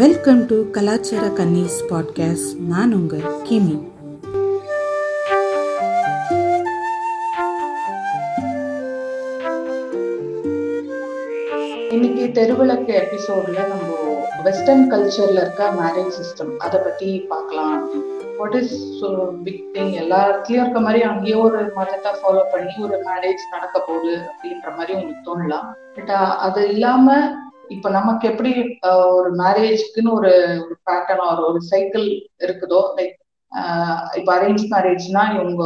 Welcome 0.00 0.40
to 0.46 0.56
கலாச்சார 0.70 1.24
கன்னிஸ் 1.38 1.78
podcast 1.88 2.50
நான் 2.66 2.92
உங்கள் 2.92 3.24
கிமி. 3.48 3.74
இன்னைக்கு 11.90 12.24
தெருவிளக்கு 12.36 12.94
எபிசோட்ல 13.00 13.66
நம்ம 13.72 13.88
வெஸ்டர்ன் 14.44 14.86
கல்ச்சர்ல 14.92 15.40
இருக்க 15.40 15.70
மேரேஜ் 15.80 16.16
சிஸ்டம் 16.20 16.54
அதை 16.56 16.80
பத்தி 16.86 17.10
பார்க்கலாம். 17.32 17.90
வாட் 18.38 18.54
இஸ் 18.54 18.78
பிக் 19.44 19.68
திங் 19.74 19.92
எல்லா 19.92 20.22
இடத்துலயும் 20.28 20.62
இருக்க 20.62 20.80
மாதிரி 20.80 21.02
அங்கேயே 21.02 21.34
ஒரு 21.34 21.60
மதத்தை 21.74 22.12
ஃபாலோ 22.12 22.42
பண்ணி 22.52 22.72
ஒரு 22.82 22.98
மேரேஜ் 23.10 23.46
நடக்க 23.50 23.84
போகுது 23.86 24.16
அப்படின்ற 24.16 24.76
மாதிரி 24.76 24.92
உங்களுக்கு 24.92 25.28
தோணலாம். 25.30 25.68
பட் 25.94 26.10
அது 26.48 26.68
இல்லாம 26.68 27.20
இப்ப 27.70 27.90
நமக்கு 27.98 28.24
எப்படி 28.30 28.50
ஒரு 29.16 29.30
மேரேஜ்க்குன்னு 29.42 30.12
ஒரு 30.18 30.32
ஒரு 30.64 30.74
பேட்டர்ன் 30.88 31.24
ஒரு 31.32 31.42
ஒரு 31.50 31.60
சைக்கிள் 31.72 32.06
இருக்குதோ 32.46 32.80
லைக் 32.98 33.16
இப்போ 34.18 34.30
அரேஞ்ச் 34.38 34.64
மேரேஜ்னா 34.74 35.22
இவங்க 35.36 35.64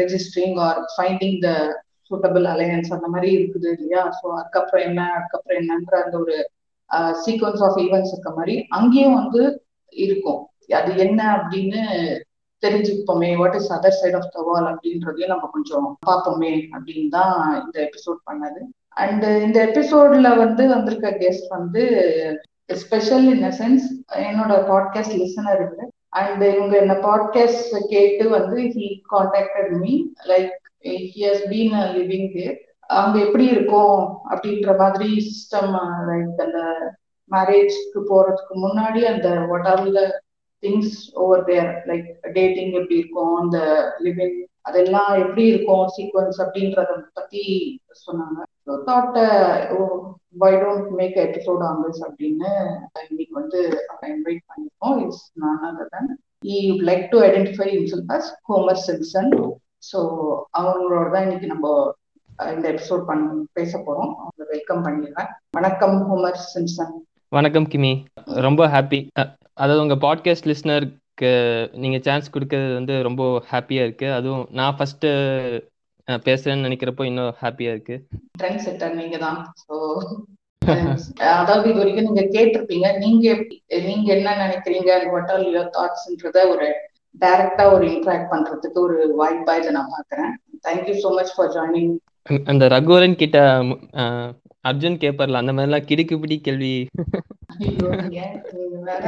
registering 0.00 0.56
or 0.66 0.80
finding 0.94 1.38
the 1.44 1.50
suitable 2.10 2.46
alliance 2.52 2.94
அந்த 2.96 3.08
மாதிரி 3.14 3.30
இருக்குது 3.38 3.68
இல்லையா? 3.76 4.02
ஸோ 4.18 4.26
அதுக்கப்புறம் 4.38 4.84
என்ன 4.88 5.00
அதுக்கப்புறம் 5.16 5.58
என்னன்ற 5.62 5.94
அந்த 6.04 6.16
ஒரு 6.24 6.36
சீக்வன்ஸ் 7.24 7.62
ஆஃப் 7.66 7.78
ஈவெண்ட்ஸ் 7.84 8.12
இருக்க 8.14 8.30
மாதிரி 8.38 8.54
அங்கேயும் 8.78 9.18
வந்து 9.20 9.42
இருக்கும். 9.92 10.40
அது 10.78 10.90
என்ன 11.06 11.20
அப்படின்னு 11.36 11.82
தெரிஞ்சுப்போமே 12.62 13.30
what 13.40 13.56
is 13.58 13.70
other 13.76 13.98
side 14.00 14.16
of 14.20 14.32
the 14.36 14.40
wall 14.48 14.68
அப்படின்றதையும் 14.70 15.32
நம்ம 15.34 15.48
கொஞ்சம் 15.56 15.86
பார்ப்போமே 16.08 16.52
அப்படின்னு 16.76 17.08
தான் 17.18 17.34
இந்த 17.62 17.76
எபிசோட் 17.86 18.20
பண்ணது. 18.30 18.60
அண்ட் 18.98 19.24
இந்த 19.42 19.58
எபிசோட்ல 19.66 20.28
வந்து 20.36 20.62
வந்திருக்க 20.68 21.10
கெஸ்ட் 21.18 21.48
வந்து 21.48 21.82
ஸ்பெஷல் 22.76 23.26
இன் 23.34 23.42
அ 23.42 23.52
சென்ஸ் 23.58 23.84
என்னோட 24.22 24.54
பாட்காஸ்ட் 24.68 25.18
லிசனர் 25.18 25.58
இருக்கு 25.58 25.84
அண்ட் 26.18 26.42
இவங்க 26.44 26.74
என்ன 26.76 26.94
பாட்காஸ்ட் 27.02 27.74
கேட்டு 27.88 28.24
வந்து 28.28 28.60
he 28.76 28.86
contacted 29.14 29.72
me 29.80 29.94
like 30.28 30.54
he 30.84 31.20
has 31.24 31.44
been 31.48 31.76
living 31.96 32.30
there 32.32 32.56
அங்க 32.90 33.16
எப்படி 33.18 33.46
இருக்கும் 33.46 33.98
அப்படின்ற 34.30 34.72
மாதிரி 34.76 35.08
சிஸ்டம் 35.28 35.74
லைக் 36.08 36.40
அந்த 36.40 36.60
மேரேஜ்க்கு 37.30 38.00
போறதுக்கு 38.10 38.54
முன்னாடி 38.56 39.00
அந்த 39.04 39.28
what 39.46 39.68
are 39.68 39.82
the 39.90 40.04
things 40.62 40.96
over 41.14 41.44
there 41.44 41.70
like 41.86 42.08
dating 42.32 42.72
எப்படி 42.72 42.96
இருக்கும் 42.98 43.34
அந்த 43.36 43.58
லிவிங் 44.02 44.38
அதெல்லாம் 44.68 45.10
எப்படி 45.24 45.44
இருக்கும் 45.52 45.84
சீக்வன்ஸ் 45.96 46.38
அப்படின்றத 46.44 46.94
பத்தி 47.18 47.42
சொன்னாங்க. 48.06 48.38
So 48.66 48.72
why 50.42 50.50
don't 50.62 50.90
make 51.00 51.16
episode 51.26 51.62
on 51.68 51.78
this 51.84 52.02
அப்படின்னு 52.06 52.50
இன்னைக்கு 53.10 53.34
வந்து 53.40 53.60
இன்வைட் 54.14 54.42
பண்ணியிருக்கோம். 54.50 54.98
It's 55.04 55.24
none 55.42 55.62
other 55.68 55.92
than 55.94 56.10
he 56.54 56.58
like 56.88 57.06
to 57.14 57.20
identify 57.28 57.68
himself 57.78 58.12
as 58.16 58.28
Homer 58.50 58.82
Simpson 58.88 59.32
so 59.90 59.98
அவங்களோட 60.60 61.06
தான் 61.14 61.26
இன்னைக்கு 61.26 61.48
நம்ம 61.54 61.66
இந்த 62.56 62.66
எபிசோட் 62.72 63.02
பண்ண 63.08 63.24
பேச 63.58 63.72
போறோம். 63.86 64.12
அவங்க 64.22 64.42
வெல்கம் 64.54 64.84
பண்ணிடுறேன். 64.86 65.30
வணக்கம் 65.58 65.96
ஹோமர் 66.08 66.40
சிம்சன் 66.54 66.94
வணக்கம் 67.32 67.66
கிமி. 67.72 67.92
ரொம்ப 68.46 68.62
ஹாப்பி 68.74 69.00
அதாவது 69.62 69.82
உங்கள் 69.84 70.02
பாட்காஸ்ட் 70.06 70.48
லிஸ்னர் 70.50 70.86
நீங்கள் 71.74 72.02
சான்ஸ் 72.02 72.32
கொடுக்கறது 72.32 72.74
வந்து 72.74 73.02
ரொம்ப 73.02 73.22
ஹாப்பியாக 73.50 73.86
இருக்குது 73.86 74.12
அதுவும் 74.12 74.48
நான் 74.50 74.76
ஃபஸ்ட்டு 74.78 75.10
பேசுகிறேன்னு 76.08 76.66
நினைக்கிறப்போ 76.68 77.04
இன்னும் 77.04 77.34
ஹாப்பியாக 77.40 77.74
இருக்குது 77.76 78.02
ட்ரெண்ட் 78.38 78.64
செட்டர் 78.66 78.94
நீங்க 78.94 79.18
தான் 79.18 79.38
அதாவது 81.38 81.68
இது 81.70 81.78
வரைக்கும் 81.78 82.08
நீங்க 82.08 82.22
கேட்டிருப்பீங்க. 82.34 82.98
நீங்க 82.98 83.26
நீங்க 83.86 84.12
என்ன 84.14 84.34
நினைக்கிறீங்க? 84.36 84.90
வாட் 85.12 85.30
ஆர் 85.30 85.44
யுவர் 85.46 85.70
தாட்ஸ்ன்றத 85.70 86.48
ஒரு 86.48 86.66
டைரக்டா 87.20 87.72
ஒரு 87.72 87.84
இன்ட்ராக்ட் 87.88 88.30
பண்றதுக்கு 88.30 88.80
ஒரு 88.80 88.98
வாய்ப்பா 89.16 89.54
இதை 89.56 89.70
நான் 89.70 89.92
பாக்குறேன் 89.92 90.32
thank you 90.66 90.94
so 91.02 91.10
much 91.14 91.34
for 91.36 91.52
joining 91.54 91.94
அந்த 92.46 92.68
ரகுவரன் 92.68 93.16
கிட்ட 93.16 93.38
அர்ஜுன் 94.64 94.98
கேப்பர்ல 94.98 95.32
அந்த 95.32 95.52
கேள்வி. 96.40 96.72
நீங்க 97.58 97.86
வேற? 98.80 99.02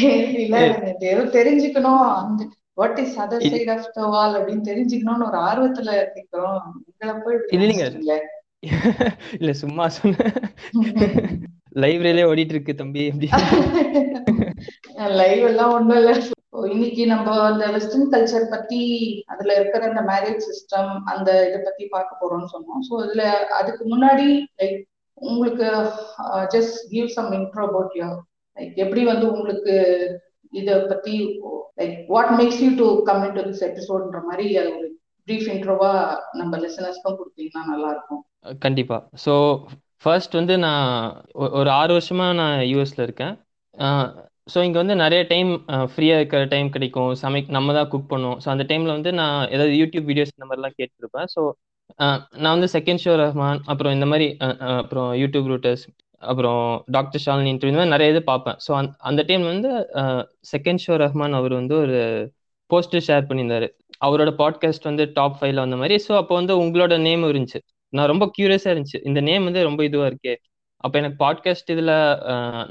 கேள்வியில 0.00 0.56
எனக்கு 0.78 1.06
ஏதோ 1.06 1.22
தெரிஞ்சுக்கணும். 1.38 2.04
அந்த 2.14 2.48
what 2.74 2.98
is 2.98 3.18
other 3.20 3.50
side 3.50 3.70
of 3.70 3.90
the 3.92 4.06
wall 4.06 4.34
அப்படின்னு 4.34 4.68
தெரிஞ்சுக்கணும்னு 4.70 5.26
ஒரு 5.26 5.38
ஆர்வத்துல 5.38 5.90
கேட்கிறோம் 6.14 6.84
உங்களை 6.86 7.14
போய் 7.24 7.36
இல்லைங்க. 7.50 8.18
இல்லை 9.38 9.54
சும்மா 9.54 9.88
சொன்னேன் 9.88 10.32
லைப்ரரியிலே 11.74 12.24
ஓடிட்டு 12.30 12.52
இருக்கு 12.54 12.74
தம்பி 12.74 13.10
அப்படி. 13.10 13.28
லைவ் 15.18 15.44
எல்லாம் 15.44 15.72
ஒண்ணும் 15.72 15.96
இல்ல. 15.96 16.12
இன்னைக்கு 16.52 17.02
நம்ம 17.06 17.34
அந்த 17.40 17.64
வெஸ்டர்ன் 17.70 18.08
கல்ச்சர் 18.12 18.46
பத்தி 18.50 18.80
அதுல 19.26 19.50
இருக்கிற 19.54 19.82
அந்த 19.88 20.02
மேரேஜ் 20.12 20.46
சிஸ்டம் 20.48 20.90
அந்த 21.12 21.28
இதை 21.48 21.58
பத்தி 21.64 21.84
பார்க்க 21.86 22.20
போறோம்னு 22.20 22.52
சொன்னோம். 22.54 22.80
ஸோ 22.88 22.94
இதுல 23.04 23.24
அதுக்கு 23.58 23.82
முன்னாடி 23.92 24.26
லைக் 24.60 24.78
உங்களுக்கு 25.22 25.66
just 26.54 26.78
give 26.90 27.08
some 27.08 27.30
intro 27.38 27.64
about 27.68 27.94
your 28.00 28.16
like 28.56 28.74
எப்படி 28.76 29.04
வந்து 29.04 29.26
உங்களுக்கு 29.32 29.74
இதை 30.52 30.76
பத்தி 30.92 31.14
like 31.80 31.98
what 32.14 32.32
makes 32.40 32.62
you 32.64 32.70
to 32.82 32.88
come 33.02 33.22
into 33.38 33.44
this 33.50 33.66
எபிசோட்ன்ற 33.68 34.20
மாதிரி 34.30 34.46
அது 34.62 34.70
ஒரு 34.78 34.88
ப்ரீஃப் 35.28 35.48
இன்ட்ரோவா 35.54 35.92
நம்ம 36.32 36.52
லிசனர்ஸ்க்கும் 36.56 37.18
கொடுத்தீங்கன்னா 37.20 37.62
நல்லா 37.72 37.90
இருக்கும் 37.94 38.22
கண்டிப்பா. 38.66 38.98
ஸோ 39.24 39.34
ஃபர்ஸ்ட் 40.04 40.38
வந்து 40.40 40.54
நான் 40.58 40.90
ஒரு 41.58 41.70
ஆறு 41.70 41.92
வருஷமா 41.98 42.26
நான் 42.34 42.58
யூஎஸ்ல 42.72 43.06
இருக்கேன். 43.08 43.34
ஸோ 44.46 44.58
இங்கே 44.66 44.78
வந்து 44.82 44.94
நிறைய 45.02 45.20
டைம் 45.32 45.50
ஃப்ரீயாக 45.92 46.20
இருக்கிற 46.20 46.42
டைம் 46.54 46.68
கிடைக்கும். 46.74 47.10
சமை 47.22 47.40
நம்ம 47.56 47.72
தான் 47.78 47.88
குக் 47.92 48.10
பண்ணுவோம். 48.12 48.38
ஸோ 48.44 48.48
அந்த 48.54 48.64
டைமில் 48.70 48.94
வந்து 48.96 49.10
நான் 49.20 49.36
ஏதாவது 49.54 49.74
யூடியூப் 49.80 50.06
வீடியோஸ் 50.10 50.34
இந்த 50.36 50.46
மாதிரிலாம் 50.48 50.76
கேட்டுருப்பேன். 50.80 51.28
ஸோ 51.34 51.42
நான் 52.42 52.54
வந்து 52.56 52.68
செகண்ட் 52.76 53.02
ஷோ 53.04 53.12
ரஹ்மான் 53.22 53.60
அப்புறம் 53.72 53.94
இந்த 53.96 54.06
மாதிரி 54.12 54.26
அப்புறம் 54.80 55.10
யூடியூப் 55.22 55.48
ரூட்டர்ஸ் 55.52 55.84
அப்புறம் 56.22 56.62
டாக்டர் 56.96 57.22
ஷாலினி 57.24 57.50
இன்டர்வியூ 57.52 57.72
இந்த 57.72 57.80
மாதிரி 57.82 57.94
நிறைய 57.96 58.14
இது 58.14 58.22
பார்ப்பேன். 58.32 58.58
ஸோ 58.66 58.70
அந்த 58.80 58.92
அந்த 59.10 59.20
டைம் 59.28 59.44
வந்து 59.52 59.70
செகண்ட் 60.52 60.82
ஷோ 60.86 60.96
ரஹ்மான் 61.04 61.36
அவர் 61.40 61.54
வந்து 61.60 61.74
ஒரு 61.84 61.98
போஸ்டர் 62.70 63.06
ஷேர் 63.08 63.28
பண்ணியிருந்தாரு. 63.28 63.68
அவரோட 64.06 64.30
பாட்காஸ்ட் 64.42 64.88
வந்து 64.90 65.04
டாப் 65.18 65.38
ஃபைவ்ல 65.38 65.64
வந்த 65.64 65.76
மாதிரி. 65.82 65.96
ஸோ 66.06 66.12
அப்போ 66.20 66.34
வந்து 66.40 66.54
உங்களோட 66.62 66.94
நேம் 67.06 67.24
இருந்துச்சு. 67.32 67.60
நான் 67.92 68.10
ரொம்ப 68.12 68.24
க்யூரியஸாக 68.36 68.72
இருந்துச்சு. 68.74 69.00
இந்த 69.08 69.20
நேம் 69.28 69.46
வந்து 69.48 69.62
ரொம்ப 69.68 69.80
இதுவாக 69.88 70.10
இருக்கே. 70.12 70.34
அப்ப 70.84 70.94
எனக்கு 71.00 71.18
பாட்காஸ்ட் 71.24 71.72
இதுல 71.74 71.92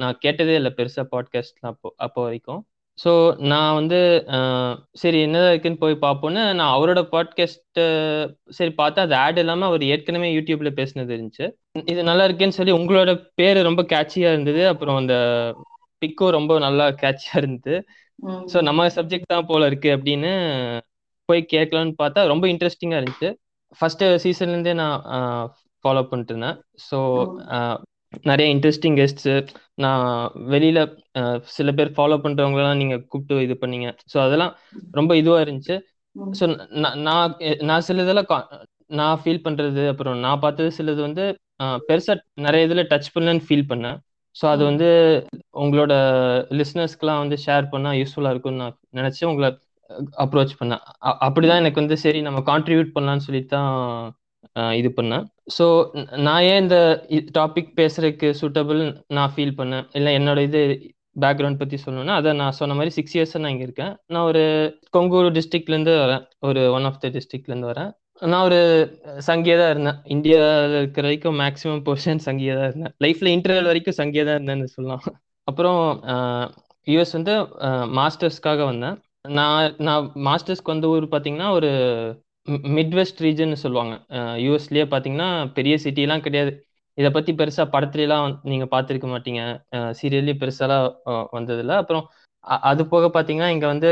நான் 0.02 0.20
கேட்டதே 0.24 0.56
இல்லை 0.60 0.72
பெருசா 0.78 1.04
பாட்காஸ்ட்லாம் 1.14 1.74
அப்போ 1.74 1.90
அப்போ 2.06 2.20
வரைக்கும். 2.28 2.62
ஸோ 2.98 3.12
நான் 3.52 3.76
வந்து 3.80 4.00
சரி 5.02 5.18
என்னதான் 5.26 5.52
இருக்குன்னு 5.52 5.82
போய் 5.84 5.96
பார்ப்போன்னு 6.06 6.42
நான் 6.60 6.74
அவரோட 6.76 7.02
பாட்காஸ்ட் 7.14 7.80
சரி 8.58 8.72
பார்த்தா 8.82 9.06
அது 9.08 9.16
ஆட் 9.26 9.40
இல்லாம 9.44 9.68
அவர் 9.70 9.84
ஏற்கனவே 9.92 10.30
யூடியூப்ல 10.38 10.72
பேசினது 10.80 11.14
இருந்துச்சு. 11.18 11.48
இது 11.92 12.02
நல்லா 12.10 12.26
இருக்கேன்னு 12.30 12.58
சொல்லி 12.60 12.74
உங்களோட 12.80 13.14
பேரு 13.42 13.62
ரொம்ப 13.70 13.84
கேட்சியா 13.94 14.32
இருந்தது. 14.34 14.64
அப்புறம் 14.72 15.00
அந்த 15.02 15.16
பிக்கும் 16.02 16.36
ரொம்ப 16.38 16.60
நல்லா 16.66 16.88
கேட்சியா 17.04 17.36
இருந்தது. 17.42 17.78
ஸோ 18.54 18.58
நம்ம 18.70 18.88
சப்ஜெக்ட் 18.98 19.34
தான் 19.36 19.50
போல 19.52 19.68
இருக்கு 19.72 19.90
அப்படின்னு 19.98 20.32
போய் 21.30 21.42
கேட்கலான்னு 21.54 21.96
பார்த்தா 22.02 22.22
ரொம்ப 22.34 22.46
இன்ட்ரெஸ்டிங்காக 22.54 23.00
இருந்துச்சு. 23.02 23.30
ஃபர்ஸ்ட் 23.80 24.04
சீசன்லேருந்தே 24.24 24.74
நான் 24.82 24.98
ஃபாலோ 25.86 26.02
பண்ணிட்டு 26.10 26.34
இருந்தேன். 26.34 26.58
ஸோ 26.90 26.98
நிறைய 28.22 28.56
இன்ட்ரெஸ்டிங் 28.56 28.96
கெஸ்ட்ஸு 29.00 29.48
நான் 29.76 30.32
வெளியில் 30.34 30.82
சில 31.42 31.72
பேர் 31.72 31.92
ஃபாலோ 31.92 32.18
பண்ணுறவங்களெல்லாம் 32.24 32.76
நீங்கள் 32.76 33.06
கூப்பிட்டு 33.06 33.44
இது 33.44 33.58
பண்ணீங்க. 33.62 33.98
ஸோ 34.14 34.18
அதெல்லாம் 34.20 34.56
ரொம்ப 34.92 35.14
இதுவாக 35.14 35.44
இருந்துச்சு. 35.46 35.76
ஸோ 36.40 36.46
நான் 37.04 37.36
நான் 37.60 37.82
சில 37.82 38.02
இதெல்லாம் 38.02 38.30
கா- 38.30 38.48
நான் 38.88 39.22
ஃபீல் 39.24 39.44
பண்ணுறது 39.44 39.88
அப்புறம் 39.88 40.20
நான் 40.20 40.40
பார்த்தது 40.40 40.76
சிலது 40.78 41.00
வந்து 41.00 41.26
பெருசாக 41.64 42.20
நிறைய 42.34 42.66
இதில் 42.66 42.88
டச் 42.88 43.12
பண்ணலன்னு 43.16 43.46
ஃபீல் 43.50 43.70
பண்ணேன். 43.72 43.98
ஸோ 44.36 44.46
அது. 44.46 44.64
வந்து 44.64 44.90
உங்களோட 45.54 45.94
லிஸ்னர்ஸ்க்குலாம் 46.58 47.18
வந்து 47.18 47.38
ஷேர் 47.46 47.66
பண்ணால் 47.72 47.98
யூஸ்ஃபுல்லாக 48.02 48.30
இருக்கும்னு 48.30 48.58
நான் 48.58 48.78
நினச்சி 48.94 49.26
உங்களை 49.26 49.50
அப்ரோச் 50.18 50.56
பண்ணேன். 50.64 50.82
அ- 51.06 51.18
அப்படிதான் 51.22 51.62
எனக்கு 51.62 51.80
வந்து 51.80 51.98
சரி 51.98 52.22
நம்ம 52.22 52.40
கான்ட்ரிபியூட் 52.42 52.94
பண்ணலாம்னு 52.96 53.26
சொல்லிட்டு 53.28 53.48
தான் 53.48 54.19
இது 54.80 54.90
பண்ணேன். 55.00 55.26
ஸோ 55.58 55.66
நான் 56.28 56.46
ஏன் 56.52 56.62
இந்த 56.64 56.78
டாபிக் 57.38 57.72
பேசுறதுக்கு 57.80 58.30
சூட்டபிள் 58.42 58.82
நான் 59.18 59.34
ஃபீல் 59.36 59.58
பண்ணேன்? 59.60 59.86
இல்லை 60.00 60.12
என்னோட 60.20 60.40
இது 60.50 60.62
பேக்ரவுண்ட் 61.24 61.60
பற்றி 61.62 61.78
சொல்லணும்னா 61.84 62.18
அதை 62.20 62.32
நான் 62.42 62.58
சொன்ன 62.60 62.76
மாதிரி 62.80 62.92
சிக்ஸ் 62.98 63.16
இயர்ஸ் 63.16 63.40
நான் 63.44 63.54
இங்கே 63.54 63.66
இருக்கேன். 63.68 63.94
நான் 64.14 64.28
ஒரு 64.32 64.44
கொங்கூர் 64.96 65.34
டிஸ்ட்ரிக்ட்லேருந்து 65.38 65.96
வரேன். 66.04 66.24
ஒரு 66.50 66.62
ஒன் 66.78 66.88
ஆஃப் 66.90 67.02
த 67.04 67.10
டிஸ்ட்ரிக்ட்லேருந்து 67.16 67.72
வரேன். 67.72 67.92
நான் 68.32 68.46
ஒரு 68.50 68.60
சங்கியா 69.28 69.56
தான் 69.60 69.72
இருந்தேன். 69.74 70.00
இந்தியாவில் 70.16 70.78
இருக்கிற 70.80 71.06
வரைக்கும் 71.08 71.38
மேக்ஸிமம் 71.42 71.84
போர்ஷன் 71.88 72.24
சங்கியா 72.28 72.56
தான் 72.60 72.70
இருந்தேன். 72.72 72.94
லைஃப்ல 73.06 73.30
இன்டர்வல் 73.36 73.70
வரைக்கும் 73.72 73.98
சங்கியா 74.00 74.24
தான் 74.30 74.38
இருந்தேன்னு 74.40 74.74
சொல்லலாம். 74.78 75.04
அப்புறம் 75.48 75.82
யூஎஸ் 76.88 77.16
வந்து 77.18 77.36
மாஸ்டர்ஸ்க்காக 78.00 78.64
வந்தேன். 78.72 78.98
நான் 79.38 79.76
நான் 79.88 80.06
மாஸ்டர்ஸ்க்கு 80.28 80.74
வந்த 80.74 80.90
ஊர் 80.96 81.06
பார்த்தீங்கன்னா 81.14 81.50
ஒரு 81.60 81.72
மிட்வெஸ்ட் 82.78 83.22
ரீஜன் 83.26 83.62
சொல்லுவாங்க. 83.64 83.94
யூஎஸ்லயே 84.46 84.86
பார்த்தீங்கன்னா 84.94 85.30
பெரிய 85.58 85.76
சிட்டிலாம் 85.84 86.26
கிடையாது. 86.28 86.52
இதை 86.98 87.10
பத்தி 87.18 87.32
பெருசா 87.40 87.64
படத்துலலாம் 87.74 88.32
நீங்க 88.52 88.66
பார்த்திருக்க 88.74 89.08
மாட்டீங்க. 89.14 89.42
சீரியல்லயும் 90.00 90.42
பெருசாலாம் 90.42 90.88
வந்ததில்ல. 91.38 91.76
அப்புறம் 91.84 92.06
அது 92.72 92.82
போக 92.94 93.06
பாத்தீங்கன்னா 93.18 93.52
இங்க 93.56 93.66
வந்து 93.74 93.92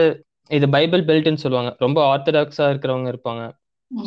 இது 0.58 0.66
பைபிள் 0.76 1.02
பெல்ட்னு 1.10 1.44
சொல்லுவாங்க. 1.46 1.72
ரொம்ப 1.86 2.00
ஆர்த்தடாக்ஸா 2.12 2.66
இருக்கிறவங்க 2.74 3.10
இருப்பாங்க. 3.14 3.44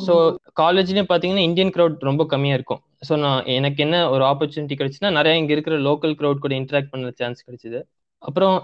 ஸோ 0.06 0.14
காலேஜ்லயும் 0.60 1.10
பாத்தீங்கன்னா 1.12 1.44
இந்தியன் 1.48 1.72
க்ரௌட் 1.74 2.06
ரொம்ப 2.08 2.22
கம்மியா 2.32 2.56
இருக்கும். 2.58 2.80
ஸோ 3.08 3.14
நான் 3.24 3.46
எனக்கு 3.56 3.80
என்ன 3.86 3.96
ஒரு 4.14 4.22
ஆப்பர்ச்சுனிட்டி 4.30 4.76
கிடைச்சுன்னா 4.80 5.10
நிறைய 5.18 5.40
இங்க 5.42 5.52
இருக்கிற 5.56 5.76
லோக்கல் 5.88 6.14
க்ரௌட் 6.20 6.42
கூட 6.44 6.54
இன்டராக்ட் 6.60 6.92
பண்ண 6.92 7.12
சான்ஸ் 7.20 7.44
கிடைச்சது. 7.46 7.80
அப்புறம் 8.22 8.56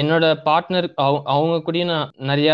என்னோட 0.00 0.24
பார்ட்னர் 0.48 0.88
அவங்க 1.34 1.56
கூடயும் 1.66 1.92
நான் 1.94 2.10
நிறைய 2.30 2.50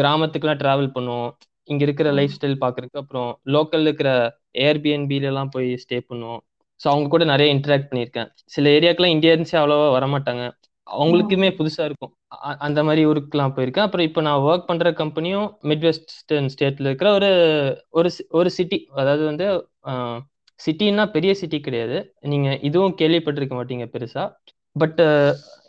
கிராமத்துக்குலாம் 0.00 0.60
டிராவல் 0.62 0.94
பண்ணுவோம். 0.96 1.32
இங்க 1.68 1.82
இருக்கிற. 1.86 2.08
லைஃப் 2.18 2.34
ஸ்டைல் 2.36 2.62
பாக்குறதுக்கு 2.64 3.02
அப்புறம் 3.02 3.30
லோக்கல்ல 3.54 3.88
இருக்கிற 3.90 4.10
ஏர்பிஎன்பில 4.66 5.30
எல்லாம் 5.32 5.52
போய் 5.54 5.70
ஸ்டே 5.84 5.98
பண்ணுவோம். 6.10 6.42
ஸோ 6.80 6.86
அவங்க 6.92 7.08
கூட 7.08 7.24
நிறைய 7.24 7.54
இன்டராக்ட் 7.54 7.88
பண்ணியிருக்கேன். 7.90 8.28
சில 8.54 8.70
ஏரியாக்கெல்லாம் 8.76 9.14
இந்தியன்ஸே 9.16 9.56
அவ்வளோவா 9.60 9.88
வரமாட்டாங்க. 9.96 10.44
அவங்களுக்குமே 10.86 11.48
புதுசா 11.58 11.84
இருக்கும். 11.88 12.12
அந்த 12.66 12.80
மாதிரி 12.86 13.02
ஊருக்குலாம் 13.10 13.54
போயிருக்கேன். 13.56 13.86
அப்புறம் 13.86 14.06
இப்போ 14.08 14.20
நான் 14.20 14.44
ஒர்க் 14.48 14.68
பண்ற 14.68 14.90
கம்பெனியும் 15.00 15.46
மிட்வெஸ்டர்ன் 15.70 16.50
ஸ்டேட்ல 16.54 16.90
இருக்கிற 16.90 17.10
ஒரு 17.18 17.30
ஒரு 17.90 18.10
ஒரு 18.38 18.50
சிட்டி 18.58 18.78
அதாவது 18.94 19.24
வந்து 19.30 19.46
சிட்டின்னா 20.60 21.04
பெரிய 21.16 21.32
சிட்டி 21.34 21.58
கிடையாது. 21.60 21.96
நீங்க 22.32 22.48
இதுவும் 22.68 22.94
கேள்விப்பட்டிருக்க 23.00 23.54
மாட்டீங்க 23.58 23.86
பெருசா. 23.94 24.24
பட் 24.76 25.00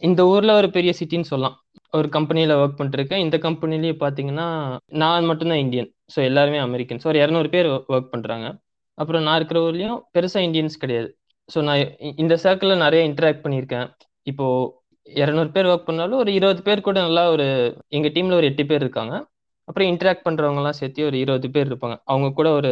இந்த 0.01 0.21
ஊர்ல 0.25 0.53
ஒரு 0.61 0.69
பெரிய 0.77 0.91
சிட்டின்னு 0.99 1.29
சொல்லலாம். 1.31 1.57
ஒரு 1.93 2.07
கம்பெனியில் 2.15 2.53
ஒர்க் 2.61 2.77
பண்ணிட்டுருக்கேன். 2.77 3.23
இந்த 3.25 3.37
கம்பெனிலேயே 3.45 3.93
பார்த்தீங்கன்னா 4.03 4.47
நான் 5.03 5.27
மட்டும்தான் 5.29 5.61
இந்தியன் 5.65 5.89
ஸோ 6.13 6.19
எல்லாருமே 6.29 6.59
அமெரிக்கன்ஸ் 6.67 7.07
ஒரு 7.11 7.19
இரநூறு 7.23 7.49
பேர் 7.55 7.67
ஒர்க் 7.93 8.11
பண்ணுறாங்க 8.15 8.47
அப்புறம் 8.97 9.23
நான் 9.27 9.37
இருக்கிற 9.39 9.59
ஊர்லேயும் 9.67 9.99
பெருசாக 10.15 10.47
இந்தியன்ஸ் 10.47 10.81
கிடையாது. 10.83 11.09
ஸோ 11.49 11.59
நான் 11.67 11.81
இந்த 12.23 12.35
சர்க்கிளில் 12.43 12.83
நிறைய 12.85 13.01
இன்டராக்ட் 13.09 13.43
பண்ணியிருக்கேன். 13.45 13.87
இப்போது 14.31 14.71
இரநூறு 15.07 15.49
பேர் 15.55 15.69
ஒர்க் 15.71 15.87
பண்ணாலும் 15.89 16.21
ஒரு 16.23 16.31
இருபது 16.33 16.61
பேர் 16.67 16.87
கூட 16.87 16.97
நல்லா 17.07 17.23
ஒரு 17.35 17.45
எங்கள் 17.97 18.13
டீமில் 18.15 18.37
ஒரு 18.39 18.47
எட்டு 18.51 18.63
பேர் 18.71 18.83
இருக்காங்க. 18.85 19.15
அப்புறம் 19.67 19.89
இன்டராக்ட் 19.91 20.25
பண்ணுறவங்கலாம் 20.27 20.77
சேர்த்து 20.79 21.05
ஒரு 21.05 21.17
இருபது 21.23 21.47
பேர் 21.55 21.69
இருப்பாங்க. 21.71 21.95
அவங்க 22.11 22.27
கூட 22.39 22.49
ஒரு 22.59 22.71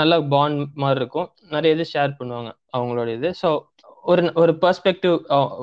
நல்ல 0.00 0.14
பாண்ட் 0.32 0.62
மாதிரி 0.82 1.00
இருக்கும். 1.00 1.28
நிறைய 1.54 1.76
இது 1.76 1.84
ஷேர் 1.94 2.12
பண்ணுவாங்க 2.18 2.50
அவங்களோட 2.76 3.08
இது. 3.18 3.28
ஸோ 3.42 3.48
ஒரு 4.04 4.22
ஒரு 4.42 4.52
பெர்ஸ்பெக்டிவ் 4.64 5.14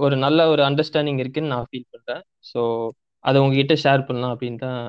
ஒரு 0.04 0.16
நல்ல 0.24 0.40
ஒரு 0.54 0.62
அண்டர்ஸ்டாண்டிங் 0.68 1.22
இருக்குன்னு 1.22 1.54
நான் 1.54 1.70
ஃபீல் 1.70 1.92
பண்றேன். 1.94 2.24
ஸோ 2.52 2.62
அதை 3.26 3.38
உங்ககிட்ட 3.44 3.76
ஷேர் 3.84 4.08
பண்ணலாம் 4.08 4.34
அப்படின்னு 4.36 4.62
தான். 4.68 4.84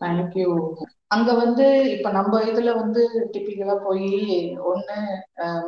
தேங்க்யூ 0.00 0.48
அங்க 1.14 1.30
வந்து 1.42 1.66
இப்ப 1.92 2.08
நம்ம 2.16 2.40
இதுல 2.50 2.70
வந்து 2.80 3.02
டிபிக்கலா 3.34 3.76
போய் 3.86 4.10
ஒண்ணு 4.70 4.98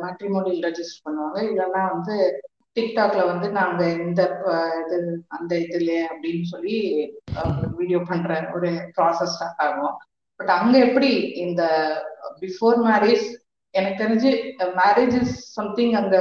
மேட்ரிமோனியல் 0.01 0.65
ரெஜிஸ்டர் 0.67 1.05
பண்ணுவாங்க. 1.05 1.37
இல்லைன்னா 1.51 1.81
வந்து 1.93 2.15
டிக்டாக்ல 2.77 3.21
வந்து 3.31 3.47
நாங்க 3.59 3.81
இந்த 4.03 4.21
இது 4.81 4.97
அந்த 5.37 5.53
இதுல 5.65 5.91
அப்படின்னு 6.11 6.45
சொல்லி 6.53 6.77
வீடியோ 7.79 7.99
பண்ற 8.11 8.37
ஒரு 8.55 8.69
ப்ராசஸ் 8.97 9.33
ஸ்டார்ட் 9.35 9.63
ஆகும். 9.67 9.95
பட் 10.39 10.51
அங்க 10.59 10.75
எப்படி 10.87 11.11
இந்த 11.45 11.63
பிஃபோர் 12.43 12.77
மேரேஜ் 12.89 13.25
எனக்கு 13.73 14.01
தெரிஞ்சு 14.03 14.29
மேரேஜ் 14.81 15.15
இஸ் 15.21 15.35
சம்திங் 15.57 15.93
அங்க 16.01 16.17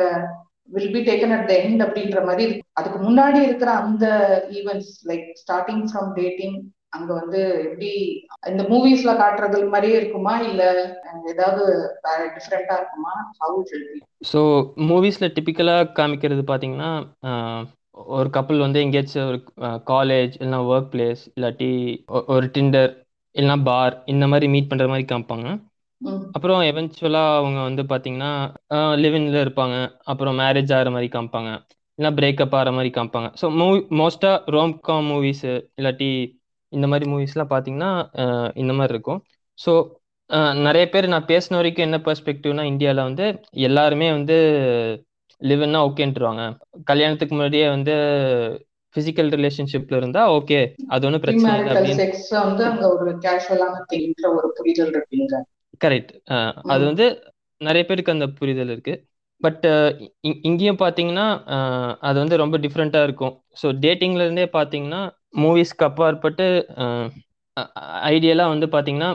will 0.70 0.92
be 0.92 1.00
taken 1.00 1.34
at 1.36 1.48
the 1.48 1.54
end 1.62 1.84
அப்படின்ற 1.84 2.24
மாதிரி 2.24 2.44
அதுக்கு 2.72 2.98
முன்னாடி 2.98 3.42
இருக்கிற 3.42 3.70
அந்த 3.80 4.06
events 4.50 4.92
like 5.08 5.26
starting 5.42 5.84
from 5.86 6.12
dating 6.14 6.58
அங்க 6.88 7.12
வந்து 7.12 7.40
எப்படி 7.64 7.90
இந்த 8.48 8.62
மூவிஸ்ல 8.62 9.10
காட்டுறது 9.16 9.68
மாதிரியே 9.68 9.96
இருக்குமா? 9.96 10.40
இல்ல 10.40 10.62
ஏதாவது 11.26 11.62
வேற 12.02 12.36
டிஃப்ரெண்டா 12.36 12.76
இருக்குமா? 12.76 13.12
ஹவு 13.40 13.60
ஸோ 14.32 14.40
மூவிஸில் 14.88 15.32
டிப்பிக்கலாக 15.32 15.92
காமிக்கிறது 15.92 16.42
பாத்தீங்கன்னா 16.46 16.90
ஒரு 18.14 18.30
கப்பல் 18.30 18.58
வந்து 18.58 18.80
எங்கேயாச்சும் 18.80 19.28
ஒரு 19.28 19.38
காலேஜ் 19.86 20.34
இல்லைனா 20.38 20.60
ஒர்க் 20.66 20.90
பிளேஸ் 20.92 21.22
இல்லாட்டி 21.34 21.70
ஒ- 22.06 22.24
ஒரு 22.28 22.50
டிண்டர் 22.58 22.90
இல்லைனா 23.34 23.64
பார் 23.64 24.02
இந்த 24.06 24.26
மாதிரி 24.26 24.46
மீட் 24.48 24.70
பண்ணுற 24.72 24.88
மாதிரி 24.88 25.14
காமிப்பாங்க. 25.14 25.48
ம். 26.02 26.20
அப்புறம் 26.32 26.60
எவென்ச்சுவலாக 26.68 27.36
அவங்க 27.36 27.60
வந்து 27.62 27.82
பார்த்தீங்கன்னா 27.88 28.30
லிவின்ல 28.96 29.38
இருப்பாங்க. 29.44 29.76
அப்புறம் 30.04 30.38
மேரேஜ் 30.40 30.72
ஆகிற 30.76 30.90
மாதிரி 30.90 31.08
காமிப்பாங்க. 31.12 31.50
இல்லைனா 31.98 32.16
பிரேக்கப் 32.18 32.54
ஆகிற 32.56 32.70
மாதிரி 32.72 32.90
காமிப்பாங்க. 32.92 33.28
ஸோ 33.40 33.46
மூவி 33.58 33.80
மோஸ்ட்டாக 33.98 34.52
ரோம்காம் 34.54 35.08
மூவிஸு 35.10 35.50
இல்லாட்டி 35.78 36.10
இந்த 36.72 36.86
மாதிரி 36.86 37.06
மூவிஸ்லாம் 37.10 37.52
பார்த்தீங்கன்னா 37.52 37.90
ஆஹ், 38.22 38.50
இந்த 38.56 38.72
மாதிரி 38.72 38.94
இருக்கும். 38.94 39.20
ஸோ 39.58 39.72
நிறைய 40.60 40.84
பேர் 40.88 41.12
நான் 41.12 41.28
பேசின 41.28 41.56
வரைக்கும் 41.56 41.86
என்ன 41.86 41.98
பெர்ஸ்பெக்டிவ்னா 42.04 42.64
இந்தியாவில் 42.68 43.06
வந்து 43.06 43.24
எல்லாருமே 43.66 44.08
வந்து 44.12 44.36
லிவ்னா 45.40 45.78
ஓகேன்ட்டுருவாங்க. 45.86 46.42
கல்யாணத்துக்கு 46.84 47.34
முன்னாடியே 47.34 47.66
வந்து 47.68 47.94
ஃபிசிக்கல் 48.94 49.30
ரிலேஷன்ஷிப்ல 49.34 49.96
இருந்தா 49.96 50.22
ஓகே 50.32 50.58
அது 50.88 51.06
ஒன்றும் 51.08 51.24
பிரச்சனை 51.24 51.50
இல்லை 51.52 51.56
ப்ரீமேரிட்டல் 51.56 51.76
அப்படின்னு. 51.76 52.00
செக்ஸ் 52.02 52.30
வந்து 52.40 52.62
அங்க 52.70 52.84
ஒரு 52.94 53.12
கேஷுவலான 53.24 53.82
திங்கிற 53.90 54.28
ஒரு 54.38 54.48
புரிதல் 54.56 54.92
இருப்பீங்க 54.92 55.34
கரெக்ட் 55.80 56.12
அது 56.72 56.82
வந்து 56.90 57.06
நிறைய 57.60 57.84
பேருக்கு 57.86 58.16
அந்த 58.16 58.26
புரிதல் 58.40 58.72
இருக்கு. 58.74 58.94
பட் 59.40 59.66
இங்கேயும் 60.48 60.82
பார்த்தீங்கன்னா 60.82 61.26
அது 62.08 62.16
வந்து 62.22 62.36
ரொம்ப 62.42 62.56
டிஃப்ரெண்ட்டாக 62.64 63.06
இருக்கும். 63.08 63.34
ஸோ 63.60 63.66
டேட்டிங்ல 63.84 64.24
இருந்தே 64.26 64.46
பார்த்தீங்கன்னா 64.58 65.00
மூவிஸ்க்கு 65.42 65.86
அப்பாற்பட்டு 65.88 66.46
ஐடியலாக 68.10 68.52
வந்து 68.52 68.66
பார்த்தீங்கன்னா 68.74 69.10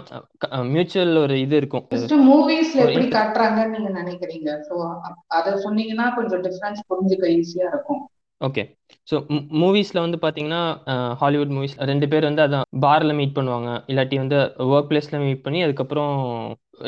மியூச்சுவல் 0.74 1.22
ஒரு 1.26 1.36
இது 1.46 1.56
இருக்கும். 1.62 1.86
மூவிஸ்ல 2.30 2.82
எப்படி 2.86 3.08
காட்டுறாங்கன்னு 3.16 3.76
நீங்க 3.76 3.92
நினைக்கிறீங்க? 4.02 4.50
ஸோ 4.68 4.76
அத 5.38 5.56
சொன்னீங்கன்னா 5.66 6.08
கொஞ்சம் 6.18 6.44
டிஃபரன்ஸ் 6.48 6.82
புரிஞ்சுக்க 6.92 7.32
ஈஸியா 7.40 7.68
இருக்கும். 7.74 8.02
ஓகே 8.42 8.64
ஸோ 9.10 9.16
மூவிஸில் 9.62 10.04
வந்து 10.04 10.18
பார்த்தீங்கன்னா 10.24 10.62
ஹாலிவுட் 11.22 11.54
மூவிஸ் 11.56 11.76
ரெண்டு 11.92 12.08
பேர் 12.12 12.28
வந்து 12.30 12.44
அதான் 12.46 12.68
பாரில் 12.86 13.18
மீட் 13.20 13.36
பண்ணுவாங்க. 13.38 13.70
இல்லாட்டி 13.92 14.18
வந்து 14.24 14.38
ஒர்க் 14.74 14.90
பிளேஸில் 14.90 15.24
மீட் 15.26 15.44
பண்ணி 15.46 15.60
அதுக்கப்புறம் 15.66 16.14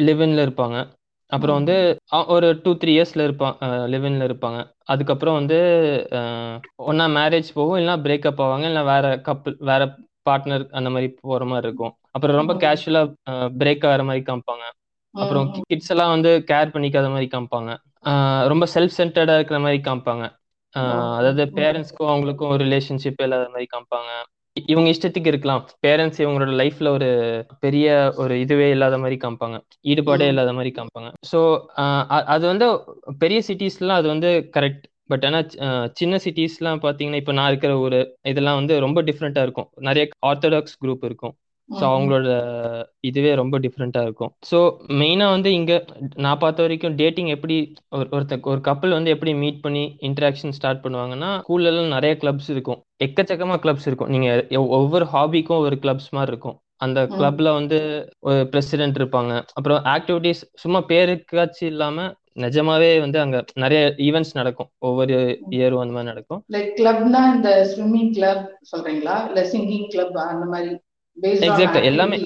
லிவின்ல 0.07 0.45
இருப்பாங்க. 0.47 0.77
அப்புறம் 1.31 1.57
வந்து 1.59 1.75
ஒரு 2.35 2.47
டூ 2.63 2.71
த்ரீ 2.81 2.91
இயர்ஸில் 2.97 3.25
இருப்பாங்க 3.27 3.57
லிவின்ல 3.93 4.27
இருப்பாங்க. 4.29 4.59
அதுக்கப்புறம் 4.93 5.37
வந்து 5.39 5.57
ஒன்றா 6.89 7.05
மேரேஜ் 7.19 7.49
போகும் 7.57 7.77
இல்லைனா 7.79 7.97
பிரேக்கப் 8.05 8.41
ஆவாங்க 8.45 8.67
இல்லை 8.71 8.83
வேற 8.91 9.07
கப்புள் 9.27 9.57
வேற 9.71 9.81
பார்ட்னர் 10.29 10.65
அந்த 10.77 10.89
மாதிரி 10.93 11.09
போகிற 11.21 11.43
மாதிரி 11.51 11.67
இருக்கும். 11.69 11.93
அப்புறம் 12.15 12.37
ரொம்ப 12.41 12.53
கேஷுவலாக 12.63 13.07
பிரேக் 13.61 13.85
ஆகிற 13.89 14.03
மாதிரி 14.09 14.23
காமிப்பாங்க. 14.29 14.65
அப்புறம் 15.15 15.45
கிட்ஸ் 15.69 15.91
எல்லாம் 15.93 16.13
வந்து 16.15 16.31
கேர் 16.51 16.73
பண்ணிக்காத 16.73 17.07
மாதிரி 17.13 17.27
காமிப்பாங்க. 17.35 17.71
ரொம்ப 18.53 18.65
செல்ஃப் 18.75 18.97
சென்டர்டா 18.99 19.35
இருக்கிற 19.39 19.59
மாதிரி 19.65 19.79
காமிப்பாங்க. 19.87 20.25
அதாவது 21.17 21.43
பேரண்ட்ஸ்க்கும் 21.59 22.11
அவங்களுக்கும் 22.13 22.51
ஒரு 22.55 22.63
ரிலேஷன்ஷிப் 22.65 23.23
இல்லாத 23.25 23.47
மாதிரி 23.49 23.67
காமிப்பாங்க. 23.73 24.11
இவங்க 24.57 24.87
இஷ்டத்துக்கு 24.89 25.31
இருக்கலாம். 25.31 25.63
பேரண்ட்ஸ் 25.85 26.21
இவங்களோட 26.23 26.53
லைஃப்ல 26.61 26.87
ஒரு 26.89 27.09
பெரிய 27.59 27.87
ஒரு 28.15 28.39
இதுவே 28.39 28.67
இல்லாத 28.69 28.97
மாதிரி 28.97 29.17
காமிப்பாங்க. 29.23 29.57
ஈடுபாடே 29.85 30.27
இல்லாத 30.27 30.53
மாதிரி 30.53 30.71
காமிப்பாங்க. 30.77 31.09
ஸோ 31.31 31.39
அது 32.35 32.45
வந்து 32.47 32.67
பெரிய 33.19 33.41
சிட்டிஸ்லாம் 33.49 33.99
அது 34.01 34.07
வந்து 34.07 34.29
கரெக்ட் 34.57 34.85
பட் 35.09 35.25
ஆனால் 35.25 35.45
சின்ன 35.91 36.15
சிட்டிஸ்லாம் 36.23 36.81
பார்த்தீங்கன்னா 36.85 37.15
இப்போ 37.15 37.31
நான் 37.31 37.49
இருக்கிற 37.49 37.73
ஊர் 37.79 37.99
இதெல்லாம் 38.23 38.55
வந்து 38.55 38.73
ரொம்ப 38.79 39.01
டிஃப்ரெண்ட்டாக 39.01 39.45
இருக்கும். 39.47 39.69
நிறைய 39.79 40.05
ஆர்த்தடாக்ஸ் 40.25 40.75
குரூப் 40.83 41.05
இருக்கும். 41.05 41.35
ஸோ 41.69 41.83
அவங்களோட 41.83 42.27
இதுவே 42.99 43.35
ரொம்ப 43.35 43.59
டிஃப்ரெண்ட்டாக 43.59 44.01
இருக்கும். 44.01 44.33
ஸோ 44.51 44.71
மெயினாக 44.87 45.29
வந்து 45.29 45.53
இங்கே 45.53 45.85
நான் 46.15 46.37
பார்த்த 46.37 46.61
வரைக்கும் 46.61 46.95
டேட்டிங் 46.95 47.27
எப்படி 47.27 47.73
ஒரு 47.89 48.07
ஒருத்த 48.11 48.41
ஒரு 48.41 48.61
கப்பல் 48.61 48.89
வந்து 48.89 49.09
எப்படி 49.09 49.33
மீட் 49.33 49.61
பண்ணி 49.61 49.97
இன்டராக்ஷன் 50.01 50.49
ஸ்டார்ட் 50.49 50.85
பண்ணுவாங்கன்னா 50.85 51.41
ஸ்கூல்ல 51.47 51.63
எல்லாம் 51.63 51.87
நிறைய 51.87 52.17
கிளப்ஸ் 52.21 52.49
இருக்கும். 52.49 52.83
எக்கச்சக்கமா 53.05 53.57
கிளப்ஸ் 53.57 53.87
இருக்கும். 53.87 54.09
நீங்க 54.09 54.45
எவ்- 54.49 54.67
ஒவ்வொரு 54.67 55.05
ஹாபிக்கும் 55.13 55.59
ஒரு 55.59 55.79
கிளப்ஸ் 55.81 56.09
மாதிரி 56.11 56.31
இருக்கும். 56.31 56.59
அந்த 56.75 57.03
கிளப்ல 57.03 57.53
வந்து 57.53 57.77
ஒரு 58.19 58.47
பிரசிடென்ட் 58.49 58.97
இருப்பாங்க. 58.97 59.41
அப்புறம் 59.53 59.83
ஆக்டிவிட்டீஸ் 59.83 60.41
சும்மா 60.53 60.83
பேருக்காச்சும் 60.87 61.65
இல்லாம 61.65 62.13
நிஜமாவே 62.35 62.99
வந்து 62.99 63.19
அங்க 63.19 63.45
நிறைய 63.53 63.93
ஈவெண்ட்ஸ் 63.97 64.33
நடக்கும். 64.33 64.67
ஒவ்வொரு 64.77 65.39
இயரும் 65.49 65.79
அந்த 65.79 65.93
மாதிரி 65.93 66.03
நடக்கும். 66.03 66.43
லைக் 66.53 66.71
கிளப்னா 66.75 67.35
இந்த 67.35 67.75
ஸ்விம்மிங் 67.77 68.11
கிளப் 68.11 68.57
சொல்றீங்களா? 68.75 69.25
இல்ல 69.25 69.49
சிங்கிங் 69.51 69.87
கிளப் 69.87 70.17
அந்த 70.17 70.45
மாதிரி 70.45 70.79
எக்ஸாக்டா 71.17 71.81
எல்லாமே 71.83 72.17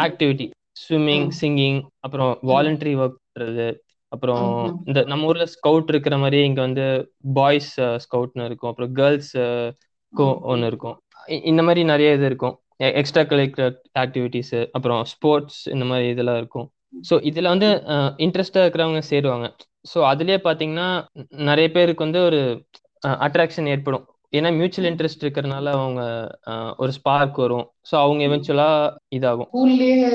ஆக்டிவிட்டி 0.00 0.46
ஸ்விம்மிங் 0.80 1.28
சிங்கிங் 1.40 1.80
அப்புறம் 2.00 2.38
வாலண்டரி 2.42 2.94
ஒர்க் 2.96 3.18
பண்றது 3.28 3.66
அப்புறம் 4.12 4.46
இந்த 4.86 5.00
நம்ம 5.04 5.26
ஊர்ல 5.26 5.44
ஸ்கவுட் 5.46 5.88
இருக்கிற 5.88 6.18
மாதிரி 6.18 6.38
இங்க 6.44 6.60
வந்து 6.60 6.86
பாய்ஸ் 7.34 7.70
ஸ்கவுட்னு 8.04 8.44
இருக்கும். 8.44 8.70
அப்புறம் 8.70 8.92
கேர்ள்ஸ் 8.92 9.32
ம். 10.14 10.38
ஒன்று 10.42 10.66
இருக்கும். 10.66 10.96
இந்த 11.42 11.62
மாதிரி 11.62 11.84
நிறைய 11.84 12.12
இது 12.12 12.26
இருக்கும். 12.26 12.54
எக்ஸ்ட்ரா 12.80 13.22
கரிக்குலர் 13.22 13.74
ஆக்டிவிட்டீஸ் 13.98 14.54
அப்புறம் 14.72 15.04
ஸ்போர்ட்ஸ் 15.04 15.68
இந்த 15.68 15.84
மாதிரி 15.84 16.08
இதெல்லாம் 16.08 16.36
இருக்கும். 16.36 16.66
ஸோ 17.10 17.14
இதுல 17.22 17.48
வந்து 17.48 17.68
இன்ட்ரெஸ்டா 18.18 18.62
இருக்கிறவங்க 18.62 19.02
சேருவாங்க. 19.10 19.46
ஸோ 19.94 19.98
அதுலயே 20.04 20.38
பாத்தீங்கன்னா 20.44 20.88
நிறைய 21.42 21.70
பேருக்கு 21.70 22.04
வந்து 22.04 22.20
ஒரு 22.24 22.40
அட்ராக்ஷன் 23.26 23.66
ஏற்படும். 23.66 24.04
ஏன்னா 24.32 24.50
மியூச்சுவல் 24.58 24.88
இன்ட்ரெஸ்ட் 24.90 25.24
இருக்கிறதுனால 25.24 25.72
அவங்க 25.78 26.02
ஒரு 26.82 26.92
ஸ்பார்க் 26.98 27.42
வரும். 27.44 27.66
ஸோ 27.90 27.94
அவங்க 28.04 28.20
எவென்ச்சுவலா 28.28 28.70
இதாகும். 29.16 29.50
ஸ்கூல்லயே 29.50 30.12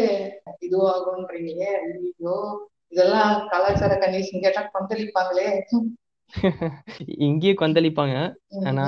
இதுவாகும்ன்றீங்களே 0.67 1.69
ஐயோ 1.81 2.37
இதெல்லாம் 2.93 3.31
கலாச்சார 3.51 3.93
கண்டிஷன் 4.03 4.43
கேட்டா 4.45 4.63
கொந்தளிப்பாங்களே. 4.75 5.47
இங்கேயும் 7.27 7.61
கொந்தளிப்பாங்க. 7.61 8.15
ஆனா 8.69 8.85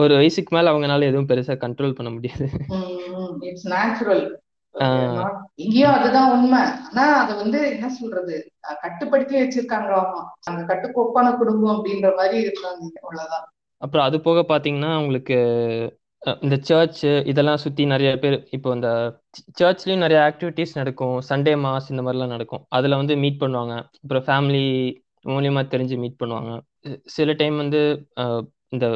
ஒரு 0.00 0.12
வயசுக்கு 0.20 0.54
மேல 0.56 0.72
அவங்கனால 0.72 1.08
எதுவும் 1.10 1.30
பெருசா 1.30 1.54
கண்ட்ரோல் 1.62 1.96
பண்ண 1.98 2.10
முடியாது. 2.16 2.46
இட்ஸ் 3.50 3.68
நேச்சுரல் 3.74 4.24
இங்கேயும் 5.62 5.94
அதுதான் 5.94 6.32
உண்மை. 6.34 6.60
ஆனா 6.88 7.04
அது 7.22 7.32
வந்து 7.42 7.60
என்ன 7.74 7.86
சொல்றது? 8.00 8.36
கட்டுப்படுத்தி 8.84 9.34
வச்சிருக்காங்களாமா 9.38 10.20
அந்த 10.50 10.60
கட்டுக்கோப்பான 10.70 11.32
குடும்பம் 11.38 11.74
அப்படின்ற 11.76 12.10
மாதிரி 12.20 12.38
இருக்காங்க 12.44 12.82
அவ்வளவுதான். 13.02 13.46
அப்புறம் 13.80 14.06
அது 14.06 14.20
போக 14.20 14.44
பாத்தீங்கன்னா 14.48 14.96
உங்களுக்கு 14.96 15.36
அஹ், 16.26 16.36
இந்த 16.40 16.56
சர்ச் 16.60 17.04
இதெல்லாம் 17.24 17.56
சுத்தி 17.56 17.86
நிறைய 17.86 18.18
பேர் 18.18 18.48
இப்போ 18.50 18.74
இந்த 18.74 18.88
சர்ச்லயும் 19.60 19.96
நிறைய 19.96 20.18
ஆக்டிவிட்டீஸ் 20.24 20.74
நடக்கும். 20.74 21.20
சண்டே 21.28 21.52
மாஸ் 21.62 21.88
இந்த 21.88 22.02
மாதிரிலாம் 22.02 22.26
நடக்கும். 22.26 22.66
அதுல 22.68 22.96
வந்து 22.96 23.16
மீட் 23.16 23.40
பண்ணுவாங்க. 23.40 23.74
அப்புறம் 24.02 24.24
ஃபேமிலி 24.24 24.64
மூலியமா 25.26 25.62
தெரிஞ்சு 25.66 25.96
மீட் 25.96 26.20
பண்ணுவாங்க. 26.24 26.50
சி- 26.88 27.00
சில 27.06 27.32
டைம் 27.32 27.56
வந்து 27.56 27.80
அஹ், 28.20 28.42
இந்த 28.68 28.86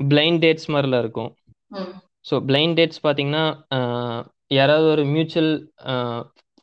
பிளைண்ட் 0.00 0.40
டேட்ஸ் 0.44 0.68
மாதிரிலாம் 0.68 0.98
இருக்கும். 0.98 1.30
ம், 1.68 1.92
ஸோ 2.30 2.40
பிளைண்ட் 2.46 2.76
டேட்ஸ் 2.78 3.00
பார்த்தீங்கன்னா 3.02 3.44
ஆஹ், 3.74 4.20
யாராவது 4.50 4.90
ஒரு 4.90 5.04
மியூச்சுவல் 5.04 5.52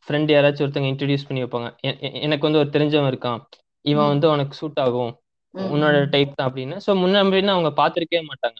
ஃப்ரெண்ட் 0.06 0.30
யாராச்சும் 0.34 0.64
ஒருத்தங்க 0.66 0.90
இன்ட்ரடியூஸ் 0.92 1.26
பண்ணி 1.28 1.42
வைப்பாங்க. 1.42 1.68
எ- 1.84 1.98
எ- 2.02 2.20
எனக்கு 2.20 2.50
வந்து 2.50 2.58
ஒரு 2.58 2.70
தெரிஞ்சவன் 2.72 3.10
இருக்கான். 3.12 3.40
இவன் 3.84 4.04
ம், 4.04 4.08
வந்து 4.08 4.30
உனக்கு 4.30 4.54
சூட் 4.54 4.78
ஆகும். 4.78 5.12
உன்னோட. 5.54 5.96
டைப் 6.10 6.36
தான் 6.36 6.48
அப்படின்னு. 6.48 6.76
ஸோ 6.84 6.90
முன்னாடினா 7.02 7.54
அவங்க 7.56 7.70
பார்த்துருக்கவே 7.80 8.22
மாட்டாங்க. 8.30 8.58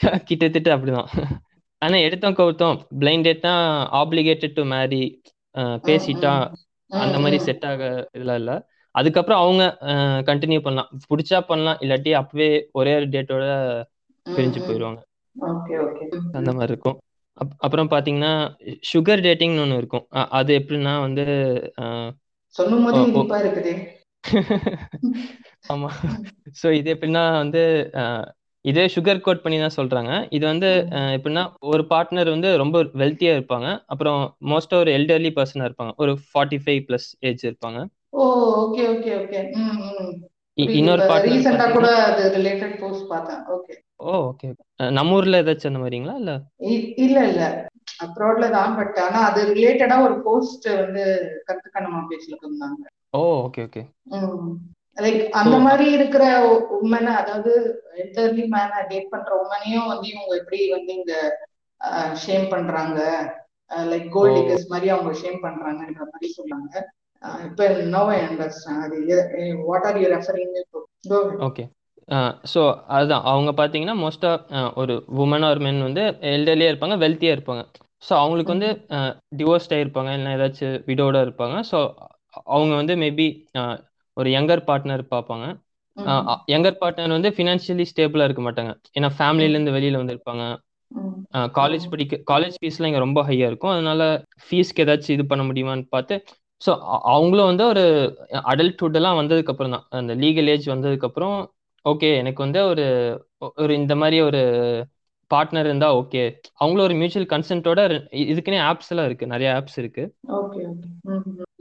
கிட்டத்தட்ட 0.28 0.68
அப்படிதான். 0.76 1.08
ஆனா 1.82 1.96
எடுத்தோம் 2.06 2.38
கவுத்தோம் 2.38 2.78
பிளைண்ட் 3.00 3.26
டேட் 3.26 3.46
தான் 3.46 3.62
ஆப்ளிகேட்டட் 4.00 4.56
டு 4.56 4.64
மேரி 4.72 5.02
பேசிட்டா 5.86 6.32
அந்த 6.90 7.16
மாதிரி 7.18 7.38
செட் 7.38 7.64
ஆக 7.64 7.82
இதெல்லாம் 8.12 8.40
இல்லை. 8.42 8.56
அதுக்கப்புறம் 8.94 9.42
அவங்க 9.42 9.62
கண்டினியூ 10.30 10.60
பண்ணலாம். 10.60 10.90
பிடிச்சா 11.10 11.38
பண்ணலாம் 11.50 11.78
இல்லாட்டி 11.80 12.12
அப்பவே 12.20 12.48
ஒரே 12.72 12.92
ஒரு 12.96 13.08
டேட்டோட 13.08 13.44
பிரிஞ்சு. 14.26 14.60
போயிடுவாங்க 14.66 15.00
அந்த 16.38 16.50
மாதிரி 16.52 16.72
இருக்கும். 16.72 16.98
அப் 17.36 17.52
அப்புறம் 17.58 17.90
பார்த்தீங்கன்னா 17.90 18.32
சுகர் 18.90 19.24
டேட்டிங்னு 19.26 19.62
ஒன்று 19.64 19.76
இருக்கும். 19.76 20.04
அது 20.38 20.50
எப்படின்னா 20.60 20.94
வந்து 21.00 21.24
சொல்லும் 22.54 22.84
போதே 22.86 23.00
இனிப்பா 23.08 23.38
இருக்குதே. 23.42 23.74
ஆமா. 25.74 25.88
ஸோ 26.60 26.68
இது 26.78 26.88
எப்படின்னா 26.94 27.22
வந்து 27.42 27.62
இதே 28.64 28.84
சுகர் 28.94 29.22
கோட் 29.26 29.42
பண்ணி 29.44 29.58
தான் 29.60 29.76
சொல்றாங்க. 29.76 30.12
இது 30.36 30.44
வந்து 30.52 30.70
எப்படின்னா 31.16 31.44
ஒரு 31.72 31.82
பார்ட்னர் 31.92 32.32
வந்து 32.34 32.48
ரொம்ப 32.62 32.78
வெல்த்தியா 33.02 33.32
இருப்பாங்க. 33.36 33.68
அப்புறம் 33.92 34.20
மோஸ்டா 34.52 34.78
ஒரு 34.82 34.90
எல்டர்லி 34.98 35.30
பர்சனா 35.38 35.68
இருப்பாங்க. 35.68 35.92
ஒரு 36.02 36.14
ஃபார்ட்டி 36.26 36.58
ஃபைவ் 36.64 36.82
ப்ளஸ் 36.88 37.08
ஏஜ் 37.28 37.46
இருப்பாங்க. 37.48 37.80
ஓ 38.12 38.24
ஓகே 38.62 38.82
ஓகே 38.94 39.12
ஓகே 39.20 39.40
இன்னொரு 40.78 41.02
பார்ட்னர் 41.10 41.34
ரீசெண்டா 41.34 41.66
கூட 41.76 41.88
அது 42.08 42.22
ரிலேட்டட் 42.36 42.74
போஸ்ட் 42.82 43.06
பார்த்தேன். 43.12 43.40
ஓகே 43.56 43.74
ஓ 44.08 44.12
ஓகே 44.28 44.48
நம்ம 44.98 45.16
ஊர்ல 45.18 45.40
ஏதாச்சும் 45.42 45.70
அந்த 45.70 45.82
மாதிரிங்களா 45.82 46.14
இல்ல? 46.20 46.32
இல்ல 47.04 47.18
இல்ல. 47.30 47.42
அப்ராட்ல 48.04 48.46
தான் 48.50 48.76
பட் 48.76 48.98
ஆனா 48.98 49.20
அது 49.28 49.40
ரிலேட்டடா 49.52 49.96
ஒரு 50.02 50.16
போஸ்ட் 50.22 50.68
வந்து 50.76 51.04
கருத்து 51.46 51.68
கண்ணமா 51.70 52.00
பேஜ்ல 52.10 52.34
இருந்தாங்க. 52.38 52.82
ஓ 53.12 53.20
ஓகே 53.46 53.62
ஓகே 53.68 53.82
லைக் 54.96 55.20
அந்த 55.32 55.56
மாதிரி 55.58 55.86
இருக்கிற 55.92 56.24
உமனை 56.78 57.12
அதாவது 57.14 57.52
எல்டர்லி 58.02 58.44
மேனை 58.54 58.80
டேட் 58.88 59.12
பண்ற 59.12 59.30
உமனையும் 59.42 59.90
வந்து 59.92 60.06
இவங்க 60.12 60.32
எப்படி 60.36 60.60
வந்து 60.70 60.92
இங்க 60.98 61.14
ஷேம் 62.24 62.46
பண்றாங்க 62.48 62.98
லைக் 63.90 64.08
கோல்ட் 64.12 64.36
டிகர்ஸ் 64.38 64.70
மாதிரி 64.72 64.88
அவங்க 64.90 65.12
ஷேம் 65.14 65.42
பண்றாங்கன்ற 65.44 66.04
மாதிரி 66.12 66.28
சொன்னாங்க. 66.38 66.72
இப்ப 67.48 67.62
நோ 67.94 68.02
ஐ 68.12 68.18
அண்டர்ஸ்டாண்ட் 68.20 68.84
அது 68.86 68.98
what 69.68 69.86
are 69.88 69.98
you 70.02 70.08
referring 70.14 70.54
okay 71.48 71.64
so 72.52 72.60
அதுதான். 72.96 73.24
அவங்க 73.32 73.50
பார்த்தீங்கன்னா 73.60 73.96
மோஸ்ட்டாக 74.04 74.62
ஒரு 74.82 74.94
உமன் 75.24 75.46
ஆர் 75.48 75.60
மென் 75.66 75.80
வந்து 75.88 76.02
எல்டர்லியாக 76.34 76.72
இருப்பாங்க 76.72 76.96
வெல்த்தியாக 77.04 77.36
இருப்பாங்க. 77.36 77.62
ஸோ 78.06 78.12
அவங்களுக்கு 78.22 78.54
வந்து 78.56 78.70
டிவோர்ஸ்ட் 79.40 79.74
ஆகிருப்பாங்க 79.76 80.12
இல்லை 80.18 80.30
ஏதாச்சும் 80.36 80.76
விடோட 80.88 81.16
இருப்பாங்க. 81.26 81.56
ஸோ 81.70 81.78
அவங்க 82.54 82.72
வந்து 82.80 82.94
மேபி 83.02 83.26
ஒரு 84.16 84.28
யங்கர் 84.36 84.62
பார்ட்னர் 84.70 85.04
பார்ப்பாங்க. 85.14 85.46
யங்கர் 86.54 86.80
பார்ட்னர் 86.82 87.16
வந்து 87.16 87.30
ஃபினான்ஷியலி 87.36 87.86
ஸ்டேபிளாக 87.92 88.28
இருக்க 88.28 88.42
மாட்டாங்க. 88.48 88.72
ஏன்னா 88.98 89.08
ஃபேமிலிலேருந்து 89.18 89.76
வெளியில் 89.76 90.00
வந்திருப்பாங்க. 90.02 90.44
காலேஜ் 91.58 91.84
படிக்க 91.92 92.22
காலேஜ் 92.32 92.56
ஃபீஸ்லாம் 92.60 92.90
இங்கே 92.90 93.02
ரொம்ப 93.06 93.20
ஹையாக 93.28 93.50
இருக்கும். 93.50 93.74
அதனால 93.76 94.02
ஃபீஸ்க்கு 94.46 94.82
ஏதாச்சும் 94.84 95.16
இது 95.16 95.24
பண்ண 95.32 95.42
முடியுமான்னு 95.50 95.86
பார்த்து 95.96 96.14
ஸோ 96.62 96.70
அவங்களும் 97.12 97.50
வந்து 97.50 97.64
ஒரு 97.72 97.84
அடல்ட்ஹுட் 98.52 98.98
எல்லாம் 99.00 99.18
வந்ததுக்கு 99.20 99.52
அப்புறம் 99.52 99.74
தான் 99.76 99.84
அந்த 100.00 100.14
லீகல் 100.22 100.50
ஏஜ் 100.54 100.66
வந்ததுக்கு 100.72 101.08
அப்புறம் 101.08 101.36
ஓகே 101.88 102.16
எனக்கு 102.16 102.42
வந்து 102.42 102.64
ஒரு 102.64 102.86
ஒரு 103.56 103.74
இந்த 103.74 103.96
மாதிரி 103.96 104.20
ஒரு 104.20 104.42
பார்ட்னர் 105.30 105.60
இருந்தா 105.60 105.96
ஓகே. 105.96 106.22
அவங்களும் 106.54 106.88
ஒரு 106.88 106.94
மியூச்சுவல் 106.94 107.28
கன்சென்ட்டோட 107.28 107.80
இதுக்குன்னே 108.12 108.60
ஆப்ஸ் 108.62 108.88
எல்லாம் 108.88 109.06
இருக்கு. 109.06 109.26
நிறைய 109.26 109.52
ஆப்ஸ் 109.52 109.78
இருக்கு. 109.78 110.14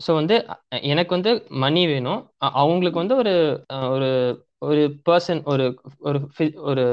ஸோ 0.08 0.14
வந்து 0.14 0.46
எனக்கு 0.82 1.14
வந்து 1.14 1.46
மணி 1.50 1.86
வேணும். 1.88 2.20
அ- 2.44 2.52
அவங்களுக்கு 2.54 3.00
வந்து 3.00 3.16
ஒரு 3.16 3.64
அஹ், 3.74 3.90
ஒரு 3.90 4.10
ஒரு 4.58 4.96
பர்சன் 5.10 5.44
ஒரு 5.44 5.66
ஒரு 6.00 6.20
phy- 6.38 6.60
ஒரு 6.60 6.86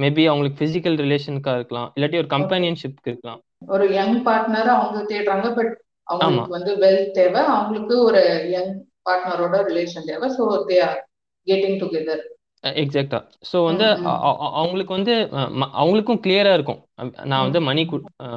மேபி 0.00 0.26
அவங்களுக்கு 0.26 0.64
பிசிக்கல் 0.64 1.00
ரிலேஷனுக்கா 1.04 1.54
இருக்கலாம். 1.54 1.92
இல்லாட்டி 1.96 2.16
ஒரு 2.16 2.26
ஓகே. 2.26 2.30
கம்பெனியன்ஷிப்க்கு 2.30 3.06
இருக்கலாம். 3.06 3.40
ஒரு 3.66 3.92
யங் 3.92 4.20
பார்ட்னர் 4.20 4.70
அவங்க 4.74 5.02
தேடுறாங்க. 5.08 5.54
பட் 5.54 5.66
ஆமா. 5.66 6.02
அவங்களுக்கு 6.04 6.50
வந்து 6.50 6.76
வெல்த் 6.76 7.10
தேவை. 7.10 7.42
அவங்களுக்கு 7.42 8.02
ஒரு 8.02 8.48
யங் 8.50 8.72
பார்ட்னரோட 9.10 9.56
ரிலேஷன் 9.68 10.04
தேவை. 10.04 10.28
So 10.38 10.40
they 10.68 10.80
are 10.80 11.08
getting 11.46 11.80
together 11.82 12.22
எக்ஸாக்டா 12.66 13.18
ஸோ 13.52 13.64
வந்து 13.64 13.84
அ- 13.84 14.22
அ- 14.22 14.38
அ- 14.40 14.52
அவங்களுக்கு 14.52 14.94
வந்து 14.94 15.14
அஹ், 15.32 15.50
ம- 15.60 15.70
அவங்களுக்கும் 15.78 16.20
கிளியரா 16.26 16.52
இருக்கும். 16.52 16.80
நான் 17.24 17.42
வந்து 17.42 17.60
மணி 17.60 17.82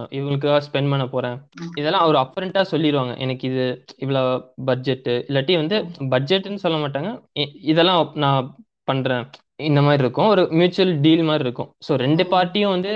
இவங்களுக்காக 0.09 0.61
ஸ்பெண்ட் 0.67 0.89
பண்ண 0.89 1.07
போறேன். 1.07 1.37
இதெல்லாம் 1.77 2.01
அவர் 2.01 2.15
அப்பரண்டா 2.15 2.61
சொல்லிடுவாங்க 2.71 3.17
எனக்கு 3.17 3.49
இது 3.49 3.65
இவ்வளோ 3.99 4.23
பட்ஜெட் 4.65 5.07
இல்லாட்டி 5.27 5.55
வந்து 5.55 5.77
பட்ஜெட்னு 6.15 6.55
சொல்ல 6.55 6.77
மாட்டாங்க. 6.77 7.09
இ- 7.39 7.55
இதெல்லாம் 7.63 8.11
நான் 8.15 8.55
பண்றேன். 8.83 9.25
இந்த 9.63 9.81
மாதிரி 9.81 10.03
இருக்கும். 10.03 10.27
ஒரு 10.27 10.47
மியூச்சுவல் 10.51 10.99
டீல் 10.99 11.23
மாதிரி 11.23 11.43
இருக்கும். 11.43 11.69
ஸோ 11.87 11.95
ரெண்டு 11.95 12.23
பார்ட்டியும் 12.23 12.69
வந்து 12.69 12.93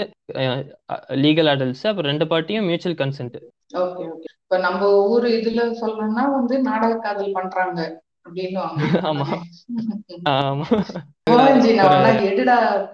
லீகல் 1.24 1.50
அடல்ட்ஸ் 1.54 1.88
அப்புறம் 1.88 2.12
ரெண்டு 2.12 2.26
பார்ட்டியும் 2.26 2.66
மியூச்சுவல் 2.66 3.00
கன்சென்ட் 3.02 3.38
ஓகே 3.76 4.04
ஓகே. 4.06 4.26
இப்ப 4.44 4.58
நம்ம 4.60 5.04
ஊர் 5.06 5.24
இதுல 5.24 5.62
சொல்லணும்னா 5.82 6.26
வந்து 6.32 6.62
நாடக 6.62 6.96
காதல் 6.96 7.32
பண்றாங்க. 7.32 7.80
எடுடா 12.30 12.90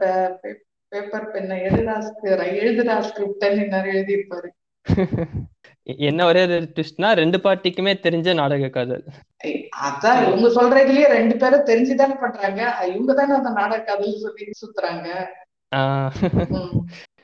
பேப்பர் 0.91 1.31
பெண்ணை 1.31 1.61
எடுடா 1.61 2.11
எழுதுடா 2.61 2.99
ஸ்கிரிப்ட்னு 2.99 3.67
நிறைய 3.67 3.93
எழுதியிருப்பாரு. 3.93 4.49
என்ன 5.99 6.25
ஒரே 6.25 6.43
ஒரு 6.43 6.71
ட்விஸ்ட்னா 6.75 7.13
ரெண்டு 7.13 7.37
பார்ட்டிக்குமே 7.37 7.99
தெரிஞ்ச 8.03 8.33
நாடக 8.33 8.67
காதல். 8.67 9.03
அதான் 9.87 10.25
இவங்க 10.25 10.51
சொல்றதுலயே 10.57 11.07
ரெண்டு 11.07 11.35
பேரும் 11.35 11.65
தெரிஞ்சுதானே 11.65 12.19
பண்றாங்க. 12.19 12.87
இவங்க 12.87 13.13
தானே 13.13 13.33
அந்த 13.33 13.49
நாடக 13.49 13.83
காதல் 13.83 14.17
சொல்லி 14.17 14.51
சுத்துறாங்க. 14.61 15.07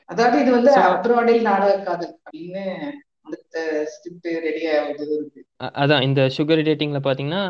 அதாவது 0.04 0.40
இது 0.40 0.50
வந்து 0.50 0.88
அப்ராடில் 0.88 1.40
நாடக 1.40 1.78
காதல் 1.78 2.18
அப்படின்னு 2.18 2.92
அடுத்த 3.30 3.58
ஸ்கிரிப்ட் 3.92 4.28
ரெடி 4.46 4.62
ஆகுது 4.72 5.16
அதான் 5.80 6.04
இந்த 6.08 6.20
சுகர் 6.36 6.66
டேட்டிங்ல 6.68 7.00
பாத்தீங்கன்னா. 7.06 7.42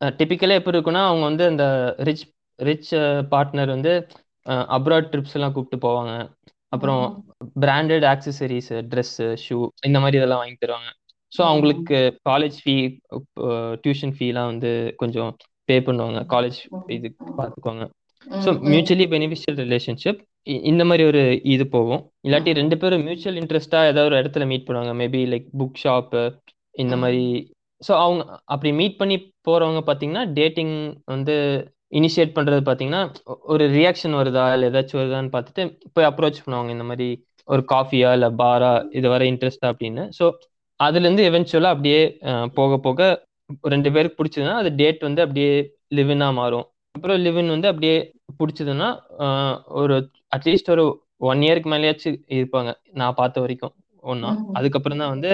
டிபிக்கலா 0.00 0.56
எப்படி 0.60 0.76
இருக்குன்னா 0.76 1.02
அவங்க 1.08 1.24
வந்து 1.30 1.44
அந்த 1.52 1.64
ரிச் 2.08 2.24
ரிச் 2.58 2.90
பார்ட்னர் 3.32 3.70
வந்து 3.74 3.92
அப்ராட் 4.76 5.10
ட்ரிப்ஸ் 5.12 5.36
எல்லாம் 5.36 5.54
கூப்பிட்டு 5.54 5.78
போவாங்க. 5.86 6.12
அப்புறம் 6.72 7.02
பிராண்டட் 7.62 8.06
ஆக்சசரிஸ் 8.12 8.70
ட்ரெஸ் 8.90 9.16
ஷூ 9.44 9.56
இந்த 9.88 9.98
மாதிரி 10.02 10.18
இதெல்லாம் 10.20 10.42
வாங்கி 10.42 10.56
தருவாங்க. 10.56 10.88
ஸோ. 11.32 11.40
அவங்களுக்கு 11.50 11.98
காலேஜ் 12.30 12.56
ஃபீ 12.62 12.76
டியூஷன் 13.84 14.14
ஃபீலாம் 14.16 14.50
வந்து 14.52 14.70
கொஞ்சம் 14.96 15.30
பே 15.68 15.76
பண்ணுவாங்க. 15.86 16.20
காலேஜ் 16.34 16.58
இது 16.96 17.08
பார்த்துக்குவாங்க 17.38 17.84
ஸோ. 18.26 18.50
மியூச்சுவலி 18.72 19.06
பெனிஃபிஷியல் 19.14 19.58
ரிலேஷன்ஷிப் 19.64 20.20
இந்த 20.70 20.82
மாதிரி 20.88 21.04
ஒரு 21.10 21.22
இது 21.54 21.64
போகும். 21.76 22.02
இல்லாட்டி 22.26 22.50
ரெண்டு 22.60 22.76
பேரும் 22.82 23.04
மியூச்சுவல் 23.06 23.38
இன்ட்ரெஸ்டா 23.42 23.78
ஏதாவது 23.90 24.08
ஒரு 24.10 24.18
இடத்துல 24.22 24.44
மீட் 24.50 24.66
பண்ணுவாங்க. 24.68 24.92
மேபி 25.02 25.20
லைக் 25.32 25.46
புக் 25.60 25.80
ஷாப்பு 25.84 26.22
இந்த. 26.74 26.94
மாதிரி. 27.02 27.24
ஸோ 27.82 27.92
அவங்க 28.02 28.22
அப்படி 28.54 28.70
மீட் 28.80 29.00
பண்ணி 29.00 29.16
போறவங்க 29.48 29.80
பார்த்தீங்கன்னா 29.88 30.24
டேட்டிங் 30.38 30.74
வந்து 31.14 31.34
இனிஷியேட் 31.98 32.36
பண்றது 32.36 32.62
பார்த்தீங்கன்னா 32.68 33.02
ஒரு 33.54 33.64
ரியாக்ஷன் 33.78 34.16
வருதா? 34.20 34.44
இல்லை 34.54 34.68
ஏதாச்சும் 34.70 35.00
வருதான்னு 35.00 35.34
பார்த்துட்டு 35.34 35.64
போய் 35.94 36.08
அப்ரோச் 36.10 36.42
பண்ணுவாங்க. 36.44 36.70
இந்த 36.76 36.86
மாதிரி 36.90 37.08
ஒரு 37.48 37.62
காஃபியா 37.74 38.10
இல்லை 38.16 38.30
பாரா 38.42 38.70
இது 38.98 39.08
வர 39.14 39.24
இன்ட்ரெஸ்டா 39.32 39.68
அப்படின்னு. 39.72 40.04
ஸோ 40.18 40.24
அதுலேருந்து 40.80 41.26
எவென்ச்சுவலாக 41.30 41.74
அப்படியே 41.74 42.00
போக 42.54 42.78
போக 42.86 43.02
ரெண்டு 43.74 43.88
பேருக்கு 43.94 44.18
பிடிச்சதுன்னா 44.20 44.56
அது 44.62 44.70
டேட் 44.80 45.06
வந்து 45.08 45.20
அப்படியே 45.26 45.52
லிவினா 45.96 46.28
மாறும். 46.40 46.66
அப்புறம் 46.96 47.18
லிவின் 47.18 47.54
வந்து 47.54 47.68
அப்படியே 47.68 47.96
பிடிச்சதுன்னா 48.38 48.88
ஒரு 49.80 49.96
அட்லீஸ்ட் 50.32 50.72
ஒரு 50.74 50.84
ஒன் 51.30 51.42
இயருக்கு 51.42 51.72
மேலேயாச்சும் 51.72 52.20
இருப்பாங்க 52.36 52.70
நான் 52.94 53.18
பார்த்த 53.18 53.44
வரைக்கும் 53.44 53.74
ம்ஹும். 54.04 54.34
அதுக்கப்புறம் 54.54 55.00
தான் 55.02 55.12
வந்து 55.14 55.30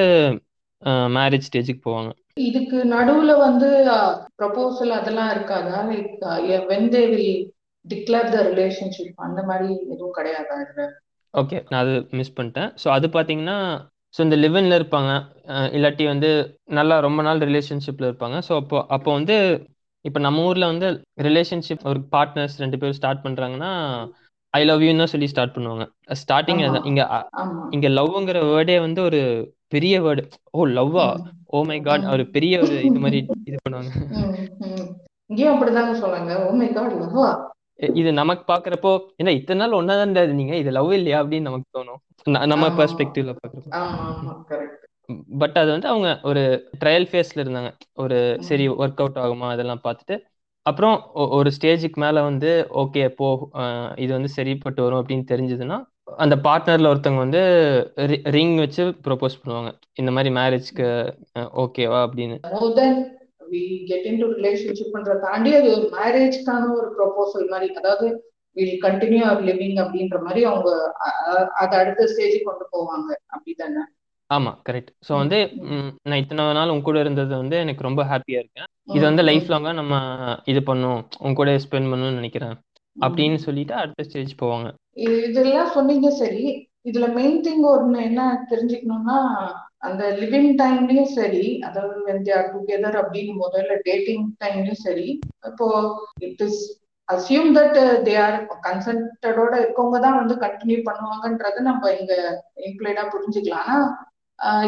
மேரேஜ் 1.16 1.48
ஸ்டேஜுக்கு 1.48 1.82
போவாங்க. 1.86 2.10
இதுக்கு 2.42 2.78
நடுவுல 2.92 3.32
வந்து 3.38 3.68
ப்ரப்போசல் 4.38 4.92
அதெல்லாம் 4.98 5.32
இருக்காதா? 5.34 5.78
Like 5.90 6.68
when 6.70 6.88
they 6.90 7.02
will 7.10 7.42
declare 7.84 8.30
the 8.30 8.38
relationship 8.48 9.24
அந்த 9.26 9.40
மாதிரி 9.42 9.68
எதுவும் 9.92 10.16
கிடையாதா 10.18 10.56
இதுல? 10.64 10.84
ஓகே 11.34 11.58
நான் 11.70 11.82
அது 11.82 11.94
மிஸ் 12.12 12.36
பண்ணிட்டேன். 12.38 12.70
ஸோ 12.82 12.88
அது 12.88 13.06
பார்த்தீங்கன்னா 13.08 13.58
ஸோ 14.14 14.20
இந்த 14.20 14.36
லிவன்ல 14.36 14.78
இருப்பாங்க 14.80 15.10
இல்லாட்டி 15.76 16.06
வந்து 16.06 16.30
நல்லா 16.70 16.96
ரொம்ப 17.00 17.20
நாள் 17.22 17.46
ரிலேஷன்ஷிப்ல 17.46 18.08
இருப்பாங்க. 18.10 18.38
ஸோ 18.48 18.54
அப்போ 18.62 18.78
அப்போ 18.88 19.10
வந்து 19.12 19.36
இப்போ 20.04 20.18
நம்ம 20.26 20.44
ஊர்ல 20.48 20.66
வந்து 20.72 20.86
ரிலேஷன்ஷிப் 21.26 21.84
ஒரு 21.90 22.00
பார்ட்னர்ஸ் 22.14 22.56
ரெண்டு 22.62 22.78
பேரும் 22.80 22.98
ஸ்டார்ட் 22.98 23.24
பண்றாங்கன்னா 23.26 23.70
ஐ 24.54 24.60
லவ் 24.64 24.82
யூன்னு 24.86 25.12
சொல்லி 25.12 25.28
ஸ்டார்ட் 25.32 25.54
பண்ணுவாங்க. 25.54 25.84
ஸ்டார்டிங் 26.22 26.60
இங்க 26.90 27.02
இங்க 27.76 27.88
லவ்ங்கிற 27.98 28.38
வேர்டே 28.50 28.76
வந்து 28.86 29.00
ஒரு 29.08 29.20
பெரிய 29.74 29.94
வேர்டு 30.06 30.22
ஓ 30.52 30.66
லவ்வா 30.78 31.06
ஓ 31.54 31.62
மை. 31.70 31.78
காட் 31.86 32.04
ஒரு 32.14 32.24
பெரிய 32.34 32.54
ஒரு 32.64 32.76
இது 32.88 33.00
மாதிரி 33.04 33.18
இது 33.48 33.56
பண்ணுவாங்க. 33.64 33.90
இங்கேயும் 35.30 35.54
அப்படிதாங்க 35.54 35.94
சொன்னாங்க 36.02 36.32
ஓ 36.44 36.52
மை 36.60 36.68
காட் 36.76 36.94
லவ்வா 37.02 37.28
இது 38.00 38.10
நமக்கு 38.18 38.44
பாக்குறப்போ 38.50 38.90
என்ன 39.20 39.32
இத்தனை 39.38 39.60
நாள் 39.62 39.78
ஒன்னா 39.78 39.94
தான் 40.00 40.12
இருந்தீங்க 40.26 40.56
இது 40.62 40.70
லவ் 40.76 40.90
இல்லையா? 40.98 41.20
அப்படின்னு 41.22 41.48
நமக்கு 41.48 41.68
தோணும். 41.76 42.00
நம்ம 42.52 42.66
பெர்ஸ்பெக்டிவ்ல 42.78 43.32
பாக்குறப்போ. 43.38 43.70
பட் 45.40 45.56
அது 45.58 45.70
வந்து 45.70 45.88
அவங்க 45.88 46.08
ஒரு 46.22 46.42
ட்ரையல் 46.82 47.06
ஃபேஸ்ல 47.10 47.42
இருந்தாங்க. 47.44 47.70
ஒரு 47.94 48.18
சரி 48.48 48.66
ஒர்க் 48.82 49.00
அவுட் 49.04 49.18
ஆகுமா 49.24 49.48
அதெல்லாம் 49.54 49.84
பார்த்துட்டு. 49.86 50.16
அப்புறம் 50.66 50.96
ஒரு 51.38 51.48
ஸ்டேஜுக்கு 51.56 51.98
மேல 52.04 52.22
வந்து 52.22 52.50
ஓகே 52.82 53.02
போ 53.20 53.28
இது 53.96 54.10
வந்து 54.12 54.30
சரிப்பட்டு 54.36 54.84
வரும் 54.84 55.00
அப்படின்னு 55.02 55.24
தெரிஞ்சதுன்னா 55.32 55.78
அந்த 56.24 56.34
பார்ட்னர்ல 56.44 56.90
ஒருத்தவங்க 56.92 57.22
வந்து 57.26 57.42
ரிங் 58.36 58.56
வச்சு 58.56 58.82
ப்ரொபோஸ் 59.06 59.40
பண்ணுவாங்க. 59.40 59.70
இந்த 60.00 60.10
மாதிரி 60.10 60.30
மேரேஜ்க்கு 60.38 60.88
ஓகேவா 61.64 62.00
அப்படின்னு. 62.06 62.36
வி 63.52 63.62
கெட் 63.88 64.06
இன் 64.10 64.20
டு 64.20 64.26
ரிலேஷன்ஷிப்ன்ற 64.36 65.14
தாண்டி 65.24 65.50
அது 65.56 65.68
ஒரு 65.76 65.86
மேரேஜ்க்கான 65.96 66.68
ஒரு 66.76 66.88
ப்ரொபோசல் 66.98 67.48
மாதிரி 67.48 67.74
அதாவது 67.80 68.06
வில் 68.56 68.78
கண்டினியூ 68.84 69.22
அவர் 69.22 69.44
லிவிங் 69.44 69.78
அப்படின்ற 69.82 70.16
மாதிரி 70.26 70.42
அவங்க 70.44 70.70
அதை 71.62 71.74
அடுத்த 71.80 72.06
ஸ்டேஜுக்கு 72.12 72.48
கொண்டு 72.50 72.66
போவாங்க. 72.74 73.10
அப்படிதானே? 73.34 73.82
ஆமா 74.34 74.52
கரெக்ட் 74.68 74.90
ஸோ 75.08 75.12
வந்து 75.16 75.38
நான் 76.02 76.18
இத்தனை 76.18 76.52
நாள் 76.52 76.68
உங்க 76.68 76.82
கூட 76.82 77.00
இருந்தது 77.00 77.36
வந்து 77.36 77.56
எனக்கு 77.56 77.82
ரொம்ப 77.82 78.02
ஹாப்பியா 78.04 78.40
இருக்கேன். 78.42 78.64
இது 78.84 79.04
வந்து 79.04 79.22
லைஃப் 79.22 79.48
லாங்கா 79.48 79.72
நம்ம 79.74 79.94
இது 80.44 80.62
பண்ணும் 80.62 81.00
உங்க 81.18 81.34
கூட 81.34 81.50
ஸ்பெண்ட் 81.56 81.90
பண்ணணும்னு 81.92 82.20
நினைக்கிறேன். 82.20 82.54
அப்படின்னு 82.96 83.34
சொல்லிட்டு 83.36 83.74
அடுத்த 83.74 84.02
ஸ்டேஜ் 84.02 84.32
போவாங்க. 84.42 84.68
இது- 84.96 85.28
இதெல்லாம் 85.28 85.70
சொன்னீங்க 85.70 86.10
சரி. 86.10 86.70
இதுல 86.84 87.12
மெயின் 87.12 87.40
திங் 87.40 87.64
ஒண்ணு 87.66 88.02
என்ன 88.02 88.46
தெரிஞ்சுக்கணும்னா 88.50 89.18
அந்த 89.78 90.16
லிவிங் 90.20 90.50
டைம்லயும் 90.62 91.12
சரி 91.16 91.58
அதாவது 91.60 92.06
when 92.06 92.18
they 92.22 92.32
are 92.38 92.48
together 92.54 92.92
அப்படின்னு 93.02 93.32
முதல்ல 93.44 93.78
டேட்டிங் 93.82 94.34
டைம்லயும் 94.44 94.80
சரி 94.86 95.20
இப்போ 95.46 95.66
it 96.20 96.40
is 96.40 96.60
assume 97.12 97.50
that 97.54 97.78
they 98.06 98.18
are 98.18 98.36
கன்சென்டடோட 98.62 99.54
இருக்கவங்க 99.62 100.00
தான் 100.00 100.16
வந்து 100.16 100.34
கண்டினியூ 100.34 100.82
பண்ணுவாங்கன்றது 100.88 101.60
நம்ம 101.60 101.90
இங்க 101.90 102.42
இம்ப்ளைடா 102.56 103.04
புரிஞ்சுக்கலாம். 103.14 103.64
ஆனா 103.66 103.76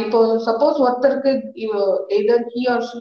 இப்போ 0.04 0.19
சப்போஸ் 0.47 0.78
ஒருத்தருக்கு 0.87 1.31
either 2.19 2.45
he 2.54 2.62
or 2.75 2.85
she 2.90 3.00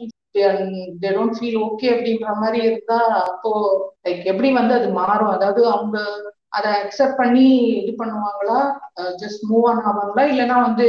they 1.02 1.10
don't 1.16 1.36
feel 1.38 1.58
okay 1.66 1.88
அப்படின்ற 1.94 2.30
மாதிரி 2.42 2.58
இருந்தா 2.68 3.00
அப்போ 3.28 3.50
லைக் 4.06 4.24
எப்படி 4.32 4.48
வந்து 4.52 4.74
அது 4.78 4.88
மாறும்? 5.00 5.34
அதாவது 5.36 5.60
அவங்க 5.74 5.98
அதை 6.58 6.70
அக்செப்ட் 6.82 7.20
பண்ணி 7.20 7.46
இது 7.80 7.92
பண்ணுவாங்களா? 8.00 8.58
ஜஸ்ட் 9.22 9.44
மூவ் 9.50 9.66
ஆன் 9.70 9.84
ஆவாங்களா? 9.90 10.24
இல்லைன்னா 10.32 10.56
வந்து 10.68 10.86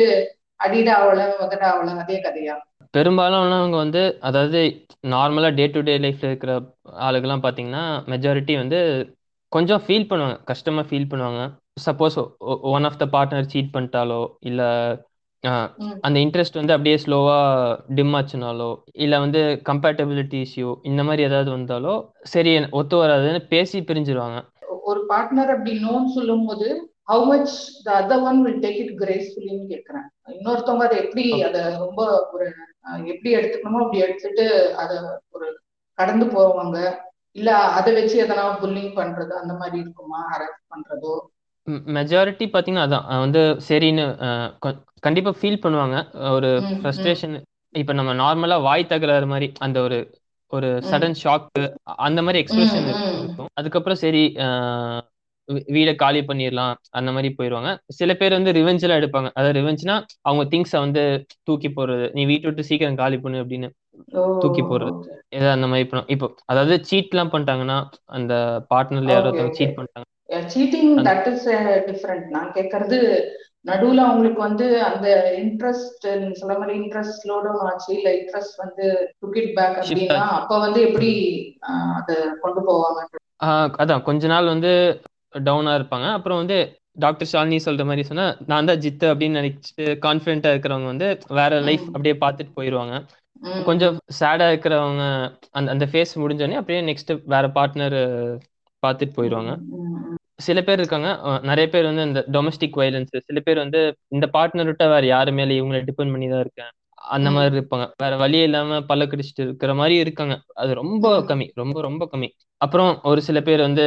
அடிடாவல 0.60 1.22
ஆவல 1.72 1.94
அதே 2.04 2.18
கதையா? 2.25 2.56
பெரும்பாலும் 2.94 3.42
அவங்க 3.60 3.77
வந்து 3.77 4.01
அதாவது 4.27 4.60
நார்மலா 5.13 5.50
டே 5.56 5.65
டு 5.68 5.80
டே 5.88 5.96
லைஃப்ல 6.06 6.30
இருக்கிற 6.32 6.51
ஆளுகெல்லாம் 7.08 7.46
பாத்தீங்கன்னா 7.46 7.83
மெஜாரிட்டி 8.14 8.53
வந்து 8.62 8.79
கொஞ்சம் 9.51 9.81
ஃபீல் 9.86 10.07
பண்ணுவாங்க. 10.12 10.38
கஷ்டமா 10.51 10.83
ஃபீல் 10.90 11.10
பண்ணுவாங்க. 11.12 11.42
Suppose 11.86 12.16
one 12.75 12.86
of 12.90 13.00
the 13.01 13.05
partner 13.16 13.51
cheat 13.53 13.74
பண்ணிட்டாலோ 13.75 14.22
இல்லை 14.50 14.70
அந்த 16.01 16.18
இன்ட்ரெஸ்ட் 16.20 16.60
வந்து 16.60 16.74
அப்படியே 16.74 16.98
ஸ்லோவா 16.98 17.38
டிம் 17.90 18.14
ஆச்சுனாலோ 18.14 18.70
இல்ல 18.96 19.20
வந்து 19.20 19.42
கம்பேட்டபிலிட்டி 19.66 20.40
இஷ்யூ 20.46 20.70
இந்த 20.84 21.03
மாதிரி 21.03 21.24
ஏதாவது 21.24 21.51
வந்தாலோ 21.51 21.94
சரி 22.34 22.51
ஒத்து 22.72 22.96
வராதுன்னு 23.01 23.42
பேசி 23.50 23.79
பிரிஞ்சிருவாங்க. 23.81 24.40
ஒரு 24.84 25.01
பார்ட்னர் 25.10 25.53
அப்படி 25.53 25.74
நோன்னு 25.79 26.16
சொல்லும் 26.16 26.46
போது 26.46 26.68
how 27.10 27.25
much 27.25 27.53
the 27.84 27.90
other 28.00 28.24
one 28.24 28.40
will 28.44 28.62
take 28.62 28.79
it 28.84 28.94
கிரேஸ்ஃபுல்லின்னு 29.01 29.68
கேட்கறேன் 29.70 30.05
இன்னொருத்தவங்க 30.36 30.86
அதை 30.88 30.98
எப்படி 31.03 31.25
அதை 31.42 31.62
ரொம்ப 31.77 32.00
ஒரு 32.34 32.48
எப்படி 33.08 33.29
எடுத்துக்கணுமோ 33.36 33.81
அப்படி 33.81 34.03
எடுத்துட்டு 34.03 34.46
அதை 34.75 34.96
ஒரு 35.31 35.48
கடந்து 35.98 36.25
போவாங்க 36.34 36.77
இல்ல 37.36 37.50
அதை 37.77 37.92
வச்சு 37.94 38.18
எதனா 38.24 38.44
புல்லிங் 38.60 38.94
பண்றது 38.98 39.34
அந்த 39.40 39.53
மாதிரி 39.53 39.77
இருக்குமா? 39.79 40.20
ஹராஸ் 40.31 40.60
பண்றதோ? 40.74 41.14
மெஜாரிட்டி 41.96 42.46
பார்த்தீங்கன்னா 42.48 42.88
அதான். 42.88 43.08
வந்து 43.24 43.42
சரின்னு 43.68 44.03
கண்டிப்பா 45.07 45.31
ஃபீல் 45.39 45.63
பண்ணுவாங்க. 45.65 45.98
ஒரு. 46.35 46.50
ஃப்ரஸ்ட்ரேஷன் 46.81 47.35
இப்போ 47.75 47.94
நம்ம 48.00 48.11
நார்மலா 48.24 48.57
வாய் 48.68 48.91
தகராறு 48.91 49.27
மாதிரி 49.33 49.48
அந்த 49.65 49.77
ஒரு 49.87 49.98
ஒரு 50.53 50.68
சடன் 50.89 51.18
ஷாக் 51.22 51.48
அந்த 52.07 52.20
மாதிரி 52.25 52.39
எக்ஸ்பிரஷன். 52.44 52.87
இருக்கும். 53.22 53.50
அதுக்கப்புறம் 53.59 54.01
சரி 54.03 54.24
வீடை 55.75 55.94
காலி 55.96 56.22
பண்ணிடலாம் 56.29 56.75
அந்த 57.00 57.09
மாதிரி 57.15 57.29
போயிடுவாங்க. 57.37 57.72
சில 57.98 58.11
பேர் 58.20 58.35
வந்து 58.37 58.51
ரிவெஞ்ச் 58.57 58.85
எல்லாம் 58.85 59.00
எடுப்பாங்க. 59.01 59.29
அதாவது 59.37 59.57
ரிவெஞ்ச்னா 59.59 59.96
அவங்க 60.27 60.44
திங்ஸை 60.53 60.79
வந்து 60.85 61.03
தூக்கி 61.48 61.70
போடுறது. 61.70 62.05
நீ 62.18 62.22
வீட்டை 62.31 62.48
விட்டு 62.50 62.68
சீக்கிரம் 62.70 63.01
காலி 63.01 63.18
பண்ணு 63.25 63.44
அப்படின்னு 63.44 63.70
தூக்கி 64.44 64.61
போடுறது. 64.61 64.96
ஏதாவது 65.35 65.55
அந்த 65.57 65.68
மாதிரி 65.72 65.87
பண்ணும். 65.89 66.09
இப்போ 66.15 66.27
அதாவது 66.51 66.77
சீட் 66.89 67.13
எல்லாம் 67.13 67.31
பண்ணிட்டாங்கன்னா 67.33 67.77
அந்த 68.18 68.33
பார்ட்னர்ல 68.74 69.15
யாரோ. 69.18 69.31
சீட் 69.59 69.77
பண்ணிட்டாங்க. 69.77 70.07
சீட்டிங் 70.55 70.91
தட் 71.09 71.27
இஸ் 71.33 71.48
டிஃப்ரெண்ட் 71.89 72.27
நான் 72.37 72.51
கேட்கறது 72.57 73.00
நடுவுல 73.66 74.01
அவங்களுக்கு 74.06 74.42
வந்து 74.42 74.66
அந்த 74.84 75.08
இன்ட்ரெஸ்ட் 75.40 76.06
நீங்க 76.20 76.36
சொல்ல 76.36 76.56
மாதிரி 76.58 76.74
இன்ட்ரெஸ்ட் 76.80 77.20
ஸ்லோ 77.22 77.36
டவுன் 77.44 77.68
ஆச்சு. 77.68 77.90
இல்ல 77.96 78.10
இன்ட்ரெஸ்ட் 78.18 78.58
வந்து 78.60 78.86
டுகிட் 79.22 79.51
பேக் 79.56 79.78
அப்படின்னா. 79.82 80.20
அப்ப 80.38 80.60
வந்து 80.60 80.82
எப்படி 80.88 81.12
அதை 81.98 82.16
கொண்டு 82.42 82.62
போவாங்க? 82.68 83.00
அதான். 83.80 84.04
கொஞ்ச 84.04 84.28
நாள் 84.28 84.51
வந்து 84.51 84.72
டவுனா 85.42 85.74
இருப்பாங்க. 85.80 86.08
அப்புறம் 86.14 86.42
வந்து 86.42 86.58
டாக்டர் 86.98 87.30
ஷாலினி 87.32 87.58
சொல்ற 87.66 87.84
மாதிரி 87.86 88.04
சொன்னா 88.04 88.25
நான் 88.48 88.68
தான் 88.68 88.82
ஜித்து 88.84 89.06
அப்படின்னு 89.12 89.40
நினைச்சிட்டு 89.40 89.86
கான்ஃபிடென்ட்டா 90.06 90.51
இருக்கிறவங்க 90.51 90.90
வந்து 90.92 91.08
வேற 91.40 91.60
லைஃப். 91.62 91.88
அப்படியே 91.90 92.16
பார்த்துட்டு 92.22 92.56
போயிடுவாங்க 92.56 92.94
ம், 93.42 93.64
கொஞ்சம் 93.64 93.96
சேடா 94.20 94.46
இருக்கிறவங்க 94.51 95.04
அந்த 95.51 95.68
அந்த 95.72 95.86
ஃபேஸ் 95.86 96.14
முடிஞ்சோடனே 96.18 96.60
அப்படியே 96.60 96.82
நெக்ஸ்ட் 96.86 97.12
வேற 97.28 97.46
பார்ட்னர் 97.56 97.98
பார்த்துட்டு 98.84 99.18
போயிடுவாங்க 99.18 99.51
சில 100.40 100.62
பேர் 100.62 100.80
இருக்காங்க. 100.80 101.10
நிறைய 101.42 101.68
பேர் 101.70 101.86
வந்து 101.86 102.04
இந்த 102.04 102.22
டொமஸ்டிக் 102.32 102.78
வயலன்ஸ் 102.80 103.18
சில 103.20 103.40
பேர் 103.40 103.58
வந்து 103.58 103.82
இந்த 104.08 104.30
பார்ட்னர் 104.34 104.70
விட்டா 104.70 104.88
வேற 104.90 105.06
யாரு 105.06 105.32
மேல 105.32 105.54
இவங்களை 105.54 105.80
டிபெண்ட் 105.82 106.12
பண்ணி 106.14 106.28
தான் 106.28 106.40
இருக்கேன் 106.40 106.72
அந்த. 107.08 107.32
மாதிரி 107.32 107.56
இருப்பாங்க. 107.56 107.86
வேற 107.98 108.14
வழி 108.16 108.38
இல்லாம 108.42 108.80
பல்ல 108.80 109.04
கடிச்சிட்டு 109.06 109.42
இருக்கிற 109.44 109.74
மாதிரி 109.74 109.96
இருக்காங்க. 109.96 110.36
அது 110.54 110.74
ரொம்ப. 110.74 111.20
கம்மி. 111.22 111.48
ரொம்ப 111.54 111.82
ரொம்ப 111.82 112.10
கம்மி. 112.12 112.30
அப்புறம் 112.62 113.00
ஒரு 113.04 113.22
சில 113.22 113.42
பேர் 113.42 113.60
வந்து 113.60 113.86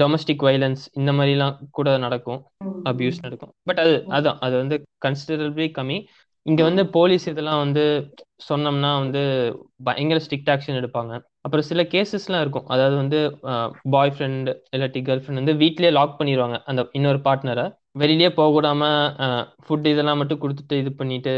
டொமஸ்டிக் 0.00 0.44
வயலன்ஸ் 0.46 0.82
இந்த 0.92 1.12
மாதிரி 1.12 1.30
எல்லாம் 1.30 1.58
கூட 1.70 1.98
நடக்கும். 1.98 2.40
அபியூஸ் 2.84 3.22
நடக்கும். 3.22 3.52
பட் 3.62 3.78
அது 3.78 3.94
அதான். 4.08 4.36
அது 4.40 4.56
வந்து 4.56 4.76
கன்சிடரபிளி 5.06 5.68
கம்மி. 5.78 5.98
இங்க 6.46 6.62
வந்து 6.62 6.86
போலீஸ் 6.88 7.28
இதெல்லாம் 7.28 7.58
வந்து 7.58 7.84
சொன்னோம்னா 8.48 8.98
வந்து 8.98 9.22
பயங்கர 9.84 10.20
ஸ்ட்ரிக்ட் 10.24 10.50
ஆக்ஷன் 10.50 10.78
எடுப்பாங்க. 10.80 11.12
அப்புறம் 11.44 11.66
சில 11.68 11.82
கேசஸ்லாம் 11.92 12.42
இருக்கும். 12.44 12.66
அதாவது 12.68 12.96
வந்து 12.96 13.18
பாய் 13.94 14.12
ஃப்ரெண்ட் 14.14 14.48
இல்லாட்டி 14.74 15.00
கேர்ள் 15.06 15.22
ஃப்ரெண்ட் 15.22 15.42
வந்து 15.42 15.54
வீட்லயே 15.62 15.90
லாக் 15.98 16.18
பண்ணிடுவாங்க 16.20 16.56
அந்த 16.70 16.82
இன்னொரு 16.98 17.20
பார்ட்னரை 17.26 17.66
வெளியிலேயே 18.00 18.30
போக 18.38 18.50
விடாம 18.56 18.82
ஃபுட் 19.64 19.86
இதெல்லாம் 19.92 20.20
மட்டும் 20.20 20.42
கொடுத்துட்டு 20.42 20.74
இது 20.82 20.90
பண்ணிட்டு 20.92 21.32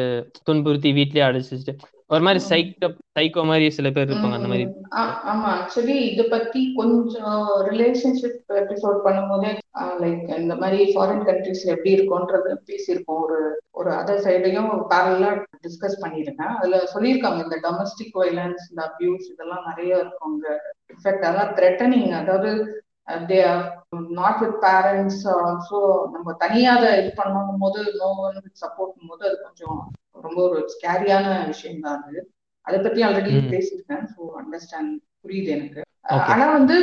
துன்புறுத்தி 0.49 0.91
வீட்லயே 0.99 1.25
அடைச்சிட்டு 1.29 1.75
ஒரு 2.13 2.23
மாதிரி 2.25 2.41
சைக்கோ 2.49 2.89
சைக்கோ 3.17 3.43
மாதிரி 3.49 3.67
சில 3.77 3.89
பேர் 3.91 4.09
இருப்பாங்க 4.09 4.39
அந்த 4.39 4.49
மாதிரி. 4.51 4.65
ஆமா 5.31 5.49
ஆக்சுவலி 5.55 5.97
இத 6.09 6.23
பத்தி 6.33 6.61
கொஞ்சம் 6.75 7.39
ரிலேஷன்ஷிப் 7.69 8.53
எபிசோட் 8.63 8.99
பண்ணும்போதே 9.07 9.51
லைக் 10.03 10.27
இந்த 10.39 10.55
மாதிரி 10.57 10.79
ஃபாரின் 10.93 11.25
கண்ட்ரீஸ்ல 11.29 11.75
எப்படி 11.75 11.95
இருக்கும்ன்றது 11.97 12.53
பேசியிருக்கோம் 12.69 13.23
ஒரு 13.27 13.39
ஒரு 13.73 13.91
அதர் 14.01 14.23
சைடையும் 14.27 14.71
பேரலா 14.93 15.31
டிஸ்கஸ் 15.65 16.03
பண்ணியிருக்கேன் 16.03 16.55
அதுல 16.57 16.81
சொல்லியிருக்காங்க 16.95 17.41
இந்த 17.47 17.59
டொமஸ்டிக் 17.65 18.19
வைலன்ஸ் 18.23 18.65
இந்த 18.71 18.83
அபியூஸ் 18.89 19.27
இதெல்லாம் 19.33 19.67
நிறைய 19.71 19.93
இருக்கும். 20.03 20.29
அங்க 20.31 20.49
இன்ஃபேக்ட் 20.93 21.27
அதெல்லாம் 21.27 21.55
த்ரெட்டனிங் 21.59 22.13
அதாவது 22.21 22.53
they 23.29 23.39
not 24.19 24.41
with 24.43 24.59
parents 24.65 25.23
also 25.39 25.81
நம்ம 26.13 26.35
தனியா 26.43 26.73
அதை 26.77 26.91
இது 27.01 27.11
பண்ணும் 27.17 27.65
போது 27.65 27.81
நோ 27.99 28.11
ஒன் 28.27 28.39
வித் 28.45 28.63
சப்போர்ட் 28.63 29.09
போது 29.11 29.25
அது 29.29 29.39
கொஞ்சம் 29.47 29.81
ரொம்ப 30.17 30.39
ஒரு 30.47 30.61
ஸ்கேரியான 30.73 31.27
விஷயம் 31.49 31.81
தான் 31.81 32.03
அது 32.03 32.21
அதை 32.67 32.79
பத்தி 32.81 33.01
ஆல்ரெடி. 33.05 33.31
பேசியிருக்கேன் 33.53 34.05
ஸோ 34.13 34.23
அண்டர்ஸ்டாண்ட் 34.41 34.93
புரியுது 35.23 35.51
எனக்கு. 35.55 35.81
ஆனா 36.27 36.47
வந்து 36.53 36.77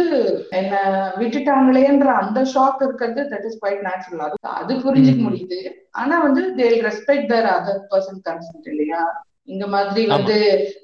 என்ன 0.60 0.74
விட்டுட்டாங்களேன்ற 1.20 2.10
அந்த 2.20 2.40
ஷாக் 2.52 2.84
இருக்கிறது 2.86 3.22
தட் 3.32 3.48
இஸ் 3.48 3.58
குவைட் 3.62 3.82
நேச்சுரல் 3.88 4.24
அது 4.26 4.38
அது 4.56 4.74
புரிஞ்சுக்க. 4.86 5.22
முடியுது 5.26 5.60
ஆனா 5.96 6.16
வந்து 6.26 6.42
they 6.58 6.68
respect 6.86 7.32
their 7.34 7.50
other 7.56 7.82
person 7.92 8.22
consent 8.28 8.70
இல்லையா 8.74 9.02
இந்த 9.50 9.66
மாதிரி. 9.68 10.02
வந்து 10.14 10.38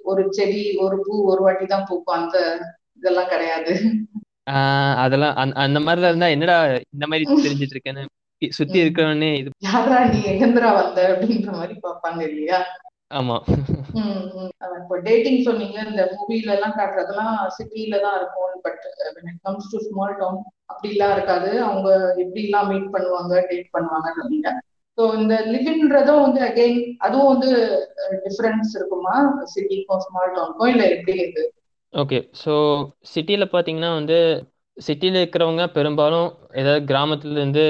ஒரு 0.06 0.22
செடி 0.34 0.64
ஒரு 0.84 0.98
பூ 1.02 1.16
ஒரு 1.32 1.42
வாட்டி 1.46 1.66
தான் 1.68 1.88
பூக்கும் 1.90 2.18
அந்த 2.20 2.38
இதெல்லாம் 3.00 3.32
கிடையாது 3.32 3.74
அதெல்லாம் 5.04 5.36
அந்த- 5.42 5.58
அந்த 5.62 5.80
மாதிரிலாம் 5.82 6.12
இருந்தா 6.12 6.34
என்னடா 6.34 6.58
இந்த 6.88 7.06
மாதிரி 7.08 7.24
தெரிஞ்சிட்டு 7.46 7.76
இருக்கேன்னு 7.76 8.04
சுத்தி 8.42 8.78
ம். 8.78 8.84
இருக்கிறவனே 8.84 9.30
இது 9.40 9.50
யாரா 9.68 10.00
நீ 10.10 10.20
எங்கந்திரா 10.32 10.72
வந்த 10.80 11.00
அப்படின்ற 11.12 11.52
மாதிரி 11.58 11.76
பார்ப்பாங்க 11.84 12.22
இல்லையா? 12.30 12.60
ஆமா. 13.12 13.36
இப்போ 14.80 14.96
டேட்டிங் 15.06 15.42
சொன்னீங்க 15.44 15.78
இந்த 15.90 16.04
மூவில 16.14 16.54
எல்லாம் 16.56 16.78
காட்டுறதெல்லாம் 16.78 17.36
சிட்டில 17.58 18.00
தான் 18.06 18.16
இருக்கும் 18.18 18.56
but 18.66 18.84
when 19.16 19.28
it 19.32 19.38
comes 19.46 19.66
to 19.72 19.80
small 19.86 20.16
town 20.20 20.40
அப்படிலாம் 20.72 21.14
இருக்காது. 21.16 21.50
அவங்க 21.66 21.90
எப்படி 22.24 22.44
எல்லாம் 22.48 22.70
மீட் 22.72 22.94
பண்ணுவாங்க 22.96 23.34
டேட் 23.52 23.70
பண்ணுவாங்க 23.76 24.10
சொன்னீங்க 24.18 24.50
ஸோ 24.98 25.06
இந்த 25.20 25.36
லிவின்றதும் 25.54 26.24
வந்து 26.26 26.42
அகைன் 26.48 26.78
அதுவும் 27.00 27.32
வந்து 27.34 27.50
டிஃபரன்ஸ் 28.26 28.74
இருக்குமா? 28.78 29.16
சிட்டிக்கும் 29.54 30.04
ஸ்மால் 30.06 30.36
டவுனுக்கும் 30.36 30.72
இல்ல 30.74 30.84
எப்படி 30.94 31.16
இது? 31.26 31.44
ஓகே 31.94 32.20
ஸோ 32.44 32.54
சிட்டியில் 33.12 33.52
பார்த்தீங்கன்னா 33.52 33.92
வந்து 33.96 34.20
சிட்டியில் 34.78 35.20
இருக்கிறவங்க 35.20 35.64
பெரும்பாலும் 35.76 36.28
ஏதாவது 36.62 36.82
கிராமத்துல 36.92 37.38
இருந்து 37.40 37.64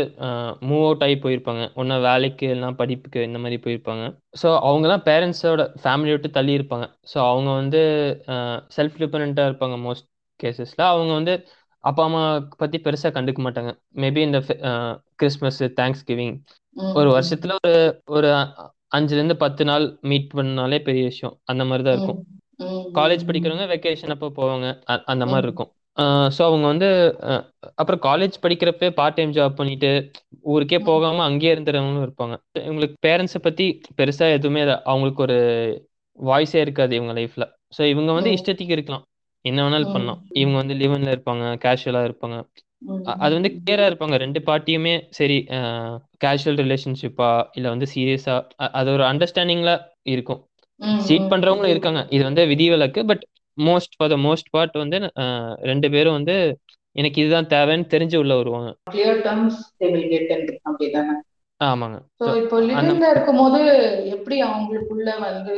மூவ் 0.69 0.85
அவுட் 0.85 1.03
ஆகி 1.05 1.15
போயிருப்பாங்க. 1.25 1.63
ஒன்றா 1.79 1.97
வேலைக்கு 2.07 2.45
இல்லைனா 2.47 2.71
படிப்புக்கு 2.81 3.19
இந்த 3.27 3.39
மாதிரி 3.43 3.57
போயிருப்பாங்க. 3.65 4.05
ஸோ 4.41 4.47
அவங்கலாம் 4.69 5.03
பேரண்ட்ஸோட 5.09 5.65
ஃபேமிலி 5.83 6.13
விட்டு 6.13 6.31
தள்ளி 6.37 6.53
இருப்பாங்க. 6.59 6.87
ஸோ 7.11 7.17
அவங்க 7.31 7.51
வந்து 7.61 7.81
செல்ஃப் 8.77 8.97
டிபெண்ட்டாக 9.03 9.49
இருப்பாங்க 9.51 9.77
மோஸ்ட் 9.85 10.07
கேசஸில் 10.39 10.89
அவங்க 10.93 11.11
வந்து 11.13 11.35
அப்பா 11.83 12.03
அம்மா 12.07 12.21
பற்றி 12.57 12.77
பெருசாக 12.85 13.13
கண்டுக்க 13.17 13.41
மாட்டாங்க. 13.47 13.71
மேபி 14.03 14.21
இந்த 14.27 14.39
கிறிஸ்மஸ் 15.21 15.61
தேங்க்ஸ் 15.81 16.05
கிவிங் 16.09 16.35
ஒரு 16.99 17.09
வருஷத்துல 17.17 17.53
ஒரு 17.65 17.81
ஒரு 18.15 18.29
அஞ்சுலேருந்து 18.97 19.37
பத்து 19.43 19.63
நாள் 19.69 19.85
மீட் 20.11 20.29
பண்ணாலே 20.37 20.79
பெரிய 20.87 21.03
விஷயம். 21.11 21.35
அந்த 21.51 21.63
மாதிரி 21.65 21.85
தான் 21.87 21.95
இருக்கும் 21.97 22.21
காலேஜ் 22.97 23.27
படிக்கிறவங்க 23.29 23.65
வெக்கேஷன் 23.73 24.13
அப்போ 24.15 24.27
போவாங்க. 24.39 24.67
அந்த 25.13 25.23
மாதிரி. 25.25 25.47
இருக்கும். 25.49 25.71
ஸோ 26.31 26.41
அவங்க 26.43 26.65
வந்து 26.67 26.87
அஹ், 27.23 27.43
அப்புறம் 27.75 28.01
காலேஜ் 28.01 28.35
படிக்கிறப்ப 28.41 28.89
பார்ட் 28.91 29.13
டைம் 29.13 29.31
ஜாப் 29.31 29.55
பண்ணிட்டு 29.55 29.91
ஊருக்கே 30.45 30.77
ம். 30.77 30.83
போகாம 30.83 31.23
அங்கேயே 31.23 31.55
இருந்துறவங்களும் 31.55 32.05
இருப்பாங்க. 32.05 32.35
இவங்களுக்கு 32.59 32.97
பேரண்ட்ஸை 33.05 33.39
பத்தி 33.39 33.67
பெருசா 33.97 34.31
எதுவுமே 34.31 34.61
அவங்களுக்கு 34.85 35.21
ஒரு 35.21 35.37
வாய்ஸே 36.19 36.59
இருக்காது 36.59 36.95
இவங்க 36.95 37.13
லைஃப்ல 37.13 37.45
ஸோ 37.77 37.83
இவங்க 37.85 38.11
வந்து 38.11 38.29
ம். 38.29 38.35
இஷ்டத்துக்கு 38.37 38.71
இருக்கலாம். 38.71 39.05
என்ன 39.45 39.59
வேணாலும் 39.63 39.89
ம். 39.89 39.93
பண்ணலாம். 39.93 40.21
இவங்க 40.33 40.57
வந்து 40.57 40.73
லிவன்ல 40.73 41.09
இருப்பாங்க 41.11 41.45
கேஷுவலா 41.63 42.01
இருப்பாங்க. 42.05 42.37
ம், 42.81 43.01
அ- 43.07 43.17
அது 43.19 43.33
வந்து 43.33 43.49
கிளியரா 43.57 43.85
இருப்பாங்க. 43.85 44.15
ரெண்டு 44.17 44.39
பார்ட்டியுமே 44.39 44.93
சரி 45.09 45.37
கேஷுவல் 46.23 46.59
ரிலேஷன்ஷிப்பா 46.61 47.29
இல்ல 47.53 47.69
வந்து 47.69 47.87
சீரியஸா 47.93 48.35
அது 48.73 48.91
ஒரு 48.91 49.03
அண்டர்ஸ்டாண்டிங்ல 49.03 49.73
இருக்கும். 50.07 50.41
ம், 50.79 50.99
சீட் 50.99 51.21
ம். 51.21 51.29
பண்றவங்களும் 51.29 51.67
இருக்காங்க. 51.67 52.01
இது 52.09 52.23
வந்து 52.23 52.45
விதிவிலக்கு 52.45 53.03
but 53.05 53.23
most 53.57 53.95
for 53.97 54.09
the 54.09 54.17
most 54.27 54.49
part 54.51 54.77
வந்து 54.77 54.99
ரெண்டு 55.71 55.89
பேரும் 55.89 56.13
வந்து 56.13 56.59
எனக்கு 56.91 57.21
இதுதான் 57.21 57.51
தேவைன்னு 57.53 57.91
தெரிஞ்சு 57.93 58.15
உள்ள 58.15 58.35
வருவாங்க. 58.35 58.69
Clear 58.93 59.15
terms 59.27 59.55
they 59.79 59.89
will 59.93 60.07
get 60.13 60.29
in 60.35 60.59
அப்படிதானே? 60.69 61.15
ஆமாங்க. 61.61 61.97
So, 62.19 62.33
இப்போ 62.41 62.61
லிவிங்ல 62.61 63.09
இருக்கும்போது 63.09 63.61
எப்படி 64.15 64.43
அவங்களுக்குள்ள 64.43 65.19
வந்து 65.19 65.55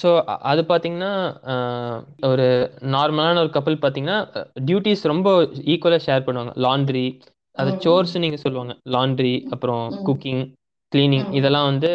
ஸோ 0.00 0.10
அது 0.24 0.62
பார்த்தீங்கன்னா 0.68 1.12
ஒரு 2.26 2.46
நார்மலான 2.94 3.38
ஒரு 3.38 3.50
கப்பல் 3.50 3.78
பார்த்தீங்கன்னா 3.82 4.18
டியூட்டிஸ் 4.68 5.02
ரொம்ப 5.12 5.28
ஈக்குவலாக 5.72 6.04
ஷேர் 6.06 6.24
பண்ணுவாங்க. 6.26 6.52
லாண்ட்ரி 6.66 7.20
அது 7.52 7.70
சோர்ஸ் 7.78 8.14
நீங்கள் 8.18 8.42
சொல்லுவாங்க. 8.44 8.74
லாண்ட்ரி 8.94 9.34
அப்புறம் 9.50 9.84
குக்கிங் 10.06 10.42
கிளீனிங் 10.92 11.26
இதெல்லாம் 11.32 11.68
வந்து 11.70 11.90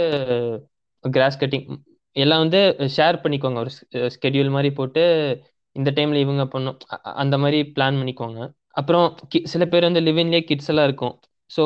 கிராஸ் 1.03 1.41
கட்டிங் 1.41 1.67
எல்லாம் 2.15 2.43
வந்து 2.43 2.59
ஷேர் 2.95 3.21
பண்ணிக்குவாங்க 3.23 3.59
ஒரு 3.63 3.71
ஸ்கெடியூல் 4.15 4.49
மாதிரி 4.49 4.69
போட்டு 4.73 5.03
இந்த 5.75 5.89
டைம்ல 5.95 6.19
இவங்க 6.25 6.43
பண்ணும் 6.47 6.77
அந்த 7.21 7.35
மாதிரி 7.37 7.57
பிளான் 7.75 7.99
பண்ணிக்குவாங்க 8.01 8.41
அப்புறம் 8.79 9.05
சில 9.53 9.63
பேர் 9.65 9.87
வந்து 9.89 10.01
லிவின்லேயே 10.01 10.43
கிட்ஸ் 10.47 10.69
எல்லாம் 10.71 10.87
இருக்கும். 10.89 11.13
ஸோ 11.51 11.63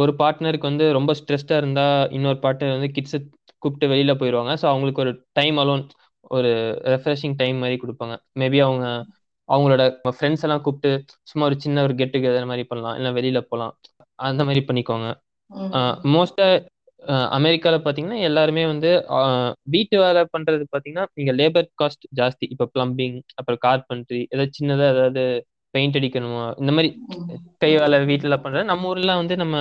ஒரு 0.00 0.12
பார்ட்னருக்கு 0.20 0.70
வந்து 0.70 0.86
ரொம்ப 0.92 1.12
ஸ்ட்ரெஸ்டாக 1.20 1.60
இருந்தால் 1.62 2.10
இன்னொரு 2.16 2.38
பார்ட்னர் 2.42 2.76
வந்து 2.76 2.90
கிட்ஸை 2.96 3.18
கூப்பிட்டு 3.62 3.86
வெளியில 3.92 4.12
போயிடுவாங்க. 4.20 4.52
ஸோ 4.60 4.66
அவங்களுக்கு 4.72 5.02
ஒரு 5.04 5.12
டைம் 5.32 5.56
அலோன் 5.62 5.84
ஒரு 6.30 6.50
ரெஃப்ரெஷிங் 6.94 7.36
டைம் 7.36 7.58
மாதிரி 7.58 7.76
கொடுப்பாங்க. 7.82 8.14
மேபி 8.40 8.58
அவங்க 8.66 8.86
அவங்களோட 9.48 9.82
ஃப்ரெண்ட்ஸ் 10.16 10.44
எல்லாம் 10.46 10.64
கூப்பிட்டு 10.64 10.90
சும்மா 11.30 11.44
ஒரு 11.46 11.56
சின்ன 11.60 11.82
ஒரு 11.82 11.94
கெட் 11.94 12.14
டுகெதர் 12.14 12.50
மாதிரி 12.50 12.64
பண்ணலாம். 12.70 12.96
இல்லை 12.98 13.12
வெளியில 13.18 13.40
போகலாம் 13.50 13.72
அந்த 14.28 14.42
மாதிரி 14.44 14.62
பண்ணிக்குவாங்க 14.68 15.08
ம், 15.50 15.72
மோஸ்டா 16.14 16.46
அமெரிக்காவில் 17.36 17.82
பார்த்தீங்கன்னா 17.82 18.20
எல்லாருமே 18.28 18.64
வந்து 18.66 18.90
வீட்டு 19.74 19.96
வேலை 20.04 20.22
பண்றது 20.34 20.64
பார்த்தீங்கன்னா 20.72 21.06
இங்கே 21.20 21.34
லேபர் 21.40 21.68
காஸ்ட் 21.82 22.04
ஜாஸ்தி. 22.20 22.46
இப்போ 22.54 22.66
பிளம்பிங் 22.74 23.18
அப்புறம் 23.34 23.60
கார்பென்ட்ரி 23.66 24.22
ஏதாவது 24.34 24.56
சின்னதாக 24.58 24.92
ஏதாவது 24.94 25.24
பெயிண்ட் 25.74 25.98
அடிக்கணுமா? 26.00 26.44
இந்த 26.60 26.72
மாதிரி 26.76 26.90
கை 27.64 27.72
வேலை 27.76 27.98
வீட்டில் 28.10 28.42
பண்றது. 28.44 28.64
நம்ம 28.64 28.88
ஊர்ல 28.88 29.14
வந்து 29.22 29.36
நம்ம 29.36 29.56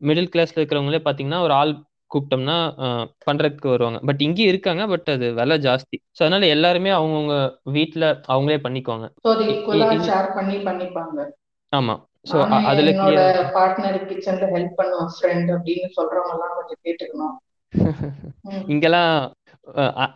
மிடில் 0.00 0.30
கிளாஸ்ல 0.34 0.60
இருக்கிறவங்களே 0.60 1.00
பார்த்தீங்கன்னா 1.06 1.40
ஒரு 1.46 1.54
ஆள் 1.60 1.72
கூப்பிட்டோம்னா 2.10 2.56
பண்றதுக்கு 3.28 3.68
வருவாங்க. 3.68 3.98
பட் 4.08 4.22
இங்கேயும் 4.26 4.52
இருக்காங்க 4.52 4.82
பட் 4.92 5.08
அது 5.14 5.26
விலை 5.38 5.56
ஜாஸ்தி. 5.66 5.96
ஸோ 6.16 6.20
அதனால 6.24 6.46
எல்லாருமே 6.56 6.90
அவங்கவுங்க 6.98 7.36
வீட்டில் 7.76 8.06
அவங்களே 8.34 8.58
பண்ணிக்குவாங்க. 8.66 9.06
ஆமா. 11.72 11.94
நானும் 12.26 12.66
அதுல 12.66 12.90
என்னோட 12.92 13.20
பார்ட்னர் 13.54 13.98
கிச்சன்ல 14.08 14.46
ஹெல்ப் 14.52 14.76
பண்ணுவேன் 14.76 15.12
ஃப்ரெண்ட் 15.14 15.50
அப்படின்னு 15.54 15.88
சொல்றவங்க 15.96 16.34
எல்லாம் 16.36 16.56
கொஞ்சம் 16.58 16.82
கேட்டுக்கணும். 16.84 17.34
இங்கெல்லாம் 18.72 19.12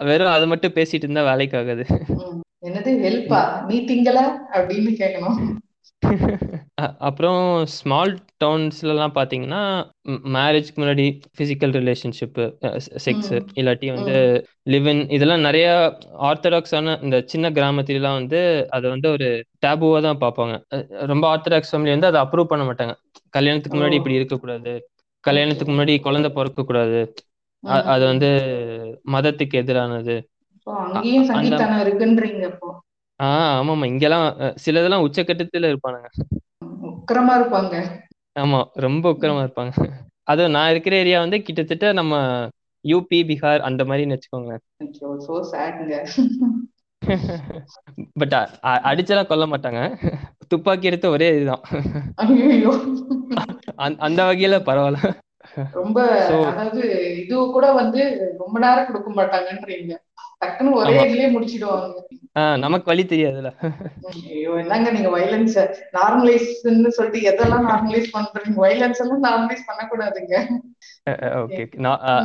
வெறும் 0.01 0.35
அது 0.35 0.47
மட்டும் 0.47 0.75
பேசிட்டு 0.75 1.07
இருந்தா 1.07 1.23
வேலைக்கு 1.23 1.57
ஆகாது. 1.59 1.85
என்னது 2.63 2.91
ஹெல்ப்பா 3.03 3.41
நீ 3.67 3.77
திங்கல 3.87 4.21
அப்படின்னு 4.57 4.93
கேட்கணும் 5.01 5.39
அப்புறம் 6.99 7.67
ஸ்மால் 7.67 8.19
டவுன்ஸ்லலாம் 8.45 9.11
பார்த்தீங்கன்னா 9.15 9.91
மேரேஜ்க்கு 10.09 10.77
முன்னாடி 10.77 11.21
ஃபிசிக்கல் 11.39 11.79
ரிலேஷன்ஷிப்பு 11.79 12.45
செக்ஸ் 13.05 13.41
இல்லாட்டி 13.55 13.95
வந்து 13.95 14.47
ம், 14.65 14.71
லிவ்-இன் 14.71 15.11
இதெல்லாம் 15.11 15.41
நிறைய 15.41 15.99
ஆர்த்தடாக்ஸான 16.21 17.03
இந்த 17.03 17.23
சின்ன 17.27 17.51
கிராமத்துலலாம் 17.51 18.13
வந்து 18.13 18.67
அதை 18.71 18.91
வந்து 18.91 19.11
ஒரு 19.11 19.45
டேபுவாக 19.67 20.03
தான் 20.03 20.19
பார்ப்பாங்க. 20.19 20.63
ரொம்ப 21.07 21.37
ஆர்த்தடாக்ஸ் 21.37 21.73
ஃபேமிலி 21.73 21.99
வந்து 21.99 22.07
அதை 22.07 22.21
அப்ரூவ் 22.21 22.45
பண்ண 22.45 22.73
மாட்டாங்க. 22.73 22.95
கல்யாணத்துக்கு 23.31 23.79
முன்னாடி 23.79 23.93
இப்படி 23.93 24.15
இருக்கக்கூடாது. 24.15 24.91
கல்யாணத்துக்கு 25.21 25.73
முன்னாடி 25.75 26.01
குழந்தை 26.01 26.31
பிறக்கக்கூடாது. 26.35 27.01
அ- 27.67 27.83
அது 27.83 28.05
வந்து 28.05 28.29
மதத்துக்கு 29.13 29.55
எதிரானது. 29.55 30.23
ஸோ 33.21 33.25
அ- 33.25 33.29
அங்கேயும் 33.29 33.55
அந்த 33.57 33.57
சங்கித்தனம் 33.57 33.57
இருக்குன்றீங்க 33.57 33.57
இப்போ 33.57 33.57
ஆ 33.57 33.59
ஆமாம்மா. 33.59 33.87
இங்கெல்லாம் 33.87 34.27
அஹ், 34.41 34.55
சிலதெல்லாம் 34.57 35.05
உச்சக்கட்டத்துல 35.07 35.71
இருப்பானுங்க. 35.73 36.09
உக்கிரமா 36.91 37.35
இருப்பாங்க. 37.41 37.75
ஆமா 38.37 38.59
ரொம்ப 38.77 39.13
உக்கிரமா 39.13 39.43
இருப்பாங்க. 39.43 39.73
அதுவும் 40.25 40.51
நான் 40.51 40.71
இருக்கிற 40.71 40.97
ஏரியா 40.97 41.21
வந்து 41.21 41.43
கிட்டத்தட்ட 41.43 41.93
நம்ம 41.93 42.15
யூபி 42.85 43.19
பீகார் 43.29 43.61
அந்த 43.61 43.85
மாதிரின்னு 43.85 44.17
வச்சுக்கோங்களேன். 44.17 44.63
ஐயோ 44.81 45.11
சோ 45.27 45.35
சேட்ங்க 45.53 45.95
பட் 48.17 48.35
அடிச்செல்லாம் 48.85 49.27
கொல்ல 49.27 49.47
மாட்டாங்க. 49.47 49.81
துப்பாக்கி 50.49 50.87
எடுத்து 50.87 51.11
ஒரே 51.11 51.29
இதுதான். 51.37 51.63
அந்த 53.79 53.99
அந்த 54.01 54.21
வகையில 54.25 54.57
பரவாயில்ல. 54.67 55.01
ரொம்ப 55.73 55.99
அதாவது 56.51 56.83
இது 57.17 57.37
கூட 57.51 57.73
வந்து 57.73 58.03
ரொம்ப 58.39 58.59
நேரம் 58.59 58.87
கொடுக்க 58.87 59.11
மாட்டாங்கன்றீங்க. 59.11 59.95
டக்குன்னு 60.43 60.79
ஒரே 60.81 60.95
இதுலயே 61.05 61.29
முடிச்சிடுவாங்க. 61.35 62.01
நமக்கு 62.65 62.91
வழி 62.91 63.05
தெரியாதுல்ல. 63.11 63.51
ம், 63.67 64.25
ஐயோ 64.33 64.55
என்னங்க 64.63 64.89
நீங்க 64.97 65.11
வைலன்ஸ் 65.17 65.57
நார்மலைஸ்ன்னு 65.99 66.91
சொல்லிட்டு 66.97 67.21
எதெல்லாம் 67.31 67.69
நார்மலைஸ் 67.71 68.11
பண்றீங்க? 68.17 68.59
வைலன்ஸ் 68.65 69.01
எல்லாம் 69.05 69.25
நார்மலைஸ் 69.29 69.69
பண்ணக்கூடாதுங்க. 69.69 70.35
ஓகே 71.45 71.63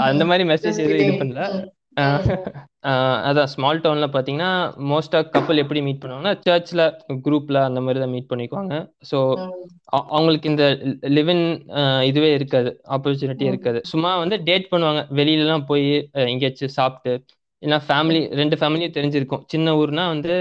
அந்த 0.09 0.25
மாதிரி 0.31 0.45
மெசேஜ் 0.51 0.81
எதுவும் 0.85 1.05
இது 1.05 1.21
பண்ணல. 1.21 1.47
அதான் 3.29 3.49
ஸ்மால் 3.53 3.81
டவுன்ல 3.81 4.07
பாத்தீங்கன்னா 4.13 4.51
மோஸ்டா 4.91 5.19
கப்பல் 5.33 5.61
எப்படி 5.63 5.81
மீட் 5.87 5.99
பண்ணுவாங்கன்னா 6.03 6.35
சர்ச்ல 6.45 6.83
குரூப்ல 7.25 7.57
அந்த 7.69 7.79
மாதிரி 7.85 8.01
தான் 8.03 8.13
மீட் 8.15 8.31
பண்ணிக்குவாங்க. 8.31 8.75
ஸோ 9.09 9.17
அவங்களுக்கு 10.15 10.51
இந்த 10.53 10.65
லிவின் 11.17 11.45
இதுவே 12.09 12.29
இருக்காது. 12.37 12.71
ஆப்பர்ச்சுனிட்டி 12.95 13.45
இருக்காது. 13.51 13.81
சும்மா 13.91 14.11
வந்து 14.23 14.37
டேட் 14.49 14.71
பண்ணுவாங்க. 14.73 15.03
வெளியிலலாம் 15.19 15.69
போய் 15.71 15.87
எங்கேயாச்சும் 16.31 16.77
சாப்பிட்டு 16.79 17.13
இல்லைன்னா 17.63 17.79
ஃபேமிலி 17.89 18.21
ரெண்டு 18.39 18.55
ஃபேமிலியும் 18.59 18.95
தெரிஞ்சிருக்கும். 18.97 19.43
சின்ன 19.53 19.73
ஊர்னா 19.81 20.05
வந்து 20.13 20.33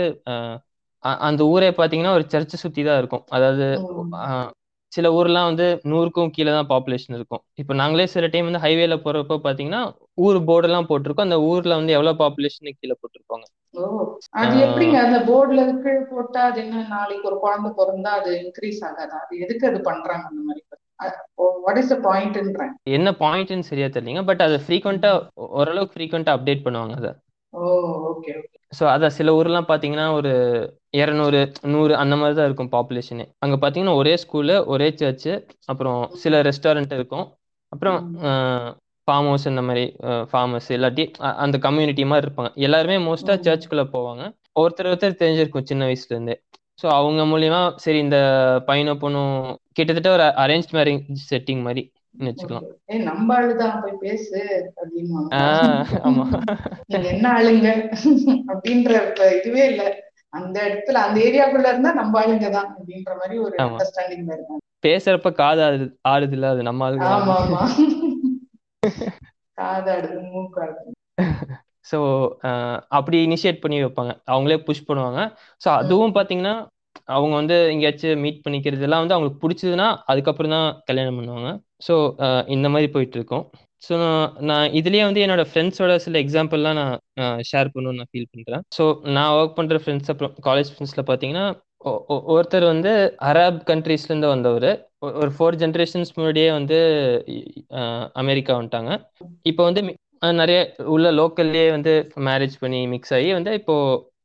அந்த 1.29 1.43
ஊரே 1.55 1.69
பார்த்தீங்கன்னா 1.79 2.15
ஒரு 2.19 2.25
சர்ச்சை 2.33 2.57
சுற்றி 2.63 2.83
தான் 2.89 3.01
இருக்கும். 3.03 3.25
அதாவது 3.37 3.67
சில 4.93 5.09
ஊர்லாம் 5.17 5.49
வந்து 5.49 5.67
நூறுக்கும் 5.91 6.33
கீழே 6.37 6.53
தான் 6.55 6.69
பாப்புலேஷன் 6.71 7.17
இருக்கும். 7.19 7.43
இப்போ 7.61 7.73
நாங்களே 7.81 8.07
சில 8.15 8.29
டைம் 8.33 8.49
வந்து 8.49 8.63
ஹைவேல 8.65 8.95
போறப்போ 9.05 9.37
பாத்தீங்கன்னா 9.45 9.83
ஊர் 10.25 10.39
போர்டெல்லாம் 10.49 10.89
போட்டிருக்கோம். 10.89 11.29
அந்த 11.29 11.39
ஊர்ல 11.51 11.77
வந்து 11.81 11.95
எவ்வளவு 11.97 12.21
பாப்புலேஷன் 12.23 12.79
கீழே 12.81 12.97
போட்டிருப்பாங்க. 13.01 13.47
அது 14.41 14.55
எப்படிங்க? 14.67 14.97
அந்த 15.07 15.19
போர்டுல 15.29 15.65
கீழே 15.85 16.03
போட்டா 16.13 16.41
அது 16.51 16.59
என்ன 16.65 16.83
நாளைக்கு 16.97 17.29
ஒரு 17.31 17.39
குழந்தை 17.45 17.71
பிறந்தா 17.79 18.13
அது 18.21 18.31
இன்க்ரீஸ் 18.45 18.83
ஆகாதா? 18.89 19.19
அது 19.25 19.35
எதுக்கு 19.47 19.69
அது 19.71 19.81
பண்றாங்க 19.91 20.25
அந்த 20.31 20.43
மாதிரி? 20.49 20.63
வாட் 21.65 21.81
இஸ் 21.81 21.91
த 21.93 21.97
பாயிண்ட்ன்றேன் 22.07 22.73
என்ன 22.99 23.09
பாயிண்ட்னு 23.25 23.69
சரியா 23.71 23.89
தெரியலங்க 23.95 24.25
பட் 24.31 24.45
அதை 24.47 24.57
ஃப்ரீக்வெண்டா 24.65 25.11
ஓரளவுக்கு 25.61 25.97
ஃப்ரீக்வெண்டா 25.97 26.35
அப்டேட் 26.37 26.65
பண்ணுவாங்க 26.67 26.95
அதை. 27.01 27.13
ஓ 27.53 27.61
ஓகே 28.11 28.33
ஸோ 28.79 28.85
அதான் 28.95 29.15
சில 29.19 29.33
ஊர்லாம் 29.39 29.69
பார்த்தீங்கன்னா 29.71 30.05
ஒரு 30.19 30.33
இரநூறு 30.99 31.41
நூறு 31.73 31.93
அந்த 32.03 32.15
மாதிரி 32.21 32.35
தான் 32.39 32.49
இருக்கும் 32.49 32.73
பாப்புலேஷனே 32.75 33.25
அங்கே 33.45 33.57
பார்த்தீங்கன்னா 33.63 33.97
ஒரே 34.01 34.13
ஸ்கூலு 34.23 34.57
ஒரே 34.75 34.89
சர்ச்சு 35.01 35.33
அப்புறம் 35.73 36.01
சில 36.23 36.43
ரெஸ்டாரண்ட் 36.49 36.95
இருக்கும். 36.99 37.27
அப்புறம் 37.73 37.99
ஃபார்ம் 39.09 39.29
ஹவுஸ் 39.31 39.49
இந்த 39.53 39.63
மாதிரி 39.69 39.85
ஃபார்ம் 40.31 40.53
ஹவுஸ் 40.55 40.71
இல்லாட்டி 40.77 41.05
அந்த 41.45 41.57
கம்யூனிட்டி 41.67 42.05
மாதிரி 42.13 42.27
இருப்பாங்க. 42.27 42.51
எல்லாருமே 42.67 42.99
மோஸ்ட்டாக. 43.09 43.43
சர்ச்சுக்குள்ளே 43.47 43.87
போவாங்க. 43.97 44.23
ஒருத்தர் 44.61 44.91
ஒருத்தர் 44.91 45.21
தெரிஞ்சிருக்கும் 45.23 45.69
சின்ன 45.71 45.85
வயசுலேருந்தே 45.89 46.37
ஸோ 46.83 46.87
அவங்க 46.99 47.23
மூலியமா 47.31 47.61
சரி 47.85 47.99
இந்த 48.05 48.19
பையனும் 48.69 49.01
பொண்ணும் 49.03 49.35
கிட்டத்தட்ட 49.81 50.11
ஒரு 50.11 50.27
அரேஞ்ச் 50.45 50.71
மேரேஜ் 50.77 51.25
செட்டிங் 51.31 51.63
மாதிரி 51.63 51.83
வச்சுக்கலாம். 52.25 52.65
ஏய் 52.93 53.03
நம்ம 53.03 53.35
ஆளுதான். 53.37 53.77
போய் 53.83 54.01
பேசு 54.01 54.39
ஆமா. 56.09 56.25
என்ன 57.13 57.27
ஆளுங்க? 57.37 57.69
அப்படின்ற 58.53 58.93
இதுவே 59.39 59.65
இல்ல. 59.73 59.85
அந்த 60.33 60.57
இடத்துல 60.67 60.99
அந்த 61.07 61.19
ஏரியாக்குள்ள 61.21 61.69
இருந்தா 61.69 61.93
நம்ம 61.93 62.19
ஆளுங்க 62.21 62.49
தான் 62.51 62.69
அப்படின்ற 62.71 63.13
மாதிரி 63.21 63.37
ஒரு. 63.39 63.55
அண்டர்ஸ்டாண்டிங் 63.65 64.27
இருக்காங்க 64.35 64.59
பேசுறப்ப 64.85 65.31
காது 65.33 65.61
ஆடுது 65.65 65.87
ஆடுது 66.09 66.35
இல்ல? 66.37 66.49
அது 66.51 66.63
நம்ம 66.63 66.85
ஆளுங்க 66.87 67.07
ஆமா 67.17 67.35
ஆமா. 67.43 67.63
காதாடுது 69.59 70.21
மூக்காடுது 70.29 70.91
ஸோ 71.91 71.99
அப்படி 72.89 73.17
இனிஷியேட் 73.27 73.63
பண்ணி 73.63 73.77
வைப்பாங்க. 73.85 74.13
அவங்களே 74.27 74.59
புஷ் 74.67 74.87
பண்ணுவாங்க. 74.89 75.21
ஸோ 75.63 75.69
அதுவும் 75.81 76.15
பார்த்தீங்கன்னா 76.15 76.55
அவங்க 77.17 77.35
வந்து 77.41 77.57
எங்கேயாச்சும் 77.73 78.23
மீட் 78.25 78.45
பண்ணிக்கிறது 78.45 78.87
எல்லாம் 78.87 79.03
வந்து 79.03 79.17
அவங்களுக்கு 79.17 79.43
பிடிச்சதுன்னா 79.45 79.89
அதுக்கப்புறம் 80.13 80.55
தான் 80.57 80.69
கல்யாணம் 80.91 81.19
பண்ணுவாங்க. 81.21 81.51
ஸோ 81.87 81.95
இந்த 82.55 82.67
மாதிரி 82.75 82.89
போயிட்டு 82.95 83.19
இருக்கோம் 83.19 83.45
ஸோ 83.87 83.95
நான் 84.49 84.73
இதுலேயே 84.79 85.05
வந்து 85.09 85.23
என்னோட 85.25 85.43
ஃப்ரெண்ட்ஸோட 85.51 85.93
சில 86.05 86.19
எக்ஸாம்பிள்லாம் 86.25 86.79
நான் 86.81 87.41
ஷேர் 87.51 87.73
பண்ணணும்னு 87.75 88.01
நான் 88.01 88.13
ஃபீல் 88.13 88.31
பண்ணுறேன் 88.33 88.65
ஸோ 88.79 88.85
நான் 89.17 89.35
ஒர்க் 89.39 89.59
பண்ணுற 89.59 89.79
ஃப்ரெண்ட்ஸ் 89.85 90.11
அப்புறம் 90.13 90.35
காலேஜ் 90.49 90.73
ஃப்ரெண்ட்ஸில் 90.73 91.09
பார்த்தீங்கன்னா 91.11 91.47
ஒருத்தர் 92.33 92.65
வந்து 92.73 92.91
அரப் 93.29 93.61
கண்ட்ரீஸ்லேருந்து 93.71 94.33
வந்தவர். 94.33 94.71
ஒரு 95.21 95.31
ஃபோர் 95.37 95.57
ஜென்ரேஷன்ஸ் 95.63 96.11
முன்னாடியே 96.17 96.49
வந்து 96.57 96.79
அமெரிக்கா 98.23 98.53
வந்துட்டாங்க. 98.59 98.91
இப்போ 99.51 99.63
வந்து 99.69 99.83
நிறைய 100.41 100.59
உள்ள 100.95 101.11
லோக்கல்லே 101.21 101.65
வந்து 101.77 101.93
மேரேஜ் 102.29 102.57
பண்ணி 102.63 102.81
மிக்ஸ் 102.95 103.15
ஆகி 103.19 103.31
வந்து 103.39 103.53
இப்போ 103.61 103.77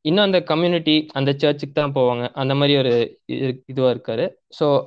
இன்னும் 0.05 0.23
அந்த 0.23 0.43
கம்யூனிட்டி 0.43 1.07
அந்த 1.13 1.33
சர்ச்சுக்கு 1.37 1.81
தான் 1.81 1.93
போவாங்க. 1.93 2.29
அந்த 2.33 2.55
மாதிரி 2.55 2.77
ஒரு 2.77 3.19
இரு- 3.31 3.59
இதுவா 3.65 3.89
இருக்காரு. 3.89 4.29
ஸோ 4.59 4.81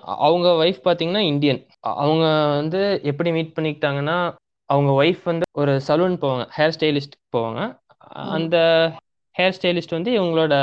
அவங்க 0.00 0.48
ஒய்ஃப் 0.48 0.86
பார்த்தீங்கன்னா 0.86 1.18
இந்தியன் 1.18 1.66
அவங்க 1.80 2.54
வந்து 2.54 3.00
எப்படி 3.02 3.32
மீட் 3.32 3.56
பண்ணிக்கிட்டாங்கன்னா 3.60 4.34
அவங்க 4.64 5.02
ஒய்ஃப் 5.02 5.20
வந்து 5.24 5.44
ஒரு 5.58 5.80
சலூன் 5.88 6.16
போவாங்க. 6.24 6.46
ஹேர் 6.56 6.72
ஸ்டைலிஸ்ட் 6.80 7.16
போவாங்க. 7.36 7.78
அந்த 8.12 8.58
ஹேர் 9.38 9.52
ஸ்டைலிஸ்ட் 9.62 9.90
வந்து 9.90 10.22
இவங்களோட 10.22 10.54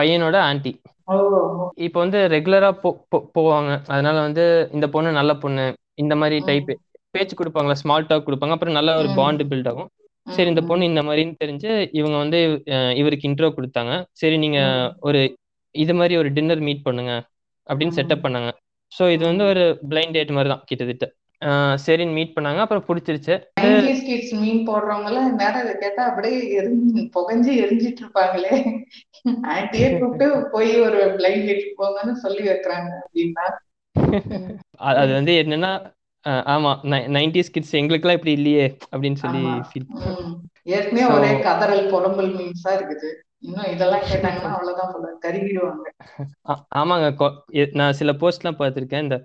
பையனோட 0.00 0.36
ஆன்ட்டி 0.50 0.82
ஓ. 1.04 1.68
இப்போ 1.76 2.00
வந்து 2.00 2.18
ரெகுலரா 2.18 2.92
போவாங்க. 3.38 3.80
அதனால 3.86 4.20
வந்து 4.20 4.68
இந்த 4.72 4.88
பொண்ணு 4.88 5.12
நல்ல 5.12 5.34
பொண்ணு 5.34 5.74
இந்த 5.94 6.16
மாதிரி 6.16 6.38
டைப் 6.44 6.78
பேச்சு 7.10 7.36
கொடுப்பாங்களா 7.36 7.72
ஸ்மால் 7.72 8.06
டாக் 8.06 8.28
கொடுப்பாங்க. 8.28 8.50
அப்புறம் 8.50 8.74
நல்ல 8.74 8.96
ஒரு. 8.98 9.08
பாண்ட் 9.14 9.42
பில்ட் 9.42 9.68
ஆகும். 9.68 9.88
சரி 10.26 10.48
இந்த 10.48 10.62
பொண்ணு 10.68 10.84
இந்த 10.84 11.02
மாதிரின்னு 11.02 11.40
தெரிஞ்சு 11.42 11.70
இவங்க 11.92 12.16
வந்து 12.16 12.38
இவருக்கு 12.96 13.28
இன்ட்ரோ 13.30 13.48
கொடுத்தாங்க. 13.56 13.94
சரி 14.12 14.36
நீங்க. 14.38 14.60
ஒரு 15.00 15.20
இது 15.74 15.94
மாதிரி 15.94 16.14
ஒரு 16.16 16.28
டின்னர் 16.32 16.66
மீட் 16.68 16.86
பண்ணுங்க 16.86 17.12
அப்படின்னு. 17.66 17.96
செட்டப் 17.98 18.24
பண்ணாங்க. 18.24 18.50
ஸோ 18.92 19.04
இது 19.10 19.24
வந்து 19.24 19.44
ஒரு 19.44 19.62
பிளைண்ட் 19.90 20.16
டேட் 20.16 20.34
மாதிரி 20.36 20.50
தான் 20.52 20.64
கிட்டத்தட்ட 20.66 21.06
சரின்னு 21.84 22.16
மீட் 22.18 22.34
பண்ணாங்க. 22.36 22.60
அப்புறம் 22.64 22.86
பிடிச்சிருச்சு. 22.88 23.34
கிட்ஸ் 24.06 24.34
மீன் 24.34 24.62
போடுறவங்க 24.68 25.08
எல்லாம் 25.10 25.28
நேரம் 25.40 25.80
கேட்டா 25.82 26.02
அப்படியே 26.10 26.38
எரிஞ்சு 26.58 27.02
புகஞ்சு 27.16 27.50
எரிஞ்சிட்டு 27.64 28.02
இருப்பாங்களே. 28.02 28.52
ஆன்ட்டியே 29.52 29.88
கூப்பிட்டு 29.98 30.26
போய் 30.54 30.72
ஒரு 30.86 31.00
பிளைண்ட் 31.18 31.46
டேட் 31.48 31.66
போங்கன்னு 31.80 32.14
சொல்லி 32.24 32.42
வைக்கிறாங்க 32.50 32.90
அப்படின்னா. 33.02 33.46
அது 34.90 35.10
வந்து 35.18 35.32
என்னன்னா 35.42 35.70
ஆமா. 36.26 36.72
நைன்டிஸ் 37.16 37.52
கிட்ஸ் 37.52 37.74
எங்களுக்கெல்லாம் 37.74 38.18
இப்படி 38.18 38.32
இல்லையே 38.32 38.78
அப்படின்னு 38.92 39.14
சொல்லி. 39.14 39.42
ஏற்கனவே 40.66 41.06
ஒரே 41.14 41.30
கதறல் 41.40 41.90
புலம்பல் 41.90 42.30
மீன்ஸா 42.36 42.72
இருக்குது. 42.78 43.08
இன்னும் 43.40 43.70
இதெல்லாம் 43.70 44.00
கேட்டாங்கன்னா 44.00 44.50
அவ்வளவுதான் 44.50 44.92
போல. 44.92 45.08
கருகிடுவாங்க. 45.24 45.86
ஆமாங்க. 46.72 47.30
நான் 47.74 47.92
சில 47.92 48.12
போஸ்ட்லாம் 48.12 48.60
பார்த்திருக்கேன். 48.60 49.04
இந்த 49.06 49.16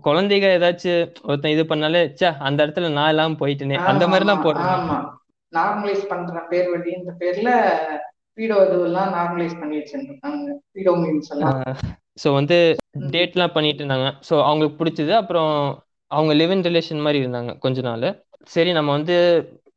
குழந்தைங்க 0.00 0.48
ஏதாச்சும் 0.58 1.12
ஒருத்தன் 1.22 1.50
இது 1.50 1.62
பண்ணாலே 1.64 2.02
ச்சே 2.12 2.28
அந்த 2.38 2.66
இடத்துல 2.66 2.90
நான் 2.92 3.08
இல்லாம 3.08 3.36
போயிட்டேனே. 3.40 3.78
அந்த 3.90 4.04
ஆமா, 4.06 4.36
போடுறாங்க. 4.44 4.74
ஆமா. 4.74 4.98
நார்மலைஸ் 5.52 6.04
பண்ற 6.08 6.40
பேர் 6.50 6.70
வழி 6.70 6.90
இந்த 6.90 7.12
பேர்ல 7.20 7.50
பீடோ 8.38 8.56
இதுவெல்லாம் 8.66 9.10
நார்மலைஸ் 9.14 9.58
பண்ணி 9.58 9.76
வச்சிருக்காங்க 9.78 10.54
பீடோ 10.74 10.92
மீன்ஸ் 10.96 11.30
எல்லாம். 11.30 11.58
ஸோ 12.22 12.32
வந்து. 12.32 12.56
டேட்லாம் 13.14 13.52
பண்ணிட்டு 13.52 13.80
இருந்தாங்க. 13.82 14.08
ஸோ 14.28 14.34
அவங்களுக்கு 14.42 14.78
பிடிச்சது. 14.80 15.10
அப்புறம் 15.10 15.52
அவங்க 16.10 16.32
லிவ் 16.40 16.54
இன் 16.56 16.66
ரிலேஷன் 16.68 17.04
மாதிரி 17.06 17.18
இருந்தாங்க 17.24 17.52
கொஞ்ச 17.64 17.80
நாள். 17.88 18.08
சரி 18.54 18.70
நம்ம 18.78 18.90
வந்து 18.98 19.16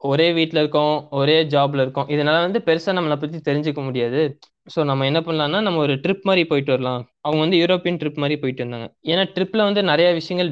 ஒரே 0.10 0.26
வீட்டில் 0.38 0.62
இருக்கோம் 0.62 0.96
ஒரே 1.20 1.36
ஜாப்ல 1.54 1.84
இருக்கோம். 1.86 2.10
இதனால 2.16 2.42
வந்து 2.48 2.60
பெருசா 2.68 2.92
நம்மளை 2.98 3.16
பத்தி 3.22 3.38
தெரிஞ்சுக்க 3.48 3.82
முடியாது. 3.88 4.22
ஸோ 4.74 4.80
நம்ம 4.90 5.06
என்ன 5.10 5.20
பண்ணலாம்னா 5.28 5.60
நம்ம 5.68 5.80
ஒரு 5.86 5.94
ட்ரிப் 6.04 6.26
மாதிரி 6.30 6.44
போயிட்டு 6.50 6.72
வரலாம். 6.74 7.02
அவங்க 7.26 7.42
வந்து 7.44 7.60
யூரோப்பியன் 7.62 8.00
ட்ரிப் 8.02 8.20
மாதிரி 8.24 8.36
போயிட்டு 8.42 8.62
இருந்தாங்க. 8.64 8.88
ஏன்னா 9.12 9.24
ட்ரிப்ல 9.36 9.62
வந்து 9.70 9.82
நிறைய 9.92 10.08
விஷயங்கள் 10.20 10.50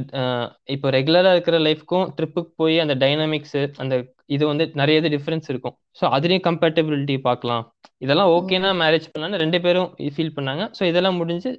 இப்போ 0.76 0.90
ரெகுலரா 0.98 1.32
இருக்கிற 1.36 1.58
லைஃப்க்கும் 1.68 2.06
ட்ரிப்புக்கு 2.18 2.52
போய் 2.62 2.78
அந்த 2.84 2.96
டைனாமிக்ஸ் 3.04 3.58
அந்த 3.84 3.96
இது 4.36 4.44
வந்து 4.52 4.66
நிறைய 4.82 5.02
இது 5.02 5.10
டிஃப்ரென்ஸ் 5.16 5.50
இருக்கும். 5.54 5.76
ஸோ 6.00 6.06
அதுலேயும் 6.18 6.46
கம்பேட்டபிலிட்டி 6.50 7.18
பார்க்கலாம். 7.30 7.64
இதெல்லாம் 8.06 8.32
ஓகேனா 8.38 8.72
மேரேஜ் 8.84 9.12
பண்ணலாம்னு 9.12 9.42
ரெண்டு 9.44 9.60
பேரும் 9.66 9.90
ஃபீல் 10.16 10.36
பண்ணாங்க. 10.38 10.64
ஸோ 10.80 10.84
இதெல்லாம் 10.92 11.20
முடிஞ்சு 11.22 11.52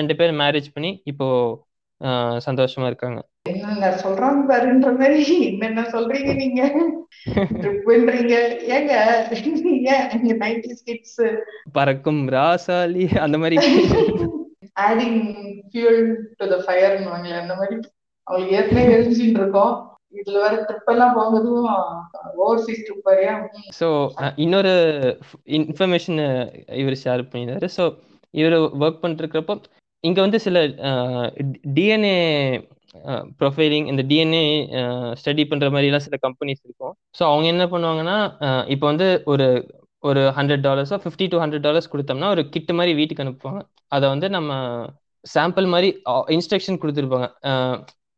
ரெண்டு 0.00 0.16
பேரும் 0.20 0.40
மேரேஜ் 0.44 0.68
பண்ணி 0.76 0.92
இப்போ 1.12 1.26
சந்தோஷமா 2.46 2.86
இருக்காங்க. 2.86 3.20
சொல்றாங்க 4.02 4.40
பாருன்ற 4.50 4.90
மாதிரி 4.98 5.20
என்னென்ன 5.48 5.84
சொல்றீங்க 5.94 6.32
நீங்க? 6.34 6.62
ட்ரிப்ன்றீங்க 7.62 8.34
ஏங்க 8.74 8.92
நீங்க 10.14 10.34
நைன்டிஸ் 10.44 10.84
கிட்ஸ் 10.84 11.22
பறக்கும் 11.72 12.22
ராசாலி 12.28 13.06
அந்த 13.26 13.38
மாதிரி. 13.38 13.58
ஆடிங் 14.86 15.20
ஃபியூல் 15.70 16.02
டு 16.38 16.46
த 16.46 16.58
ஃபயர்னுவாங்களே 16.66 17.38
அந்த 17.40 17.54
மாதிரி. 17.54 17.76
அவங்களுக்கு 18.26 18.56
ஏற்கனவே 18.58 18.92
எரிஞ்சிட்டு 18.96 19.40
இருக்கோம். 19.40 19.74
இதுல 20.14 20.40
வேற 20.40 20.54
ட்ரிப் 20.68 20.90
எல்லாம் 20.92 21.14
போகுதும் 21.14 21.66
ஓவர்சீஸ் 22.42 22.82
ட்ரிப் 22.86 23.06
வரையா 23.10 23.34
ஸோ 23.78 23.86
இன்னொரு 24.36 24.72
இன்ஃபர்மேஷன் 25.58 26.18
இவர் 26.82 27.02
ஷேர் 27.04 27.28
பண்ணியிருந்தாரு 27.28 27.68
ஸோ 27.76 27.84
இவர் 28.34 28.56
ஒர்க் 28.82 29.02
பண்ணிருக்கிறப்போ 29.02 29.54
இங்கே 30.04 30.20
வந்து 30.20 30.38
சில 30.40 30.58
டிஎன்ஏ 31.78 32.14
ப்ரொஃபைலிங் 33.40 33.86
இந்த 33.92 34.02
டிஎன்ஏ 34.02 34.42
ஸ்டடி 35.20 35.44
பண்ணுற 35.50 35.68
மாதிரிலாம் 35.74 36.04
சில 36.06 36.16
கம்பெனிஸ் 36.26 36.62
இருக்கும். 36.64 36.94
ஸோ 37.18 37.22
அவங்க 37.22 37.46
என்ன 37.46 37.64
பண்ணுவாங்கன்னா 37.66 38.16
இப்போ 38.68 38.86
வந்து 38.86 39.08
ஒரு 39.24 39.46
ஒரு 40.02 40.22
ஹண்ட்ரட் 40.36 40.64
டாலர்ஸோ 40.66 40.96
ஃபிஃப்டி 41.04 41.26
டு 41.28 41.38
ஹண்ட்ரட் 41.38 41.66
டாலர்ஸ் 41.66 41.90
கொடுத்தோம்னா 41.94 42.28
ஒரு 42.28 42.42
கிட் 42.48 42.72
மாதிரி 42.72 42.92
வீட்டுக்கு 42.94 43.24
அனுப்புவாங்க. 43.24 43.60
அதை 43.88 44.06
வந்து 44.08 44.28
நம்ம 44.30 44.52
சாம்பிள் 45.24 45.66
மாதிரி 45.68 45.88
இன்ஸ்ட்ரக்ஷன் 46.36 46.80
கொடுத்துருப்பாங்க. 46.82 47.28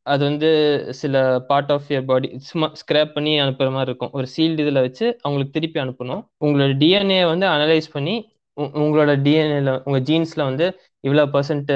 அது 0.06 0.22
வந்து 0.24 0.48
சில 0.92 1.16
பார்ட் 1.48 1.72
ஆஃப் 1.72 1.88
யர் 1.88 2.04
பாடி 2.04 2.28
சும்மா 2.48 2.66
ஸ்க்ராப் 2.80 3.12
பண்ணி 3.12 3.32
அனுப்புற 3.40 3.68
மாதிரி 3.70 3.90
இருக்கும். 3.90 4.12
ஒரு 4.12 4.26
சீல்டு 4.36 4.62
இதில் 4.64 4.84
வச்சு 4.86 5.06
அவங்களுக்கு 5.22 5.54
திருப்பி 5.56 5.80
அனுப்பணும். 5.80 6.22
உங்களோட 6.44 6.72
டிஎன்ஏ 6.82 7.20
வந்து 7.32 7.46
அனலைஸ் 7.46 7.88
பண்ணி 7.92 8.16
உ- 8.56 8.72
உங்களோட 8.82 9.12
டிஎன்ஏல 9.26 9.70
உங்க 9.84 10.00
ஜீன்ஸ்ல 10.10 10.42
வந்து 10.42 10.66
இவ்வளோ 11.04 11.24
பர்சன்ட் 11.32 11.72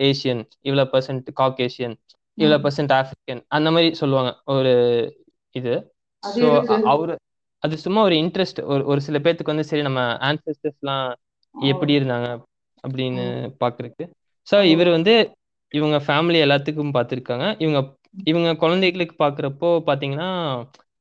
ஏஷியன் 0.00 0.42
இவ்வளோ 0.64 0.84
பர்சன்ட் 0.92 1.28
காக்கேஷியன் 1.40 1.94
இவ்வளோ 2.38 2.58
பர்சன்ட் 2.64 2.92
ஆஃப்ரிக்கன் 2.98 3.40
அந்த 3.48 3.68
மாதிரி 3.70 3.88
சொல்லுவாங்க. 3.94 4.30
ஒரு 4.52 4.72
இது. 5.54 5.74
ஸோ? 6.22 6.46
அவரு 6.86 7.14
அது 7.62 7.74
சும்மா 7.78 8.00
ஒரு 8.02 8.14
இன்ட்ரெஸ்ட் 8.16 8.60
ஒரு 8.64 8.82
ஒரு 8.84 9.00
சில 9.00 9.16
பேர்த்துக்கு 9.18 9.52
வந்து 9.52 9.68
சரி 9.70 9.82
நம்ம 9.82 10.00
ஆன்சஸ்டர்ஸ்லாம் 10.28 11.06
எப்படி 11.54 11.92
இருந்தாங்க 11.98 12.28
அப்படின்னு 12.84 13.24
பார்க்கறதுக்கு 13.60 14.04
ஸோ 14.46 14.58
இவர் 14.70 14.90
வந்து 14.90 15.14
இவங்க 15.72 15.96
ஃபேமிலி 16.06 16.38
எல்லாத்துக்கும் 16.44 16.94
பார்த்துருக்காங்க 16.94 17.46
இவங்க 17.58 17.80
இவங்க 18.24 18.50
குழந்தைகளுக்கு 18.56 19.14
பார்க்குறப்போ 19.18 19.68
பார்த்தீங்கன்னா 19.86 20.28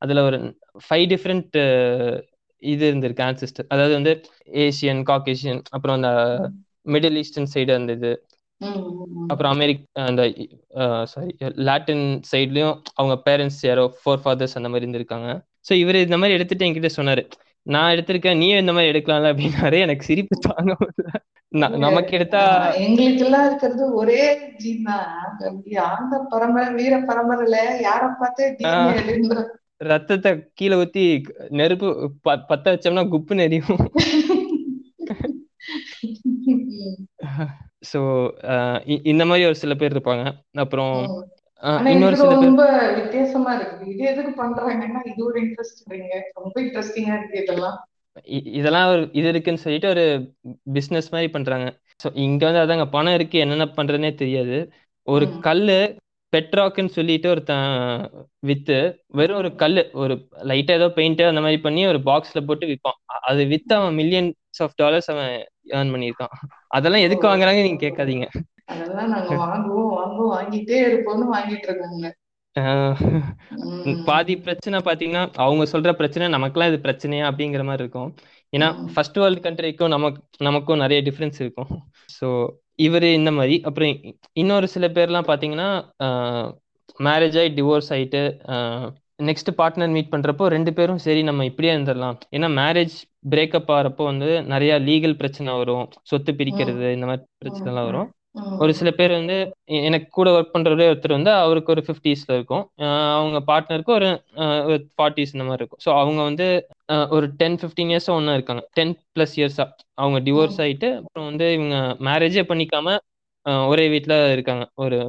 அதில் 0.02 0.26
ஒரு 0.26 0.38
ஃபைவ் 0.86 1.06
டிஃப்ரெண்ட் 1.14 1.56
இது 2.64 2.84
இருந்திருக்கு 2.90 3.24
ஆன்சிஸ்டர் 3.26 3.70
அதாவது 3.70 3.94
வந்து 3.94 4.14
ஏசியன் 4.60 5.02
காக்கேஷியன் 5.10 5.62
அப்புறம் 5.70 5.98
அந்த 6.00 6.12
மிடில் 6.94 7.20
ஈஸ்டர்ன் 7.22 7.52
சைடு 7.54 7.74
அந்த 7.78 7.94
இது. 8.00 8.12
அப்புறம் 9.32 9.52
அமெரிக் 9.56 9.84
அந்த 10.08 10.24
சாரி 11.12 11.34
லாட்டின் 11.68 12.06
சைட்லயும் 12.32 12.76
அவங்க 13.00 13.16
பேரண்ட்ஸ் 13.28 13.62
யாரோ 13.70 13.86
ஃபோர் 14.00 14.24
ஃபாதர்ஸ் 14.24 14.58
அந்த 14.60 14.70
மாதிரி 14.72 14.86
இருந்திருக்காங்க. 14.86 15.30
ஸோ 15.68 15.74
இவர் 15.84 16.06
இந்த 16.08 16.18
மாதிரி 16.20 16.36
எடுத்துட்டு 16.38 16.68
என்கிட்ட 16.68 16.92
சொன்னாரு. 16.98 17.24
நான் 17.66 17.94
எடுத்திருக்கேன் 17.96 18.40
நீயும் 18.42 18.62
இந்த 18.64 18.74
மாதிரி 18.76 18.92
எடுக்கலாம்ல 18.92 19.32
அப்படின்னாரு. 19.34 19.80
எனக்கு 19.86 20.10
சிரிப்பு 20.10 20.36
தாங்க 20.48 20.76
நமக்கு 21.86 22.12
எடுத்தா 22.18 22.42
எங்களுக்கு 22.86 23.24
எல்லாம் 23.28 23.46
இருக்கிறது 23.48 23.84
ஒரே 24.02 24.24
ஜீன் 24.64 24.90
ஆந்த 25.92 26.20
பரம்பரை 26.34 26.68
வீர 26.80 26.98
பரம்பரையில 27.10 27.58
யார 27.88 28.04
பார்த்து 28.20 28.44
ரத்தத்தை 29.92 30.32
கீழே 30.60 30.76
ஊத்தி 30.82 31.04
நெருப்பு 31.60 31.88
பத்த 32.52 32.66
வச்சோம்னா 32.74 33.04
குப்புன்னு 33.14 33.46
எரியும் 33.48 33.82
ஸோ 37.92 38.00
இந்த 39.12 39.24
மாதிரி 39.26 39.44
ஒரு 39.46 39.58
சில 39.64 39.74
பேர் 39.76 39.96
இருப்பாங்க. 39.96 40.24
அப்புறம் 40.64 40.96
இன்னொரு 41.92 42.18
சில 42.18 42.34
ரொம்ப 42.42 42.66
வித்தியாசமா 42.98 43.52
இருக்கு. 43.58 43.86
இது 43.94 44.04
எதுக்கு 44.12 44.34
பண்றாங்கன்னா 44.42 45.02
இது 45.12 45.22
ஒரு 45.26 45.40
இன்ட்ரெஸ்ட் 45.46 45.82
ரொம்ப 46.40 46.56
இன்ட்ரெஸ்டிங்கா 46.66 47.16
இருக்கு 47.20 47.38
இதெல்லாம். 47.44 47.78
இதெல்லாம் 48.60 48.90
ஒரு 48.92 49.02
இது 49.14 49.28
இருக்குன்னு 49.30 49.64
சொல்லிட்டு 49.66 49.90
ஒரு 49.90 50.06
பிசினஸ் 50.74 51.12
மாதிரி 51.14 51.30
பண்றாங்க. 51.36 51.68
ஸோ 52.04 52.08
இங்க 52.26 52.42
வந்து 52.46 52.64
அதாங்க 52.64 52.86
பணம் 52.90 53.14
இருக்கு 53.14 53.38
என்னென்ன 53.40 53.68
பண்றதுனே 53.80 54.12
தெரியாது. 54.16 54.58
ஒரு. 55.08 55.26
கல்லு 55.48 55.80
பெட்ராக்னு 56.34 56.96
சொல்லிட்டு 56.96 57.28
ஒருத்தன் 57.30 57.70
வித்து 58.40 58.76
வெறும் 59.20 59.38
ஒரு 59.38 59.50
கல்லு 59.56 59.84
ஒரு 60.02 60.16
லைட்டா 60.44 60.74
ஏதோ 60.80 60.88
பெயிண்ட் 60.98 61.22
அந்த 61.30 61.42
மாதிரி 61.42 61.60
பண்ணி 61.62 61.82
ஒரு 61.88 62.00
பாக்ஸ்ல 62.10 62.42
போட்டு 62.48 62.66
விற்பான் 62.72 63.00
அது 63.30 63.44
வித்து 63.48 63.74
அவன் 63.76 63.98
மில்லியன்ஸ் 64.60 64.64
ஆஃப் 64.66 64.80
டாலர்ஸ் 64.82 65.10
அவன் 65.14 65.34
ஏர்ன் 65.78 65.92
பண்ணியிருக்கான். 65.94 66.34
அதெல்லாம் 66.78 67.06
எதுக்கு. 67.08 67.26
வாங்குறாங்க 67.32 67.62
நீங்க 67.66 67.82
கேட்காதீங்க. 67.86 68.28
அதெல்லாம் 68.74 69.12
நாங்க 69.14 69.36
வாங்குவோம் 69.44 69.92
வாங்குவோம். 70.00 70.34
வாங்கிட்டே 70.38 70.80
இருப்போம்னு 70.88 71.28
வாங்கிட்டு 71.36 71.68
இருக்காங்க. 71.70 72.08
பாதி 74.08 74.34
பிரச்சனை 74.46 74.78
பாத்தீங்கன்னா 74.88 75.24
அவங்க 75.44 75.64
சொல்ற 75.74 75.90
பிரச்சனை 76.00 76.26
நமக்கெல்லாம் 76.36 76.72
இது 76.72 76.80
பிரச்சனையா 76.86 77.26
அப்படிங்கிற 77.30 77.64
மாதிரி 77.70 77.84
இருக்கும். 77.86 78.10
ஏன்னா. 78.54 78.68
ஃபர்ஸ்ட் 78.94 79.20
வேர்ல்டு 79.22 79.44
கண்ட்ரிக்கும் 79.46 79.94
நமக்கு 79.96 80.46
நமக்கும் 80.48 80.82
நிறைய 80.84 81.00
டிஃப்ரென்ஸ் 81.08 81.40
இருக்கும். 81.44 81.70
ஸோ 82.18 82.28
இவர் 82.88 83.08
இந்த 83.20 83.32
மாதிரி 83.38 83.56
அப்புறம் 83.70 83.94
இன்னொரு 84.42 84.68
சில 84.76 84.88
பேர்லாம் 84.98 85.30
பாத்தீங்கன்னா 85.30 85.70
மேரேஜ் 87.08 87.38
ஆகி 87.42 87.52
டிவோர்ஸ் 87.60 87.92
ஆயிட்டு 87.96 88.22
நெக்ஸ்ட் 89.30 89.50
பார்ட்னர் 89.60 89.94
மீட் 89.96 90.14
பண்றப்போ 90.14 90.46
ரெண்டு 90.56 90.72
பேரும் 90.78 91.02
சரி 91.06 91.22
நம்ம 91.30 91.46
இப்படியே 91.50 91.72
இருந்துடலாம். 91.76 92.18
ஏன்னா 92.36 92.48
மேரேஜ் 92.62 92.96
பிரேக்கப் 93.26 93.72
ஆகிறப்போ 93.76 94.04
வந்து 94.12 94.30
நிறைய 94.54 94.74
லீகல் 94.88 95.20
பிரச்சனை 95.22 95.54
வரும். 95.62 95.86
சொத்து 96.12 96.32
பிரிக்கிறது 96.40 96.88
இந்த 96.98 97.06
மாதிரி 97.10 97.24
பிரச்சனை 97.44 97.70
எல்லாம் 97.72 97.88
வரும். 97.90 98.08
ஒரு 98.64 98.72
சில 98.80 98.90
பேர் 98.98 99.14
வந்து 99.18 99.38
எனக்கு 99.88 100.08
கூட 100.18 100.28
ஒர்க் 100.36 100.54
பண்றவரே 100.56 100.88
ஒருத்தர் 100.92 101.16
வந்து 101.18 101.32
அவருக்கு 101.44 101.74
ஒரு 101.76 101.82
ஃபிஃப்டிஸ்ல 101.88 102.36
இருக்கும். 102.38 102.64
அவங்க 103.18 103.40
பார்ட்னருக்கு 103.50 103.94
ஒரு 103.96 104.10
ஃபார்ட்டிஸ் 104.96 105.34
இந்த 105.36 105.46
மாதிரி 105.48 105.62
இருக்கும். 105.64 105.82
ஸோ 105.86 105.90
அவங்க 106.02 106.22
வந்து 106.30 106.48
ஒரு 107.18 107.28
டென் 107.42 107.58
ஃபிஃப்டீன் 107.62 107.92
இயர்ஸா 107.94 108.14
ஒன்றா 108.20 108.36
இருக்காங்க. 108.40 108.64
டென் 108.80 108.94
ப்ளஸ் 109.16 109.36
இயர்ஸா 109.40 109.66
அவங்க 110.04 110.20
டிவோர்ஸ் 110.28 110.60
ஆயிட்டு 110.66 110.90
அப்புறம் 111.00 111.28
வந்து 111.32 111.48
இவங்க 111.58 111.76
மேரேஜே 112.10 112.44
பண்ணிக்காம 112.52 112.98
ஒரே 113.72 113.86
வீட்டில் 113.96 114.18
இருக்காங்க. 114.36 114.64
ஒரு 114.86 115.00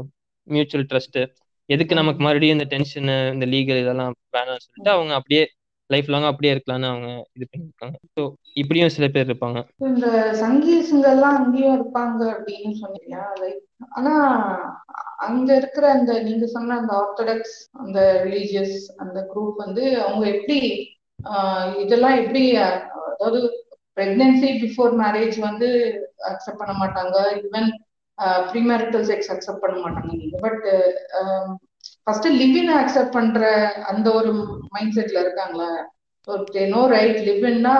மியூச்சுவல் 0.46 0.88
ட்ரஸ்ட் 0.92 1.20
எதுக்கு. 1.68 1.94
நமக்கு 2.00 2.20
மறுபடியும் 2.26 2.56
இந்த 2.58 2.66
டென்ஷனு 2.74 3.16
இந்த 3.34 3.46
லீகல் 3.54 3.82
இதெல்லாம் 3.84 4.14
வேணாம்னு 4.36 4.64
சொல்லிட்டு 4.66 4.92
அவங்க 4.96 5.12
அப்படியே 5.18 5.42
லைஃப் 5.90 6.10
லாங் 6.10 6.28
அப்படியே 6.28 6.52
இருக்கலாம்னு 6.54 6.90
அவங்க 6.90 7.08
இது 7.36 7.46
பண்ணியிருக்காங்க. 7.50 7.96
ஸோ 8.16 8.22
இப்படியும் 8.54 8.94
சில 8.96 9.06
பேர் 9.08 9.28
இருப்பாங்க. 9.28 9.60
இந்த 9.88 10.06
சங்கீசுங்கெல்லாம் 10.42 11.38
அங்கேயும் 11.40 11.76
இருப்பாங்க 11.78 12.20
அப்படின்னு 12.34 12.72
சொன்னீங்க. 12.82 13.16
ஆனா 13.98 14.14
அங்க 15.18 15.48
இருக்கிற 15.56 15.84
அந்த 15.90 16.12
நீங்க 16.22 16.46
சொன்ன 16.46 16.76
அந்த 16.76 16.92
ஆர்த்தடாக்ஸ் 17.00 17.56
அந்த 17.78 17.98
ரிலீஜியஸ் 18.24 18.76
அந்த 18.96 19.18
குரூப் 19.32 19.56
வந்து 19.56 19.84
அவங்க 20.04 20.24
எப்படி 20.28 20.58
ஆஹ் 21.18 21.70
இதெல்லாம் 21.76 22.16
எப்படி 22.16 22.42
அதாவது 22.56 23.40
பிரெக்னன்சி 23.96 24.50
பிஃபோர் 24.62 24.92
மேரேஜ் 25.02 25.36
வந்து 25.40 25.68
அக்செப்ட் 26.30 26.60
பண்ண 26.60 26.74
மாட்டாங்க. 26.74 27.16
ஈவன் 27.40 27.68
ப்ரீமேரிட்டல் 28.48 29.06
செக்ஸ் 29.10 29.30
அக்செப்ட் 29.32 29.64
பண்ண 29.64 29.76
மாட்டாங்க. 29.84 30.14
பட் 30.40 30.64
ஃபர்ஸ்ட் 32.10 32.28
லிவின் 32.38 32.70
அக்செப்ட் 32.78 33.16
பண்ற 33.16 33.48
அந்த 33.90 34.06
ஒரு 34.18 34.30
மைண்ட் 34.74 34.94
செட்ல 34.94 35.18
இருக்காங்களா 35.24 35.68
they 36.54 36.62
know 36.72 36.80
right 36.94 37.18
லிவ்னா 37.28 37.74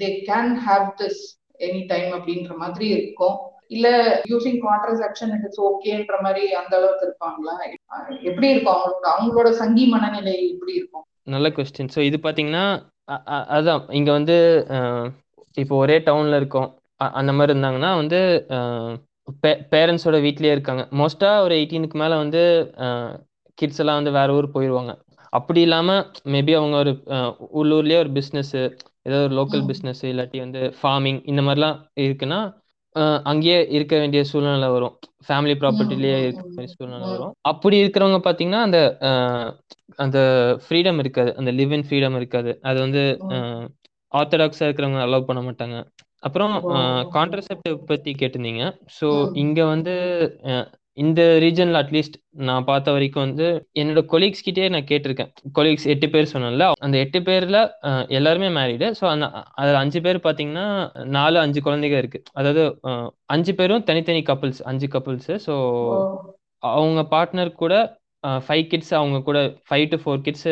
they 0.00 0.08
can 0.26 0.50
have 0.66 0.84
this 0.98 1.22
any 1.66 1.80
time 1.92 2.10
அப்படின்ற 2.16 2.52
மாதிரி 2.62 2.86
இருக்கும். 2.96 3.36
இல்ல 3.76 3.86
யூசிங் 4.32 4.58
கான்ட்ரசெப்ஷன் 4.66 5.32
இட்ஸ் 5.36 5.62
ஓகேன்ற 5.68 6.18
மாதிரி 6.26 6.42
அந்த 6.60 6.72
அளவுக்கு 6.78 7.06
இருப்பாங்களா? 7.08 7.54
எப்படி 8.28 8.50
இருக்கும் 8.52 8.74
அவங்களோட 8.74 9.08
அவங்களோட 9.14 9.50
சங்கி 9.62 9.86
மனநிலை 9.94 10.36
எப்படி 10.52 10.74
இருக்கும்? 10.80 11.04
நல்ல 11.36 11.48
கொஸ்டின் 11.56 11.92
ஸோ 11.96 12.02
இது 12.08 12.20
பார்த்தீங்கன்னா 12.26 12.66
அதான். 13.58 13.82
இங்கே 14.00 14.12
வந்து 14.18 14.38
இப்போ 15.56 15.74
ஒரே 15.84 15.98
டவுனில் 16.10 16.40
இருக்கோம். 16.42 16.70
அந்த 17.20 17.32
மாதிரி 17.38 17.54
இருந்தாங்கன்னா 17.54 17.92
வந்து 18.02 18.20
பேரண்ட்ஸோட 19.74 20.16
வீட்லேயே 20.28 20.56
இருக்காங்க. 20.56 20.84
மோஸ்ட்டாக 21.02 21.44
ஒரு 21.46 21.54
எயிட்டீனுக்கு 21.60 21.98
மேலே 22.04 22.16
வந்து 22.24 22.42
கிட்ஸ் 23.58 23.80
எல்லாம் 23.82 23.98
வந்து 24.00 24.12
வேற 24.18 24.28
ஊர் 24.34 24.54
போயிடுவாங்க 24.54 24.92
அப்படி 25.32 25.60
இல்லாமல் 25.60 26.02
மேபி 26.32 26.52
அவங்க 26.58 26.76
ஒரு 26.76 26.92
உள்ளூர்லேயே 27.60 27.98
ஒரு 27.98 28.10
பிஸ்னஸ்ஸு 28.18 28.62
ஏதோ 29.08 29.18
ஒரு 29.26 29.34
லோக்கல். 29.38 29.62
பிஸ்னஸ் 29.70 30.02
இல்லாட்டி 30.10 30.38
வந்து 30.44 30.60
ஃபார்மிங் 30.80 31.20
இந்த 31.30 31.42
மாதிரிலாம் 31.42 31.78
இருக்குன்னா 32.04 32.40
அங்கேயே 33.24 33.58
இருக்க 33.76 33.94
வேண்டிய 33.96 34.22
சூழ்நிலை 34.30 34.68
வரும் 34.68 34.94
ஃபேமிலி 35.26 35.54
ப்ராப்பர்ட்டிலேயே 35.60 36.16
இருக்க 36.22 36.42
வேண்டிய 36.46 36.70
சூழ்நிலை. 36.74 37.06
வரும் 37.12 37.32
அப்படி 37.50 37.76
இருக்கிறவங்க 37.82 38.18
பார்த்தீங்கன்னா 38.26 38.62
அந்த 38.66 38.80
அந்த 39.98 40.18
ஃப்ரீடம் 40.64 40.98
இருக்காது 40.98 41.30
அந்த 41.40 41.50
லிவ் 41.52 41.72
இன் 41.76 41.86
ஃப்ரீடம் 41.88 42.18
இருக்காது 42.20 42.52
அது 42.62 42.78
வந்து. 42.80 43.02
ஆர்த்தடாக்ஸாக 44.12 44.66
இருக்கிறவங்க 44.66 45.02
அலோவ் 45.04 45.28
பண்ண 45.28 45.40
மாட்டாங்க 45.42 45.76
அப்புறம். 46.22 46.54
கான்ட்ரசெப்டிவ் 47.16 47.76
பற்றி 47.90 48.10
கேட்டிருந்தீங்க 48.12 48.64
ஸோ. 48.98 49.08
இங்கே 49.44 49.64
வந்து 49.64 49.94
இந்த 50.98 51.20
ரீஜனில் 51.44 51.78
அட்லீஸ்ட் 51.80 52.16
நான் 52.48 52.66
பார்த்த 52.68 52.92
வரைக்கும் 52.94 53.24
வந்து 53.24 53.46
என்னோட 53.80 54.00
கொலீக்ஸ் 54.12 54.44
கிட்டே 54.46 54.66
நான் 54.74 54.88
கேட்டிருக்கேன். 54.90 55.30
கொலீக்ஸ் 55.58 55.86
எட்டு 55.92 56.06
பேர் 56.14 56.30
சொன்னேன்ல 56.32 56.66
அந்த 56.86 56.96
எட்டு 57.04 57.20
பேரில் 57.28 57.58
எல்லாருமே 58.18 58.48
மேரீடு 58.58 58.88
ஸோ 58.98 59.06
அந்த 59.12 59.26
அதில் 59.60 59.80
அஞ்சு 59.82 60.00
பேர் 60.06 60.20
பார்த்தீங்கன்னா 60.26 60.66
நாலு 61.16 61.38
அஞ்சு 61.44 61.62
குழந்தைங்க 61.66 61.98
இருக்கு. 62.02 62.20
அதாவது 62.40 62.64
அஞ்சு 63.36 63.54
பேரும் 63.60 63.86
தனித்தனி 63.90 64.22
கப்புள்ஸ் 64.30 64.62
அஞ்சு 64.72 64.88
கப்புள்ஸு 64.96 65.36
ஸோ. 65.46 65.56
அவங்க 66.76 67.00
பார்ட்னர் 67.14 67.52
கூட 67.62 67.74
ஃபைவ் 68.46 68.64
கிட்ஸ் 68.72 68.94
அவங்க 68.98 69.18
கூட 69.28 69.38
ஃபைவ் 69.68 69.86
டு 69.92 69.96
ஃபோர் 70.02 70.24
கிட்ஸ் 70.26 70.50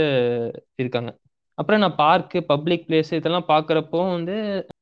இருக்காங்க. 0.82 1.10
அப்புறம் 1.58 1.82
நான் 1.82 2.00
பார்க்கு 2.04 2.38
பப்ளிக் 2.50 2.84
பிளேஸ் 2.88 3.10
இதெல்லாம் 3.16 3.48
பார்க்குறப்போ 3.50 3.98
வந்து 4.14 4.36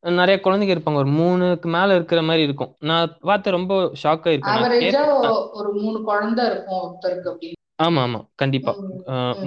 நிறைய 0.04 0.36
குழந்தைங்க 0.42 0.74
இருப்பாங்க. 0.74 0.94
ஒரு 0.94 1.10
மூணுக்கு 1.18 1.68
மேலே 1.68 1.92
இருக்கிற 1.94 2.22
மாதிரி 2.22 2.42
இருக்கும். 2.42 2.72
நான் 2.80 3.14
பார்த்து 3.20 3.50
ரொம்ப 3.50 3.74
ஷாக் 4.02 4.26
கேட்பேன். 4.26 4.64
ஒரு 5.58 5.70
மூணு 5.78 5.98
குழந்தை 6.02 6.44
இருக்கும் 6.46 6.80
ஒருத்தருக்கு 6.82 7.30
அப்படின்னு. 7.32 7.56
ஆமா 7.78 8.00
ஆமா. 8.02 8.20
கண்டிப்பா. 8.34 8.72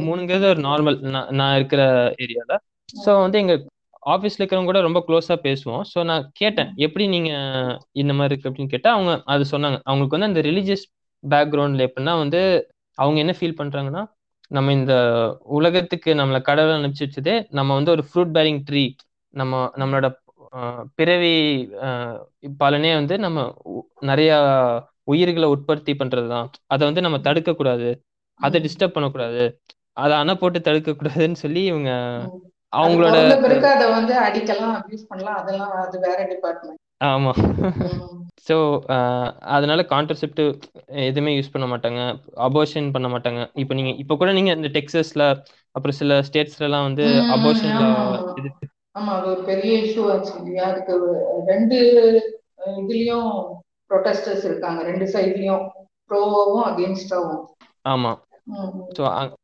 மூணுங்கிறது 0.05 0.45
ஒரு 0.45 0.61
நார்மல் 0.61 0.97
நான் 1.39 1.55
இருக்கிற 1.55 1.81
ஏரியால 2.25 2.53
ஸோ 3.03 3.11
வந்து 3.21 3.37
எங்க 3.39 3.53
ஆஃபீஸ்ல 4.13 4.39
இருக்கிறவங்க 4.39 4.69
கூட 4.69 4.79
ரொம்ப 4.81 4.99
க்ளோஸா 5.07 5.35
பேசுவோம். 5.43 5.83
ஸோ 5.91 5.99
நான் 6.03 6.23
கேட்டேன் 6.33 6.71
எப்படி 6.77 7.05
நீங்க 7.07 7.31
இந்த 7.93 8.13
மாதிரி 8.13 8.33
இருக்கு? 8.33 8.49
அப்படின்னு 8.49 8.73
கேட்டா 8.73 8.91
அவங்க 8.91 9.11
அது 9.25 9.43
சொன்னாங்க. 9.51 9.77
அவங்களுக்கு 9.83 10.17
வந்து 10.17 10.29
அந்த 10.31 10.41
ரிலீஜியஸ் 10.41 10.85
பேக்ரவுண்ட்ல 11.23 11.85
எப்படின்னா 11.87 12.15
வந்து 12.17 12.41
அவங்க 12.97 13.17
என்ன 13.19 13.33
ஃபீல் 13.37 13.59
பண்றாங்கன்னா 13.59 14.03
நம்ம 14.51 14.71
இந்த 14.71 14.93
உலகத்துக்கு 15.57 16.11
நம்மளை 16.15 16.39
கடவுள் 16.41 16.77
அனுப்பிச்சு 16.77 17.05
வச்சதே 17.07 17.35
நம்ம 17.49 17.73
வந்து 17.73 17.91
ஒரு 17.91 18.03
ஃப்ரூட் 18.07 18.33
பேரிங் 18.33 18.61
ட்ரீ 18.69 18.83
நம்ம 19.33 19.59
நம்மளோட 19.77 20.07
பிறவி 20.99 21.33
பலனே 22.63 22.91
வந்து 22.99 23.15
நம்ம 23.25 23.39
நிறைய 24.09 24.31
உயிர்களை 25.11 25.47
உற்பத்தி 25.55 25.93
பண்றதுதான். 25.93 26.47
அதை 26.73 26.83
வந்து 26.89 27.05
நம்ம 27.05 27.19
தடுக்க 27.27 27.51
கூடாது 27.53 27.89
அதை 28.39 28.57
டிஸ்டர்ப் 28.65 28.95
பண்ணக்கூடாது. 28.95 29.43
அதை 30.03 30.13
அணை 30.21 30.33
போட்டு 30.35 30.59
தடுக்க 30.67 30.91
கூடாதுன்னு 30.91 31.41
சொல்லி 31.45 31.61
இவங்க 31.71 31.91
அவங்களோட 32.73 33.15
அதை 33.75 33.87
வந்து 33.97 34.13
அடிக்கலாம் 34.27 34.75
அபியூஸ் 34.79 35.09
பண்ணலாம். 35.09 35.39
அதெல்லாம் 35.41 35.73
அது 35.85 35.97
வேற 36.05 36.19
டிபார்ட்மெண்ட் 36.33 36.79
ஆமா. 37.09 37.31
ஸோ 38.47 38.55
அதனால 39.55 39.81
கான்ட்ரசெப்டிவ் 39.93 40.49
எதுவுமே 41.07 41.31
யூஸ் 41.37 41.53
பண்ண 41.53 41.65
மாட்டாங்க. 41.71 42.01
அபோர்ஷன் 42.47 42.87
பண்ண 42.95 43.07
மாட்டாங்க. 43.13 43.41
இப்போ 43.63 43.73
நீங்க 43.79 43.91
இப்போ 44.03 44.15
கூட 44.21 44.31
நீங்க 44.37 44.51
இந்த 44.59 44.69
டெக்ஸஸ்ல 44.77 45.25
அப்புறம் 45.75 45.97
சில 46.01 46.19
ஸ்டேட்ஸ்ல 46.27 46.67
எல்லாம் 46.69 46.87
வந்து 46.89 47.05
அபோர்ஷன்ல 47.35 47.87
ஆமா 48.95 49.11
அது 49.17 49.27
ஒரு 49.33 49.43
பெரிய 49.49 49.73
இஷ்யூ 49.83 50.03
ஆச்சு. 50.13 50.33
இல்லையா 50.39 50.65
அதுக்கு 50.71 50.93
ரெண்டு 51.51 51.77
இதுலயும் 52.81 53.29
ப்ரொட்டஸ்டர்ஸ் 53.91 54.45
இருக்காங்க. 54.49 54.79
ரெண்டு 54.89 55.05
சைட்லயும் 55.13 55.63
ப்ரோவும் 56.11 56.65
அகேன்ஸ்டாவும் 56.69 57.41
ஆமா. 57.93 58.11
ஸோ 58.97 59.01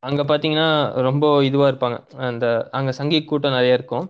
அங்க 0.08 0.22
பாத்தீங்கன்னா 0.32 0.70
ரொம்ப 1.08 1.26
இதுவா 1.50 1.68
இருப்பாங்க. 1.72 1.98
அந்த 2.30 2.46
அங்க 2.78 2.92
சங்கி 3.00 3.20
கூட்டம் 3.32 3.58
நிறைய 3.58 3.78
இருக்கும். 3.80 4.06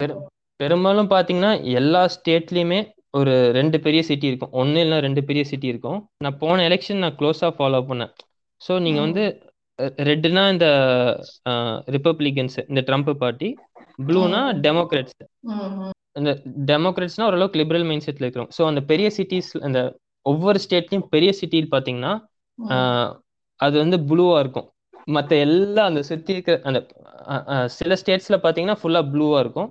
பெரு 0.00 0.14
பெரும்பாலும் 0.60 1.12
பாத்தீங்கன்னா 1.12 1.52
எல்லா 1.80 2.02
ஸ்டேட்லயுமே 2.16 2.80
ஒரு 3.18 3.32
ரெண்டு 3.58 3.76
பெரிய 3.86 4.02
சிட்டி 4.10 4.26
இருக்கும். 4.30 4.52
ஒன்று 4.60 4.82
இல்லை 4.84 4.98
ரெண்டு 5.06 5.22
பெரிய 5.28 5.42
சிட்டி 5.50 5.68
இருக்கும். 5.72 5.98
நான் 6.24 6.38
போன 6.42 6.62
எலெக்ஷன் 6.68 7.02
நான் 7.04 7.16
க்ளோஸாக 7.20 7.52
ஃபாலோ 7.58 7.80
பண்ணேன். 7.90 8.12
ஸோ 8.60 8.72
நீங்கள் 8.86 9.04
வந்து 9.06 9.24
ரெட்டுனா 10.08 10.42
இந்த 10.54 10.66
ரிப்பப்ளிகன்ஸ் 11.96 12.56
இந்த 12.70 12.80
ட்ரம்ப் 12.88 13.12
பார்ட்டி 13.22 13.48
ப்ளூனா 13.98 14.40
டெமோக்ராட்ஸ் 14.66 15.18
இந்த 16.16 16.30
டெமோக்ராட்ஸ்னா 16.70 17.26
ஓரளவுக்கு 17.26 17.60
லிபரல் 17.60 17.86
மைண்ட் 17.88 18.06
செட்ல 18.06 18.26
இருக்கிறோம் 18.26 18.50
ஸோ 18.56 18.62
அந்த 18.66 18.80
பெரிய 18.90 19.08
சிட்டிஸ் 19.18 19.50
அந்த 19.68 19.80
ஒவ்வொரு 20.26 20.58
ஸ்டேட்லயும் 20.64 21.06
பெரிய 21.14 21.30
சிட்டியில் 21.40 21.72
பார்த்தீங்கன்னா 21.74 22.12
அது 23.60 23.76
வந்து 23.78 23.96
ப்ளூவா 24.10 24.38
இருக்கும். 24.38 24.68
மற்ற 25.08 25.32
எல்லா 25.46 25.82
அந்த 25.84 26.00
சுத்தி 26.08 26.30
இருக்கிற 26.32 26.56
அந்த 26.68 26.78
சில 27.78 27.94
ஸ்டேட்ஸ்ல 28.02 28.36
பாத்தீங்கன்னா 28.44 28.78
ஃபுல்லா 28.80 29.00
ப்ளூவா 29.12 29.38
இருக்கும். 29.40 29.68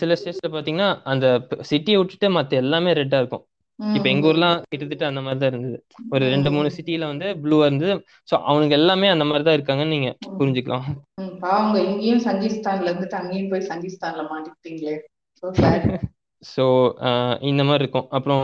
சில 0.00 0.16
ஸ்டேட்ஸ்ல 0.20 0.48
பாத்தீங்கன்னா 0.56 0.88
அந்த 1.12 1.26
சிட்டியை 1.70 1.98
விட்டுட்டு 2.00 2.28
மற்ற 2.30 2.56
எல்லாமே 2.56 2.92
ரெட்டா 2.92 3.18
இருக்கும். 3.22 3.44
இப்ப 3.78 4.06
எங்க 4.12 4.24
ஊர்லாம் 4.28 4.60
கிட்டத்தட்ட 4.64 5.04
அந்த 5.08 5.20
மாதிரி 5.24 5.40
தான் 5.40 5.50
இருந்தது. 5.52 5.78
ஒரு 6.14 6.24
ரெண்டு 6.34 6.50
மூணு 6.54 6.68
சிட்டில 6.76 7.06
வந்து 7.10 7.26
ப்ளூவா 7.42 7.66
இருந்தது. 7.68 7.94
ஸோ 8.28 8.34
அவனுக்கு 8.50 8.76
எல்லாமே 8.78 9.08
அந்த 9.14 9.24
மாதிரி 9.28 9.44
தான் 9.44 9.56
இருக்காங்கன்னு 9.58 9.94
நீங்க 9.96 10.10
புரிஞ்சுக்கலாம். 10.38 10.86
அவங்க 11.50 11.76
இங்கேயும் 11.90 12.24
சங்கிஸ்தான்ல 12.26 12.90
இருந்துட்டு 12.90 13.18
அங்கேயும் 13.20 13.50
போய் 13.52 13.68
சங்கிஸ்தான்ல 13.70 14.24
மாட்டிக்கிட்டீங்களே. 14.32 14.96
ஸோ 16.42 16.64
இந்த 17.50 17.62
மாதிரி 17.66 17.82
இருக்கும். 17.84 18.08
அப்புறம் 18.16 18.42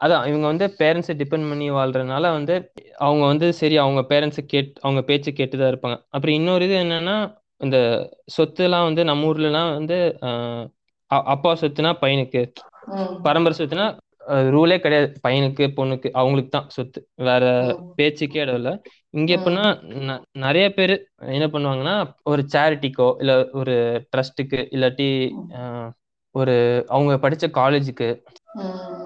அதான் 0.00 0.24
இவங்க 0.30 0.46
வந்து 0.50 0.66
பேரண்ட்ஸை 0.80 1.14
டிபெண்ட் 1.20 1.48
பண்ணி 1.50 1.66
வாழ்றதுனால 1.70 2.30
வந்து 2.36 2.54
அவங்க 3.04 3.22
வந்து 3.32 3.46
சரி 3.60 3.76
அவங்க 3.82 4.00
பேரண்ட்ஸை 4.10 4.42
கேட் 4.52 4.72
அவங்க 4.84 5.00
பேச்சு 5.10 5.30
கேட்டு 5.32 5.56
தான் 5.56 5.70
இருப்பாங்க. 5.72 5.96
அப்புறம் 6.14 6.36
இன்னொரு 6.38 6.64
இது 6.68 6.76
என்னன்னா 6.84 7.16
இந்த 7.60 7.78
சொத்துலாம் 8.36 8.86
வந்து 8.88 9.02
நம்ம 9.10 9.28
ஊர்லலாம் 9.30 9.70
வந்து 9.78 9.98
அப்பா 11.30 11.50
சொத்துனா 11.62 11.92
பையனுக்கு 12.02 12.42
பரம்பரை 13.26 13.54
சொத்துனா 13.58 13.86
ரூலே 14.54 14.76
கிடையாது. 14.80 15.08
பையனுக்கு 15.24 15.64
பொண்ணுக்கு 15.78 16.08
அவங்களுக்கு 16.12 16.50
தான். 16.50 16.68
சொத்து. 16.68 17.00
வேற 17.28 17.44
பேச்சுக்கே 17.98 18.40
இடம் 18.40 18.58
இல்லை. 18.60 18.72
இங்க 19.14 19.30
எப்படின்னா 19.36 19.64
நிறைய 20.44 20.66
பேர் 20.74 20.94
என்ன 21.34 21.46
பண்ணுவாங்கன்னா 21.46 21.96
ஒரு 22.24 22.42
சேரிட்டிக்கோ 22.54 23.08
இல்ல 23.22 23.32
ஒரு 23.60 23.74
ட்ரஸ்ட்டுக்கு 24.12 24.60
இல்லாட்டி 24.76 25.08
ஒரு 26.34 26.54
அவங்க 26.88 27.12
படிச்ச 27.24 27.44
காலேஜுக்கு 27.58 28.08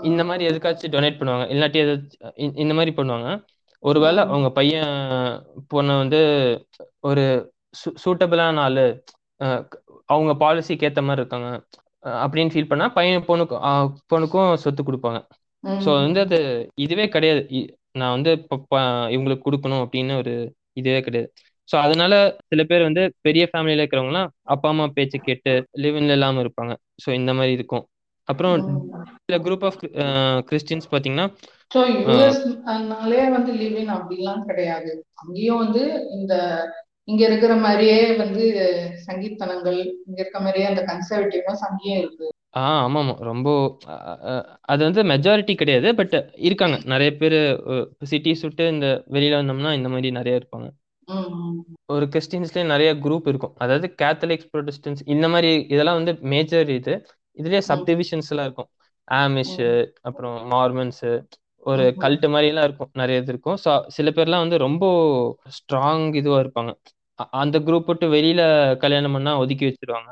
இந்த 0.02 0.22
மாதிரி 0.24 0.44
எதுக்காச்சும் 0.50 0.94
டொனேட் 0.94 1.18
பண்ணுவாங்க. 1.20 1.44
இல்லாட்டி 1.54 1.78
எதாச்சும் 1.84 2.32
இந்த 2.64 2.72
மாதிரி 2.74 2.92
பண்ணுவாங்க. 2.98 3.28
ஒருவேளை 3.82 4.20
அவங்க 4.24 4.48
பையன் 4.50 4.92
பொண்ணை 5.72 5.94
வந்து 5.98 6.20
ஒரு 7.00 7.24
சூட்டபிளான 8.04 8.62
ஆளு 8.66 8.86
அவங்க 10.08 10.32
பாலிசிக்கு 10.42 10.86
ஏத்த 10.88 11.00
மாதிரி 11.02 11.22
இருக்காங்க. 11.22 11.48
அப்படின்னு 12.04 12.52
ஃபீல் 12.54 12.70
பண்ணா 12.70 12.86
பையன் 12.88 13.26
பொண்ணுக்கும் 13.28 13.62
பொண்ணுக்கும் 14.12 14.50
சொத்து 14.56 14.82
கொடுப்பாங்க. 14.82 15.20
ஸோ 15.64 15.90
வந்து 15.98 16.20
அது 16.20 16.38
இதுவே 16.76 17.06
கிடையாது. 17.08 17.42
நான் 17.92 18.14
வந்து 18.16 18.30
இவங்களுக்கு 19.14 19.46
கொடுக்கணும் 19.46 19.82
அப்படின்னு 19.84 20.14
ஒரு 20.16 20.34
இதுவே 20.72 21.00
கிடையாது. 21.00 21.28
ஸோ 21.68 21.76
அதனால 21.76 22.12
சில 22.50 22.62
பேர் 22.64 22.82
வந்து 22.82 23.12
பெரிய 23.22 23.44
ஃபேமிலியில 23.50 23.82
இருக்கிறவங்கலாம் 23.82 24.30
அப்பா 24.44 24.68
அம்மா 24.68 24.84
பேச்சு 24.96 25.18
கேட்டு 25.20 25.52
லிவின்ல 25.84 26.16
இல்லாம 26.18 26.42
இருப்பாங்க. 26.44 26.74
ஸோ 27.04 27.08
இந்த 27.10 27.32
மாதிரி 27.34 27.52
இருக்கும். 27.52 27.84
அப்புறம் 28.28 28.54
சில 29.26 29.36
குரூப் 29.38 29.64
ஆஃப் 29.64 29.78
கிறிஸ்டின்ஸ் 30.48 30.90
பாத்தீங்கன்னா 30.90 31.26
ஸோ 31.74 31.80
யூஎஸ்னாலே 31.94 33.22
வந்து 33.36 33.52
லிவின் 33.62 33.92
அப்படிலாம் 33.96 34.44
கிடையாது. 34.44 34.92
அங்கேயும் 35.14 35.62
வந்து 35.64 35.82
இந்த 36.10 36.34
இங்க 37.08 37.22
இருக்கிற 37.26 37.52
மாதிரியே 37.56 38.00
வந்து 38.16 38.44
சங்கீத்தனங்கள் 39.06 39.78
இங்க 40.06 40.18
இருக்க 40.22 40.40
மாதிரியே 40.40 40.66
அந்த 40.66 40.82
கன்சர்வேட்டிவ்னஸ் 40.82 41.64
அங்கேயும் 41.68 42.00
இருக்கு. 42.02 42.26
ஆஹ் 42.58 42.80
ஆமா 42.84 42.98
ஆமா 43.02 43.14
ரொம்ப 43.28 43.48
அது 44.64 44.82
வந்து 44.84 45.02
மெஜாரிட்டி 45.02 45.54
கிடையாது. 45.54 45.88
பட் 45.94 46.14
இருக்காங்க. 46.40 46.76
நிறைய 46.84 47.10
பேர் 47.16 47.38
சிட்டி 48.04 48.34
சுட்டு 48.34 48.66
இந்த 48.68 48.86
வெளியில 49.10 49.40
வந்தோம்னா 49.40 49.72
இந்த 49.74 49.88
மாதிரி 49.88 50.10
நிறைய 50.10 50.40
இருப்பாங்க. 50.40 50.68
ஒரு 51.86 52.06
கிறிஸ்டின்ஸ்லயே 52.06 52.64
நிறைய 52.66 52.90
குரூப் 52.96 53.28
இருக்கும். 53.28 53.54
அதாவது 53.56 53.86
கேத்தலிக்ஸ் 54.02 54.50
ப்ரொடெஸ்டன்ஸ் 54.52 55.02
இந்த 55.06 55.26
மாதிரி 55.28 55.50
இதெல்லாம் 55.68 55.98
வந்து 56.00 56.14
மேஜர் 56.32 56.70
இது. 56.70 56.94
இதுலயே 57.38 57.62
சப்டிவிஷன்ஸ் 57.68 58.30
எல்லாம் 58.32 58.46
இருக்கும். 58.48 58.70
ஆமிஷ் 59.08 59.56
அப்புறம் 60.02 60.36
மார்மன்ஸ் 60.52 61.04
ஒரு 61.66 61.84
கல்ட்டு 62.00 62.28
மாதிரி 62.28 62.48
எல்லாம் 62.48 62.64
இருக்கும். 62.64 62.90
நிறைய 62.92 63.20
இது 63.20 63.32
இருக்கும். 63.34 63.58
சில 63.88 64.10
பேர்லாம் 64.10 64.44
வந்து 64.44 64.58
ரொம்ப 64.58 64.84
ஸ்ட்ராங் 65.56 66.06
இதுவா 66.14 66.38
இருப்பாங்க. 66.40 66.72
அந்த 67.40 67.56
குரூப் 67.58 67.84
விட்டு 67.84 68.06
வெளியில 68.08 68.42
கல்யாணம் 68.78 69.12
பண்ணா 69.12 69.38
ஒதுக்கி 69.38 69.64
வச்சிருவாங்க. 69.66 70.10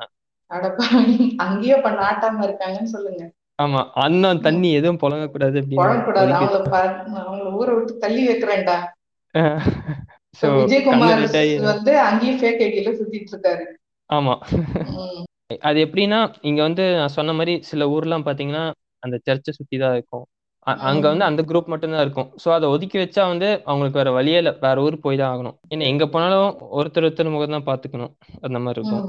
அங்கேயே 1.36 1.74
இப்ப 1.76 1.90
நாட்டாம 1.90 2.42
இருக்காங்கன்னு 2.48 2.94
சொல்லுங்க. 2.96 3.22
ஆமா 3.58 3.80
அண்ணன் 3.94 4.40
தண்ணி 4.40 4.72
எதுவும் 4.72 5.00
புழங்க 5.02 5.26
கூடாது 5.30 5.58
புழங்கக்கூடாது. 5.70 6.32
அவங்கள 6.32 6.58
அவங்கள 7.22 7.52
ஊரை 7.52 7.74
விட்டு 7.74 7.94
தள்ளி 7.98 8.22
வைக்கிறேன்டா. 8.28 8.76
விஜயகுமார் 10.56 11.22
வந்து 11.70 11.92
அங்கேயும் 12.00 12.40
ஃபேக் 12.40 12.62
ஐடியில 12.66 12.92
சுத்திட்டு 12.98 13.32
இருக்காரு. 13.34 13.64
ஆமா. 14.10 14.34
அது 15.60 15.78
எப்படின்னா 15.86 16.18
இங்க 16.40 16.62
வந்து 16.62 16.84
நான் 16.96 17.16
சொன்ன 17.18 17.32
மாதிரி 17.32 17.54
சில 17.62 17.86
ஊர்லாம் 17.86 18.26
பாத்தீங்கன்னா 18.28 18.64
அந்த 18.98 19.16
சர்ச்சை 19.26 19.50
சுத்தி 19.50 19.76
தான் 19.78 19.92
இருக்கும். 19.92 20.24
அங்க 20.86 21.04
வந்து 21.08 21.24
அந்த 21.24 21.42
குரூப் 21.42 21.70
மட்டும்தான் 21.72 22.04
இருக்கும். 22.04 22.28
ஸோ 22.42 22.48
அதை 22.50 22.66
ஒதுக்கி 22.68 22.98
வச்சா 22.98 23.22
வந்து 23.28 23.48
அவங்களுக்கு 23.66 23.98
வேற 23.98 24.10
வழியே 24.10 24.38
இல்லை. 24.38 24.52
வேற 24.60 24.76
ஊர் 24.82 25.04
போய் 25.04 25.16
தான் 25.16 25.32
ஆகணும். 25.34 25.56
ஏன்னா 25.72 25.86
எங்க 25.86 26.06
போனாலும் 26.06 26.48
ஒருத்தர் 26.78 27.06
ஒருத்தர் 27.06 27.34
முகம் 27.34 27.56
தான் 27.56 27.68
பாத்துக்கணும் 27.68 28.12
அந்த 28.42 28.58
மாதிரி 28.58 28.80
இருக்கும். 28.80 29.04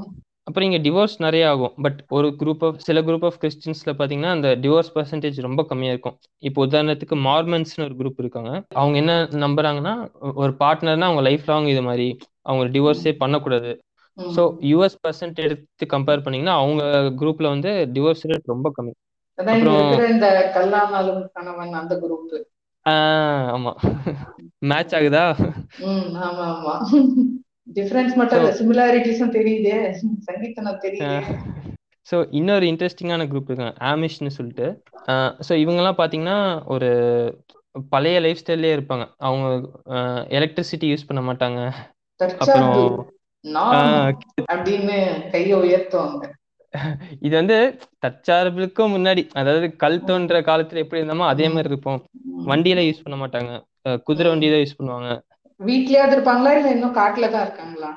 அப்புறம் 0.46 0.66
இங்க 0.66 0.78
டிவோர்ஸ் 0.78 1.16
நிறைய 1.18 1.48
ஆகும். 1.48 1.72
பட் 1.84 1.98
ஒரு 2.08 2.28
குரூப் 2.40 2.62
ஆஃப் 2.64 2.78
சில 2.78 3.00
குரூப் 3.00 3.24
ஆஃப் 3.24 3.38
கிறிஸ்டின்ஸ்ல 3.42 3.92
பாத்தீங்கன்னா 3.98 4.30
அந்த 4.30 4.50
டிவோர்ஸ் 4.56 4.92
பர்சன்டேஜ் 4.94 5.40
ரொம்ப 5.40 5.62
கம்மியா 5.62 5.92
இருக்கும். 5.92 6.16
இப்போ 6.42 6.66
உதாரணத்துக்கு 6.66 7.16
மார்மன்ஸ்னு 7.26 7.84
ஒரு 7.84 7.96
குரூப் 7.96 8.20
இருக்காங்க. 8.20 8.52
அவங்க 8.74 8.96
என்ன 8.98 9.14
நம்புறாங்கன்னா 9.44 9.94
ஒரு 10.42 10.54
பார்ட்னர்னா 10.62 11.08
அவங்க 11.10 11.24
லைஃப் 11.28 11.50
லாங் 11.50 11.68
இது 11.68 11.82
மாதிரி 11.82 12.08
அவங்க 12.42 12.64
டிவோர்ஸே 12.76 13.14
பண்ணக்கூடாது. 13.22 13.72
ஸோ 14.18 14.42
யூஎஸ் 14.70 14.98
பர்சன்ட் 15.02 15.38
எடுத்து 15.46 15.86
கம்பேர் 15.86 16.24
பண்ணீங்கன்னா 16.24 16.56
அவங்க 16.60 16.82
குரூப்ல 17.20 17.48
வந்து 17.48 17.72
டிவோர்ஸ் 17.92 18.26
ரேட் 18.30 18.52
ரொம்ப 18.54 18.68
கம்மி. 18.76 18.94
இந்த 19.38 20.28
கல்லானாலும் 20.54 21.30
கணவன் 21.32 21.72
அந்த 21.72 21.94
குரூப் 21.96 22.36
ஆமா. 23.52 23.72
மேட்ச் 24.58 24.94
ஆகுதா? 24.94 25.24
ஆமா 26.26 26.44
ஆமா. 26.54 26.74
டிஃபரன்ஸ் 27.72 28.14
மட்டும் 28.14 28.38
இல்ல 28.38 28.52
சிமிலாரிட்டிஸும் 28.52 29.34
தெரியுதே. 29.38 29.74
சங்கீதனம் 30.18 30.82
தெரியுது. 30.82 31.34
ஸோ 32.06 32.26
இன்னொரு 32.30 32.66
இன்ட்ரெஸ்டிங்கான 32.66 33.26
குரூப் 33.28 33.48
இருக்காங்க 33.48 33.74
ஆமிஷ்னு 33.84 34.26
சொல்லிட்டு. 34.26 34.66
ஸோ 35.40 35.52
இவங்கெல்லாம் 35.54 35.98
பார்த்தீங்கன்னா 35.98 36.38
ஒரு 36.64 36.88
பழைய 37.90 38.20
லைஃப் 38.20 38.40
ஸ்டைல்லே 38.46 38.70
இருப்பாங்க. 38.76 39.06
அவங்க 39.18 39.68
எலக்ட்ரிசிட்டி 40.28 40.86
யூஸ் 40.92 41.06
பண்ண 41.06 41.22
மாட்டாங்க. 41.22 41.60
அப்புறம் 42.20 43.06
அப்படின்னு 44.50 45.30
கையை 45.30 45.58
உயர்த்துவாங்க. 45.58 46.24
இது 47.26 47.34
வந்து 47.36 47.56
தற்சார்புக்கும் 48.04 48.94
முன்னாடி 48.94 49.22
அதாவது 49.34 49.68
கல் 49.76 50.04
தோன்ற 50.04 50.40
காலத்துல 50.40 50.82
எப்படி 50.84 51.00
இருந்தோமோ 51.00 51.26
அதே 51.26 51.46
மாதிரி 51.48 51.72
இருப்போம் 51.72 52.00
வண்டியில 52.46 52.84
யூஸ் 52.86 53.04
பண்ண 53.04 53.16
மாட்டாங்க. 53.22 53.50
குதிரை 54.06 54.28
வண்டி 54.30 54.48
தான் 54.48 54.62
யூஸ் 54.62 54.78
பண்ணுவாங்க. 54.78 55.10
வீட்லயாவது 55.60 56.14
இருப்பாங்களா? 56.16 56.50
இல்ல 56.56 56.68
இன்னும் 56.70 56.96
காட்டுல 56.98 57.30
தான் 57.30 57.44
இருக்காங்களா? 57.46 57.90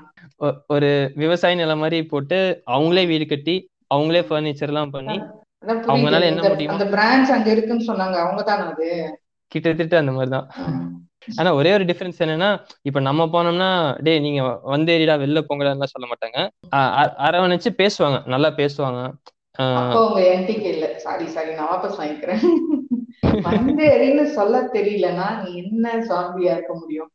ஒரு 0.67 0.89
விவசாய 1.15 1.55
நிலம் 1.55 1.83
மாதிரி 1.83 1.99
போட்டு 2.05 2.37
அவங்களே 2.75 3.03
வீடு 3.07 3.25
கட்டி 3.27 3.55
அவங்களே 3.93 4.21
பர்னிச்சர் 4.29 4.71
எல்லாம் 4.71 4.93
பண்ணி 4.93 5.17
அவங்களால 5.87 6.29
என்ன 6.31 6.41
முடியும். 6.49 6.73
அந்த 6.75 6.85
பிரான்ச் 6.93 7.35
அங்க 7.35 7.49
இருக்குன்னு 7.51 7.89
சொன்னாங்க. 7.89 8.17
அவங்க 8.25 8.43
தானே 8.43 8.65
அது? 8.71 8.89
கிட்டத்தட்ட 9.51 9.95
அந்த 9.97 10.11
மாதிரிதான். 10.11 10.47
ஆனா 11.39 11.49
ஒரே 11.53 11.73
ஒரு 11.73 11.85
டிஃபரன்ஸ் 11.85 12.21
என்னன்னா 12.25 12.49
இப்ப 12.81 12.99
நம்ம 12.99 13.25
போனோம்னா 13.33 13.69
டே 14.03 14.19
நீங்க 14.19 14.41
வந்தேரிடா 14.73 15.15
வெளில 15.23 15.41
போங்கடான்னு 15.49 15.91
சொல்ல 15.93 16.07
மாட்டாங்க. 16.11 16.39
அரவணைச்சு 17.27 17.71
பேசுவாங்க. 17.81 18.19
நல்லா 18.25 18.49
பேசுவாங்க. 18.49 19.01
சாரி 21.05 21.25
சாரி 21.35 21.51
நான் 21.53 21.71
வாபஸ் 21.73 21.99
வாங்கிக்கிறேன். 22.01 22.43
சொல்ல 24.37 24.61
தெரியலன்னா 24.73 25.27
நீ 25.43 25.51
என்ன 25.63 25.95
ஜாம்பியா 26.09 26.51
இருக்க 26.57 26.73
முடியும்? 26.73 27.11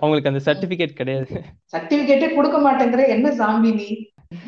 அவங்களுக்கு 0.00 0.30
அந்த 0.30 0.42
சர்டிபிகேட் 0.48 0.98
கிடையாது. 1.00 1.34
சர்டிபிகேட்டே 1.72 2.28
கொடுக்க 2.34 2.58
மாட்டேங்கிற. 2.58 3.02
என்ன 3.08 3.28
ஜாம்பி 3.40 3.70
நீ? 3.80 3.88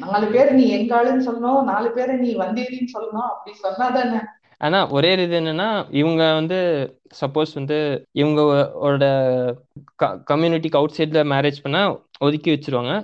நாலு 0.02 0.26
பேர் 0.26 0.50
நீ 0.54 0.64
எங்க 0.76 0.90
ஆளுன்னு 0.98 1.26
சொல்லணும் 1.28 1.62
நாலு 1.62 1.88
பேரை 1.90 2.16
நீ 2.16 2.30
வந்தேரின்னு 2.36 2.94
சொல்லணும் 2.94 3.28
அப்படி 3.32 3.52
சொன்னாதானே? 3.64 4.20
ஆனா 4.58 4.88
ஒரே 4.88 5.22
இது 5.22 5.40
என்னன்னா 5.40 5.86
இவங்க 5.90 6.32
வந்து 6.32 6.58
சப்போஸ் 7.20 7.52
வந்து 7.54 7.78
இவங்களோட 8.14 9.04
கம்யூனிட்டிக்கு 10.02 10.80
அவுட் 10.80 10.96
சைட்ல 10.96 11.22
மேரேஜ் 11.34 11.62
பண்ணா 11.62 11.82
ஒதுக்கி 12.18 12.50
வச்சிருவாங்க. 12.50 12.94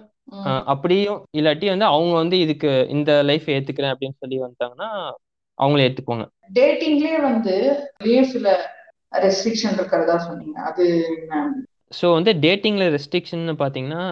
அப்படியும் 0.65 1.25
இல்லாட்டி 1.39 1.67
வந்து 1.67 1.85
அவங்க 1.85 2.15
வந்து 2.15 2.39
இதுக்கு 2.39 2.87
இந்த 2.89 3.23
லைஃப் 3.23 3.47
ஏத்துக்கிறேன் 3.47 3.93
அப்படின்னு 3.95 4.21
சொல்லி 4.21 4.39
வந்துட்டாங்கன்னா 4.41 4.91
அவங்களே 5.59 5.87
ஏத்துக்குவாங்க. 5.87 6.27
டேட்டிங்லயே 6.55 7.21
வந்து 7.21 7.55
சில 8.25 8.49
ரெஸ்ட்ரிக்ஷன் 9.13 9.77
இருக்கிறதா 9.79 10.17
சொன்னீங்க. 10.19 10.61
அது 10.61 10.85
ஸோ 11.99 12.07
வந்து 12.16 12.30
டேட்டிங்ல 12.43 12.84
ரெஸ்ட்ரிக்ஷன்னு 12.95 13.55
பார்த்தீங்கன்னா 13.62 14.03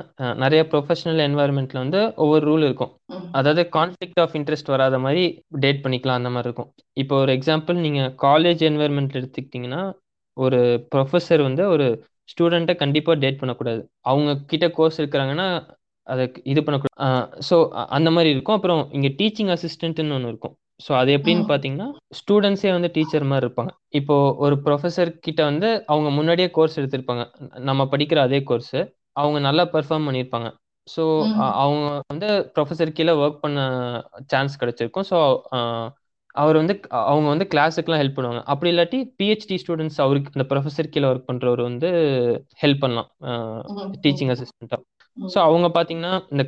நிறைய 0.42 0.60
ப்ரொஃபஷனல் 0.72 1.20
என்வாயர்மெண்ட்ல 1.26 1.78
வந்து 1.84 2.00
ஒவ்வொரு 2.24 2.44
ரூல் 2.50 2.64
இருக்கும். 2.68 2.92
அதாவது 3.38 3.62
கான்ஃப்ளிக்ட் 3.76 4.20
ஆஃப் 4.24 4.34
இன்ட்ரெஸ்ட் 4.38 4.72
வராத 4.74 4.98
மாதிரி 5.04 5.22
டேட் 5.64 5.82
பண்ணிக்கலாம் 5.84 6.18
அந்த 6.20 6.30
மாதிரி 6.34 6.48
இருக்கும். 6.50 6.70
இப்போ 7.02 7.14
ஒரு 7.24 7.32
எக்ஸாம்பிள் 7.38 7.78
நீங்கள் 7.86 8.12
காலேஜ் 8.26 8.62
என்வாயர்மெண்ட்ல 8.70 9.20
எடுத்துக்கிட்டிங்கன்னா 9.22 9.82
ஒரு 10.36 10.60
ப்ரொஃபஸர் 10.94 11.42
வந்து 11.48 11.62
ஒரு 11.74 11.86
ஸ்டூடெண்ட்டை 12.32 12.74
கண்டிப்பாக 12.82 13.20
டேட் 13.24 13.40
பண்ணக்கூடாது. 13.42 13.80
அவங்க 14.10 14.30
கிட்ட 14.52 14.66
கோர்ஸ் 14.78 15.00
இருக்கிறாங்கன்னா 15.02 15.48
அதை 16.06 16.24
இது 16.52 16.60
பண்ணக்கூடாது. 16.66 16.98
ஸோ 17.48 17.56
அந்த 17.96 18.08
மாதிரி 18.16 18.30
இருக்கும். 18.34 18.56
அப்புறம் 18.58 18.82
இங்கே 18.96 19.10
டீச்சிங் 19.20 19.52
அசிஸ்டன்ட்னு 19.54 20.16
ஒன்று 20.18 20.32
இருக்கும். 20.32 20.54
ஸோ 20.80 20.92
அது 20.92 21.10
எப்படின்னு. 21.16 21.44
பார்த்தீங்கன்னா 21.48 21.86
ஸ்டூடெண்ட்ஸே 22.18 22.70
வந்து 22.72 22.90
டீச்சர் 22.94 23.24
மாதிரி 23.24 23.46
இருப்பாங்க 23.46 23.70
இப்போ 23.90 24.14
ஒரு 24.38 24.56
ப்ரொஃபஸர் 24.66 25.10
கிட்ட 25.20 25.40
வந்து 25.44 25.68
அவங்க 25.86 26.08
முன்னாடியே 26.10 26.48
கோர்ஸ் 26.50 26.78
எடுத்திருப்பாங்க 26.80 27.24
நம்ம 27.60 27.88
படிக்கிற 27.92 28.20
அதே 28.20 28.40
கோர்ஸ் 28.42 28.76
அவங்க 29.14 29.38
நல்லா 29.40 29.64
பெர்ஃபார்ம் 29.72 30.06
பண்ணியிருப்பாங்க 30.08 30.48
ஸோ. 30.88 31.02
அவங்க 31.62 31.86
வந்து 32.12 32.28
ப்ரொஃபஸர் 32.54 32.96
கீழே 32.98 33.14
ஒர்க் 33.22 33.40
பண்ண 33.40 33.60
சான்ஸ் 34.26 34.60
கிடைச்சிருக்கும் 34.60 35.08
ஸோ 35.10 35.16
அவர் 36.34 36.56
வந்து 36.56 36.74
அவங்க 37.04 37.28
வந்து 37.28 37.46
கிளாஸுக்குலாம் 37.52 38.00
ஹெல்ப் 38.00 38.16
பண்ணுவாங்க 38.16 38.42
அப்படி 38.44 38.70
இல்லாட்டி 38.72 38.98
பிஹெச்டி 39.18 39.56
ஸ்டூடெண்ட்ஸ் 39.62 39.98
அவருக்கு 40.00 40.34
இந்த 40.34 40.46
ப்ரொஃபஸர் 40.50 40.90
கீழே 40.90 41.08
ஒர்க் 41.08 41.28
பண்ணுறவர் 41.30 41.62
வந்து 41.62 41.88
ஹெல்ப் 42.62 42.82
பண்ணலாம். 42.82 43.08
டீச்சிங் 44.04 44.32
அசிஸ்டண்ட்டாக. 44.34 44.82
ஸோ 45.16 45.38
அவங்க 45.40 45.68
பார்த்தீங்கன்னா 45.68 46.12
இந்த 46.32 46.44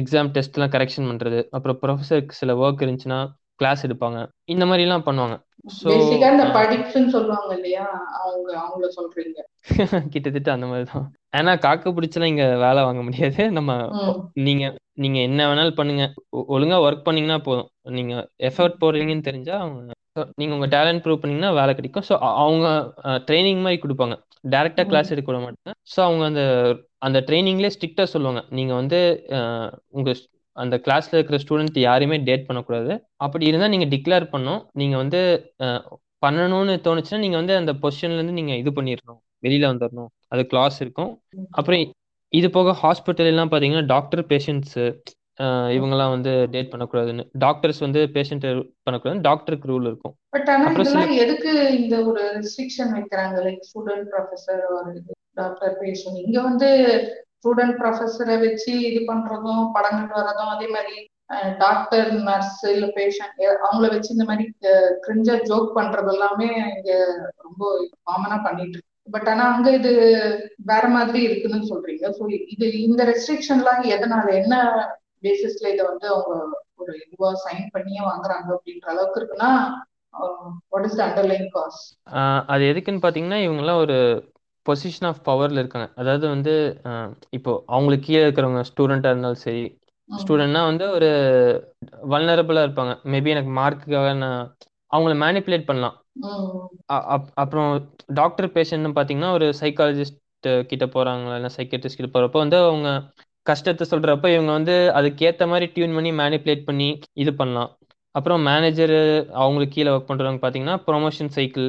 எக்ஸாம் 0.00 0.30
டெஸ்ட்லாம் 0.34 0.72
கரெக்ஷன் 0.74 1.08
பண்ணுறது 1.10 1.40
அப்புறம் 1.50 1.78
ப்ரொஃபஸருக்கு 1.82 2.38
சில 2.40 2.54
ஒர்க் 2.56 2.84
இருந்துச்சுன்னா 2.84 3.20
கிளாஸ் 3.56 3.84
எடுப்பாங்க. 3.86 4.18
இந்த 4.44 4.64
மாதிரிலாம் 4.64 5.06
பண்ணுவாங்க. 5.08 5.36
ஸோ 5.76 5.88
பேசிக்கா 5.88 6.26
இந்த 6.32 6.44
படிப்புன்னு 6.56 7.06
சொல்லுவாங்க 7.06 7.54
இல்லையா? 7.54 7.84
அவங்க 8.20 8.48
அவங்கள 8.60 8.88
சொல்றீங்க. 8.98 9.40
கிட்டத்தட்ட 10.12 10.52
அந்த 10.52 10.66
மாதிரி 10.66 10.86
தான். 10.92 11.06
ஏன்னா 11.36 11.58
காக்க 11.58 11.90
பிடிச்சலாம் 11.90 12.32
இங்கே 12.32 12.48
வேலை 12.56 12.82
வாங்க 12.82 13.02
முடியாது. 13.02 13.50
நம்ம. 13.50 13.72
நீங்க 14.32 14.64
நீங்க 14.92 15.18
என்ன 15.20 15.40
வேணாலும் 15.48 15.78
பண்ணுங்க. 15.80 16.04
ஒழுங்கா 16.48 16.78
ஒர்க் 16.82 17.06
பண்ணீங்கன்னா 17.06 17.38
போதும். 17.38 17.68
நீங்க 17.90 18.14
எஃபர்ட் 18.42 18.80
போடுறீங்கன்னு 18.80 19.22
தெரிஞ்சா 19.22 19.54
அவங்க 19.58 19.94
நீங்க 20.36 20.52
உங்க 20.54 20.66
டேலண்ட் 20.66 21.02
ப்ரூவ் 21.02 21.20
பண்ணீங்கன்னா 21.20 21.52
வேலை 21.52 21.72
கிடைக்கும். 21.74 22.06
ஸோ 22.08 22.14
அவங்க 22.44 22.66
ட்ரைனிங் 23.26 23.60
மாதிரி 23.60 23.80
கொடுப்பாங்க. 23.82 24.14
டைரக்டா. 24.44 24.82
கிளாஸ் 24.82 25.10
எடுக்க 25.10 25.32
விட 25.32 25.40
மாட்டாங்க. 25.42 25.74
ஸோ 25.96 26.00
அவங்க 26.00 26.24
அந்த 26.24 26.42
அந்த 26.98 27.18
ட்ரைனிங்லேயே 27.20 27.74
ஸ்ட்ரிக்டா 27.76 28.04
சொல்லுவாங்க. 28.04 28.42
நீங்க 28.50 28.74
வந்து 28.74 29.00
உங்க 29.90 30.10
அந்த 30.62 30.76
கிளாஸ்ல 30.84 31.16
இருக்கிற 31.18 31.38
ஸ்டூடெண்ட் 31.42 31.78
யாரையுமே 31.86 32.18
டேட் 32.28 32.46
பண்ணக்கூடாது. 32.48 32.92
அப்படி 33.24 33.46
இருந்தா 33.50 33.68
நீங்க 33.74 33.88
டிக்ளேர் 33.94 34.26
பண்ணணும். 34.32 34.62
நீங்க 34.80 34.96
வந்து 35.02 35.20
பண்ணணும்னு 36.24 36.74
தோணுச்சுன்னா 36.86 37.22
நீங்க 37.24 37.38
வந்து 37.42 37.54
அந்த 37.60 37.72
பொசிஷன்ல 37.82 38.18
இருந்து 38.18 38.38
நீங்க 38.38 38.54
இது 38.62 38.70
பண்ணிடணும். 38.78 39.20
வெளியில 39.46 39.66
வந்துடணும். 39.72 40.10
அது 40.32 40.42
கிளாஸ் 40.52 40.78
இருக்கும். 40.84 41.12
அப்புறம் 41.58 41.82
இது 42.32 42.48
போக 42.56 42.70
ஹாஸ்பிட்டல் 42.84 43.30
எல்லாம் 43.32 43.52
பாத்தீங்கன்னா 43.52 43.86
டாக்டர் 43.94 44.22
பேஷண்ட்ஸ் 44.32 44.78
இவங்கெல்லாம் 45.76 46.12
வந்து 46.14 46.32
டேட் 46.52 46.70
பண்ணக்கூடாதுன்னு. 46.72 47.24
டாக்டர்ஸ் 47.44 47.80
வந்து 47.84 48.00
பேஷண்ட் 48.14 48.46
பண்ணக்கூடாதுன்னு 48.84 49.26
டாக்டருக்கு 49.28 49.70
ரூல் 49.72 49.88
இருக்கும். 49.90 50.14
பட் 50.34 50.48
ஆனா 50.52 50.64
அப்புறம் 50.68 50.86
இதெல்லாம் 50.86 51.12
எதுக்கு 51.24 51.52
இந்த 51.80 51.96
ஒரு 52.10 52.22
ரெஸ்ட்ரிக்ஷன் 52.36 52.92
வைக்கிறாங்க? 52.96 53.36
லைக் 53.46 53.66
ஸ்டூடெண்ட் 53.68 54.06
ப்ரொஃபஸர் 54.12 54.62
ஒரு 54.76 54.92
டாக்டர் 55.40 55.74
பேஷண்ட் 55.82 56.20
இங்க 56.24 56.38
வந்து 56.48 56.70
ஸ்டூடெண்ட் 57.36 57.76
ப்ரொஃபஸரை 57.80 58.36
வச்சு 58.44 58.72
இது 58.88 59.00
பண்றதும் 59.10 59.64
படங்கள் 59.74 60.16
வர்றதும் 60.18 60.52
அதே 60.54 60.68
மாதிரி 60.74 60.96
டாக்டர் 61.60 62.10
நர்ஸ் 62.26 62.60
இல்ல 62.72 62.86
பேஷண்ட் 62.96 63.38
அவங்கள 63.64 63.86
வச்சு 63.94 64.10
இந்த 64.14 64.26
மாதிரி 64.28 64.44
கிரிஞ்சா 65.04 65.34
ஜோக் 65.48 65.70
பண்றது 65.78 66.10
எல்லாமே 66.14 66.48
இங்க 66.74 66.92
ரொம்ப 67.46 67.62
காமனா 68.08 68.36
பண்ணிட்டு 68.44 68.76
இருக்கு. 68.76 68.92
பட் 69.14 69.28
ஆனா 69.32 69.44
அங்க 69.54 69.68
இது 69.78 69.90
வேற 70.70 70.84
மாதிரி 70.96 71.20
இருக்குன்னு 71.26 71.70
சொல்றீங்க. 71.72 72.04
ஸோ 72.16 72.22
இது 72.54 72.66
இந்த 72.86 73.02
ரெஸ்ட்ரிக்ஷன்லாம் 73.10 73.82
எதனால 73.96 74.26
என்ன 74.42 74.54
பேசிஸ்ல 75.24 75.72
இதை 75.74 75.84
வந்து 75.90 76.06
அவங்க 76.12 76.32
ஒரு 76.80 76.92
இதுவா 77.04 77.30
சைன் 77.44 77.66
பண்ணியே 77.74 78.02
வாங்குறாங்க 78.08 78.48
அப்படின்ற 78.56 78.88
அளவுக்கு 78.94 79.20
இருக்குன்னா 79.20 79.50
what 80.72 80.86
is 80.88 80.98
the 80.98 81.04
underline 81.06 81.48
cause 81.56 81.80
அது 82.52 82.64
எதுக்குன்னு 82.72 83.04
பாத்தீங்கன்னா 83.04 83.40
இவங்கெல்லாம் 83.46 83.82
ஒரு 83.84 83.98
பொசிஷன் 84.68 85.08
ஆஃப் 85.10 85.22
பவர்ல 85.28 85.62
இருக்காங்க. 85.62 85.88
அதாவது 86.00 86.26
வந்து 86.34 86.52
இப்போ 87.38 87.52
அவங்களுக்கு 87.74 88.06
கீழே 88.08 88.22
இருக்கிறவங்க 88.26 88.62
ஸ்டூடெண்டா 88.70 89.10
இருந்தாலும் 89.12 89.44
சரி 89.46 89.64
ஸ்டூடெண்ட்னா 90.10 90.62
வந்து 90.70 90.84
ஒரு 90.96 91.08
வல்னரபிளா 92.12 92.64
இருப்பாங்க. 92.66 92.92
மேபி 93.12 93.32
எனக்கு 93.34 93.52
மார்க்குக்காக 93.60 94.10
நான் 94.22 94.42
அவங்கள 94.90 95.14
மேனிப்புலேட் 95.24 95.68
பண்ணலாம். 95.70 95.96
அப்புறம் 97.42 97.70
டாக்டர் 98.20 98.48
பேஷண்ட்னு 98.56 98.96
பார்த்தீங்கன்னா 98.98 99.30
ஒரு 99.38 99.46
சைக்காலஜிஸ்ட் 99.62 100.20
கிட்ட 100.70 100.84
போறாங்க 100.96 101.36
இல்லை 101.38 101.50
சைக்கியாட்ரிஸ்ட் 101.56 101.98
கிட்ட 102.00 102.10
போறப்போ 102.16 102.38
வந்து 102.44 102.58
அவங்க 102.66 102.88
கஷ்டத்தை 103.46 103.84
சொல்றப்ப 103.90 104.26
இவங்க 104.34 104.52
வந்து 104.58 104.74
அதுக்கேத்த 104.98 105.46
மாதிரி 105.52 105.66
டியூன் 105.74 105.96
பண்ணி 105.96 106.10
மேனிப்புலேட் 106.20 106.64
பண்ணி 106.68 106.88
இது 107.22 107.32
பண்ணலாம். 107.40 107.70
அப்புறம் 108.14 108.40
மேனேஜர் 108.50 108.94
அவங்களுக்கு 109.42 109.74
கீழே 109.76 109.90
ஒர்க் 109.94 110.10
பண்றவங்க 110.10 110.40
பார்த்தீங்கன்னா 110.42 110.76
ப்ரொமோஷன் 110.88 111.34
சைக்கிள் 111.36 111.68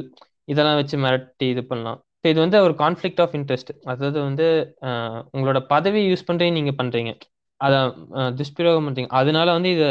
இதெல்லாம் 0.52 0.80
வச்சு 0.80 0.98
மிரட்டி 1.06 1.48
இது 1.54 1.64
பண்ணலாம். 1.72 2.00
இது 2.28 2.40
வந்து 2.44 2.58
ஒரு 2.64 2.74
கான்ஃப்ளிக்ட் 2.82 3.22
ஆஃப் 3.24 3.36
இன்ட்ரெஸ்ட் 3.38 3.72
அதாவது 3.92 4.20
வந்து 4.24 4.46
உங்களோட 5.34 5.60
பதவி 5.72 6.02
யூஸ் 6.06 6.28
பண்றீங்க 6.28 6.56
நீங்க 6.58 6.74
பண்றீங்க. 6.80 7.12
அதை 7.62 7.78
துஷ்பிரயோகம் 8.40 8.88
பண்றீங்க. 8.88 9.12
அதனால 9.20 9.48
வந்து 9.54 9.70
இதை 9.76 9.90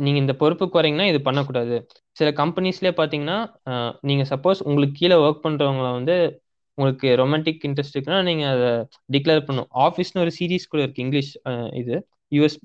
நீங்க 0.00 0.18
இந்த 0.18 0.34
பொறுப்புக்கு 0.40 0.78
வரீங்கன்னா 0.78 1.08
இது 1.10 1.18
பண்ணக்கூடாது. 1.26 1.76
சில 2.16 2.28
கம்பெனிஸ்லேயே 2.38 2.94
பார்த்தீங்கன்னா 2.96 3.36
அஹ், 3.70 3.92
நீங்க 4.08 4.24
சப்போஸ் 4.30 4.62
உங்களுக்கு 4.66 4.96
கீழே 5.00 5.16
ஒர்க் 5.24 5.44
பண்றவங்கள 5.44 5.88
வந்து 5.98 6.16
உங்களுக்கு 6.78 7.08
ரொமான்டிக் 7.20 7.64
இன்ட்ரெஸ்ட் 7.68 7.96
இருக்குன்னா 7.96 8.20
நீங்க 8.28 8.44
அதை 8.52 8.70
டிக்ளேர் 9.10 9.46
பண்ணும் 9.48 9.68
ஆஃபீஸ்னு 9.84 10.22
ஒரு 10.22 10.32
சீரீஸ் 10.38 10.70
கூட 10.72 10.80
இருக்கு 10.82 11.04
இங்கிலீஷ் 11.04 11.32
இது 11.80 11.96
யூஎஸ் 12.32 12.56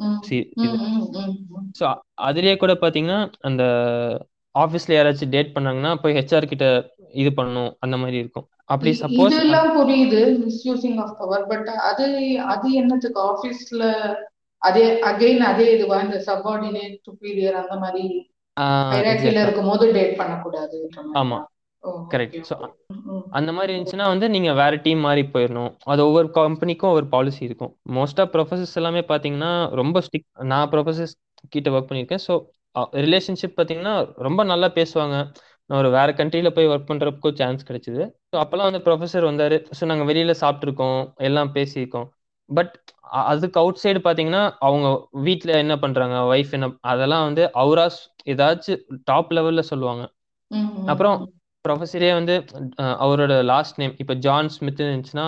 ஸோ 1.76 1.86
அதுலயே 2.28 2.56
கூட 2.58 2.74
பார்த்தீங்கன்னா 2.78 3.20
அந்த 3.43 3.64
ஆஃபீஸ்ல 4.64 4.95
யாராச்சும் 4.95 5.34
டேட் 5.36 5.55
பண்ணாங்கன்னா 5.55 5.91
போய் 6.03 6.18
ஹெச்ஆர் 6.18 6.51
கிட்ட 6.51 6.68
இது 7.22 7.30
பண்ணணும் 7.38 7.72
அந்த 7.86 7.95
மாதிரி 8.01 8.18
இருக்கும். 8.24 8.47
அப்படி 8.74 8.91
சப்போஸ் 9.01 9.34
இதெல்லாம் 9.34 9.70
புரியுது 9.78 10.22
மிஸ்யூசிங் 10.45 10.97
ஆஃப் 11.03 11.18
பவர் 11.20 11.45
பட் 11.51 11.70
அது 11.89 12.05
அது 12.53 12.68
என்னத்துக்கு? 12.82 13.20
ஆபீஸ்ல 13.32 13.84
அதே 14.62 14.86
அகைன் 15.10 15.43
அதே 15.51 15.68
இதுவா? 15.76 15.97
இந்த 16.05 16.18
சப்பார்டினேட் 16.30 16.97
சுப்பீரியர் 17.08 17.60
அந்த 17.62 17.76
மாதிரி 17.84 18.05
இருக்கும் 19.43 19.70
போது 19.72 19.86
டேட் 19.97 20.18
பண்ணக்கூடாது 20.20 20.78
ஆமா. 21.22 21.39
கரெக்ட் 22.14 22.51
அந்த 23.38 23.49
மாதிரி 23.58 23.72
இருந்துச்சுன்னா 23.74 24.08
வந்து 24.14 24.28
நீங்க 24.36 24.51
வேற 24.60 24.74
டீம் 24.86 25.01
மாதிரி 25.08 25.24
போயிடணும். 25.34 25.72
அது 25.91 26.01
ஒவ்வொரு 26.08 26.30
கம்பெனிக்கும் 26.38 26.89
ஒவ்வொரு 26.91 27.08
பாலிசி 27.14 27.41
இருக்கும். 27.49 27.72
மோஸ்டா 27.97 28.24
ப்ரொஃபசர்ஸ் 28.34 28.78
எல்லாமே 28.80 29.01
பாத்தீங்கன்னா 29.12 29.51
ரொம்ப 29.82 30.01
ஸ்டிக் 30.08 30.28
நான் 30.51 30.72
ப்ரொஃபசர்ஸ் 30.74 31.16
கிட்ட 31.55 31.70
ஒர்க் 31.76 31.89
பண்ணியிருக்கேன். 31.89 32.24
ஸோ 32.28 32.34
ரிலேஷன்ஷிப் 33.06 33.58
பாத்தீங்கன்னா 33.58 33.94
ரொம்ப 34.20 34.42
நல்லா 34.44 34.68
பேசுவாங்க. 34.76 35.16
நான் 35.70 35.80
ஒரு 35.80 35.90
வேற 35.90 36.10
கண்ட்ரில 36.14 36.50
போய் 36.50 36.68
ஒர்க் 36.68 36.90
பண்றப்போ 36.90 37.30
சான்ஸ் 37.36 37.68
கிடைச்சது. 37.68 38.04
ஸோ 38.32 38.36
அப்பெல்லாம் 38.44 38.70
வந்து 38.70 38.84
ப்ரொஃபசர் 38.86 39.30
வந்தாரு. 39.30 39.58
ஸோ 39.78 39.86
நாங்க 39.86 40.06
வெளியில 40.12 40.34
சாப்பிட்டுருக்கோம். 40.42 41.00
எல்லாம் 41.22 41.52
பேசியிருக்கோம். 41.56 42.08
பட் 42.50 42.74
அதுக்கு 43.24 43.58
அவுட் 43.60 43.82
சைடு 43.84 44.00
பாத்தீங்கன்னா 44.06 44.44
அவங்க 44.60 44.88
வீட்ல 45.26 45.52
என்ன 45.64 45.76
பண்றாங்க? 45.80 46.16
ஒய்ஃப் 46.32 46.54
என்ன 46.54 46.70
அதெல்லாம் 46.92 47.26
வந்து 47.28 47.44
அவரா 47.62 47.86
ஏதாச்சும் 48.34 48.82
டாப் 49.06 49.34
லெவல்ல 49.38 49.64
சொல்லுவாங்க. 49.72 50.04
அப்புறம் 50.92 51.18
ப்ரொஃபஸரே 51.66 52.12
வந்து 52.14 52.36
அவரோட 53.04 53.34
லாஸ்ட் 53.46 53.80
நேம் 53.80 53.96
இப்போ 54.04 54.14
ஜான் 54.26 54.50
ஸ்மித் 54.56 54.84
இருந்துச்சுன்னா 54.84 55.28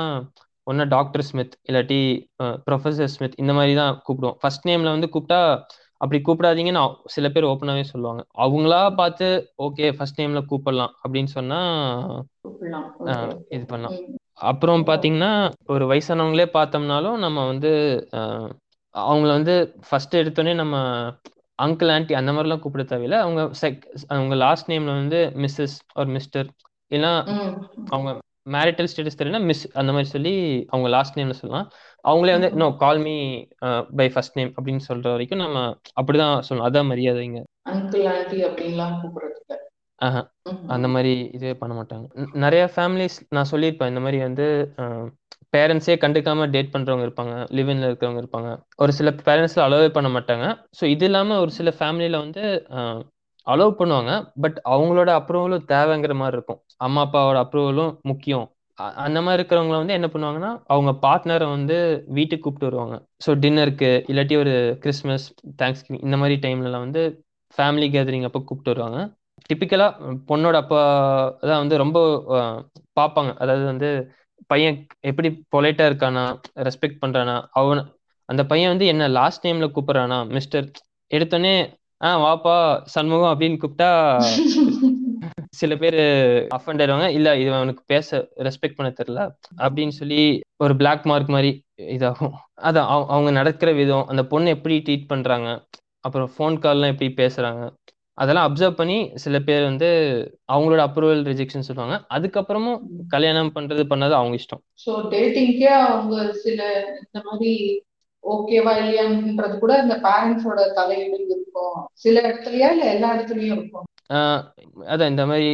ஒன்னா 0.67 0.85
டாக்டர் 0.89 1.23
ஸ்மித் 1.23 1.55
இல்லாட்டி 1.69 1.99
ப்ரொஃபஸர் 2.67 3.11
ஸ்மித் 3.13 3.37
இந்த 3.37 3.53
மாதிரி 3.53 3.73
தான் 3.75 3.93
கூப்பிடுவோம் 4.05 4.37
ஃபர்ஸ்ட் 4.41 4.67
நேம்ல 4.69 4.91
வந்து 4.95 5.09
கூப்பிட்டா 5.13 5.39
அப்படி 6.01 6.19
கூப்பிடாதீங்கன்னு 6.25 6.83
சில 7.13 7.29
பேர் 7.29 7.49
ஓப்பனாவே 7.51 7.83
சொல்லுவாங்க. 7.91 8.21
அவங்களா 8.43 8.81
பார்த்து 8.99 9.27
ஓகே 9.65 9.87
ஃபர்ஸ்ட் 9.97 10.21
நேம்ல 10.21 10.41
கூப்பிடலாம் 10.51 10.93
அப்படின்னு 11.03 11.31
சொன்னா 11.37 11.59
இது 13.55 13.63
பண்ணலாம். 13.65 13.97
அப்புறம் 14.49 14.85
பாத்தீங்கன்னா 14.89 15.31
ஒரு 15.73 15.85
வயசானவங்களே 15.91 16.47
பார்த்தோம்னாலும் 16.53 17.17
நம்ம 17.17 17.45
வந்து 17.47 17.71
அவங்கள 18.95 19.31
வந்து 19.37 19.55
ஃபர்ஸ்ட் 19.89 20.15
எடுத்தோடனே 20.15 20.53
நம்ம 20.53 20.77
அங்கிள் 21.59 21.91
ஆன்டி 21.95 22.13
அந்த 22.13 22.31
மாதிரிலாம் 22.31 22.63
கூப்பிட 22.63 22.83
தேவையில்ல. 22.83 23.17
அவங்க 23.25 23.41
செக் 23.61 23.81
அவங்க 24.13 24.35
லாஸ்ட் 24.43 24.69
நேம்ல 24.71 24.93
வந்து 25.01 25.19
மிஸ்ஸஸ் 25.43 25.75
ஒரு 25.95 26.09
மிஸ்டர் 26.17 26.47
இல்லைன்னா 26.91 27.13
அவங்க 27.89 28.09
மேரிட்டல் 28.55 28.89
ஸ்டேட்டஸ் 28.91 29.19
தெரியல 29.19 29.39
மிஸ் 29.43 29.63
அந்த 29.73 29.91
மாதிரி 29.91 30.09
சொல்லி 30.09 30.33
அவங்க 30.69 30.89
லாஸ்ட் 30.95 31.17
நேம்ல 31.19 31.37
சொல்லலாம். 31.39 31.67
அவங்களே 32.05 32.35
வந்து 32.37 32.51
no 32.61 32.67
call 32.83 32.99
me 32.99 33.15
by 33.99 34.07
first 34.09 34.37
name 34.37 34.51
அப்படின்னு 34.57 34.83
சொல்ற 34.89 35.05
வரைக்கும் 35.11 35.43
நம்ம 35.45 35.57
அப்படிதான் 36.01 36.45
சொல்லணும். 36.47 36.67
அதான் 36.69 36.89
மரியாதைங்க. 36.91 37.41
அங்கிள் 37.73 38.05
ஆன்டி 38.13 38.39
அப்படின்லாம் 38.47 38.95
கூப்பிடுறதுக்கு. 39.01 39.57
ஆஹா. 40.01 40.21
அந்த 40.67 40.87
மாதிரி 40.87 41.13
இதே 41.37 41.53
பண்ண 41.53 41.73
மாட்டாங்க. 41.79 42.05
நிறைய 42.45 42.63
ஃபேமிலிஸ் 42.75 43.17
நான் 43.29 43.51
சொல்லியிருப்பேன் 43.51 43.91
இந்த 43.93 43.99
மாதிரி 43.99 44.19
வந்து 44.23 44.45
பேரண்ட்ஸே 45.55 45.95
கண்டுக்காம 46.01 46.45
டேட் 46.49 46.73
பண்றவங்க 46.73 47.05
இருப்பாங்க 47.07 47.35
லிவின்ல 47.57 47.87
இருக்கிறவங்க 47.89 48.21
இருப்பாங்க. 48.23 48.49
ஒரு 48.75 48.91
சில 48.91 49.09
பேரண்ட்ஸ்ல 49.27 49.63
அலோவே 49.65 49.89
பண்ண 49.95 50.09
மாட்டாங்க. 50.09 50.45
ஸோ 50.79 50.83
இது 50.85 51.05
இல்லாம 51.05 51.39
ஒரு 51.39 51.51
சில 51.51 51.69
ஃபேமிலியில 51.79 52.19
வந்து 52.25 52.43
அலோவ் 53.49 53.75
பண்ணுவாங்க 53.79 54.11
பட் 54.41 54.61
அவங்களோட 54.69 55.09
அப்ரூவலும் 55.19 55.65
தேவைங்கிற 55.73 56.13
மாதிரி 56.13 56.35
இருக்கும். 56.37 56.61
அம்மா 56.77 57.01
அப்பாவோட 57.05 57.37
அப்ரூவலும் 57.45 58.01
முக்கியம். 58.01 58.45
அ- 58.79 58.93
அந்த 59.05 59.21
மாதிரி 59.21 59.43
இருக்கிறவங்கள 59.43 59.77
வந்து 59.77 59.93
என்ன 59.93 60.07
பண்ணுவாங்கன்னா 60.07 60.61
அவங்க 60.65 60.91
பார்ட்னரை 61.07 61.49
வந்து 61.49 62.03
வீட்டுக்கு 62.07 62.51
கூப்பிட்டு 62.51 62.75
வருவாங்க. 62.75 63.05
ஸோ 63.25 63.29
டின்னருக்கு 63.29 63.89
இல்லாட்டி 64.11 64.37
ஒரு 64.37 64.77
கிறிஸ்மஸ் 64.79 65.33
தேங்க்ஸ் 65.61 66.03
இந்த 66.03 66.17
மாதிரி 66.17 66.35
டைம்லலாம் 66.47 66.85
வந்து 66.85 67.25
ஃபேமிலி 67.57 67.87
கேதரிங் 67.95 68.23
அப்போ 68.23 68.39
கூப்பிட்டு 68.39 68.81
வருவாங்க. 68.81 69.15
டிப்பிக்கலாக 69.49 69.93
பொண்ணோட 70.27 70.53
அப்பா 70.53 70.81
தான் 71.41 71.57
வந்து 71.57 71.77
ரொம்ப 71.77 71.99
பார்ப்பாங்க. 72.99 73.31
அதாவது 73.37 73.65
வந்து 73.65 73.89
பையன் 74.47 74.87
எப்படி 74.99 75.29
பொலைட்டாக 75.55 75.89
இருக்கானா 75.91 76.23
ரெஸ்பெக்ட் 76.55 77.01
பண்ணுறானா 77.05 77.45
அவன் 77.51 77.81
அந்த 78.25 78.45
பையன் 78.45 78.69
வந்து 78.69 78.85
என்ன 78.85 79.07
லாஸ்ட் 79.07 79.47
டைமில் 79.47 79.71
கூப்பிட்றானா 79.75 80.27
மிஸ்டர் 80.27 80.71
எடுத்தோடனே 81.11 81.53
ஆ 82.01 82.09
வாப்பா 82.19 82.57
சண்முகம் 82.85 83.39
அப்படின்னு 83.39 83.57
கூப்பிட்டா 83.57 83.89
சில 85.51 85.75
பேர் 85.75 85.97
அஃபண்ட் 86.55 86.81
ஆயிடுவாங்க. 86.81 87.07
இல்ல 87.07 87.37
இது 87.37 87.53
அவனுக்கு 87.53 87.83
பேச 87.87 88.09
ரெஸ்பெக்ட் 88.37 88.75
பண்ண 88.75 88.93
தெரியல 88.99 89.21
அப்படின்னு 89.57 89.89
சொல்லி 89.89 90.21
ஒரு 90.57 90.75
பிளாக் 90.75 91.05
மார்க் 91.05 91.29
மாதிரி 91.29 91.51
இதாகும். 91.89 92.33
அதான் 92.61 92.87
அவ- 92.87 93.07
அவங்க 93.07 93.31
நடக்கிற 93.31 93.71
விதம் 93.71 94.07
அந்த 94.07 94.25
பொண்ணு 94.25 94.49
எப்படி 94.49 94.83
ட்ரீட் 94.85 95.07
பண்றாங்க 95.07 95.49
அப்புறம் 95.99 96.31
ஃபோன் 96.37 96.57
கால்லாம் 96.57 96.97
எப்படி 96.97 97.13
பேசுறாங்க 97.17 97.63
அதெல்லாம் 98.17 98.47
அப்சர்வ் 98.47 98.71
பண்ணி 98.71 99.11
சில 99.15 99.39
பேர் 99.39 99.63
வந்து 99.63 99.89
அவங்களோட 100.51 100.81
அப்ரூவல் 100.87 101.21
ரிஜெக்ஷன் 101.25 101.59
சொல்லுவாங்க. 101.59 102.05
அதுக்கப்புறமும் 102.13 102.79
கல்யாணம் 103.07 103.51
பண்றது 103.55 103.83
பண்ணது 103.89 104.11
அவங்க 104.11 104.35
இஷ்டம். 104.35 104.63
ஸோ 104.85 104.91
டேட்டிங்க்கே 105.11 105.69
அவங்க 105.85 106.33
சில 106.33 106.61
இந்த 107.05 107.29
மாதிரி 107.29 107.53
ஓகேவா 108.23 108.71
இல்லையான்றது 108.77 109.55
கூட 109.59 109.73
இந்த 109.81 109.95
பேரண்ட்ஸோட 110.03 110.73
தலையீடு 110.73 111.19
இருக்கும். 111.27 111.77
சில 111.93 112.21
இடத்துலயா 112.21 112.69
இல்ல 112.71 112.85
எல்லா 112.93 113.09
இடத்துலயும் 113.15 113.55
இருக்கும்? 113.57 113.85
ஆஹ் 114.09 114.41
அதான் 114.87 115.07
இந்த 115.07 115.25
மாதிரி 115.25 115.49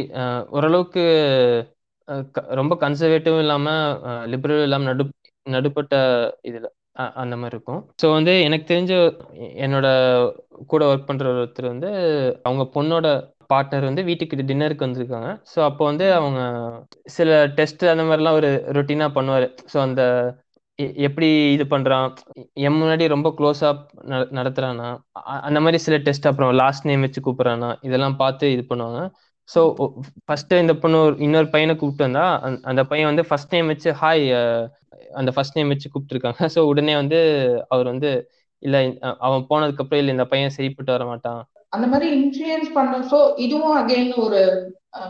ஓரளவுக்கு 0.50 1.02
ரொம்ப 2.50 2.74
கன்சர்வேட்டிவ் 2.80 3.38
இல்லாம 3.38 3.68
லிபரல் 4.26 4.62
இல்லாம 4.62 4.84
நடு 4.84 5.04
நடுப்பட்ட 5.46 5.94
இதுல 6.42 6.66
அந்த 7.14 7.34
மாதிரி 7.36 7.54
இருக்கும். 7.56 7.80
ஸோ 8.02 8.06
வந்து 8.12 8.32
எனக்கு 8.42 8.74
தெரிஞ்ச 8.74 8.92
என்னோட 9.56 9.86
கூட 10.66 10.82
ஒர்க் 10.86 11.08
பண்ற 11.08 11.26
ஒருத்தர் 11.32 11.72
வந்து 11.72 11.90
அவங்க 12.42 12.64
பொண்ணோட 12.76 13.08
பார்ட்னர் 13.52 13.84
வந்து 13.84 14.02
வீட்டுக்கு 14.02 14.48
டின்னருக்கு 14.48 14.86
வந்திருக்காங்க. 14.86 15.28
ஸோ 15.54 15.58
அப்போ 15.60 15.84
வந்து 15.84 16.12
அவங்க 16.12 16.40
சில 17.08 17.30
டெஸ்ட் 17.58 17.84
அந்த 17.86 18.04
மாதிரிலாம் 18.04 18.38
ஒரு 18.40 18.50
ரொட்டீனாக 18.68 19.16
பண்ணுவார். 19.18 19.46
ஸோ 19.72 19.78
அந்த 19.78 20.02
எப்படி 20.76 21.52
இது 21.52 21.64
பண்றான்? 21.64 22.14
என் 22.52 22.72
முன்னாடி 22.72 23.08
ரொம்ப 23.08 23.34
க்ளோஸா 23.38 23.76
நடத்துறானா? 24.06 24.98
அந்த 25.22 25.60
மாதிரி 25.60 25.78
சில 25.78 25.96
டெஸ்ட் 25.96 26.26
அப்புறம் 26.26 26.54
லாஸ்ட் 26.54 26.86
நேம் 26.86 27.00
வச்சு 27.00 27.20
கூப்பிடுறானா? 27.20 27.76
இதெல்லாம் 27.80 28.16
பார்த்து 28.16 28.52
இது 28.52 28.64
பண்ணுவாங்க. 28.68 29.10
ஸோ 29.54 29.90
ஃபர்ஸ்ட் 30.24 30.52
இந்த 30.52 30.74
பொண்ணு 30.74 31.10
ஒரு- 31.10 31.20
இன்னொரு 31.20 31.48
பையனை 31.48 31.76
கூப்பிட்டு 31.76 32.12
வந்தா 32.12 32.40
அந்த- 32.62 32.84
பையன் 32.84 33.06
வந்து 33.06 33.26
ஃபர்ஸ்ட் 33.26 33.54
நேம் 33.54 33.66
வச்சு 33.66 33.92
ஹாய் 33.92 34.68
அந்த 35.14 35.30
ஃபர்ஸ்ட் 35.30 35.58
நேம் 35.58 35.68
வச்சு 35.68 35.90
கூப்பிட்டுருக்காங்க. 35.90 36.48
ஸோ 36.54 36.58
உடனே 36.58 36.94
வந்து 36.94 37.18
அவர் 37.68 37.84
வந்து 37.84 38.30
இல்ல 38.58 38.92
அவன் 39.18 39.40
போனதுக்கு 39.40 39.78
அப்புறம் 39.78 39.98
இல்ல 39.98 40.10
இந்த 40.10 40.24
பையன் 40.24 40.50
சரிப்பட்டு 40.50 40.92
வர 40.92 41.04
மாட்டான். 41.04 41.48
அந்த 41.68 41.86
மாதிரி 41.86 42.24
இன்ஃப்ளூயன்ஸ் 42.24 42.72
பண்ற 42.74 42.98
ஸோ 43.10 43.38
இதுவும் 43.38 43.88
அகைன் 43.88 44.14
ஒரு 44.16 44.40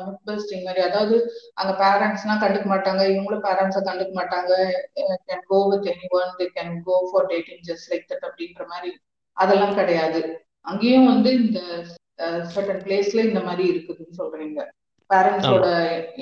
மிஸ்பஸ்டிங் 0.07 0.65
மாதிரி. 0.65 0.83
அதாவது 0.89 1.17
அங்க 1.55 1.73
பேரண்ட்ஸ்லாம் 1.83 2.43
கண்டுக்க 2.45 2.67
மாட்டாங்க. 2.75 3.03
இவங்களும் 3.13 3.45
பேரண்ட்ஸை 3.49 3.83
கண்டுக்க 3.89 4.15
மாட்டாங்க. 4.21 4.53
Can 5.29 5.47
go 5.47 5.61
with 5.73 5.91
any 5.95 6.09
one 6.21 6.33
they 6.41 6.49
can 6.59 6.75
go 6.89 6.97
for 7.11 7.27
dating 7.27 7.63
just 7.71 7.91
like 7.93 8.09
that 8.13 8.27
அப்படின்ற 8.31 8.65
மாதிரி. 8.67 8.93
அதெல்லாம் 9.37 9.75
கிடையாது. 9.75 10.21
அங்கேயும் 10.61 11.11
வந்து 11.13 11.31
இந்த 11.43 11.61
சர்டன் 12.55 12.83
பிளேஸ்ல 12.87 13.21
இந்த 13.31 13.41
மாதிரி 13.41 13.65
இருக்குதுன்னு 13.73 14.19
சொல்றீங்க. 14.23 14.61
பேரண்ட்ஸோட 15.11 15.67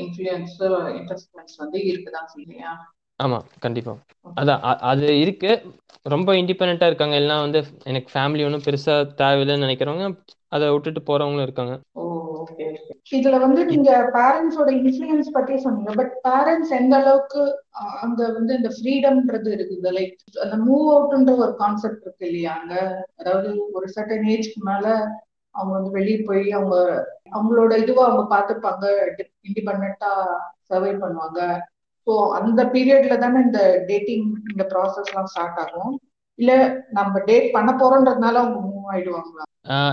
இன்ஃப்ளூயன்ஸ் 0.02 0.56
இன்ட்ரெஸ்ட்மெண்ட்ஸ் 0.98 1.60
வந்து 1.62 1.78
இருக்குதான் 1.90 2.28
இல்லையா 2.42 2.72
ஆமா 3.20 3.38
கண்டிப்பா. 3.58 3.92
அதான் 4.36 4.62
அது 4.90 5.06
இருக்கு. 5.20 5.50
ரொம்ப 6.06 6.30
இண்டிபெண்டா 6.32 6.86
இருக்காங்க. 6.86 7.16
எல்லாம் 7.22 7.42
வந்து 7.44 7.60
எனக்கு 7.84 8.08
ஃபேமிலி 8.14 8.42
ஒன்றும் 8.46 8.64
பெருசா 8.66 8.94
தேவையில்லைன்னு 9.20 9.66
நினைக்கிறவங்க 9.66 10.06
அதை 10.48 10.66
விட்டுட்டு 10.70 11.00
போறவங்களும் 11.00 11.46
இருக்காங்க. 11.48 11.74
ஓகே 12.44 12.66
இதுல 13.18 13.36
வந்து 13.44 13.60
நீங்க 13.64 13.90
பேரண்ட்ஸோட 14.16 14.70
இன்ஃபுளுயன்ஸ் 14.80 15.28
பத்தி 15.32 15.54
சொன்னீங்க. 15.64 15.92
பட் 16.00 16.12
பேரண்ட்ஸ் 16.28 16.72
எந்த 16.78 16.94
அளவுக்கு 16.96 17.42
அங்க 18.04 18.20
வந்து 18.32 18.52
இந்த 18.56 18.70
ஃப்ரீடம்ன்றது 18.76 19.50
இருக்குது? 19.56 19.90
லைக் 19.98 20.14
அந்த 20.44 20.56
மூவ் 20.68 20.86
அவுட்ன்ற 20.94 21.34
ஒரு 21.44 21.54
கான்செப்ட் 21.62 22.04
இருக்கு 22.06 22.26
இல்லையா 22.26 22.52
அங்க? 22.60 22.74
அதாவது 23.16 23.48
ஒரு 23.72 23.88
சர்டன் 23.96 24.26
ஏஜ்க்கு 24.36 24.62
மேல 24.70 24.86
அவங்க 25.54 25.72
வந்து 25.78 25.90
வெளியே 25.90 26.18
போய் 26.28 26.44
அவங்க 26.52 26.76
அவங்களோட 27.32 27.72
இதுவா 27.76 28.04
அவங்க 28.08 28.24
பார்த்துப்பாங்க 28.34 28.84
இண்டிபெண்டா 29.48 30.12
சர்வை 30.70 30.92
பண்ணுவாங்க. 31.02 31.40
ஸோ 32.06 32.12
அந்த 32.38 32.60
பீரியட்ல 32.64 33.14
தானே 33.18 33.38
இந்த 33.40 33.60
டேட்டிங் 33.90 34.26
இந்த 34.52 34.64
ப்ராசஸ் 34.72 35.10
எல்லாம் 35.12 35.30
ஸ்டார்ட் 35.32 35.60
ஆகும்? 35.64 35.94
இல்ல 36.38 36.52
நம்ம 36.90 37.20
டேட் 37.24 37.48
பண்ண 37.52 37.70
போறோன்றதுனால 37.72 38.40
அவங்க 38.42 38.60
மூவ் 38.68 38.90
ஆயிடுவாங்களா? 38.94 39.44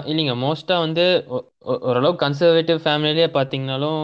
இல்லைங்க. 0.06 0.34
மோஸ்ட்டாக 0.38 0.80
வந்து 0.80 1.04
ஒ- 1.28 1.44
ஒ- 1.62 1.80
ஓரளவு 1.82 2.16
கன்சர்வேட்டிவ் 2.16 2.80
ஃபேமிலிலேயே 2.86 3.28
பார்த்தீங்கனாலும் 3.30 4.02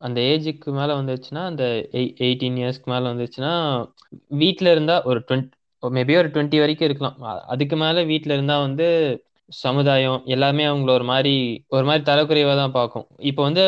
அந்த 0.00 0.20
ஏஜுக்கு 0.22 0.70
மேலே 0.70 0.92
வந்துச்சுன்னா 0.92 1.42
அந்த 1.44 1.64
எயிட்டீன் 1.92 2.58
இயர்ஸ்க்கு 2.60 2.84
மேலே 2.84 3.06
வந்துச்சுன்னா 3.06 3.52
வீட்டில் 4.34 4.68
இருந்தால் 4.68 5.02
ஒரு 5.04 5.20
டுவெண்ட் 5.28 5.52
மேபி 5.82 6.16
ஒரு 6.16 6.28
டுவெண்ட்டி 6.28 6.58
வரைக்கும் 6.58 6.88
இருக்கலாம். 6.88 7.22
அ- 7.22 7.44
அதுக்கு 7.46 7.76
மேலே 7.76 8.04
வீட்டில் 8.04 8.32
இருந்தால் 8.32 8.60
வந்து 8.60 8.86
சமுதாயம் 9.52 10.22
எல்லாமே 10.26 10.64
அவங்கள 10.64 10.90
ஒரு 10.90 11.04
மாதிரி 11.04 11.34
ஒரு 11.68 11.84
மாதிரி 11.84 12.04
தரக்குறைவாக 12.04 12.56
தான் 12.56 12.72
பார்க்கும் 12.72 13.06
இப்போ 13.20 13.42
வந்து 13.42 13.64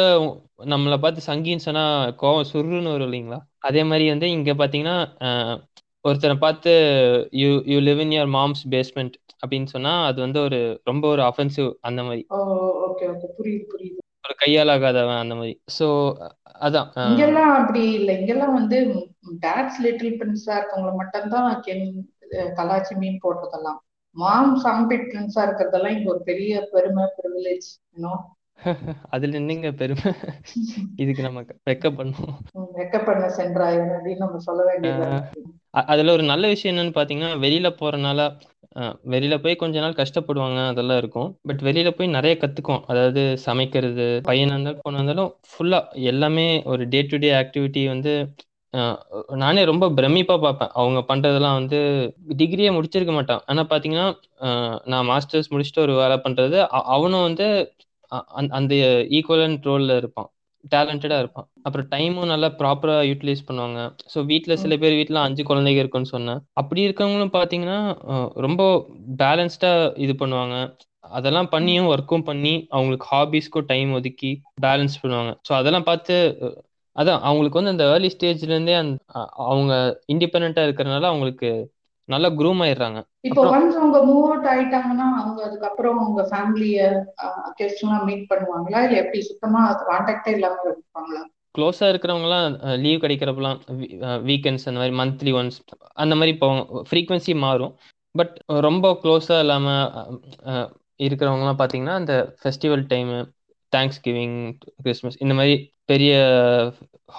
நம்மளை 0.67 0.99
பார்த்து 0.99 1.21
சங்கின்னு 1.27 1.67
சொன்னா 1.67 1.85
கோவம் 2.23 2.49
சுருன்னு 2.53 2.91
வரும் 2.91 3.13
இல்லைங்களா? 3.13 3.39
அதே 3.61 3.85
மாதிரி 3.85 4.09
வந்து 4.09 4.31
இங்கே 4.31 4.53
பார்த்தீங்கன்னா 4.53 4.97
ஒருத்தரை 6.09 6.37
பார்த்து 6.39 6.73
you 7.41 7.51
you 7.67 7.79
live 7.81 8.01
in 8.01 8.15
your 8.17 8.33
mom's 8.35 8.63
basement 8.71 9.17
அப்படின்னு 9.43 9.69
சொன்னா 9.69 9.93
அது 10.07 10.19
வந்து 10.21 10.41
ஒரு 10.41 10.59
ரொம்ப 10.85 11.05
ஒரு 11.09 11.23
அஃபென்சிவ் 11.23 11.71
அந்த 11.81 12.01
மாதிரி. 12.03 12.23
Oh 12.31 12.39
okay 12.87 13.07
okay. 13.13 13.29
புரியுது 13.39 13.67
புரியுது. 13.73 13.99
ஒரு 14.25 14.35
கையாலாகாதவன் 14.41 15.23
அந்த 15.23 15.35
மாதிரி. 15.35 15.55
ஸோ 15.79 15.87
அதான் 16.61 16.89
இங்கெல்லாம் 17.07 17.53
அப்படி 17.59 17.83
இல்லை. 17.93 18.15
இங்கெல்லாம் 18.21 18.55
வந்து 18.55 18.79
டேட்ஸ் 19.43 19.81
லிட்டில் 19.81 20.17
பிரின்ஸா 20.21 20.55
இருக்கவங்கள 20.59 20.95
மட்டும்தான் 20.95 21.49
கென் 21.63 21.87
கலாச்சி 22.57 22.95
மீன் 22.95 23.23
போட்டதெல்லாம் 23.23 23.79
மாம் 24.17 24.55
சாம்பிட் 24.65 25.07
பிரின்ஸா 25.11 25.43
இருக்கிறதெல்லாம் 25.47 25.95
இங்க 25.97 26.09
ஒரு 26.11 26.23
பெரிய 26.23 26.61
பெருமை 26.73 27.05
ப்ரிவிலேஜ் 27.19 27.69
அதுல 29.09 29.37
என்னங்க 29.37 29.69
பெருமை. 29.73 30.11
இதுக்கு 31.03 31.23
நம்ம 31.23 31.41
வெக்க 31.69 31.89
பண்ணும் 31.93 32.33
வெக்கப்பண்ண 32.79 33.27
சென்றாய் 33.37 33.79
அப்படின்னு 33.85 34.25
நம்ம 34.25 34.41
சொல்ல 34.47 34.63
வேண்டியதா 34.69 35.11
அதில் 35.87 36.09
ஒரு 36.09 36.23
நல்ல 36.23 36.47
விஷயம் 36.49 36.77
என்னன்னு 36.77 36.97
பார்த்தீங்கன்னா 36.97 37.39
வெளியில் 37.39 37.77
போகிறனால 37.81 38.21
வெளியில் 39.05 39.41
போய் 39.41 39.57
கொஞ்ச 39.57 39.81
நாள் 39.81 39.93
கஷ்டப்படுவாங்க 39.93 40.69
அதெல்லாம் 40.69 40.99
இருக்கும். 40.99 41.39
பட் 41.43 41.61
வெளியில் 41.61 41.95
போய் 41.95 42.07
நிறைய 42.07 42.37
கற்றுக்கும் 42.41 42.83
அதாவது 42.87 43.39
சமைக்கிறது 43.39 44.07
பையனாக 44.25 44.55
இருந்தாலும் 44.55 44.81
பொண்ணு 44.83 44.99
இருந்தாலும் 44.99 45.31
ஃபுல்லாக 45.51 46.03
எல்லாமே 46.13 46.47
ஒரு 46.65 46.89
டே 46.89 47.03
டு 47.03 47.17
டே 47.17 47.31
ஆக்டிவிட்டி 47.33 47.87
வந்து 47.87 48.13
நானே 49.37 49.65
ரொம்ப 49.65 49.89
பிரமிப்பா 49.89 50.37
பார்ப்பேன். 50.41 50.71
அவங்க 50.75 51.01
பண்றதெல்லாம் 51.09 51.59
வந்து 51.61 51.79
டிகிரியே 52.37 52.71
முடிச்சிருக்க 52.79 53.13
மாட்டான். 53.13 53.43
ஆனா 53.47 53.63
பாத்தீங்கன்னா 53.71 54.07
நான் 54.87 55.09
மாஸ்டர்ஸ் 55.09 55.51
முடிச்சுட்டு 55.51 55.85
ஒரு 55.87 55.95
வேலை 55.95 56.17
பண்றது 56.25 56.59
அவனும் 56.95 57.23
வந்து 57.23 57.47
அ- 58.13 58.25
அந்த 58.39 58.55
அந்த 58.57 58.75
ஈக்குவலன்ட் 59.19 59.67
ரோல்ல 59.71 59.97
இருப்பான். 59.97 60.31
டேலண்டடா 60.65 61.19
இருப்பான். 61.19 61.49
அப்புறம் 61.63 61.89
டைமும் 61.89 62.27
நல்லா 62.27 62.49
ப்ராப்பரா 62.59 62.97
யூட்டிலைஸ் 63.09 63.47
பண்ணுவாங்க. 63.47 63.81
ஸோ 64.13 64.25
வீட்ல 64.27 64.57
சில 64.57 64.77
பேர் 64.77 64.95
வீட்ல 64.95 65.21
அஞ்சு 65.21 65.43
குழந்தைங்க 65.45 65.79
இருக்குன்னு 65.79 66.07
சொன்னேன். 66.07 66.41
அப்படி 66.53 66.89
இருக்கவங்களும் 66.89 67.35
பாத்தீங்கன்னா 67.35 67.79
அஹ், 68.09 68.31
ரொம்ப 68.41 68.63
பேலன்ஸ்டா 69.19 69.73
இது 69.97 70.15
பண்ணுவாங்க. 70.19 70.57
அதெல்லாம் 71.11 71.49
பண்ணியும் 71.49 71.89
ஒர்க்கும் 71.89 72.25
பண்ணி 72.25 72.69
அவங்களுக்கு 72.71 73.07
ஹாபிஸ்க்கும் 73.11 73.67
டைம் 73.67 73.93
ஒதுக்கி 73.93 74.33
பேலன்ஸ் 74.63 75.03
பண்ணுவாங்க. 75.03 75.33
ஸோ 75.49 75.55
அதெல்லாம் 75.55 75.85
பார்த்து 75.85 76.17
அதான் 76.97 77.21
அவங்களுக்கு 77.23 77.59
வந்து 77.59 77.71
அந்த 77.71 77.85
ஏர்லி 77.89 78.09
ஸ்டேஜ்ல 78.09 78.49
இருந்தே 78.49 78.75
அந்த 78.75 78.95
அ- 79.15 79.31
அவங்க 79.45 79.73
இண்டிபெண்டா 80.13 80.63
இருக்கிறனால 80.65 81.05
அவங்களுக்கு 81.05 81.51
நல்லா 82.15 82.29
க்ரூம் 82.39 82.61
ஆயிடுறாங்க. 82.65 83.01
இப்போ 83.29 83.43
ஒன்ஸ் 83.55 83.79
அவங்க 83.81 83.99
மூவ் 84.11 84.25
அவுட் 84.29 84.49
ஆயிட்டாங்கன்னா 84.53 85.07
அவங்க 85.21 85.41
அதுக்கப்புறம் 85.49 85.99
அவங்க 86.03 86.23
ஃபேமிலிய 86.31 86.79
கெஸ்ட் 87.59 87.83
எல்லாம் 87.85 88.07
மீட் 88.11 88.25
பண்ணுவாங்களா? 88.33 88.81
இல்ல 88.87 88.99
எப்படி 89.03 89.21
சுத்தமா 89.31 89.63
கான்டாக்டே 89.91 90.35
இல்லாம 90.39 90.65
இருப்பாங்களா? 90.69 91.23
க்ளோஸா 91.57 91.87
இருக்கிறவங்கலாம் 91.93 92.57
லீவ் 92.85 93.03
கிடைக்கிறப்பலாம் 93.05 93.59
வீக்கெண்ட்ஸ் 94.31 94.67
அந்த 94.71 94.79
மாதிரி 94.81 94.97
மந்த்லி 95.01 95.33
ஒன்ஸ் 95.39 95.59
அந்த 96.05 96.15
மாதிரி 96.19 96.35
போவாங்க 96.43 96.83
ஃப்ரீக்வன்சி 96.91 97.35
மாறும். 97.47 97.73
பட் 98.15 98.35
ரொம்ப 98.67 98.87
க்ளோஸா 99.03 99.39
இல்லாம 99.45 99.67
இருக்கிறவங்கலாம் 101.07 101.59
பார்த்தீங்கன்னா 101.61 101.97
அந்த 102.01 102.15
festival 102.43 102.85
time 102.93 103.17
thanks 103.73 104.01
giving 104.07 104.37
Christmas 104.85 105.19
இந்த 105.25 105.35
மாதிரி 105.39 105.55
பெரிய 105.91 106.13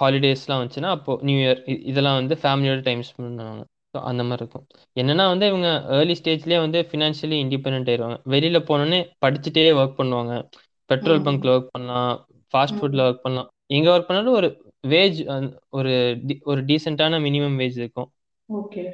ஹாலிடேஸ்லாம் 0.00 0.60
வந்துச்சுன்னா 0.60 0.90
அப்போ 0.96 1.12
நியூ 1.28 1.38
இயர் 1.44 1.60
இதெல்லாம் 1.90 2.18
வந்து 2.20 2.34
ஃபேமிலியோட 2.42 2.80
டைம் 2.88 3.02
ஸ்பெண்ட் 3.08 3.38
பண்ணுவாங்க. 3.38 3.64
அந்த 3.92 4.24
மாதிரி 4.24 4.48
இருக்கும். 4.48 4.66
என்னன்னா 5.00 5.28
வந்து 5.28 5.46
இவங்க 5.46 5.84
ஏர்லி 5.88 6.16
ஸ்டேஜ்லேயே 6.22 6.58
வந்து 6.58 6.88
ஃபினான்ஷியலி 6.90 7.46
இண்டிபெண்ட் 7.46 7.88
ஆயிடுவாங்க 7.88 8.16
வெளியில 8.28 8.58
போனோடனே 8.68 9.10
படிச்சுட்டே 9.26 9.74
ஒர்க் 9.74 9.94
பண்ணுவாங்க. 9.98 10.48
பெட்ரோல் 10.86 11.20
ம். 11.20 11.28
பங்க்ல 11.28 11.48
ஒர்க் 11.48 11.68
பண்ணலாம் 11.70 12.26
ஃபாஸ்ட் 12.28 12.70
ம். 12.70 12.78
ஃபுட்ல 12.80 13.02
ஒர்க் 13.02 13.18
பண்ணலாம். 13.22 13.50
எங்க 13.66 13.98
ஒர்க் 13.98 14.02
பண்ணாலும் 14.02 14.32
ஒரு 14.32 14.72
வேஜ் 14.86 15.54
ஒரு 15.70 15.90
டி- 16.26 16.40
ஒரு 16.42 16.64
டீசெண்டான 16.64 17.20
மினிமம் 17.20 17.58
வேஜ் 17.58 17.78
இருக்கும். 17.78 18.12
ஓகே. 18.52 18.92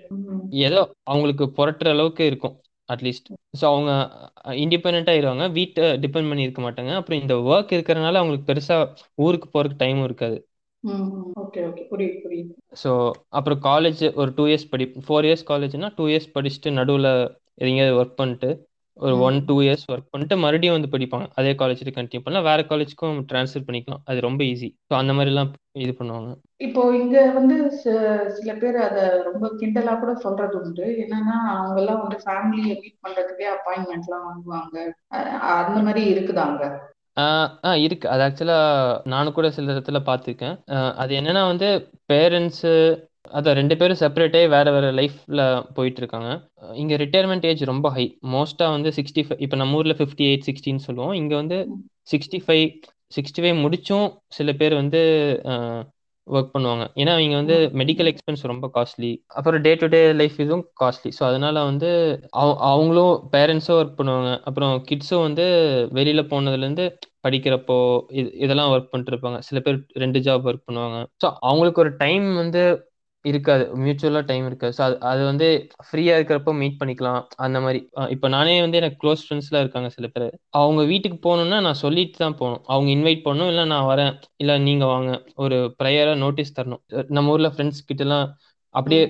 ஏதோ 0.50 0.90
அவங்களுக்கு 1.02 1.52
புரட்டுற 1.56 1.88
அளவுக்கு 1.88 2.26
இருக்கும் 2.26 2.60
அட்லீஸ்ட் 2.92 3.36
ஸோ 3.60 3.64
அவங்க 3.64 4.10
இண்டிபெண்ட்டாக 4.44 5.14
ஆயிடுவாங்க 5.14 5.50
வீட்டை 5.50 5.84
டிபெண்ட் 5.84 6.12
பண்ணி 6.12 6.42
இருக்க 6.42 6.70
மாட்டாங்க. 6.70 6.94
அப்புறம் 6.94 7.20
இந்த 7.20 7.34
ஒர்க் 7.34 7.72
இருக்கிறனால 7.72 8.12
அவங்களுக்கு 8.12 8.52
பெருசா 8.52 8.94
ஊருக்கு 9.14 9.48
போறதுக்கு 9.52 9.76
டைமும் 9.78 10.04
இருக்காது. 10.04 10.48
ஸோ 12.82 12.90
அப்புறம் 13.28 13.60
காலேஜ் 13.60 14.02
ஒரு 14.14 14.30
டூ 14.36 14.46
இயர்ஸ் 14.46 14.70
படி 14.70 14.86
ஃபோர் 15.06 15.26
இயர்ஸ் 15.28 15.48
காலேஜ்னா 15.48 15.90
டூ 15.96 16.06
இயர்ஸ் 16.08 16.32
படிச்சுட்டு 16.34 16.70
நடுவில் 16.70 17.10
எங்கேயாவது 17.68 17.98
ஒர்க் 18.00 18.18
பண்ணிட்டு 18.20 18.50
ஒரு 18.96 19.14
ஒன் 19.18 19.38
டூ 19.44 19.60
இயர்ஸ் 19.60 19.86
ஒர்க் 19.92 20.10
பண்ணிட்டு 20.10 20.36
மறுபடியும் 20.36 20.76
வந்து 20.76 20.90
படிப்பாங்க. 20.92 21.26
அதே 21.34 21.52
காலேஜ்ல 21.52 21.92
கண்டினியூ 21.96 22.22
பண்ணலாம். 22.22 22.46
வேற 22.50 22.60
காலேஜ்க்கும் 22.62 23.18
ட்ரான்ஸ்ஃபர் 23.32 23.66
பண்ணிக்கலாம். 23.66 24.02
அது 24.04 24.20
ரொம்ப 24.20 24.44
ஈஸி 24.44 24.68
ஸோ 24.90 24.94
அந்த 24.94 25.12
மாதிரிலாம் 25.12 25.50
இது 25.84 25.92
பண்ணுவாங்க. 25.98 26.30
இப்போ 26.56 26.82
இங்க 26.96 27.16
வந்து 27.30 27.56
சில 28.36 28.52
பேர் 28.54 28.76
அத 28.76 28.98
ரொம்ப 29.24 29.46
கிண்டலா 29.60 29.94
கூட 30.00 30.14
சொல்றது 30.14 30.56
உண்டு. 30.62 30.86
என்னன்னா 31.04 31.36
அவங்க 31.56 31.80
எல்லாம் 31.80 32.02
வந்து 32.04 32.18
ஃபேமிலியை 32.24 32.74
மீட் 32.82 33.02
பண்றதுக்கே 33.02 33.48
அப்பாயின்மெண்ட் 33.56 34.08
எல்லாம் 34.08 34.26
வாங்குவாங்க. 34.28 34.76
அந்த 35.62 35.80
மாதிரி 35.82 36.04
இருக்குதாங்க? 36.14 36.64
ஆஹ் 37.16 37.50
ஆஹ் 37.62 37.80
இருக்கு. 37.82 38.06
அது 38.08 38.22
ஆக்சுவலா 38.22 38.58
நானும் 39.04 39.32
கூட 39.32 39.50
சில 39.50 39.72
இடத்துல 39.72 39.98
பார்த்துருக்கேன். 40.08 40.56
அது 40.94 41.12
என்னன்னா 41.20 41.42
வந்து 41.46 41.68
பேரண்ட்ஸு 42.12 42.72
அதான் 43.32 43.56
ரெண்டு 43.58 43.76
பேரும் 43.76 44.00
செப்பரேட்டே 44.00 44.48
வேற 44.48 44.66
வேற 44.70 44.86
லைஃப்ல 44.92 45.40
போயிட்டு 45.74 46.00
இருக்காங்க 46.00 46.28
இங்க 46.74 46.94
ரிட்டையர்மெண்ட் 46.96 47.46
ஏஜ் 47.46 47.62
ரொம்ப 47.64 47.90
ஹை 47.90 48.04
மோஸ்டா 48.34 48.66
வந்து 48.70 48.90
சிக்ஸ்டி 48.98 49.22
ஃபைவ் 49.26 49.40
இப்போ 49.40 49.56
நம்ம 49.56 49.76
ஊர்ல 49.76 49.94
ஃபிஃப்டி 49.98 50.24
எயிட் 50.28 50.46
சிக்ஸ்டின்னு 50.48 50.84
சொல்லுவோம். 50.88 51.12
இங்க 51.12 51.34
வந்து 51.34 51.58
சிக்ஸ்டி 52.12 52.40
ஃபைவ் 52.46 52.66
சிக்ஸ்டி 53.16 53.40
ஃபைவ் 53.42 53.58
முடிச்சும் 53.64 54.06
சில 54.28 54.52
பேர் 54.52 54.74
வந்து 54.74 55.00
ஒர்க் 56.26 56.52
பண்ணுவாங்க. 56.52 56.84
ஏன்னா 56.96 57.18
இங்க 57.18 57.36
வந்து 57.36 57.56
மெடிக்கல் 57.74 58.08
எக்ஸ்பென்ஸ் 58.10 58.42
ரொம்ப 58.44 58.70
காஸ்ட்லி 58.74 59.10
அப்புறம் 59.34 59.60
டே 59.60 59.74
டு 59.74 59.86
டே 59.86 60.12
லைஃப் 60.12 60.36
இதுவும் 60.38 60.64
காஸ்ட்லி 60.80 61.10
ஸோ 61.18 61.22
அதனால 61.22 61.64
வந்து 61.64 61.90
அவ- 62.36 62.58
அவங்களும் 62.68 63.12
பேரண்ட்ஸும் 63.32 63.78
ஒர்க் 63.78 63.98
பண்ணுவாங்க. 63.98 64.30
அப்புறம் 64.42 64.84
கிட்ஸும் 64.88 65.22
வந்து 65.22 65.46
வெளியில 65.94 66.22
போனதுலேருந்து 66.26 66.86
படிக்கிறப்போ 67.24 67.76
இது 68.12 68.32
இதெல்லாம் 68.38 68.72
ஒர்க் 68.72 68.90
பண்ணிட்டு 68.90 69.12
இருப்பாங்க. 69.12 69.38
சில 69.40 69.60
பேர் 69.60 69.78
ரெண்டு 69.96 70.18
ஜாப் 70.20 70.46
ஒர்க் 70.46 70.66
பண்ணுவாங்க. 70.68 70.98
ஸோ 71.20 71.28
அவங்களுக்கு 71.42 71.80
ஒரு 71.80 71.96
டைம் 71.96 72.34
வந்து 72.34 72.62
இருக்காது. 73.30 73.64
மியூச்சுவலா 73.82 74.20
டைம் 74.30 74.46
இருக்காது. 74.46 74.74
ஸோ 74.78 74.82
அது 74.86 74.96
அது 75.10 75.22
வந்து 75.24 75.46
ஃப்ரீயா 75.86 76.14
இருக்கிறப்போ 76.18 76.52
மீட் 76.60 76.78
பண்ணிக்கலாம். 76.80 77.20
அந்த 77.44 77.58
மாதிரி 77.64 77.80
இப்போ 78.14 78.28
நானே 78.36 78.54
வந்து 78.64 78.80
எனக்கு 78.80 79.00
க்ளோஸ் 79.02 79.24
ஃப்ரெண்ட்ஸ்லாம் 79.26 79.64
இருக்காங்க 79.64 79.90
சில 79.96 80.08
பேர். 80.14 80.26
அவங்க 80.60 80.82
வீட்டுக்கு 80.92 81.18
போகணும்னா 81.26 81.58
நான் 81.66 81.82
சொல்லிட்டு 81.84 82.18
தான் 82.24 82.38
போகணும். 82.40 82.62
அவங்க 82.72 82.90
இன்வைட் 82.96 83.24
பண்ணணும் 83.26 83.50
இல்லை 83.52 83.64
நான் 83.74 83.88
வரேன் 83.92 84.12
இல்லை 84.36 84.56
நீங்க 84.68 84.86
வாங்க. 84.94 85.10
ஒரு 85.44 85.58
ப்ரையரா 85.80 86.14
நோட்டீஸ் 86.24 86.56
தரணும். 86.58 86.82
நம்ம 87.18 87.34
ஊர்ல 87.36 87.50
ஃப்ரெண்ட்ஸ் 87.54 87.86
கிட்ட 87.90 88.04
எல்லாம் 88.06 88.26
அப்படியே 88.74 89.02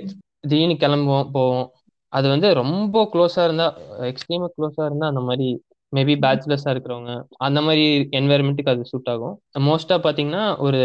திடீர்னு 0.43 0.77
கிளம்புவோம் 0.83 1.31
போவோம். 1.37 1.67
அது 2.13 2.27
வந்து 2.35 2.49
ரொம்ப 2.61 2.99
க்ளோஸா 3.13 3.43
இருந்தா 3.45 3.67
எக்ஸ்ட்ரீமா 4.11 4.49
க்ளோஸா 4.57 4.85
இருந்தா 4.89 5.07
அந்த 5.13 5.23
மாதிரி 5.29 5.49
மேபி 5.93 6.15
பேச்சுலர்ஸா 6.25 6.71
இருக்கிறவங்க 6.75 7.13
அந்த 7.47 7.59
மாதிரி 7.67 7.85
என்வாயர்மெண்ட்டுக்கு 8.19 8.73
அது 8.75 8.91
சூட் 8.91 9.11
ஆகும். 9.13 9.35
மோஸ்டா 9.69 9.97
பாத்தீங்கன்னா 10.07 10.45
ஒரு 10.67 10.81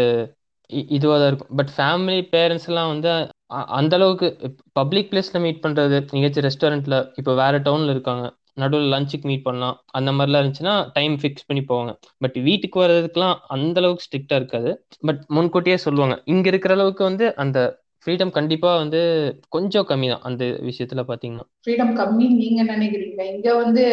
இதுவாக 0.72 1.18
தான் 1.18 1.26
இருக்கும். 1.26 1.56
பட் 1.56 1.72
ஃபேமிலி 1.76 2.28
பேரண்ட்ஸ் 2.32 2.66
எல்லாம் 2.66 2.88
வந்து 2.88 3.08
அ- 3.50 3.66
அந்த 3.72 3.96
அளவுக்கு 3.96 4.28
பப்ளிக் 4.72 5.10
பிளேஸ்ல 5.10 5.40
மீட் 5.40 5.62
பண்றது 5.62 5.96
எங்கேயாச்சும் 6.10 6.46
ரெஸ்டாரண்ட்டில் 6.46 7.08
இப்போ 7.14 7.34
வேற 7.34 7.58
டவுன்ல 7.58 7.90
இருக்காங்க 7.90 8.24
நடுவில் 8.54 8.92
லஞ்சுக்கு 8.92 9.22
மீட் 9.22 9.42
பண்ணலாம் 9.42 9.76
அந்த 9.90 10.12
மாதிரிலாம் 10.12 10.42
இருந்துச்சுன்னா 10.42 10.90
டைம் 10.92 11.18
ஃபிக்ஸ் 11.18 11.46
பண்ணி 11.46 11.62
போவாங்க. 11.68 11.92
பட் 12.18 12.38
வீட்டுக்கு 12.38 12.82
வர்றதுக்குலாம் 12.82 13.36
அந்த 13.48 13.80
அளவுக்கு 13.80 14.04
ஸ்ட்ரிக்டா 14.04 14.34
இருக்காது. 14.34 14.70
பட் 15.00 15.20
முன்கூட்டியே 15.28 15.76
சொல்லுவாங்க 15.76 16.22
இங்க 16.24 16.48
இருக்கிற 16.48 16.74
அளவுக்கு 16.74 17.04
வந்து 17.04 17.36
அந்த 17.36 17.58
ஃப்ரீடம் 18.06 18.30
கண்டிப்பா 18.30 18.76
வந்து 18.76 19.00
கொஞ்சம் 19.48 19.86
கம்மி 19.88 20.08
தான் 20.08 20.22
அந்த 20.22 20.44
விஷயத்துல 20.62 21.02
பாத்தீங்கன்னா. 21.02 21.46
ஃப்ரீடம் 21.64 21.94
கம்மி 21.96 22.26
நீங்க 22.34 22.62
நினைக்கிறீங்க 22.64 23.34
இங்க 23.34 23.54
வந்து 23.54 23.84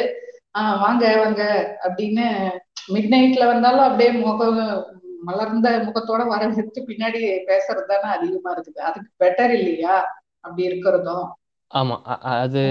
வாங்க 0.79 1.15
வாங்க 1.17 1.41
அப்படின்னு 1.83 2.25
மிட் 2.93 3.11
நைட்ல 3.13 3.45
வந்தாலும் 3.45 3.79
அப்படியே 3.79 4.11
முகம் 4.19 4.59
மலர்ந்த 5.19 5.67
முகத்தோட 5.85 6.21
வரவேற்று 6.27 6.81
பின்னாடி 6.87 7.19
பேசுறது 7.47 7.85
தானே 7.87 8.07
அதிகமா 8.15 8.49
இருக்குது. 8.55 8.79
அதுக்கு 8.81 9.11
பெட்டர் 9.19 9.53
இல்லையா? 9.59 9.95
அப்படி 10.39 10.63
இருக்கிறதும். 10.69 11.27
ஆமா. 11.71 11.95
அது. 12.37 12.61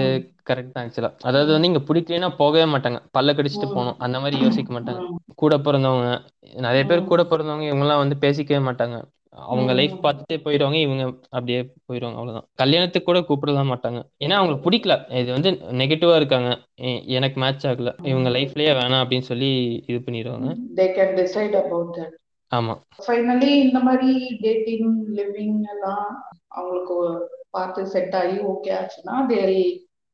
கரெக்ட் 0.49 0.71
தான் 0.71 0.85
ஆக்சுவலா 0.85 1.09
அதாவது 1.21 1.51
வந்து 1.51 1.67
இங்க 1.67 1.81
பிடிக்கலனா 1.87 2.29
போகவே 2.37 2.63
மாட்டாங்க. 2.71 2.99
பல்ல 3.13 3.33
கடிச்சிட்டு. 3.33 3.67
போகணும். 3.69 3.97
அந்த 3.99 4.17
மாதிரி 4.19 4.37
யோசிக்க 4.43 4.69
மாட்டாங்க. 4.73 5.01
கூட 5.35 5.55
பிறந்தவங்க 5.57 6.07
நிறைய 6.59 6.83
பேர். 6.85 7.09
கூட 7.11 7.23
பிறந்தவங்க 7.23 7.65
இவங்கெல்லாம் 7.67 7.97
வந்து 7.97 8.15
பேசிக்கவே 8.21 8.61
மாட்டாங்க. 8.65 8.97
அவங்க 9.45 9.71
லைஃப். 9.73 9.95
பார்த்துட்டே 10.05 10.37
போயிடுவாங்க. 10.45 10.77
இவங்க 10.79 11.03
அப்படியே 11.29 11.59
போயிடுவாங்க. 11.87 12.17
அவ்வளவுதான். 12.17 12.47
கல்யாணத்துக்கு 12.55 13.03
கூட 13.03 13.19
கூப்பிடலாம் 13.21 13.71
மாட்டாங்க. 13.73 13.99
ஏன்னா 14.19 14.35
அவங்களுக்கு 14.35 14.65
பிடிக்கல. 14.65 14.93
இது 15.21 15.29
வந்து 15.31 15.51
நெகட்டிவா 15.81 16.15
இருக்காங்க. 16.15 16.49
எனக்கு 17.17 17.39
மேட்ச் 17.39 17.67
ஆகல. 17.67 17.91
இவங்க 18.03 18.29
லைஃப்லயே 18.29 18.73
வேணாம் 18.79 19.03
அப்படின்னு 19.03 19.29
சொல்லி 19.31 19.51
இது 19.87 19.99
பண்ணிடுவாங்க. 19.99 20.49
ஆமா. 22.51 22.73
ஃபைனலி 23.05 23.51
இந்த 23.65 23.79
மாதிரி 23.79 24.11
டேட்டிங் 24.41 24.89
லிவிங் 25.17 25.59
எல்லாம் 25.73 26.07
அவங்களுக்கு 26.51 26.97
பார்த்து 27.51 27.81
செட் 27.93 28.15
ஆகி 28.15 28.37
ஓகே 28.51 28.71
ஆச்சுன்னா 28.77 29.15
they 29.27 29.41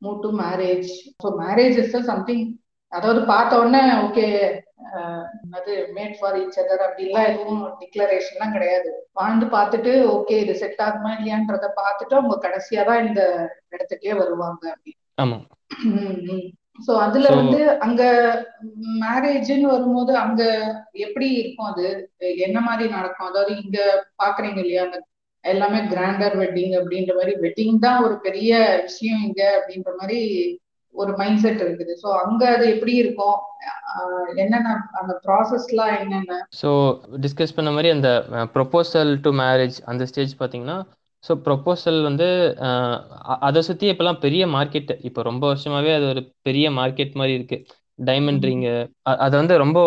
move 0.01 0.19
to 0.21 0.29
marriage 0.41 0.89
so 1.23 1.29
marriage 1.39 1.77
is 1.83 1.97
something 2.07 2.45
அதாவது 2.91 3.21
பார்த்த 3.25 3.59
உடனே 3.59 3.81
ஓகே 4.03 4.25
அது 5.57 5.73
மேட் 5.95 6.15
ஃபார் 6.17 6.35
ஈச் 6.41 6.59
அதர் 6.61 6.83
அப்படிலாம் 6.87 7.29
எதுவும் 7.29 7.63
டிக்ளரேஷன்லாம் 7.79 8.53
கிடையாது. 8.53 8.89
வாழ்ந்து 9.13 9.45
பார்த்துட்டு 9.55 9.91
ஓகே 10.15 10.35
இது 10.43 10.53
செட் 10.55 10.81
ஆகுமா 10.81 11.11
இல்லையான்றத 11.17 11.67
பார்த்துட்டு 11.79 12.15
அவங்க 12.15 12.37
கடைசியா 12.45 12.83
தான் 12.83 13.03
இந்த 13.05 13.21
இடத்துக்கே 13.71 14.13
வருவாங்க 14.21 14.63
அப்படி 14.73 14.93
ஆமா. 15.17 15.39
சோ 16.79 16.91
அதுல 17.05 17.27
வந்து 17.35 17.59
அங்க 17.79 18.03
மேரேஜ்னு 19.03 19.67
வரும்போது 19.73 20.13
அங்க 20.17 20.43
எப்படி 21.05 21.27
இருக்கும் 21.41 21.69
அது? 21.71 21.87
என்ன 22.47 22.57
மாதிரி 22.61 22.85
நடக்கும்? 22.95 23.29
அதாவது 23.29 23.51
இங்க 23.63 23.79
பாக்குறீங்க 24.23 24.59
இல்லையா? 24.63 24.83
அந்த 24.87 24.99
எல்லாமே 25.43 25.79
கிராண்டர் 25.93 26.35
வெட்டிங் 26.41 26.75
அப்படின்ற 26.79 27.13
மாதிரி 27.17 27.33
வெட்டிங் 27.41 27.75
தான் 27.79 28.03
ஒரு 28.03 28.15
பெரிய 28.19 28.51
விஷயம் 28.83 29.23
இங்க 29.27 29.41
அப்படின்ற 29.57 29.91
மாதிரி 30.01 30.19
ஒரு 30.95 31.11
மைண்ட் 31.17 31.41
செட் 31.43 31.63
இருக்குது. 31.65 31.93
சோ 32.03 32.07
அங்க 32.23 32.43
அது 32.55 32.65
எப்படி 32.73 32.93
இருக்கும்? 32.95 33.37
என்னென்ன 34.35 34.69
அந்த 35.01 35.13
ப்ராசஸ்லாம் 35.25 35.93
என்னென்ன? 36.01 36.37
ஸோ 36.61 36.69
டிஸ்கஸ் 37.25 37.55
பண்ண 37.55 37.71
மாதிரி 37.71 37.89
அந்த 37.89 38.09
ப்ரொபோசல் 38.53 39.11
டு 39.27 39.33
மேரேஜ் 39.43 39.77
அந்த 39.85 40.05
ஸ்டேஜ் 40.05 40.33
பார்த்தீங்கன்னா 40.39 40.77
ஸோ 41.25 41.33
ப்ரொபோசல் 41.45 41.99
வந்து 42.03 42.27
அதை 43.47 43.61
சுற்றி 43.67 43.85
இப்போலாம் 43.93 44.21
பெரிய 44.25 44.43
மார்க்கெட் 44.55 44.91
இப்போ 45.07 45.21
ரொம்ப 45.29 45.43
வருஷமாவே 45.51 45.91
அது 45.97 46.05
ஒரு 46.13 46.21
பெரிய 46.41 46.65
மார்க்கெட் 46.79 47.13
மாதிரி 47.13 47.33
இருக்கு. 47.37 47.57
டைமண்ட் 47.99 48.45
ரிங்கு 48.49 48.73
அதை 49.25 49.33
வந்து 49.41 49.55
ரொம்ப 49.63 49.79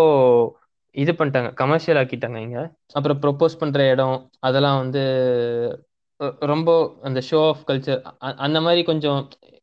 இது 0.95 1.13
பண்ணிட்டாங்க 1.13 1.51
கமர்ஷியல் 1.55 1.99
ஆக்கிட்டாங்க 2.03 2.39
இங்க. 2.47 2.59
அப்புறம் 2.99 3.19
ப்ரொபோஸ் 3.25 3.61
பண்ற 3.61 3.81
இடம் 3.93 4.17
அதெல்லாம் 4.49 4.79
வந்து 4.83 5.03
ரொம்ப 6.53 6.71
அந்த 7.09 7.21
ஷோ 7.29 7.41
ஆஃப் 7.51 7.67
கல்ச்சர் 7.69 8.01
அந்த 8.47 8.59
மாதிரி 8.61 8.81
கொஞ்சம் 8.91 9.19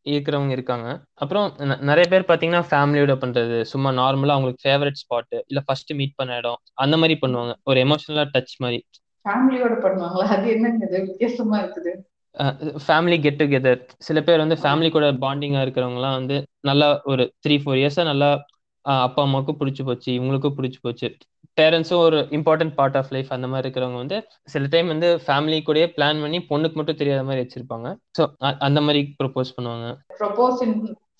இருக்கிறவங்க 0.06 0.54
இருக்காங்க. 0.58 0.88
அப்புறம் 1.24 1.48
நிறைய 1.90 2.06
பேர் 2.12 2.30
பாத்தீங்கன்னா 2.30 2.64
ஃபேமிலியோட 2.72 3.14
பண்றது 3.24 3.58
சும்மா 3.74 3.90
நார்மலா 4.02 4.36
அவங்களுக்கு 4.36 4.66
ஃபேவரட் 4.66 5.02
ஸ்பாட் 5.04 5.36
இல்ல 5.50 5.62
ஃபர்ஸ்ட் 5.68 5.92
மீட் 6.00 6.16
பண்ண 6.16 6.38
இடம் 6.42 6.60
அந்த 6.84 6.96
மாதிரி 7.02 7.16
பண்ணுவாங்க. 7.24 7.54
ஒரு 7.64 7.80
எமோஷனலா 7.86 8.26
டச் 8.36 8.56
மாதிரி. 8.66 8.80
ஃபேமிலியோட 9.26 9.76
பண்ணுவாங்களா? 9.86 10.26
அது 10.36 10.48
என்னங்க 10.56 10.90
வித்தியாசமா 11.08 11.58
இருக்குது. 11.64 11.94
ஃபேமிலி 12.86 13.18
கெட் 13.24 13.40
டுகெதர் 13.42 13.80
சில 14.08 14.22
பேர் 14.28 14.44
வந்து 14.44 14.58
ஃபேமிலி 14.64 14.90
கூட 14.96 15.06
பாண்டிங்கா 15.24 15.62
இருக்கிறவங்கலாம் 15.66 16.18
வந்து 16.20 16.38
நல்லா 16.70 16.88
ஒரு 17.12 17.24
த்ரீ 17.44 17.56
ஃபோர் 17.62 17.80
இயர்ஸா 17.82 18.04
நல்லா 18.12 18.30
அப்பா 18.86 19.22
அம்மாவுக்கும் 19.26 19.60
பிடிச்சி 19.62 19.84
போச்சு 19.90 20.10
இவங்களுக்கும் 20.18 20.58
பிடிச்சி 20.58 20.80
போச்சு. 20.86 21.08
பேரண்ட்ஸும் 21.58 22.02
ஒரு 22.08 22.18
இம்பார்ட்டன்ட் 22.38 22.74
பார்ட் 22.80 22.98
ஆஃப் 23.00 23.12
லைஃப் 23.16 23.30
அந்த 23.36 23.48
மாதிரி 23.52 23.66
இருக்கிறவங்க 23.66 24.00
வந்து 24.04 24.18
சில 24.54 24.68
டைம் 24.74 24.88
வந்து 24.94 25.10
ஃபேமிலி 25.26 25.60
கூடயே 25.68 25.88
பிளான் 25.98 26.22
பண்ணி 26.24 26.40
பொண்ணுக்கு 26.50 26.78
மட்டும் 26.80 27.00
தெரியாத 27.02 27.24
மாதிரி 27.30 27.44
வச்சிருப்பாங்க. 27.44 27.88
ஸோ 28.18 28.24
அந்த 28.68 28.82
மாதிரி 28.88 29.02
ப்ரொபோஸ் 29.22 29.56
பண்ணுவாங்க. 29.58 29.88
ப்ரொபோஸ் 30.22 30.62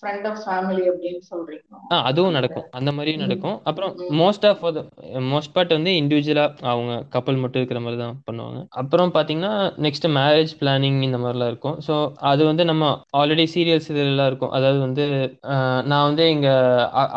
ஃப்ரண்ட் 0.06 0.26
ஆஃப் 0.30 0.40
ஃபேமிலி 0.42 0.82
அப்படின்னு 0.90 1.22
சொல்றீங்க. 1.30 1.62
அதுவும் 2.08 2.32
நடக்கும். 2.32 2.66
அந்த 2.78 2.90
மாதிரியும். 2.92 3.22
நடக்கும். 3.24 3.56
அப்புறம். 3.64 3.92
மோஸ்ட் 4.20 4.46
ஆஃப் 4.48 4.62
மோஸ்ட் 5.30 5.52
பார்ட் 5.52 5.76
வந்து 5.76 5.90
இண்டிவிஜுவலா 6.00 6.44
அவங்க 6.72 6.92
கப்பல் 7.08 7.40
மட்டும் 7.42 7.60
இருக்கிற 7.60 7.80
மாதிரி 7.80 8.00
தான் 8.02 8.16
பண்ணுவாங்க. 8.28 8.58
அப்புறம் 8.82 9.12
பாத்தீங்கன்னா 9.14 9.52
நெக்ஸ்ட் 9.86 10.08
மேரேஜ் 10.18 10.52
பிளானிங் 10.60 11.00
இந்த 11.02 11.18
மாதிரிலாம் 11.18 11.50
இருக்கும். 11.52 11.76
ஸோ 11.88 11.94
அது 12.30 12.44
வந்து 12.44 12.64
நம்ம 12.64 12.84
ஆல்ரெடி 13.20 13.46
சீரியல்ஸ் 13.54 13.90
இதெல்லாம் 13.94 14.26
இருக்கும். 14.26 14.54
அதாவது 14.58 14.80
வந்து 14.86 15.04
நான் 15.92 16.06
வந்து 16.08 16.24
எங்க 16.28 16.48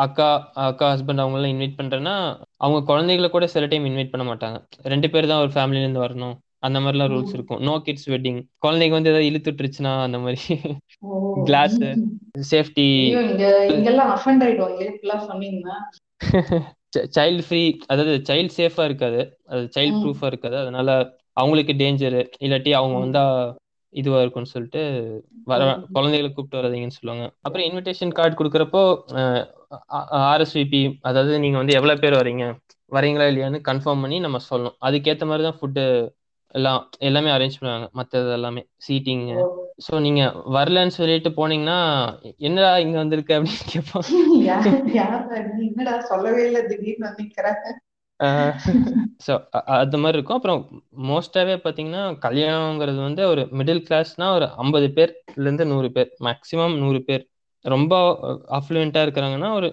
அக்கா 0.06 0.30
அக்கா 0.68 0.88
ஹஸ்பண்ட் 0.94 1.24
அவங்கெல்லாம் 1.24 1.54
இன்வைட் 1.56 1.80
பண்றேன்னா 1.80 2.16
அவங்க 2.58 2.80
குழந்தைகளை 2.84 3.30
கூட 3.30 3.48
சில 3.48 3.66
டைம் 3.66 3.86
இன்வைட் 3.86 4.14
பண்ண 4.14 4.26
மாட்டாங்க. 4.32 4.58
ரெண்டு 4.94 5.10
பேர் 5.10 5.32
தான் 5.32 5.44
ஒரு 5.46 5.54
ஃபேமிலில 5.56 5.86
இருந்து 5.86 6.06
வரணும். 6.06 6.36
அந்த 6.64 6.78
மாதிரிலாம் 6.80 7.12
ரூல்ஸ். 7.12 7.34
இருக்கும் 7.38 7.62
நோ 7.68 7.74
கிட்ஸ் 7.86 8.10
வெட்டிங் 8.10 8.39
குழந்தைங்க 8.64 8.95
வந்து 8.97 9.12
ஏதாவது 9.12 9.30
இழுத்துட்டுருச்சுன்னா 9.30 9.93
அந்த 10.07 10.18
மாதிரி. 10.20 10.55
கிளாஸ். 11.47 11.78
சேஃப்டி 12.51 12.88
சைல்டு 17.16 17.43
ஃப்ரீ 17.47 17.62
அதாவது 17.91 18.14
சைல்டு 18.30 18.53
சேஃபா 18.57 18.84
இருக்காது 18.89 19.20
அது 19.49 19.64
சைல்டு. 19.76 19.97
ப்ரூஃபா 20.03 20.28
இருக்காது 20.32 20.55
அதனால 20.62 20.89
அவங்களுக்கு 21.38 21.74
டேஞ்சரு 21.82 22.22
இல்லாட்டி 22.45 22.72
அவங்க. 22.80 22.97
வந்தா 22.99 23.24
இதுவா 23.95 24.18
இருக்கும்னு 24.22 24.53
சொல்லிட்டு 24.53 24.82
வர. 25.47 25.62
குழந்தைகளை 25.95 26.30
கூப்பிட்டு 26.30 26.60
வராதீங்கன்னு 26.60 26.97
சொல்லுவாங்க 26.97 27.26
அப்புறம் 27.45 27.66
இன்விடேஷன் 27.68 28.16
கார்டு 28.18 28.36
கொடுக்குறப்போ 28.39 28.82
ஆர்எஸ்விபி 30.26 30.82
அதாவது 31.10 31.34
நீங்க 31.39 31.57
வந்து 31.57 31.78
எவ்வளவு 31.80 32.01
பேர் 32.03 32.20
வரீங்க 32.22 32.45
வரீங்களா 32.91 33.26
இல்லையான்னு 33.32 33.60
கன்ஃபார்ம் 33.68 34.03
பண்ணி 34.03 34.18
நம்ம 34.20 34.38
சொல்லணும் 34.49 34.78
அதுக்கேற்ற 34.88 35.26
மாதிரி 35.26 35.43
தான் 35.43 35.60
ஃபுட்டு 35.60 35.84
எல்லாம் 36.52 36.89
எல்லாமே 37.00 37.30
அரேஞ்ச் 37.30 37.58
பண்ணுவாங்க. 37.60 37.88
மற்றது 37.91 38.32
எல்லாமே 38.32 38.68
சீட்டிங் 38.88 39.26
ஓ. 39.36 39.68
ஸோ 39.91 40.00
நீங்க 40.00 40.34
வரலன்னு 40.54 40.88
சொல்லிட்டு 40.88 41.30
போனீங்கன்னா 41.30 41.78
என்னடா 42.38 42.78
இங்க 42.78 42.97
வந்திருக்க 42.97 43.39
அப்படின்னு 43.39 43.70
கேட்பாங்க. 43.74 44.08
சொல்லவே 46.08 46.45
இல்லை 46.45 46.66
திடீர்னு 46.66 47.08
ஸோ 49.28 49.34
அது 49.52 49.97
மாதிரி 49.97 50.18
இருக்கும். 50.18 50.36
அப்புறம் 50.36 50.82
மோஸ்டாகவே 51.04 51.56
பார்த்தீங்கன்னா 51.56 52.04
கல்யாணங்கிறது 52.20 52.95
வந்து 52.95 53.28
ஒரு 53.28 53.41
மிடில் 53.52 53.86
கிளாஸ்னா 53.89 54.34
ஒரு 54.34 54.50
ஐம்பது 54.58 54.88
பேர்லேருந்து 54.95 55.66
நூறு 55.66 55.91
பேர் 55.91 56.10
மேக்ஸிமம் 56.20 56.78
நூறு 56.78 57.04
பேர். 57.04 57.24
ரொம்ப 57.66 57.93
அஃப்ளூயண்ட்டாக 58.52 59.06
இருக்கிறாங்கன்னா 59.08 59.54
ஒரு 59.54 59.70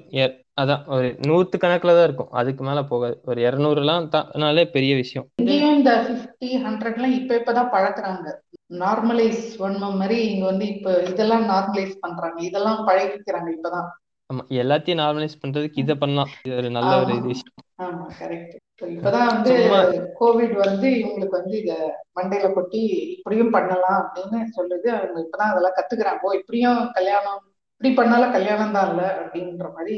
அதான் 0.59 0.83
ஒரு 0.87 1.09
நூற்று 1.27 1.57
கணக்கில் 1.59 1.97
தான் 1.97 2.07
இருக்கும். 2.07 2.31
அதுக்கு 2.33 2.63
மேலே 2.65 2.83
போகாது. 2.83 3.17
ஒரு 3.25 3.41
இரநூறுலாம் 3.41 4.09
தானாலே 4.15 4.65
பெரிய 4.71 4.93
விஷயம். 4.95 5.27
இங்கேயும் 5.39 5.77
இந்த 5.77 5.93
பிப்டி 6.07 6.49
ஹண்ட்ரட்லாம் 6.65 7.17
இப்ப 7.19 7.35
இப்பதான் 7.37 7.73
பழக்குறாங்க. 7.75 8.27
நார்மலைஸ் 8.83 9.43
பண்ண 9.59 9.91
மாதிரி 9.99 10.19
இங்க 10.31 10.45
வந்து 10.47 10.67
இப்ப 10.67 10.93
இதெல்லாம் 11.11 11.45
நார்மலைஸ் 11.51 11.95
பண்றாங்க. 12.01 12.39
இதெல்லாம் 12.43 12.81
பழகிக்கிறாங்க 12.89 13.51
இப்பதான். 13.57 13.89
ஆமா 14.31 14.43
எல்லாத்தையும் 14.61 15.01
நார்மலைஸ் 15.01 15.41
பண்றதுக்கு 15.43 15.83
இதை 15.83 15.95
பண்ணலாம். 15.95 16.31
இது 16.45 16.55
ஒரு 16.57 16.71
நல்ல 16.71 16.93
ஒரு 17.03 17.13
இது. 17.17 17.29
விஷயம் 17.33 17.53
ஆமா 17.85 18.07
கரெக்ட் 18.21 18.55
இப்பதான் 18.95 19.29
வந்து 19.33 19.53
கோவிட் 20.21 20.55
வந்து 20.65 20.89
இவங்களுக்கு 21.01 21.37
வந்து 21.41 21.57
இத 21.63 21.75
மண்டையில 22.17 22.49
கொட்டி 22.53 22.81
இப்படியும் 23.15 23.51
பண்ணலாம் 23.51 23.99
அப்படின்னு 24.01 24.39
சொல்லுது. 24.57 24.89
அவங்க 24.97 25.19
இப்பதான் 25.25 25.53
அதெல்லாம் 25.53 25.77
கத்துக்கிறாங்க. 25.79 26.33
இப்படியும் 26.41 26.81
கல்யாணம் 26.99 27.43
இப்படி 27.75 27.93
பண்ணாலும் 27.95 28.35
கல்யாணம் 28.37 28.75
தான் 28.77 28.89
இல்ல 28.91 29.03
அப்படின்ற 29.21 29.69
மாதிரி 29.77 29.97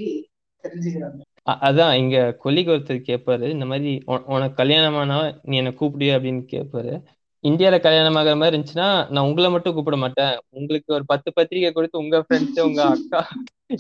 தெரிஞ்சுக்கிறாங்க. 0.63 1.21
அதான் 1.63 1.93
இங்க 1.93 2.37
கொல்லிக்கு 2.45 2.73
ஒருத்தர் 2.73 3.05
கேட்பாரு 3.09 3.49
இந்த 3.49 3.65
மாதிரி 3.65 4.03
உன- 4.05 4.23
உனக்கு 4.27 4.65
கல்யாணமானா 4.65 5.39
நீ 5.43 5.57
என்ன 5.57 5.71
கூப்பிடுவியா 5.71 6.17
அப்படின்னு 6.19 6.43
கேட்பாரு 6.53 7.03
இந்தியால 7.45 7.81
கல்யாணம் 7.81 8.15
ஆகிற 8.15 8.37
மாதிரி 8.37 8.57
இருந்துச்சுன்னா 8.57 9.11
நான் 9.11 9.25
உங்களை 9.25 9.51
மட்டும் 9.51 9.75
கூப்பிட 9.75 9.97
மாட்டேன். 9.97 10.39
உங்களுக்கு 10.51 10.95
ஒரு 10.95 11.05
பத்து 11.07 11.33
பத்திரிக்கை 11.33 11.73
கொடுத்து 11.73 11.99
உங்க 11.99 12.25
ஃப்ரெண்ட்ஸ் 12.29 12.61
உங்க 12.61 12.83
அக்கா 12.85 13.29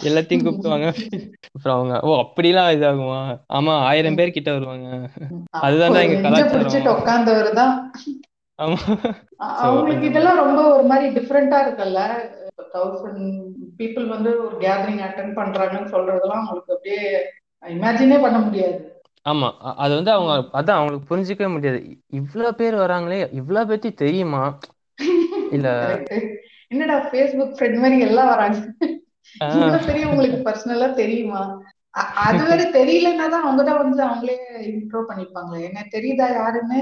எல்லாத்தையும் 0.04 0.44
கூப்பிடுவாங்க. 0.44 0.86
அப்புறம் 1.54 1.78
அவங்க 1.78 2.00
ஓ 2.00 2.20
அப்படிலாம் 2.20 2.70
இதாகுமா? 2.76 3.20
ஆமா 3.52 3.70
ஆயிரம் 3.70 4.14
பேர் 4.14 4.30
கிட்ட 4.30 4.52
வருவாங்க. 4.52 5.08
அதுதான்டா 5.62 5.90
ஒரு 5.90 6.00
எங்க 6.00 6.28
கலாச்சாரம் 6.28 6.98
உட்கார்ந்தவர் 6.98 7.52
தான். 7.52 7.92
ஆமா. 8.62 8.78
அவங்களுக்கு 9.36 10.06
இதெல்லாம் 10.06 10.36
ரொம்ப 10.36 10.74
ஒரு 10.74 10.82
மாதிரி 10.82 11.20
டிஃப்ரெண்டா 11.20 11.58
இருக்குல்ல. 11.66 12.00
தௌசண்ட் 12.72 13.24
பீப்புள் 13.78 14.06
வந்து 14.08 14.30
ஒரு 14.44 14.54
கேதரிங் 14.60 15.02
அட்டன் 15.06 15.36
பண்றாங்கன்னு 15.36 15.92
சொல்றதெல்லாம் 15.94 16.42
அவங்களுக்கு 16.42 16.76
அப்படியே 16.76 17.02
இமேஜினே 17.62 18.18
பண்ண 18.20 18.38
முடியாது. 18.40 18.78
ஆமா 19.26 19.48
அது 19.78 19.92
வந்து 19.96 20.12
அவங்க. 20.12 20.32
அதான் 20.58 20.78
அவங்களுக்கு 20.78 21.08
புரிஞ்சிக்கவே 21.10 21.50
முடியாது. 21.54 21.80
இவ்ளோ 22.20 22.50
பேர் 22.58 22.76
வராங்களே 22.82 23.20
இவ்ளோ 23.40 23.62
பேத்தி 23.68 23.90
தெரியுமா? 24.02 24.42
இல்ல 25.52 25.68
என்னடா 26.72 26.96
ஃபேஸ்புக் 27.04 27.54
ஃப்ரெண்ட் 27.54 27.78
மாதிரி 27.80 27.98
எல்லாம் 28.06 28.30
வராங்க? 28.30 28.58
இவ்வளவு 29.54 29.86
பெரிய 29.86 30.04
உங்களுக்கு 30.10 30.38
பர்சனலா 30.46 30.88
தெரியுமா? 30.98 31.42
அது 32.24 32.42
வரை 32.44 32.66
தெரியலன்னா 32.74 33.26
தான் 33.28 33.44
அவங்க 33.44 33.62
தான் 33.64 33.80
வந்து 33.82 34.02
அவங்களே 34.06 34.36
இன்ட்ரோ 34.70 35.00
பண்ணிப்பாங்களே. 35.08 35.60
என்ன 35.68 35.80
தெரியுதா 35.94 36.26
யாருன்னு? 36.34 36.80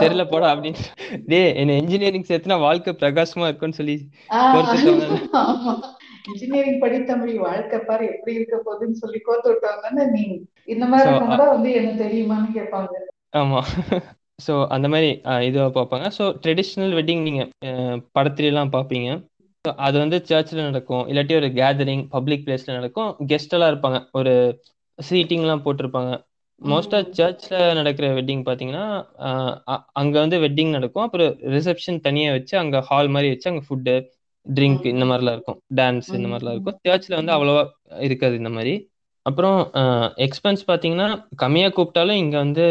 தெரியல 0.00 0.24
போடா 0.24 0.48
அப்படின்னு. 0.54 0.82
டேய் 1.26 1.54
என்ன 1.54 1.72
இன்ஜினியரிங் 1.72 2.28
சேர்த்துனா 2.28 2.58
வாழ்க்கை 2.60 2.92
பிரகாசமா 2.92 3.46
இருக்கும்னு 3.46 3.78
சொல்லி 3.80 3.96
இன்ஜினியரிங் 6.28 6.80
படித்தபடி 6.80 7.34
வாழ்க்கை 7.38 7.78
பாரு 7.78 8.04
எப்படி 8.06 8.34
இருக்க 8.34 8.56
போகுதுன்னு 8.66 9.00
சொல்லி 9.02 9.18
கோத்து 9.18 9.48
விட்டாங்கன்னு 9.52 10.04
நீ 10.10 10.24
இந்த 10.64 10.86
மாதிரி 10.86 11.48
வந்து 11.54 11.72
என்ன 11.72 11.92
தெரியுமான்னு 12.04 12.50
கேட்பாங்க. 12.58 12.94
ஆமா. 13.36 13.60
ஸோ 14.46 14.66
அந்த 14.66 14.86
மாதிரி 14.88 15.08
இதுவாக 15.48 15.72
பார்ப்பாங்க. 15.74 16.06
ஸோ 16.18 16.24
ட்ரெடிஷ்னல் 16.44 16.94
வெட்டிங் 16.98 17.22
நீங்க 17.22 17.42
படத்துலலாம் 18.18 18.74
பார்ப்பீங்க. 18.76 19.10
So, 19.64 19.72
அது 19.76 19.96
வந்து 19.98 20.16
சர்ச்சில் 20.24 20.58
நடக்கும். 20.60 21.04
இல்லாட்டி 21.08 21.34
ஒரு 21.36 21.48
கேதரிங் 21.58 22.02
பப்ளிக் 22.08 22.42
பிளேஸ்ல 22.46 22.72
நடக்கும். 22.72 23.10
கெஸ்ட் 23.26 23.54
எல்லாம் 23.56 23.70
இருப்பாங்க. 23.72 23.98
ஒரு 24.12 24.32
சீட்டிங்லாம் 24.98 25.62
போட்டிருப்பாங்க. 25.64 26.12
மோஸ்டா 26.62 27.08
ம் 27.08 27.12
சர்ச்சில் 27.12 27.74
நடக்கிற 27.74 28.14
வெட்டிங் 28.14 28.42
பார்த்தீங்கன்னா 28.44 28.84
அஹ், 29.18 29.58
அ- 29.68 29.84
அங்க 29.92 30.18
வந்து 30.18 30.38
வெட்டிங் 30.38 30.70
நடக்கும். 30.70 31.02
அப்புறம் 31.02 31.34
ரிசப்ஷன் 31.46 32.00
தனியா 32.00 32.32
வச்சு 32.32 32.58
அங்க 32.58 32.80
ஹால் 32.80 33.08
மாதிரி 33.08 33.28
வச்சு 33.28 33.50
அங்க 33.50 33.62
ஃபுட்டு 33.68 33.94
ட்ரிங்க் 34.46 34.86
இந்த 34.86 35.04
மாதிரிலாம் 35.04 35.32
இருக்கும். 35.32 35.62
டான்ஸ் 35.74 36.14
இந்த 36.14 36.28
மாதிரிலாம் 36.28 36.50
இருக்கும். 36.50 36.78
சர்ச்சில் 36.82 37.16
வந்து 37.16 37.32
அவ்வளோவா 37.32 37.64
இருக்காது 38.00 38.36
இந்த 38.36 38.48
மாதிரி. 38.48 38.74
அப்புறம் 39.26 39.58
எக்ஸ்பென்ஸ் 40.24 40.62
பார்த்தீங்கன்னா 40.68 41.06
கம்மியாக 41.42 41.72
கூப்பிட்டாலும் 41.76 42.18
இங்கே 42.22 42.38
வந்து 42.42 42.64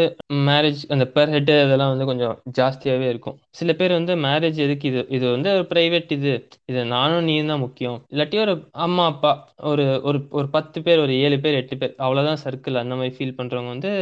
மேரேஜ் 0.48 0.82
அந்த 0.94 1.04
பெர் 1.16 1.32
ஹெட்டு 1.34 1.54
இதெல்லாம் 1.64 1.92
வந்து 1.92 2.06
கொஞ்சம் 2.10 2.34
ஜாஸ்தியாகவே 2.58 3.06
இருக்கும். 3.12 3.36
சில 3.58 3.70
பேர் 3.80 3.96
வந்து 3.98 4.14
மேரேஜ் 4.26 4.58
எதுக்கு 4.66 4.86
இது? 4.92 5.02
இது 5.16 5.24
வந்து 5.34 5.48
ஒரு 5.56 5.64
ப்ரைவேட் 5.72 6.12
இது. 6.18 6.34
இது 6.70 6.82
நானும் 6.94 7.26
நீயும் 7.28 7.50
தான் 7.52 7.64
முக்கியம். 7.64 7.98
இல்லாட்டி 8.14 8.38
ஒரு 8.44 8.54
அம்மா 8.86 9.06
அப்பா 9.12 9.32
ஒரு 9.72 9.86
ஒரு 10.10 10.20
ஒரு 10.38 10.48
பத்து 10.56 10.80
பேர் 10.86 11.02
ஒரு 11.06 11.16
ஏழு 11.24 11.38
பேர் 11.46 11.60
எட்டு 11.62 11.78
பேர் 11.82 11.96
அவ்வளோதான் 12.06 12.42
சர்க்கிள் 12.44 12.82
அந்த 12.82 12.96
மாதிரி 13.00 13.16
ஃபீல் 13.16 13.38
பண்ணுறவங்க 13.40 13.72
வந்து 13.76 13.92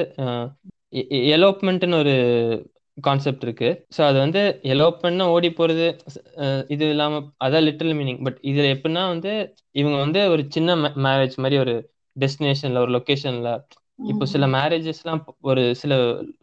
எலோப்மெண்ட்டுன்னு 1.34 2.00
ஒரு 2.04 2.14
கான்செப்ட் 2.98 3.44
இருக்கு. 3.46 3.68
ஸோ 3.96 4.00
அது 4.08 4.18
வந்து 4.24 4.40
எலோப்மெண்ட்னா 4.72 5.26
ஓடி 5.34 5.48
போகிறது 5.58 5.86
இது 6.74 6.84
இல்லாமல் 6.94 7.24
அதான் 7.44 7.66
லிட்டில் 7.68 7.96
மீனிங் 8.00 8.20
பட் 8.26 8.38
இதில் 8.50 8.72
எப்படின்னா 8.74 9.04
வந்து 9.14 9.32
இவங்க 9.80 9.96
வந்து 10.04 10.20
ஒரு 10.34 10.42
சின்ன 10.56 10.74
மேரேஜ் 11.06 11.36
மாதிரி 11.44 11.58
ஒரு 11.64 11.74
டெஸ்டினேஷன்ல 12.16 12.78
ஒரு 12.78 12.92
லொக்கேஷன்ல 12.92 13.50
இப்போ 14.10 14.24
சில 14.24 14.46
மேரேஜஸ்லாம் 14.46 15.20
ஒரு 15.40 15.62
சில 15.74 15.94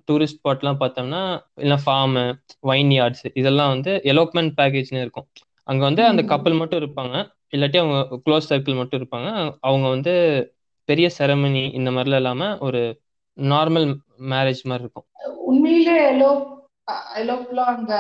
டூரிஸ்ட் 0.08 0.40
ஸ்பாட்லாம் 0.40 0.80
பார்த்தோம்னா 0.80 1.22
இல்லை 1.56 1.78
ஃபார்மு 1.86 2.24
வைன் 2.60 2.92
யார்ட்ஸ் 2.92 3.26
இதெல்லாம் 3.34 3.68
வந்து 3.68 3.92
எலோப்மெண்ட் 4.04 4.54
பேக்கேஜ்னு 4.60 5.04
இருக்கும். 5.06 5.28
அங்கே 5.64 5.84
வந்து 5.84 6.04
அந்த 6.06 6.22
கப்பல் 6.24 6.54
மட்டும் 6.54 6.82
இருப்பாங்க. 6.82 7.16
இல்லாட்டி 7.52 7.78
அவங்க 7.78 8.00
க்ளோஸ் 8.26 8.50
சர்க்கிள் 8.50 8.76
மட்டும் 8.76 9.00
இருப்பாங்க. 9.02 9.30
அவங்க 9.60 9.88
வந்து 9.88 10.14
பெரிய 10.90 11.10
செரமனி 11.18 11.74
இந்த 11.74 11.90
மாதிரிலாம் 11.92 12.22
இல்லாமல் 12.24 12.58
ஒரு 12.60 12.82
நார்மல் 13.38 13.88
மேரேஜ் 14.32 14.64
மாதிரி 14.64 14.86
இருக்கும். 14.86 15.08
உண்மையிலே 15.50 15.96
எலோ 16.08 16.32
எலோப்லாம் 17.22 17.72
அங்க 17.74 17.94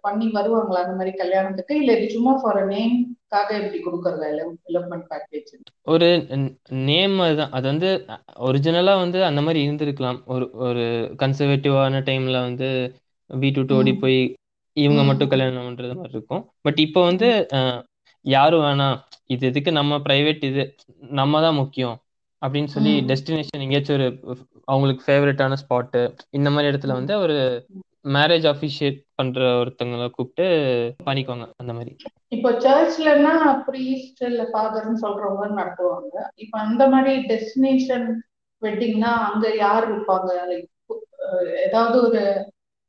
பண்ணி 0.00 0.26
வருவாங்களா? 0.36 0.82
அந்த 0.84 0.96
மாதிரி 0.98 1.12
கல்யாணத்துக்கு? 1.16 1.74
இல்ல 1.80 1.92
இது 1.96 2.06
சும்மா 2.14 2.32
ஃபார் 2.40 2.60
நேம்காக 2.72 3.50
இப்படி 3.60 3.80
கொடுக்கறதா? 3.84 4.28
எலோப்மெண்ட் 4.68 5.06
பேக்கேஜ் 5.12 5.52
ஒரு 5.86 6.08
நேம் 6.88 7.16
அதுதான். 7.20 7.54
அது 7.56 7.66
வந்து 7.72 7.90
ஒரிஜினலா 8.48 8.94
வந்து 9.04 9.20
அந்த 9.30 9.40
மாதிரி 9.40 9.60
இருந்திருக்கலாம். 9.66 10.20
ஒரு 10.34 10.46
ஒரு 10.66 10.84
கன்சர்வேட்டிவான 11.22 12.02
டைம்ல 12.10 12.40
வந்து 12.48 12.68
வீட்டு 13.30 13.76
ஓடி 13.78 13.94
போய் 14.02 14.20
இவங்க 14.76 15.02
மட்டும் 15.02 15.30
கல்யாணம் 15.32 15.66
பண்றது 15.68 15.96
மாதிரி 15.96 16.16
இருக்கும். 16.16 16.44
பட் 16.64 16.78
இப்போ 16.86 17.00
வந்து 17.10 17.28
யாரும் 18.24 18.64
வேணாம் 18.66 18.96
இது 19.26 19.44
எதுக்கு 19.50 19.70
நம்ம 19.78 19.98
பிரைவேட் 20.06 20.42
இது 20.50 20.62
நம்ம 21.20 21.40
தான் 21.40 21.58
முக்கியம் 21.60 21.96
அப்படின்னு 22.42 22.70
சொல்லி 22.74 22.92
டெஸ்டினேஷன் 23.10 23.64
எங்கேயாச்சும் 23.64 23.96
ஒரு 23.96 24.06
அவங்களுக்கு 24.68 25.02
ஃபேவரட்டான 25.06 25.56
ஸ்பாட்டு 25.62 26.00
இந்த 26.30 26.48
மாதிரி 26.50 26.70
இடத்துல 26.72 26.94
வந்து 27.00 27.14
ஒரு 27.18 27.36
மேரேஜ் 28.04 28.46
அஃபிஷியேட் 28.52 28.98
பண்ற 29.18 29.40
ஒருத்தவங்களை 29.60 30.06
கூப்பிட்டு 30.10 30.46
பண்ணிக்குவாங்க 31.08 31.46
அந்த 31.60 31.72
மாதிரி. 31.72 31.92
இப்போ 32.28 32.50
சர்ச்லன்னா 32.66 33.34
ப்ரீஸ்ட் 33.68 34.22
இல்ல 34.30 34.44
ஃபாதர்னு 34.52 35.02
சொல்றவங்க 35.04 35.48
நடத்துவாங்க. 35.60 36.16
இப்போ 36.34 36.58
அந்த 36.58 36.82
மாதிரி 36.88 37.14
டெஸ்டினேஷன் 37.32 38.06
வெட்டிங்னா 38.62 39.12
அங்க 39.28 39.46
யார் 39.56 39.86
இருப்பாங்க? 39.90 40.32
லைக் 40.50 40.68
ஏதாவது 41.66 41.96
ஒரு 42.06 42.22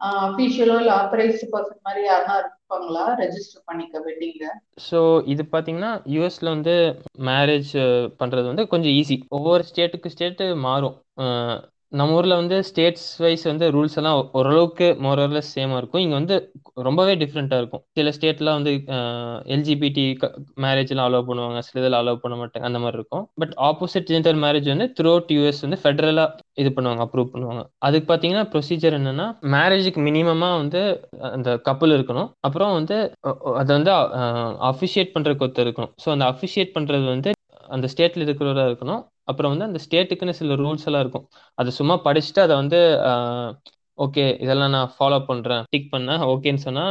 அஃபீஷியலோ 0.01 0.77
இல்ல 0.81 0.91
ஆத்தரைஸ்டு 1.01 1.51
பர்சன் 1.51 1.85
மாதிரி 1.87 2.01
யாருன்னா 2.07 2.35
இருப்பாங்களா? 2.41 3.03
ரெஜிஸ்டர் 3.21 3.65
பண்ணிக்க 3.65 3.99
வெட்டிங்க 4.07 4.47
ஸோ 4.87 4.99
இது 5.33 5.43
பார்த்தீங்கன்னா 5.51 5.91
யூஎஸ்ல 6.13 6.49
வந்து 6.55 6.73
மேரேஜ் 7.29 7.71
பண்ணுறது 8.21 8.47
வந்து 8.51 8.65
கொஞ்சம் 8.73 8.95
ஈஸி 9.01 9.17
ஒவ்வொரு 9.29 9.63
ஸ்டேட்டுக்கு 9.69 10.13
ஸ்டேட்டு 10.15 10.47
மாறும். 10.67 10.97
நம்ம 11.99 12.15
ஊரில் 12.17 12.35
வந்து 12.39 12.57
ஸ்டேட்ஸ் 12.67 13.07
வைஸ் 13.23 13.43
வந்து 13.49 13.65
ரூல்ஸ் 13.75 13.97
எல்லாம் 13.99 14.17
ஓரளவுக்கு 14.39 14.87
மோரலஸ் 15.05 15.51
சேமாக 15.55 15.79
இருக்கும். 15.81 16.01
இங்கே 16.03 16.15
வந்து 16.19 16.35
ரொம்பவே 16.87 17.13
டிஃப்ரெண்ட்டாக 17.21 17.61
இருக்கும். 17.61 17.83
சில 17.97 18.11
ஸ்டேட்லாம் 18.15 18.57
வந்து 18.59 18.71
எல்ஜிபிடி 19.55 20.05
மேரேஜ்லாம் 20.65 21.07
அலோவ் 21.09 21.27
பண்ணுவாங்க. 21.29 21.59
சில 21.67 21.81
இதில் 21.81 21.99
அலோவ் 21.99 22.23
பண்ண 22.23 22.37
மாட்டாங்க 22.41 22.69
அந்த 22.71 22.81
மாதிரி 22.85 22.99
இருக்கும். 23.01 23.25
பட் 23.43 23.53
ஆப்போசிட் 23.69 24.09
ஜென்டர் 24.13 24.39
மேரேஜ் 24.45 24.71
வந்து 24.73 24.87
த்ரூ 24.97 25.11
அவுட் 25.13 25.33
யூஎஸ் 25.37 25.63
வந்து 25.65 25.79
ஃபெடரலாக 25.83 26.49
இது 26.63 26.71
பண்ணுவாங்க 26.77 27.05
அப்ரூவ் 27.07 27.31
பண்ணுவாங்க. 27.35 27.63
அதுக்கு 27.89 28.09
பார்த்தீங்கன்னா 28.09 28.45
ப்ரொசீஜர் 28.55 28.97
என்னன்னா 28.99 29.29
மேரேஜுக்கு 29.57 30.01
மினிமமாக 30.09 30.59
வந்து 30.63 30.83
அந்த 31.35 31.49
கப்பல் 31.69 31.95
இருக்கணும். 31.99 32.29
அப்புறம் 32.49 32.75
வந்து 32.79 32.97
அதை 33.61 33.71
வந்து 33.79 33.93
அஃபிஷியேட் 34.73 35.15
பண்ணுறதுக்கு 35.15 35.47
ஒருத்தர் 35.47 35.67
இருக்கணும். 35.67 35.93
ஸோ 36.03 36.09
அந்த 36.17 36.25
அஃபிஷியேட் 36.33 36.75
பண்ணுறது 36.79 37.07
வந்து 37.15 37.31
அந்த 37.75 37.87
ஸ்டேட்ல 37.91 38.25
இருக்கிறவரா 38.25 38.63
இருக்கணும். 38.69 39.01
அப்புறம் 39.27 39.51
வந்து 39.53 39.67
அந்த 39.69 39.79
ஸ்டேட்டுக்குன்னு 39.85 40.35
சில 40.39 40.55
ரூல்ஸ் 40.63 40.85
எல்லாம் 40.89 41.03
இருக்கும். 41.05 41.25
அதை 41.59 41.69
சும்மா 41.79 41.95
படிச்சுட்டு 42.07 42.41
அதை 42.45 42.55
வந்து 42.61 42.79
ஓகே 43.97 44.23
இதெல்லாம் 44.43 44.73
நான் 44.75 44.93
ஃபாலோ 44.97 45.19
பண்றேன். 45.29 45.63
டிக் 45.73 45.91
பண்ண 45.93 46.17
ஓகேன்னு 46.33 46.65
சொன்னா 46.67 46.85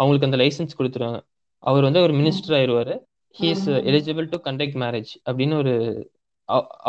அவங்களுக்கு 0.00 0.28
அந்த 0.28 0.38
லைசன்ஸ் 0.42 0.78
கொடுத்துருவாங்க. 0.78 1.20
அவர் 1.64 1.86
வந்து 1.88 2.00
ஒரு 2.06 2.14
minister 2.20 2.56
ஆயிடுவாரு 2.58 2.94
he 3.36 3.48
is 3.54 3.68
eligible 3.90 4.26
to 4.32 4.38
conduct 4.46 4.78
marriage 4.84 5.12
அப்படின்னு 5.28 5.54
ஒரு 5.62 5.74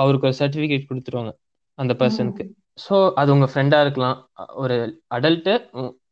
அவருக்கு 0.01 0.28
ஒரு 0.30 0.38
சர்டிஃபிகேட் 0.39 0.89
கொடுத்துருவாங்க 0.89 1.32
அந்த 1.80 1.93
பர்சனுக்கு 2.01 2.45
ஸோ 2.86 2.95
அது 3.21 3.30
உங்க 3.36 3.47
ஃப்ரெண்டா 3.51 3.78
இருக்கலாம். 3.86 4.17
ஒரு 4.63 4.78
அடல்ட்டு 5.15 5.53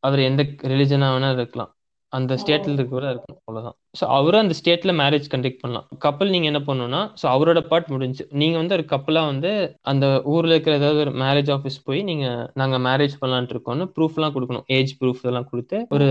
அவர் 0.08 0.22
எந்த 0.28 0.44
ரிலிஜனா 0.72 1.08
வேணா 1.16 1.30
இருக்கலாம். 1.38 1.72
அந்த 2.18 2.38
ஸ்டேட்ல 2.42 2.76
இருக்கிற 2.78 3.06
இருக்கணும் 3.14 3.40
அவ்வளவுதான். 3.42 3.76
ஸோ 4.00 4.04
அவரும் 4.18 4.44
அந்த 4.44 4.56
ஸ்டேட்ல 4.60 4.94
மேரேஜ் 5.02 5.28
கண்டக்ட் 5.34 5.62
பண்ணலாம். 5.64 5.86
கப்பல் 6.06 6.34
நீங்க 6.36 6.48
என்ன 6.52 6.62
பண்ணணும்னா 6.70 7.02
ஸோ 7.22 7.28
அவரோட 7.36 7.62
பார்ட் 7.72 7.94
முடிஞ்சு. 7.94 8.26
நீங்க 8.42 8.58
வந்து 8.62 8.78
ஒரு 8.78 8.88
கப்பலா 8.94 9.24
வந்து 9.34 9.52
அந்த 9.94 10.08
ஊர்ல 10.34 10.56
இருக்கிற 10.56 10.76
ஏதாவது 10.82 11.04
ஒரு 11.06 11.14
மேரேஜ் 11.24 11.52
ஆஃபீஸ் 11.58 11.80
போய் 11.90 12.02
நீங்க 12.12 12.26
நாங்க 12.62 12.80
மேரேஜ் 12.90 13.16
பண்ணலான்ட்டு 13.22 13.56
இருக்கோம்னு 13.58 13.88
ப்ரூஃப் 13.98 14.20
எல்லாம் 14.20 14.36
கொடுக்கணும். 14.36 14.68
ஏஜ் 14.80 14.94
ப்ரூஃப் 15.02 15.24
இதெல்லாம் 15.24 15.50
கொடுத்து 15.54 15.80
ஒரு 15.98 16.10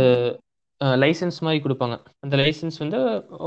லைசன்ஸ் 1.03 1.37
மாதிரி 1.47 1.59
கொடுப்பாங்க. 1.65 1.97
அந்த 2.25 2.35
லைசன்ஸ் 2.41 2.79
வந்து 2.83 3.01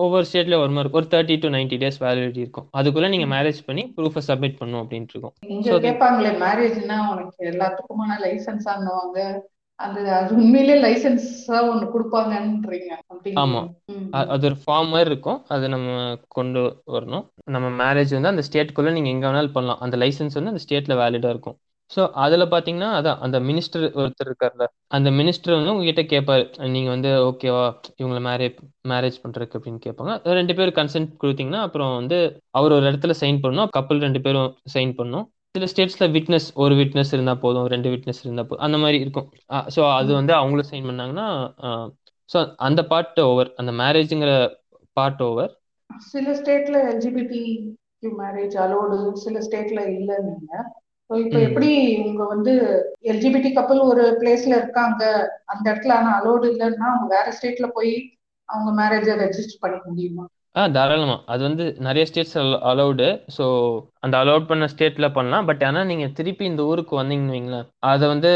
ஒவ்வொரு 0.04 0.26
ஸ்டேட்ல 0.28 0.58
ஒரு 0.64 0.72
மாதிரி 0.76 0.92
ஒரு 1.00 1.08
thirty 1.14 1.36
to 1.44 1.48
ninety 1.56 1.78
days 1.82 1.98
validity 2.04 2.42
இருக்கும். 2.44 2.68
அதுக்குள்ள 2.80 3.08
நீங்க 3.14 3.28
மேரேஜ் 3.34 3.60
பண்ணி 3.70 3.84
ப்ரூஃபை 3.98 4.22
சப்மிட் 4.28 4.56
பண்ணும் 4.62 4.82
அப்படின்ட்டு 4.84 5.14
இருக்கும். 5.16 5.34
இங்க 5.56 5.80
கேட்பாங்களே 5.88 6.32
மேரேஜ்னா 6.46 7.00
உனக்கு 7.14 7.50
எல்லாத்துக்குமான 7.52 8.18
லைசன்ஸ் 8.26 8.70
ஆனுவாங்க 8.76 9.20
அது 9.80 10.34
உண்மையிலே 10.42 10.76
லைசன்ஸா 10.84 11.58
ஒண்ணு 11.72 11.86
கொடுப்பாங்கன்றீங்க 11.94 12.92
ஆமா. 13.44 13.62
அது 14.34 14.46
ஒரு 14.50 14.58
ஃபார்ம் 14.64 14.92
மாதிரி 14.94 15.10
இருக்கும். 15.10 15.40
அதை 15.48 15.66
நம்ம 15.68 15.90
கொண்டு 16.38 16.62
வரணும். 16.96 17.26
நம்ம 17.56 17.68
மேரேஜ் 17.84 18.16
வந்து 18.18 18.34
அந்த 18.34 18.44
ஸ்டேட்குள்ள 18.48 18.92
நீங்க 18.92 19.10
எங்க 19.10 19.26
வேணாலும் 19.30 19.56
பண்ணலாம். 19.58 19.82
அந்த 19.86 19.98
லைசன்ஸ் 19.98 20.38
வந்து 20.40 20.54
அந்த 20.54 20.64
ஸ்டேட்ல 20.66 20.96
வேலிடா 21.02 21.32
இருக்கும். 21.36 21.58
ஸோ 21.92 22.02
அதில் 22.24 22.52
பார்த்தீங்கன்னா 22.52 22.88
அதான் 23.00 23.20
அந்த 23.20 23.38
மினிஸ்டர் 23.40 23.84
ஒருத்தர் 24.02 24.30
இருக்கார்ல 24.30 24.66
அந்த 24.98 25.10
மினிஸ்டர் 25.12 25.56
வந்து 25.56 25.74
உங்ககிட்ட 25.74 26.04
கேட்பாரு 26.14 26.44
நீங்கள் 26.76 26.94
வந்து 26.96 27.10
ஓகேவா 27.28 27.66
இவங்களை 28.00 28.22
மேரேஜ் 28.30 28.58
மேரேஜ் 28.92 29.22
பண்ணுறதுக்கு 29.24 29.58
அப்படின்னு 29.60 29.84
கேட்பாங்க 29.86 30.34
ரெண்டு 30.40 30.56
பேரும் 30.56 30.78
கன்சென்ட் 30.80 31.12
கொடுத்தீங்கன்னா 31.24 31.62
அப்புறம் 31.68 31.94
வந்து 31.96 32.18
அவர் 32.52 32.76
ஒரு 32.78 32.88
இடத்துல 32.92 33.16
சைன் 33.22 33.42
பண்ணணும். 33.44 33.72
கப்பல் 33.78 34.04
ரெண்டு 34.08 34.22
பேரும் 34.22 34.50
சைன் 34.76 34.94
பண்ணணும். 35.00 35.28
சில 35.56 35.68
ஸ்டேட்ஸ்ல 35.72 36.06
விட்னஸ் 36.16 36.48
ஒரு 36.56 36.74
விட்னஸ் 36.76 37.14
இருந்தா 37.14 37.34
போதும் 37.44 37.68
ரெண்டு 37.74 37.90
விட்னஸ் 37.90 38.24
இருந்தா 38.24 38.44
போதும். 38.44 38.64
அந்த 38.68 38.78
மாதிரி 38.78 38.98
இருக்கும். 39.00 39.28
ஸோ 39.76 39.82
அது 40.00 40.12
வந்து 40.14 40.34
அவங்களும் 40.34 40.70
சைன் 40.72 40.90
பண்ணாங்கன்னா 40.90 41.28
ஸோ 42.30 42.38
அந்த 42.68 42.82
பார்ட் 42.86 43.20
ஓவர் 43.26 43.50
அந்த 43.56 43.72
மேரேஜுங்கிற 43.82 44.32
பார்ட் 44.98 45.24
ஓவர் 45.24 45.52
சில 46.08 46.30
ஸ்டேட்ல 46.34 46.78
எல்ஜிபிடி 46.92 47.44
மேரேஜ் 48.20 48.56
அலோடு 48.64 48.98
சில 49.22 49.38
ஸ்டேட்ல 49.42 49.82
இல்ல. 49.98 50.12
நீங்க 50.26 50.52
இப்போ 51.10 51.40
எப்படி 51.48 51.70
உங்க 52.06 52.24
வந்து 52.26 52.54
எல்ஜிபிடி 53.12 53.50
கப்பல் 53.54 53.82
ஒரு 53.82 54.04
பிளேஸ்ல 54.22 54.54
இருக்காங்க 54.60 55.02
அந்த 55.46 55.66
இடத்துல 55.72 55.96
ஆனா 55.98 56.12
அலோடு 56.20 56.46
இல்லைன்னா 56.54 56.88
அவங்க 56.92 57.08
வேற 57.16 57.28
ஸ்டேட்ல 57.38 57.68
போய் 57.70 57.94
அவங்க 58.50 58.72
மேரேஜை 58.82 59.16
ரெஜிஸ்டர் 59.24 59.62
பண்ணிக்க 59.62 59.86
முடியுமா? 59.90 60.26
ஆ 60.56 60.62
தாராளமா. 60.76 61.16
அது 61.34 61.42
வந்து 61.48 61.64
நிறைய 61.88 62.04
ஸ்டேட்ஸ் 62.10 62.36
அலௌடு 62.72 63.08
ஸோ 63.38 63.46
அந்த 64.06 64.16
அலௌட் 64.24 64.48
பண்ண 64.52 64.66
ஸ்டேட்ல 64.74 65.08
பண்ணலாம். 65.18 65.48
பட் 65.50 65.64
ஆனால் 65.70 65.90
நீங்க 65.92 66.06
திருப்பி 66.20 66.44
இந்த 66.52 66.62
ஊருக்கு 66.72 66.94
வந்தீங்கன்னு 67.00 67.36
வைங்களேன். 67.36 67.68
அதை 67.92 68.06
வந்து 68.14 68.32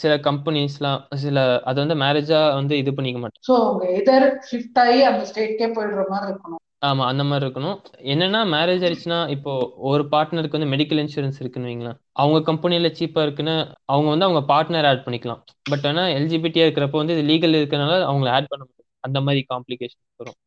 சில 0.00 0.14
கம்பெனிஸ்லாம் 0.28 1.00
சில 1.24 1.46
அதை 1.70 1.78
வந்து 1.84 1.98
மேரேஜா 2.04 2.40
வந்து 2.60 2.76
இது 2.82 2.92
பண்ணிக்க 2.96 3.20
மாட்டேன் 3.22 3.44
ஸோ 3.50 3.54
அவங்க 3.64 3.84
எதர் 4.00 4.28
ஷிஃப்ட் 4.50 4.80
ஆகி 4.84 5.02
அந்த 5.10 5.24
ஸ்டேட்கே 5.30 5.68
போயிடுற 5.76 6.04
மாதிரி 6.14 6.28
இருக்கணும். 6.32 6.62
ஆமா 6.88 7.04
அந்த 7.10 7.22
மாதிரி 7.28 7.44
இருக்கணும். 7.46 7.78
என்னன்னா 8.12 8.40
மேரேஜ் 8.54 8.82
ஆயிடுச்சுன்னா 8.86 9.20
இப்போ 9.36 9.52
ஒரு 9.90 10.02
பார்ட்னருக்கு 10.12 10.58
வந்து 10.58 10.72
மெடிக்கல் 10.74 11.00
இன்சூரன்ஸ் 11.04 11.40
இருக்குன்னு 11.42 11.70
வைங்களேன். 11.70 11.98
அவங்க 12.22 12.38
கம்பெனில 12.50 12.90
சீப்பா 12.98 13.22
இருக்குன்னு 13.26 13.54
அவங்க 13.94 14.08
வந்து 14.14 14.26
அவங்க 14.28 14.42
பார்ட்னர் 14.52 14.88
ஆட் 14.90 15.06
பண்ணிக்கலாம். 15.06 15.40
பட் 15.72 15.86
ஆனா 15.90 16.04
எல்ஜிபிடியா 16.18 16.66
இருக்கிறப்ப 16.66 17.00
வந்து 17.02 17.16
இது 17.16 17.24
லீகல் 17.32 17.58
இருக்கனால 17.60 17.96
அவங்களை 18.10 18.32
ஆட் 18.36 18.50
பண்ண 18.52 18.64
அந்த 19.04 19.18
மாதிரி 19.26 19.40
காம்ப்ளிகேஷன் 19.52 20.02
வரும். 20.20 20.38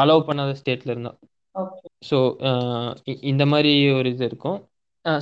அலோவ் 0.00 0.28
பண்ணாத 0.28 0.52
ஸ்டேட்ல 0.60 0.92
இருந்தா. 0.94 1.12
ஸோ 2.08 2.18
இந்த 3.32 3.44
மாதிரி 3.52 3.72
ஒரு 3.98 4.10
இது 4.14 4.24
இருக்கும். 4.30 4.58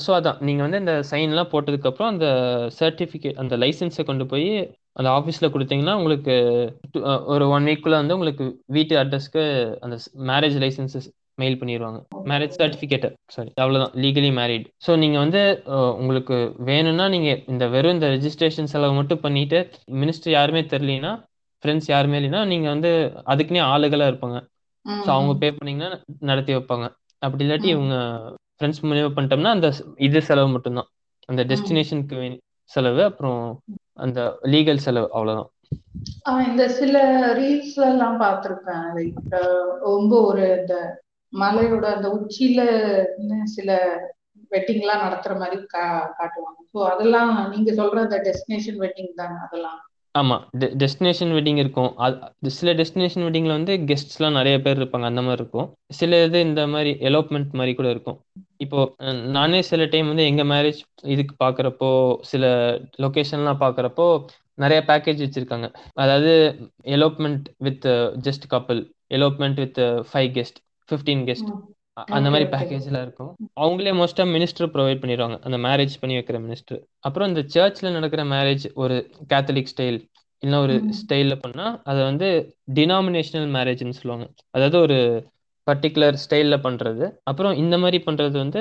ஸோ 0.04 0.10
அதான். 0.16 0.38
நீங்கள் 0.46 0.66
வந்து 0.66 0.80
இந்த 0.82 0.94
சைன்லாம் 1.10 1.52
போட்டதுக்கப்புறம் 1.52 2.10
அந்த 2.12 2.26
சர்டிஃபிகேட் 2.80 3.38
அந்த 3.42 3.54
லைசன்ஸை 3.62 4.04
கொண்டு 4.08 4.24
போய் 4.32 4.48
அந்த 4.98 5.08
ஆஃபீஸில் 5.18 5.52
கொடுத்தீங்கன்னா 5.54 5.94
உங்களுக்கு 6.00 6.34
ஒரு 7.34 7.44
ஒன் 7.56 7.68
வீக்குள்ளே 7.70 7.98
வந்து 8.00 8.16
உங்களுக்கு 8.18 8.44
வீட்டு 8.76 8.94
அட்ரஸ்க்கு 9.02 9.42
அந்த 9.84 9.96
மேரேஜ் 10.30 10.58
லைசன்சஸ் 10.64 11.08
மெயில் 11.38 11.58
பண்ணிடுவாங்க 11.60 11.98
மேரேஜ் 12.30 12.58
சர்டிஃபிகேட் 12.60 13.06
சாரி 13.34 13.50
அவ்வளோதான் 13.62 13.94
லீகலி 14.02 14.30
மேரிட் 14.38 14.66
ஸோ 14.86 14.92
நீங்கள் 15.02 15.22
வந்து 15.24 15.42
உங்களுக்கு 16.00 16.36
வேணும்னா 16.70 17.06
நீங்கள் 17.14 17.40
இந்த 17.52 17.66
வெறும் 17.74 17.96
இந்த 17.96 18.08
ரெஜிஸ்ட்ரேஷன் 18.16 18.70
செலவு 18.74 18.98
மட்டும் 19.00 19.24
பண்ணிட்டு 19.24 19.60
மினிஸ்டர் 20.02 20.36
யாருமே 20.36 20.62
தெரியலனா 20.74 21.12
ஃப்ரெண்ட்ஸ் 21.62 21.90
யாருமே 21.90 22.18
இல்லைன்னா 22.20 22.42
நீங்கள் 22.52 22.72
வந்து 22.74 22.90
அதுக்குன்னே 23.32 23.62
ஆளுகளாக 23.72 24.10
இருப்பாங்க. 24.12 24.38
ஸோ 24.86 25.08
அவங்க 25.14 25.32
பே 25.38 25.48
பண்ணீங்கன்னா 25.52 25.90
நடத்தி 26.30 26.52
வைப்பாங்க. 26.56 26.86
அப்படி 27.22 27.44
இல்லாட்டி 27.46 27.68
இவங்க 27.68 27.96
ஃப்ரெண்ட்ஸ் 28.54 28.82
மூலியமா 28.82 29.12
பண்ணிட்டோம்னா 29.16 29.52
அந்த 29.56 29.68
இது 30.06 30.20
செலவு 30.28 30.48
மட்டும்தான். 30.48 30.88
அந்த 31.28 31.42
டெஸ்டினேஷனுக்கு 31.50 32.18
செலவு 32.70 33.02
அப்புறம் 33.04 33.40
அந்த 33.98 34.20
லீகல் 34.52 34.84
செலவு 34.86 35.08
அவ்வளவுதான். 35.16 35.50
இந்த 36.46 36.62
சில 36.76 36.96
ரீல்ஸ் 37.34 37.76
எல்லாம் 37.86 38.18
பார்த்துருப்பேன். 38.22 38.86
லைக் 38.96 39.34
ரொம்ப 39.86 40.12
ஒரு 40.22 40.44
இந்த 40.56 40.74
மலையோட 41.32 41.84
அந்த 41.94 42.08
உச்சியில 42.18 42.60
சில 43.54 43.68
வெட்டிங் 44.50 44.82
எல்லாம் 44.82 45.04
நடத்துற 45.04 45.32
மாதிரி 45.38 45.58
கா 45.66 45.84
காட்டுவாங்க. 46.18 46.60
ஸோ 46.72 46.78
அதெல்லாம் 46.92 47.32
நீங்க 47.52 47.70
சொல்ற 47.72 47.98
அந்த 48.06 48.18
டெஸ்டினேஷன் 48.26 48.80
வெட்டிங் 48.82 49.12
தானே 49.16 49.36
அதெல்லாம்? 49.46 49.80
ஆமா 50.14 50.36
டெஸ்டினேஷன் 50.82 51.32
வெட்டிங் 51.36 51.58
இருக்கும். 51.62 51.90
அது 52.04 52.50
சில 52.58 52.70
டெஸ்டினேஷன் 52.80 53.24
வெட்டிங்ல 53.26 53.52
வந்து 53.58 53.74
கெஸ்ட்ஸ்லாம் 53.88 54.36
நிறைய 54.38 54.56
பேர் 54.60 54.78
இருப்பாங்க 54.80 55.06
அந்த 55.10 55.22
மாதிரி 55.22 55.42
இருக்கும். 55.42 55.68
சில 55.98 56.24
இது 56.24 56.38
இந்த 56.40 56.62
மாதிரி 56.66 56.92
எலோப்மெண்ட் 57.10 57.52
மாதிரி 57.52 57.74
கூட 57.74 57.88
இருக்கும். 57.90 58.18
இப்போ 58.64 58.78
நானே 59.36 59.60
சில 59.70 59.84
டைம் 59.92 60.10
வந்து 60.12 60.24
எங்க 60.30 60.44
மேரேஜ் 60.44 60.80
இதுக்கு 61.14 61.34
பார்க்குறப்போ 61.44 61.90
சில 62.32 62.44
லொகேஷன்லாம் 63.04 63.62
பார்க்குறப்போ 63.64 64.06
நிறைய 64.58 64.80
பேக்கேஜ் 64.88 65.24
வச்சிருக்காங்க. 65.26 65.68
அதாவது 65.94 66.32
elopement 66.96 67.46
with 67.66 67.86
just 68.26 68.46
couple 68.54 68.80
elopement 69.18 69.60
with 69.64 69.80
five 70.10 70.30
guest 70.38 70.58
fifteen 70.88 71.24
guest 71.30 71.50
அந்த 72.16 72.28
மாதிரி 72.30 72.46
பேக்கேஜ்லாம் 72.52 73.04
இருக்கும். 73.06 73.32
அவங்களே 73.60 73.92
மோஸ்டா 74.00 74.24
மினிஸ்டர் 74.34 74.72
ப்ரொவைட் 74.74 75.02
பண்ணிடுவாங்க. 75.02 75.36
அந்த 75.40 75.58
மேரேஜ் 75.58 75.94
பண்ணி 76.00 76.16
வைக்கிற 76.18 76.38
மினிஸ்டர் 76.46 76.80
அப்புறம் 77.00 77.28
இந்த 77.28 77.42
சர்ச்ல 77.54 77.92
நடக்கிற 77.92 78.24
மேரேஜ் 78.34 78.66
ஒரு 78.74 78.96
கேத்தலிக் 79.32 79.72
ஸ்டைல் 79.72 79.98
இல்லை 80.42 80.58
ஒரு 80.58 80.74
ஸ்டைல்ல 81.00 81.34
பண்ணா 81.40 81.66
அதை 81.84 82.00
வந்து 82.02 82.28
டினாமினேஷனல் 82.74 83.50
மேரேஜ்னு 83.56 83.98
சொல்லுவாங்க. 84.00 84.26
அதாவது 84.50 84.78
ஒரு 84.78 84.98
பர்டிகுலர் 85.66 86.16
ஸ்டைல்ல 86.22 86.56
பண்றது. 86.66 87.04
அப்புறம் 87.22 87.54
இந்த 87.54 87.78
மாதிரி 87.78 87.98
பண்றது 88.06 88.36
வந்து 88.38 88.60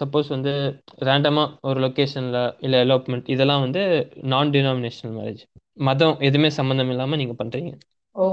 சப்போஸ் 0.00 0.28
வந்து 0.28 0.52
ரேண்டமா 1.00 1.44
ஒரு 1.60 1.80
லொக்கேஷன்ல 1.80 2.40
இல்ல 2.58 2.84
எலோப்மெண்ட் 2.84 3.30
இதெல்லாம் 3.34 3.60
வந்து 3.60 3.82
நான் 4.24 4.50
டினாமினேஷனல் 4.50 5.16
மேரேஜ் 5.18 5.42
மதம் 5.88 6.16
எதுவுமே 6.20 6.50
சம்மந்தம் 6.50 6.90
இல்லாம 6.90 7.16
நீங்க 7.16 7.34
பண்றீங்க. 7.44 7.72
ஓ 8.14 8.24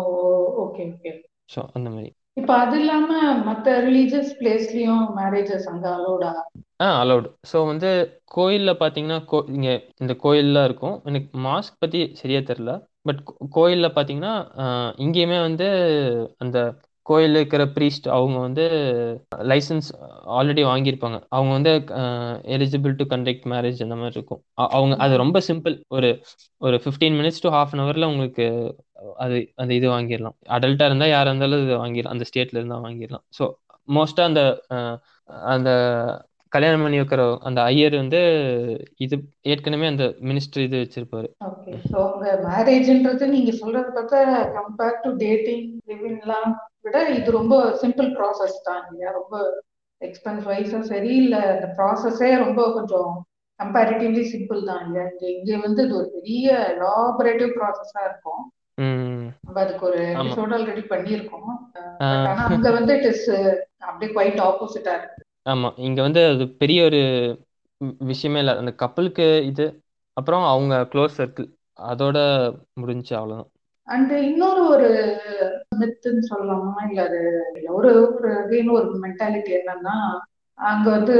ஓகே 0.66 0.84
ஓகே. 0.92 1.12
ஸோ 1.56 1.62
அந்த 1.74 1.90
மாதிரி. 1.90 2.12
இப்ப 2.38 2.52
அது 2.58 2.78
இல்லாம 2.80 3.10
மத்த 3.46 3.76
ரிலீஜியஸ் 3.82 4.32
பிளேஸ்லயும் 4.40 5.06
மேரேஜஸ் 5.18 5.68
அங்க 5.68 5.88
அலோடா 5.96 6.32
ஆ? 6.80 6.88
அலௌடு 7.02 7.28
ஸோ 7.52 7.58
வந்து 7.68 7.90
கோயில்ல 8.34 8.72
பாத்தீங்கன்னா 8.80 9.20
கோ 9.26 9.38
இங்க 9.50 9.70
இந்த 9.98 10.14
கோயில்லாம் 10.24 10.66
இருக்கும். 10.66 10.96
எனக்கு 11.06 11.30
மாஸ்க் 11.40 11.80
பத்தி 11.80 12.00
சரியா 12.14 12.40
தெரியல. 12.42 12.74
பட் 13.02 13.20
கோயில்ல 13.52 13.88
பாத்தீங்கன்னா 13.96 14.34
இங்கேயுமே 14.98 15.40
வந்து 15.42 15.68
அந்த 16.38 16.58
கோயிலில் 17.06 17.40
இருக்கிற 17.40 17.64
ப்ரீஸ்ட் 17.76 18.08
அவங்க 18.18 18.38
வந்து 18.46 18.64
லைசன்ஸ் 19.52 19.90
ஆல்ரெடி 20.38 20.64
வாங்கியிருப்பாங்க. 20.72 21.18
அவங்க 21.36 21.52
வந்து 21.58 21.72
எலிஜிபிள் 22.56 22.94
டு 23.02 23.06
கண்டக்ட் 23.14 23.46
மேரேஜ் 23.54 23.84
அந்த 23.86 23.98
மாதிரி 24.02 24.18
இருக்கும். 24.20 24.42
அவங்க 24.78 24.96
அது 25.06 25.22
ரொம்ப 25.24 25.40
சிம்பிள் 25.50 25.76
ஒரு 25.98 26.10
ஒரு 26.62 26.78
fifteen 26.84 27.18
minutes 27.20 27.44
to 27.46 27.52
half 27.58 27.74
an 27.76 27.84
ஹவர்ல 27.86 28.10
உங்களுக்கு 28.14 28.46
அது 29.26 29.38
அந்த 29.62 29.72
இது 29.80 29.88
வாங்கிடலாம். 29.96 30.38
அடல்ட்டா 30.58 30.88
இருந்தா 30.90 31.10
யாரா 31.16 31.30
இருந்தாலும் 31.32 31.64
இது 31.66 31.76
வாங்கிடலாம். 31.84 32.16
அந்த 32.18 32.28
ஸ்டேட்ல 32.32 32.60
இருந்தா 32.62 32.80
வாங்கிடலாம். 32.88 33.26
ஸோ 33.40 33.46
மோஸ்டா 33.88 34.24
அந்த 34.30 34.42
அந்த 35.54 35.70
கல்யாணம் 36.52 36.84
பண்ணி 36.86 36.98
வைக்கிற 37.00 37.24
அந்த 37.48 37.60
ஐயர் 37.72 37.96
வந்து 38.02 38.20
இது 39.06 39.16
ஏற்கனவே 39.54 39.88
அந்த 39.94 40.06
மினிஸ்டர் 40.30 40.66
இது 40.68 40.78
வச்சிருப்பாரு. 40.84 41.28
ஓகே 41.50 41.72
ஸோ 41.92 41.98
உங்க 42.12 42.28
மேரேஜ்ன்றது 42.48 43.28
நீங்க 43.34 43.52
சொல்றது 43.62 43.90
பார்த்தா 43.98 44.22
கம்பேர் 44.58 45.02
டு 45.04 45.12
டேட்டிங் 45.24 45.68
லிவிங்லாம் 45.92 46.54
விட 46.86 46.98
இது 47.18 47.30
ரொம்ப 47.32 47.54
சிம்பிள் 47.82 48.10
ப்ராசஸ் 48.18 48.58
தான் 48.68 48.82
இல்லையா? 48.88 49.12
ரொம்ப 49.12 49.36
எக்ஸ்பென்ஸ் 50.02 50.44
வைஸும் 50.50 50.90
சரி 50.92 51.12
இல்லை 51.16 51.40
அந்த 51.54 51.68
ப்ராசஸே 51.78 52.30
ரொம்ப 52.44 52.62
கொஞ்சம் 52.74 53.12
கம்பேரிட்டிவ்லி 53.60 54.24
சிம்பிள் 54.34 54.62
தான் 54.70 54.82
இல்லையா? 54.86 55.06
இங்க 55.12 55.26
இங்க 55.36 55.52
வந்து 55.66 55.82
இது 55.86 55.96
ஒரு 56.00 56.10
பெரிய 56.18 56.48
லாபரேட்டிவ் 56.82 57.52
ப்ராசஸா 57.58 58.02
இருக்கும். 58.10 58.44
நம்ம 59.44 59.60
அதுக்கு 59.64 59.84
ஒரு 59.90 60.00
எபிசோட் 60.16 60.54
ஆல்ரெடி 60.56 60.84
பண்ணியிருக்கோம். 60.94 61.52
ஆனா 62.30 62.44
அங்க 62.50 62.70
வந்து 62.78 62.94
இட் 62.98 63.10
இஸ் 63.12 63.28
அப்படியே 63.88 64.10
குவைட் 64.14 64.42
ஆப்போசிட்டா 64.48 64.94
இருக்கு. 64.98 65.22
ஆமா. 65.46 65.70
இங்க 65.88 66.00
வந்து 66.02 66.22
அது 66.32 66.46
பெரிய 66.62 66.80
ஒரு 66.90 67.02
விஷயமே 68.12 68.40
இல்லை. 68.40 68.56
அந்த 68.62 68.72
கப்பலுக்கு 68.84 69.28
இது 69.52 69.66
அப்புறம் 70.18 70.44
அவங்க 70.46 70.76
க்ளோஸ் 70.92 71.18
சர்க்கிள் 71.20 71.48
அதோட 71.90 72.18
முடிஞ்சு 72.82 73.14
அவ்வளவுதான். 73.20 73.50
அண்ட் 73.88 74.14
இன்னொரு 74.28 74.62
ஒரு 74.66 74.90
மித்துன்னு 75.82 76.24
சொல்லலாமா? 76.32 76.76
இல்ல 76.90 77.02
அது 77.08 77.20
ஒரு 77.72 77.92
ஒரு 78.08 78.30
அகைன் 78.38 78.78
ஒரு 78.78 78.88
மென்டாலிட்டி 79.04 79.52
என்னன்னா 79.60 79.98
அங்க 80.60 80.88
வந்து 80.90 81.16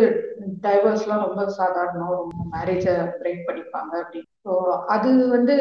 டைவர்ஸ்லாம் 0.62 1.24
ரொம்ப 1.26 1.42
சாதாரணம் 1.58 2.14
ரொம்ப 2.20 2.42
மேரேஜை 2.54 2.94
பிரேக் 3.18 3.42
பண்ணிப்பாங்க 3.48 3.94
அப்படின்னு. 4.02 4.30
ஸோ 4.46 4.52
அது 4.86 5.10
வந்து 5.28 5.56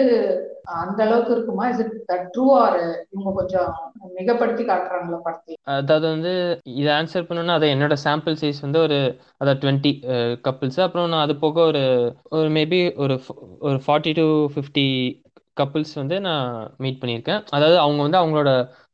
அந்த 0.74 1.00
அளவுக்கு 1.05 1.32
இருக்குமா? 1.32 1.64
இஸ் 1.68 1.82
இட் 1.84 1.96
ட்ரூ 2.34 2.44
ஆர் 2.61 2.78
இவங்க 3.12 3.32
கொஞ்சம் 3.32 3.72
மிகப்படுத்தி 4.18 4.64
காட்டுறாங்களா 4.64 5.18
படத்தை? 5.24 5.57
அதாவது 5.78 6.07
வந்து 6.07 6.32
இதை 6.74 6.90
ஆன்சர் 6.94 7.26
பண்ணணும்னா 7.28 7.59
அதை 7.59 7.68
என்னோட 7.74 7.96
சாம்பிள் 8.05 8.40
சைஸ் 8.42 8.61
வந்து 8.61 8.80
ஒரு 8.80 8.98
அதாவது 9.38 9.61
டுவெண்ட்டி 9.64 9.92
கப்புள்ஸ் 10.46 10.80
அப்புறம் 10.86 11.09
நான் 11.09 11.26
அது 11.26 11.36
போக 11.36 11.61
ஒரு 11.64 11.84
ஒரு 12.30 12.48
மேபி 12.50 12.80
ஒரு 12.96 13.16
ஒரு 13.61 13.78
ஃபார்ட்டி 13.86 14.12
டு 14.12 14.26
ஃபிஃப்டி 14.55 14.86
கப்புள்ஸ் 15.61 15.94
வந்து 16.02 16.16
நான் 16.28 16.48
மீட் 16.84 17.00
பண்ணியிருக்கேன். 17.02 17.42
அதாவது 17.57 17.78
அவங்க 17.84 18.00
வந்து 18.07 18.20
அவங்களோட 18.22 18.50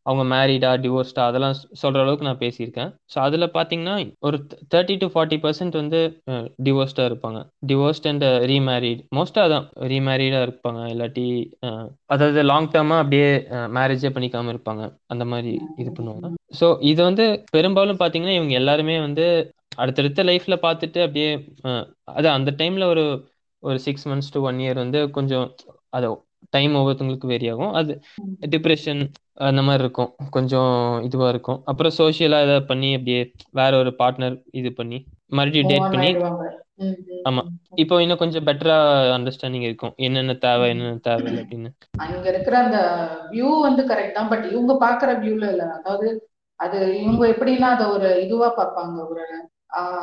அவங்க 0.08 0.22
மேரிடா 0.32 0.68
டிவோர்ஸ்டா 0.82 1.22
அதெல்லாம் 1.30 1.56
சொல்கிற 1.80 2.02
அளவுக்கு 2.04 2.26
நான் 2.28 2.40
பேசியிருக்கேன். 2.42 2.90
ஸோ 3.12 3.16
அதில் 3.24 3.46
பார்த்தீங்கன்னா 3.56 3.94
ஒரு 4.26 4.36
தேர்ட்டி 4.72 4.94
டு 5.02 5.06
ஃபார்ட்டி 5.12 5.38
பர்சன்ட் 5.42 5.74
வந்து 5.80 6.00
டிவோர்ஸ்டாக 6.66 7.08
இருப்பாங்க. 7.10 7.40
டிவோர்ஸ்ட் 7.70 8.08
அண்ட் 8.10 8.24
ரீமேரிட் 8.50 9.00
மோஸ்ட்டாக 9.18 9.46
அதான் 9.48 9.66
ரீமேரிடாக 9.92 10.46
இருப்பாங்க. 10.46 10.80
இல்லாட்டி 10.92 11.26
அதாவது 12.14 12.42
லாங் 12.50 12.70
டேர்மாக 12.74 13.02
அப்படியே 13.04 13.28
மேரேஜே 13.78 14.12
பண்ணிக்காம 14.16 14.52
இருப்பாங்க. 14.54 14.84
அந்த 15.14 15.26
மாதிரி 15.32 15.52
இது 15.82 15.90
பண்ணுவாங்க. 15.98 16.30
ஸோ 16.60 16.68
இது 16.92 17.00
வந்து 17.08 17.26
பெரும்பாலும் 17.56 18.00
பார்த்தீங்கன்னா 18.02 18.38
இவங்க 18.38 18.56
எல்லாருமே 18.62 18.96
வந்து 19.06 19.26
அடுத்தடுத்த 19.82 20.22
லைஃப்ல 20.30 20.54
பார்த்துட்டு 20.64 21.00
அப்படியே 21.06 21.28
அது 21.68 21.84
அதான் 22.18 22.38
அந்த 22.38 22.50
டைம்ல 22.62 22.86
ஒரு 22.94 23.04
ஒரு 23.62 23.78
six 23.86 24.08
months 24.10 24.32
to 24.34 24.40
one 24.48 24.58
year 24.62 24.82
வந்து 24.84 25.00
கொஞ்சம் 25.16 25.46
அதை 25.96 26.08
டைம் 26.54 26.72
ஒவ்வொருத்தவங்களுக்கு 26.78 27.32
வேரி 27.32 27.48
ஆகும். 27.52 27.72
அது 27.80 27.92
டிப்ரெஷன் 28.54 29.02
அந்த 29.48 29.60
மாதிரி 29.66 29.84
இருக்கும். 29.84 30.10
கொஞ்சம் 30.36 30.72
இதுவா 31.08 31.28
இருக்கும். 31.34 31.58
அப்புறம் 31.64 31.94
சோஷியலா 31.98 32.40
ஏதாவது 32.46 32.64
பண்ணி 32.70 32.90
அப்படியே 32.94 33.20
வேற 33.60 33.72
ஒரு 33.82 33.92
பார்ட்னர் 34.00 34.36
இது 34.60 34.72
பண்ணி 34.72 35.00
மறுபடியும் 35.38 35.70
டேட் 35.72 35.92
பண்ணி 35.94 36.10
ஆமா. 37.28 37.42
இப்போ 37.82 37.94
இன்னும் 38.02 38.20
கொஞ்சம் 38.20 38.44
பெட்டரா 38.46 38.76
அண்டர்ஸ்டாண்டிங் 39.16 39.64
இருக்கும். 39.68 39.94
என்னென்ன 40.06 40.34
தேவை 40.44 40.66
என்னென்ன 40.68 41.02
தேவையில்லை 41.08 41.40
அப்படின்னு. 41.42 41.70
அங்க 42.04 42.26
இருக்கிற 42.28 42.54
அந்த 42.58 42.78
வியூ 43.32 43.50
வந்து 43.60 43.82
கரெக்ட் 43.90 44.16
தான். 44.18 44.30
பட் 44.32 44.46
இவங்க 44.52 44.74
பாக்குற 44.86 45.12
வியூல 45.24 45.46
இல்ல. 45.54 45.64
அதாவது 45.78 46.08
அது 46.60 46.78
இவங்க 47.02 47.22
எப்படின்னா 47.26 47.68
அதை 47.76 47.86
ஒரு 47.86 48.08
இதுவா 48.24 48.48
பார்ப்பாங்க 48.56 48.96
ஒரு 49.08 49.24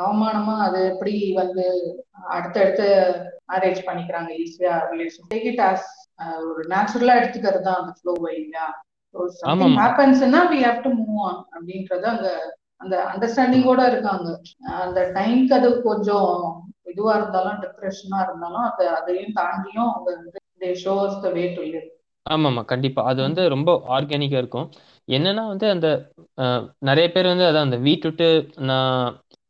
அவமானமா 0.04 0.54
அது 0.66 0.78
எப்படி 0.92 1.14
வந்து 1.32 1.64
அடுத்தடுத்து 2.36 2.86
மேரேஜ் 3.52 3.80
பண்ணிக்கிறாங்க. 3.88 4.30
ஈஸியா 4.44 4.74
ரிலேஷன் 4.92 5.28
டேக் 5.34 5.48
இட் 5.52 5.64
ஆஸ் 5.70 5.88
ஒரு 6.48 6.62
நேச்சுரலா 6.70 7.16
எடுத்துக்கிறது 7.20 7.66
தான் 7.66 7.80
அந்த 7.80 7.92
ஃப்ளோ 7.98 8.14
இல்லையா. 8.34 8.66
ஹேப்பன்ஸ்னா 9.78 10.40
we 10.50 10.58
have 10.64 10.80
to 10.82 10.90
move 10.98 11.20
on 11.26 11.40
அப்படின்றது 11.54 12.08
அந்த 12.08 12.28
அந்த 12.80 12.96
அண்டர்ஸ்டாண்டிங்கோட 13.10 13.82
இருக்காங்க. 13.90 14.28
அந்த 14.82 15.00
டைம்க்கு 15.16 15.54
அது 15.54 15.68
கொஞ்சம் 15.82 16.32
இதுவா 16.92 17.14
இருந்தாலும் 17.16 17.60
டிப்ரெஷனா 17.64 18.18
இருந்தாலும் 18.26 18.66
அது 18.68 18.84
அதையும் 18.98 19.36
தாண்டியும் 19.38 19.88
அவங்க 19.88 20.10
வந்து 20.16 20.32
they 20.60 20.70
shows 20.84 21.16
the 21.24 21.30
way 21.36 21.44
to 21.56 21.64
live 21.66 21.88
ஆமாமா 22.26 22.62
கண்டிப்பா. 22.72 23.02
அது 23.10 23.20
வந்து 23.22 23.42
ரொம்ப 23.54 23.70
ஆர்கானிக்கா 23.96 24.38
இருக்கும். 24.42 24.66
என்னன்னா 25.08 25.44
வந்து 25.52 25.66
அந்த 25.74 25.88
நிறைய 26.88 27.06
பேர் 27.12 27.32
வந்து 27.32 27.46
அதான் 27.46 27.66
அந்த 27.68 27.78
வீட்டு 27.86 28.08
விட்டு 28.08 28.26
நான் 28.70 29.06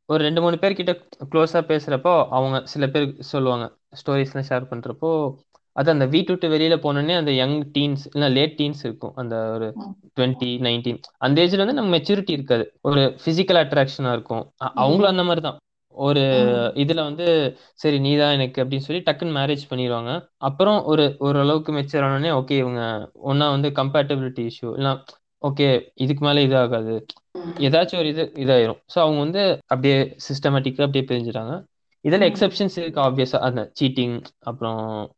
ஒரு 0.08 0.20
ரெண்டு 0.24 0.40
மூணு 0.40 0.56
பேர் 0.58 0.78
கிட்ட 0.78 0.92
க்ளோஸா 1.30 1.60
பேசுறப்போ 1.70 2.12
அவங்க 2.36 2.58
சில 2.72 2.84
பேர் 2.86 3.06
சொல்லுவாங்க 3.30 3.64
ஸ்டோரிஸ்லாம் 4.00 4.48
ஷேர் 4.48 4.70
பண்றப்போ 4.70 5.10
அது 5.78 5.88
அந்த 5.90 6.06
வீட்டு 6.06 6.32
விட்டு 6.32 6.48
வெளியில 6.48 6.76
போனோடனே 6.76 7.16
அந்த 7.16 7.32
யங் 7.32 7.58
டீன்ஸ் 7.74 8.04
இல்லை 8.12 8.28
லேட் 8.32 8.56
டீன்ஸ் 8.58 8.82
இருக்கும். 8.84 9.14
அந்த 9.14 9.36
ஒரு. 9.54 9.68
டுவெண்ட்டி 10.16 10.50
நைன்டீன் 10.60 11.00
அந்த 11.18 11.42
ஏஜ்ல 11.42 11.56
வந்து 11.56 11.72
நம்ம 11.72 11.98
மெச்சூரிட்டி 11.98 12.30
இருக்காது. 12.30 12.64
ஒரு 12.80 13.00
பிசிக்கல் 13.24 13.60
அட்ராக்ஷனா 13.60 14.12
இருக்கும். 14.12 14.44
அவங்களும் 14.76 15.10
அந்த 15.10 15.24
மாதிரி 15.24 15.40
தான் 15.40 15.58
ஒரு. 15.94 16.22
இதுல 16.74 17.00
வந்து 17.02 17.26
சரி 17.74 17.98
நீதான் 17.98 18.32
எனக்கு 18.32 18.62
அப்படின்னு 18.62 18.78
சொல்லி 18.78 19.02
டக்குன்னு 19.06 19.36
மேரேஜ் 19.38 19.70
பண்ணிடுவாங்க 19.70 20.10
அப்புறம் 20.38 20.84
ஒரு 20.84 21.04
ஓரளவுக்கு 21.18 21.72
மெச்சூர் 21.72 22.06
ஆனோடனே 22.06 22.32
ஓகே 22.32 22.56
இவங்க 22.56 22.82
ஒன்னா 23.24 23.48
வந்து 23.50 23.70
கம்பேட்டபிலிட்டி 23.76 24.44
இஷ்யூ 24.50 24.70
இல்லை 24.76 24.92
ஓகே 25.42 25.66
இதுக்கு 25.94 26.22
மேல 26.24 26.40
இது 26.40 26.56
ஆகாது. 26.58 26.94
ம். 27.38 27.52
ஏதாச்சும் 27.60 27.98
ஒரு 27.98 28.08
இது 28.08 28.32
இதாயிரும். 28.36 28.80
ஸோ 28.94 28.98
அவங்க 28.98 29.18
வந்து 29.18 29.42
அப்படியே 29.66 29.98
சிஸ்டமேட்டிக்கா 30.28 30.82
அப்படியே 30.82 31.04
பிரிஞ்சுட்டாங்க. 31.10 31.52
இதுல. 32.02 32.32
எக்ஸெப்ஷன்ஸ் 32.32 32.78
இருக்கு 32.78 33.00
ஆப்வியஸா 33.00 33.36
அந்த 33.36 33.72
சீட்டிங் 33.80 34.22
அப்புறம் 34.40 35.12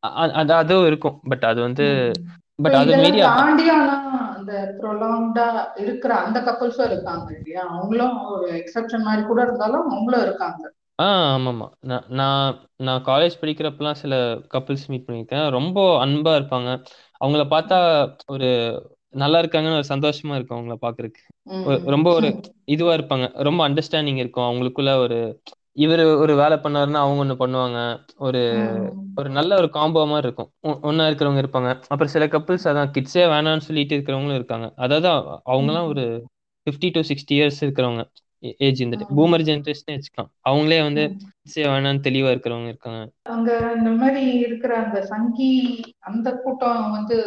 அது 0.00 0.54
அதுவும் 0.54 0.86
இருக்கும். 0.86 1.20
பட் 1.28 1.44
அது 1.44 1.60
வந்து. 1.60 2.12
பட் 2.54 2.72
அது 2.72 2.96
மீறி 2.96 3.20
அந்த 3.20 4.74
ப்ரொலாங்டா 4.82 5.64
இருக்கிற 5.76 6.14
அந்த 6.14 6.40
கப்பல்ஸும் 6.40 6.84
இருக்காங்க 6.84 7.34
இல்லையா? 7.34 7.68
அவங்களும் 7.68 8.24
ஒரு 8.24 8.52
எக்ஸெப்ஷன் 8.52 9.02
மாதிரி 9.02 9.26
கூட 9.26 9.42
இருந்தாலும் 9.42 9.90
அவங்களும் 9.90 10.26
இருக்காங்க. 10.26 10.72
ஆ 11.00 11.36
ஆமாம்மா. 11.36 11.68
நான் 11.80 12.04
நான் 12.08 12.68
நான் 12.76 13.04
காலேஜ் 13.04 13.32
படிக்கிறப்பலாம் 13.40 13.92
சில 13.92 14.38
கப்புள்ஸ் 14.54 14.86
மீட் 14.86 15.04
பண்ணியிருக்கேன். 15.06 15.50
ரொம்ப 15.50 16.06
அன்பா 16.06 16.42
இருப்பாங்க. 16.42 16.84
அவங்கள 17.24 17.44
பார்த்தா 17.50 18.10
ஒரு 18.26 18.48
நல்லா 19.08 19.40
இருக்காங்கன்னு 19.40 19.82
ஒரு 19.82 19.84
சந்தோஷமா 19.88 20.34
இருக்கும் 20.34 20.68
அவங்கள. 20.68 21.10
ஒரு- 21.50 21.84
ரொம்ப 21.84 22.14
ஒரு 22.14 22.40
இதுவா 22.64 22.94
இருப்பாங்க. 22.94 23.42
ரொம்ப 23.42 23.68
அண்டர்ஸ்டாண்டிங் 23.68 24.16
இருக்கும். 24.16 24.44
அவங்களுக்குள்ள 24.44 24.96
ஒரு 24.96 25.42
இவர் 25.72 26.04
ஒரு 26.04 26.36
வேலை 26.36 26.56
பண்ணாருன்னா 26.56 26.94
அவங்க 26.94 27.36
ஒன்று 27.36 27.46
பண்ணுவாங்க. 27.46 27.98
ஒரு. 28.16 28.68
ஒரு 29.16 29.30
நல்ல 29.30 29.56
ஒரு 29.56 29.70
காம்போ 29.72 30.06
மாதிரி 30.06 30.32
இருக்கும். 30.32 30.50
ஒ- 30.60 30.88
ஒண்ணா 30.88 31.06
இருக்கிறவங்க 31.06 31.44
இருப்பாங்க. 31.44 31.68
அப்புறம் 31.68 32.06
சில 32.06 32.26
கப்புள்ஸ் 32.26 32.64
அதான் 32.64 32.90
கிட்ஸே 32.90 33.32
வேணாம்னு 33.32 33.58
சொல்லிட்டு 33.58 33.96
இருக்கிறவங்களும் 33.96 34.34
இருக்காங்க. 34.34 34.72
அதாவது 34.76 35.08
அவ- 35.08 35.40
அவங்கலாம் 35.46 35.86
ஒரு 35.86 36.24
ஃபிஃப்டி 36.42 36.90
டு 36.92 37.00
சிக்ஸ்டி 37.00 37.32
இயர்ஸ் 37.32 37.60
இருக்கிறவங்க. 37.60 38.04
ஏஜ் 38.38 38.80
இந்த 38.80 39.06
ம். 39.08 39.20
பூமர் 39.20 39.38
ஜென்ரேஷனே 39.38 39.90
வச்சுக்கலாம். 39.90 40.30
அவங்களே 40.48 40.82
வந்து. 40.82 41.16
கிட்ஸே 41.26 41.58
வேணாம்னு 41.58 42.00
தெளிவா 42.08 42.30
இருக்கிறவங்க 42.30 42.66
இருக்காங்க. 42.66 43.10
அங்க 43.22 43.72
இந்த 43.76 43.90
மாதிரி 43.90 44.32
இருக்கிற 44.32 44.76
அந்த 44.76 45.02
சங்கி 45.02 45.80
அந்த 45.98 46.32
கூட்டம் 46.32 46.90
வந்து 46.90 47.24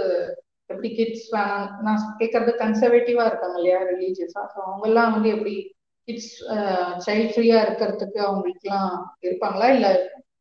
எப்படி 0.65 0.95
கிட்ஸ் 0.95 1.35
வேணாம் 1.35 1.79
நான் 1.79 2.15
கேட்கறது 2.19 2.53
கன்சர்வேட்டிவா 2.59 3.25
இருக்காங்க 3.25 3.53
இல்லையா 3.55 3.79
ரிலீஜியஸா 3.81 4.47
அவங்க 4.63 4.87
எல்லாம் 4.87 5.11
வந்து 5.11 5.29
எப்படி 5.29 5.75
கிட்ஸ் 6.08 6.32
சைல்ட் 7.06 7.34
ஃப்ரீயா 7.34 7.58
இருக்கிறதுக்கு 7.66 8.20
அவங்களுக்குலாம் 8.26 8.91
இருப்பாங்களா? 9.22 9.68
இல்ல 9.76 9.88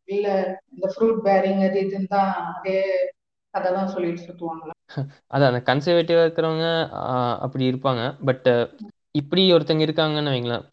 இல்ல 0.08 0.28
இந்த 0.72 0.86
ஃப்ரூட் 0.92 1.20
பேரிங் 1.24 1.62
அது 1.64 1.80
இதுன்னு 1.82 2.10
தான் 2.10 2.32
அதே 2.54 2.76
தான் 3.70 3.92
சொல்லிட்டு 3.94 4.26
சுத்துவாங்களா? 4.26 4.74
அதான் 5.28 5.50
அந்த 5.50 5.60
கன்சர்வேட்டிவா 5.68 6.22
இருக்கிறவங்க 6.24 6.66
அப்படி 7.40 7.64
இருப்பாங்க. 7.70 8.02
பட் 8.24 8.48
இப்படி 9.14 9.42
ஒருத்தங்க 9.52 9.84
இருக்காங்கன்னு 9.86 10.34
வைங்களேன். 10.34 10.64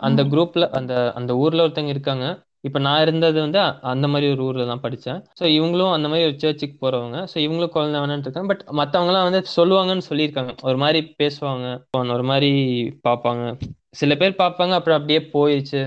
அந்த. 0.00 0.20
குரூப்ல 0.32 0.64
அந்த 0.78 0.92
அந்த 1.18 1.32
ஊர்ல 1.36 1.64
ஒருத்தங்க 1.64 1.92
இருக்காங்க. 1.92 2.26
இப்போ 2.64 2.78
நான் 2.86 3.02
இருந்தது 3.04 3.38
வந்து 3.44 3.58
அந்த 3.92 4.06
மாதிரி 4.12 4.26
ஒரு 4.34 4.42
ஊரில் 4.48 4.70
தான் 4.70 4.82
படித்தேன் 4.84 5.20
ஸோ 5.38 5.44
இவங்களும் 5.56 5.92
அந்த 5.96 6.06
மாதிரி 6.10 6.26
ஒரு 6.28 6.36
சர்ச்சுக்கு 6.42 6.76
போகிறவங்க 6.84 7.18
ஸோ 7.32 7.36
இவங்களும் 7.44 7.72
குழந்தை 7.76 7.96
வேணான்னு 8.02 8.26
இருக்காங்க. 8.26 8.48
பட் 8.52 8.62
மற்றவங்களாம் 8.80 9.26
வந்து 9.28 9.40
சொல்லுவாங்கன்னு 9.56 10.04
சொல்லியிருக்காங்க. 10.10 10.52
ஒரு 10.68 10.78
மாதிரி 10.84 11.00
பேசுவாங்க. 11.22 11.66
ஒரு 12.16 12.26
மாதிரி 12.30 12.50
பார்ப்பாங்க. 13.08 13.44
சில 14.00 14.14
பேர் 14.20 14.40
பார்ப்பாங்க. 14.42 14.74
அப்புறம் 14.78 14.98
அப்படியே 15.00 15.20
போயிடுச்சு 15.34 15.80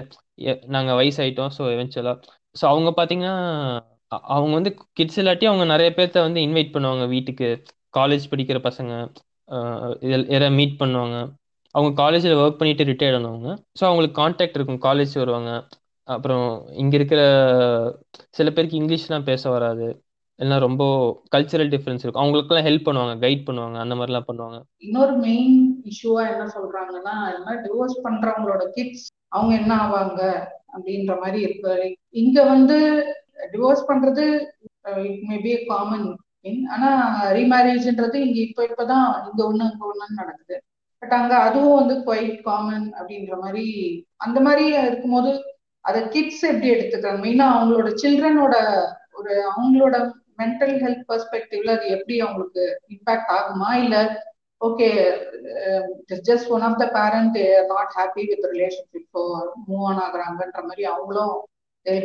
நாங்கள் 0.76 0.97
வயசாயிட்டோம். 0.99 1.53
ஸோ 1.57 1.64
எவென்ச்சுவலாக 1.76 2.18
ஸோ 2.56 2.65
அவங்க 2.73 2.89
பார்த்தீங்கன்னா 2.97 3.35
அவங்க 4.34 4.53
வந்து 4.60 4.72
கிட்ஸ் 4.97 5.19
இல்லாட்டி 5.22 5.45
அவங்க 5.52 5.64
நிறைய 5.73 5.89
பேர்த்த 5.97 6.26
வந்து 6.27 6.39
இன்வைட் 6.47 6.76
பண்ணுவாங்க 6.76 7.06
வீட்டுக்கு. 7.15 7.49
காலேஜ் 7.97 8.26
படிக்கிற 8.31 8.57
பசங்க 8.68 8.91
யாராவது 10.34 10.56
மீட் 10.60 10.77
பண்ணுவாங்க. 10.81 11.18
அவங்க 11.76 11.91
காலேஜில் 12.02 12.39
ஒர்க் 12.43 12.60
பண்ணிட்டு 12.60 12.84
ரிட்டையர்ட் 12.89 13.18
ஆனவங்க. 13.19 13.49
ஸோ 13.80 13.84
அவங்களுக்கு 13.89 14.19
காண்டாக்ட் 14.22 14.57
இருக்கும். 14.60 14.84
காலேஜ் 14.88 15.14
வருவாங்க. 15.22 15.52
அப்புறம் 16.07 16.48
இங்க 16.73 16.95
இருக்கிற 16.95 17.22
சில 18.30 18.49
பேருக்கு 18.52 18.80
இங்கிலீஷ்லாம் 18.80 19.23
பேச 19.23 19.49
வராது. 19.49 19.88
எல்லாம் 20.40 20.60
ரொம்ப 20.60 20.84
கல்ச்சரல் 21.36 21.72
டிஃபரன்ஸ் 21.73 22.03
இருக்கும். 22.03 22.23
அவங்களுக்குலாம் 22.23 22.68
ஹெல்ப் 22.68 22.88
பண்ணுவாங்க 22.88 23.14
கைட் 23.26 23.45
பண்ணுவாங்க 23.48 23.77
அந்த 23.84 23.95
மாதிரிலாம் 23.95 24.27
பண்ணுவாங்க. 24.27 24.57
இன்னொரு 24.77 25.14
மெயின் 25.18 25.84
இஷ்யூவா 25.84 26.23
என்ன 26.32 26.45
சொல்றாங்கன்னா 26.57 27.15
இந்த 27.38 27.53
டிவோர்ஸ் 27.65 27.98
பண்றவங்களோட 28.03 28.64
கிட்ஸ் 28.69 29.07
அவங்க 29.27 29.52
என்ன 29.56 29.72
ஆவாங்க 29.76 30.22
அப்படின்ற 30.76 31.14
மாதிரி 31.22 31.40
இருக்கு 31.41 31.98
இங்க 32.10 32.44
வந்து 32.44 32.77
டிவோர்ஸ் 33.53 33.88
பண்றது 33.88 34.26
இட் 35.07 35.23
மே 35.30 35.38
பி 35.41 35.53
காமன் 35.65 36.07
ஆனா 36.68 36.90
ரீமேரேஜ்ன்றது 37.32 38.18
இங்க 38.26 38.40
இப்ப 38.40 38.64
இப்பதான் 38.65 39.07
இங்க 39.27 39.41
ஒண்ணு 39.44 39.65
அங்க 39.69 39.84
ஒண்ணுன்னு 39.91 40.19
நடக்குது. 40.22 40.56
பட் 41.02 41.15
அங்க 41.19 41.34
அதுவும் 41.38 41.80
வந்து 41.80 41.95
குவைட் 42.06 42.36
காமன் 42.41 42.86
அப்படின்ற 42.99 43.36
மாதிரி 43.40 43.65
அந்த 44.18 44.40
மாதிரி 44.40 44.65
இருக்கும்போது 44.88 45.32
அதை 45.86 45.99
கிட்ஸ் 46.07 46.44
எப்படி 46.44 46.70
எடுத்துக்கிறாங்க 46.74 47.24
மெயினா 47.24 47.48
அவங்களோட 47.56 47.90
சில்ட்ரனோட 48.02 48.56
ஒரு 49.14 49.34
அவங்களோட 49.52 49.95
மென்டல் 50.40 50.76
ஹெல்த் 50.82 51.03
பெர்ஸ்பெக்டிவ்ல 51.10 51.76
அது 51.76 51.86
எப்படி 51.98 52.16
அவங்களுக்கு 52.20 52.64
இம்பாக்ட் 52.95 53.30
ஆகுமா? 53.38 53.70
இல்ல 53.84 53.98
okay 54.62 54.88
just 56.28 56.49
one 56.49 56.62
of 56.62 56.80
the 56.82 56.86
parent 56.91 57.38
not 57.72 57.94
happy 57.98 58.24
with 58.30 58.48
relationship 58.53 59.20
move 59.68 59.84
on 59.84 60.02
ஆகுறாங்கன்ற 60.06 60.62
மாதிரி 60.64 60.86
அவங்களும் 60.86 61.36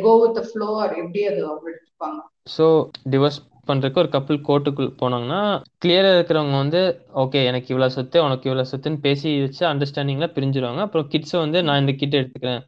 கோ 0.01 0.13
வித் 0.21 0.41
ஃப்ளோ 0.49 0.69
ஆர் 0.81 0.93
எப்படி 1.03 1.21
அது 1.27 1.41
அவங்க 1.47 1.67
எடுத்துப்பாங்க? 1.71 2.19
ஸோ 2.55 2.65
டிவோர்ஸ் 3.09 3.39
பண்ணுறதுக்கு 3.69 4.01
ஒரு 4.03 4.09
கப்பல் 4.15 4.39
கோர்ட்டுக்குள் 4.47 4.89
போனாங்கன்னா 5.01 5.39
கிளியராக 5.83 6.17
இருக்கிறவங்க 6.17 6.55
வந்து 6.63 6.81
ஓகே 7.23 7.39
எனக்கு 7.49 7.69
இவ்வளோ 7.73 7.89
சொத்து 7.95 8.17
உனக்கு 8.25 8.47
இவ்வளோ 8.49 8.65
சொத்துன்னு 8.71 8.99
பேசி 9.05 9.27
வச்சு 9.45 9.63
அண்டர்ஸ்டாண்டிங்கில் 9.71 10.33
பிரிஞ்சிருவாங்க. 10.35 10.81
அப்புறம் 10.87 11.07
கிட்ஸை 11.13 11.37
வந்து 11.43 11.59
நான் 11.67 11.81
இந்த 11.83 11.93
கிட்ட 12.01 12.15
எடுத்துக்கிறேன். 12.21 12.61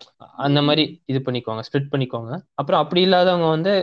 அந்த 0.47 0.61
மாதிரி 0.67 0.85
இது 1.13 1.21
பண்ணிக்குவாங்க 1.27 1.63
ஸ்ப்ளிட் 1.69 1.91
பண்ணிக்குவாங்க. 1.93 2.33
அப்புறம் 2.61 2.81
அப்படி 2.83 3.03
இல்லாதவங்க 3.07 3.49
வந்து 3.55 3.73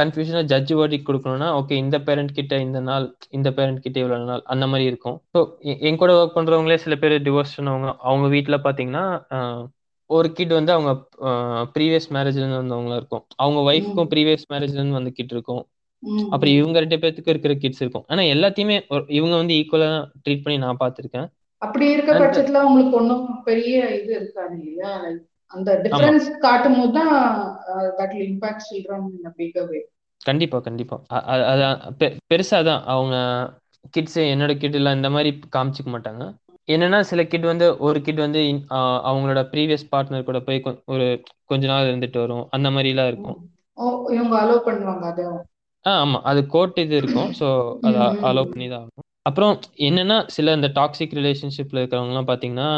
கன்ஃபியூஷனாக 0.00 0.48
ஜட்ஜ் 0.52 0.72
வேர்டிக் 0.80 1.08
கொடுக்கணும்னா 1.10 1.50
ஓகே 1.60 1.80
இந்த 1.84 1.98
பேரண்ட் 2.08 2.36
கிட்ட 2.38 2.60
இந்த 2.66 2.80
நாள் 2.90 3.08
இந்த 3.38 3.50
பேரண்ட் 3.58 3.84
கிட்ட 3.86 3.98
இவ்வளோ 4.04 4.20
நாள் 4.30 4.46
அந்த 4.54 4.66
மாதிரி 4.72 4.86
இருக்கும். 4.92 5.18
ஸோ 5.36 5.42
என் 5.88 6.00
கூட 6.04 6.12
ஒர்க் 6.20 6.38
பண்ணுறவங்களே 6.38 6.80
சில 6.86 6.96
பேர் 7.02 7.16
டிவோர்ஸ் 7.28 7.58
பண்ணவங்க 7.58 7.90
அவங்க 8.08 8.28
வீட்டில் 8.36 8.64
பார்த்தீங்கன்னா 8.66 9.04
ஒரு 10.10 10.28
கிட் 10.36 10.52
வந்து 10.56 10.72
அவங்க 10.74 10.92
ப்ரீவியஸ் 11.74 12.08
மேரேஜ்ல 12.14 12.42
இருந்து 12.42 12.60
வந்தவங்களா 12.60 12.96
இருக்கும். 13.00 13.22
அவங்க 13.42 13.60
ஒய்ஃப்க்கும் 13.70 14.08
ப்ரீவியஸ் 14.12 14.46
மேரேஜ்ல 14.52 14.80
இருந்து 14.80 14.98
வந்து 14.98 15.12
கிட் 15.18 15.34
இருக்கும். 15.36 15.60
அப்புறம் 16.32 16.54
இவங்க 16.58 16.76
ரெண்டு 16.82 16.98
பேத்துக்கு 17.02 17.32
இருக்கிற 17.32 17.54
கிட்ஸ் 17.62 17.82
இருக்கும். 17.84 18.06
ஆனா 18.12 18.22
எல்லாத்தையுமே 18.34 18.76
இவங்க 19.18 19.34
வந்து 19.40 19.56
ஈக்குவலா 19.60 19.90
ட்ரீட் 20.24 20.44
பண்ணி 20.44 20.58
நான் 20.64 20.80
பார்த்திருக்கேன். 20.82 21.28
அப்படி 21.62 21.86
இருக்க 21.94 22.12
பட்சத்துல 22.20 22.60
உங்களுக்கு 22.68 22.94
ஒன்றும் 23.00 23.24
பெரிய 23.48 23.72
இது 23.98 24.12
இருக்காது 24.20 24.54
இல்லையா? 24.60 24.92
அந்த 25.50 25.70
டிஃபரன்ஸ் 25.84 26.28
காட்டும் 26.44 26.76
போது 26.78 26.92
தான் 26.98 27.14
that 27.98 28.14
impact 28.26 28.66
children 28.68 29.08
in 29.16 29.66
way 29.72 29.80
கண்டிப்பா 30.20 30.58
கண்டிப்பா. 30.68 30.96
அதான் 31.52 31.76
பெருசா 32.30 32.58
தான் 32.68 32.82
அவங்க 32.94 33.16
கிட்ஸ் 33.94 34.18
என்னோட 34.32 34.52
கிட் 34.62 34.78
எல்லாம் 34.80 34.98
இந்த 34.98 35.10
மாதிரி 35.14 35.30
காமிச்சிக்க 35.56 35.90
மாட்டாங்க. 35.94 36.24
என்னன்னா 36.68 36.98
சில 37.10 37.20
கிட் 37.30 37.46
வந்து 37.50 37.66
ஒரு 37.86 37.98
கிட் 38.06 38.20
வந்து 38.24 38.40
அவங்களோட 39.10 39.40
ப்ரீவியஸ் 39.52 39.86
பார்ட்னர் 39.92 40.28
கூட 40.28 40.40
போய் 40.48 40.60
ஒரு 40.94 41.06
கொஞ்ச 41.50 41.62
நாள் 41.72 41.88
இருந்துட்டு 41.90 42.18
வரும். 42.24 42.44
அந்த 42.56 42.68
மாதிரி 42.74 42.92
எல்லாம் 42.94 43.10
இருக்கும் 43.12 43.38
இவங்க 44.16 44.34
அலோவ் 44.42 44.66
பண்ணுவாங்க 44.68 45.06
அது? 45.12 45.24
ஆ 45.84 45.92
ஆமா. 46.00 46.18
அது 46.30 46.40
கோர்ட் 46.48 46.78
இது 46.82 46.94
இருக்கும். 47.00 47.30
ஸோ 47.38 47.46
அதை 47.88 48.00
அலோவ் 48.28 48.50
பண்ணி 48.50 48.66
தான் 48.68 48.82
ஆகும் 48.82 48.96
அப்புறம் 49.28 49.54
என்னன்னா 49.86 50.16
சில 50.34 50.52
இந்த 50.54 50.68
டாக்ஸிக் 50.76 51.16
ரிலேஷன்ஷிப்ல 51.18 51.80
இருக்கிறவங்க 51.80 52.12
எல்லாம் 52.14 52.30
பாத்தீங்கன்னா 52.30 52.68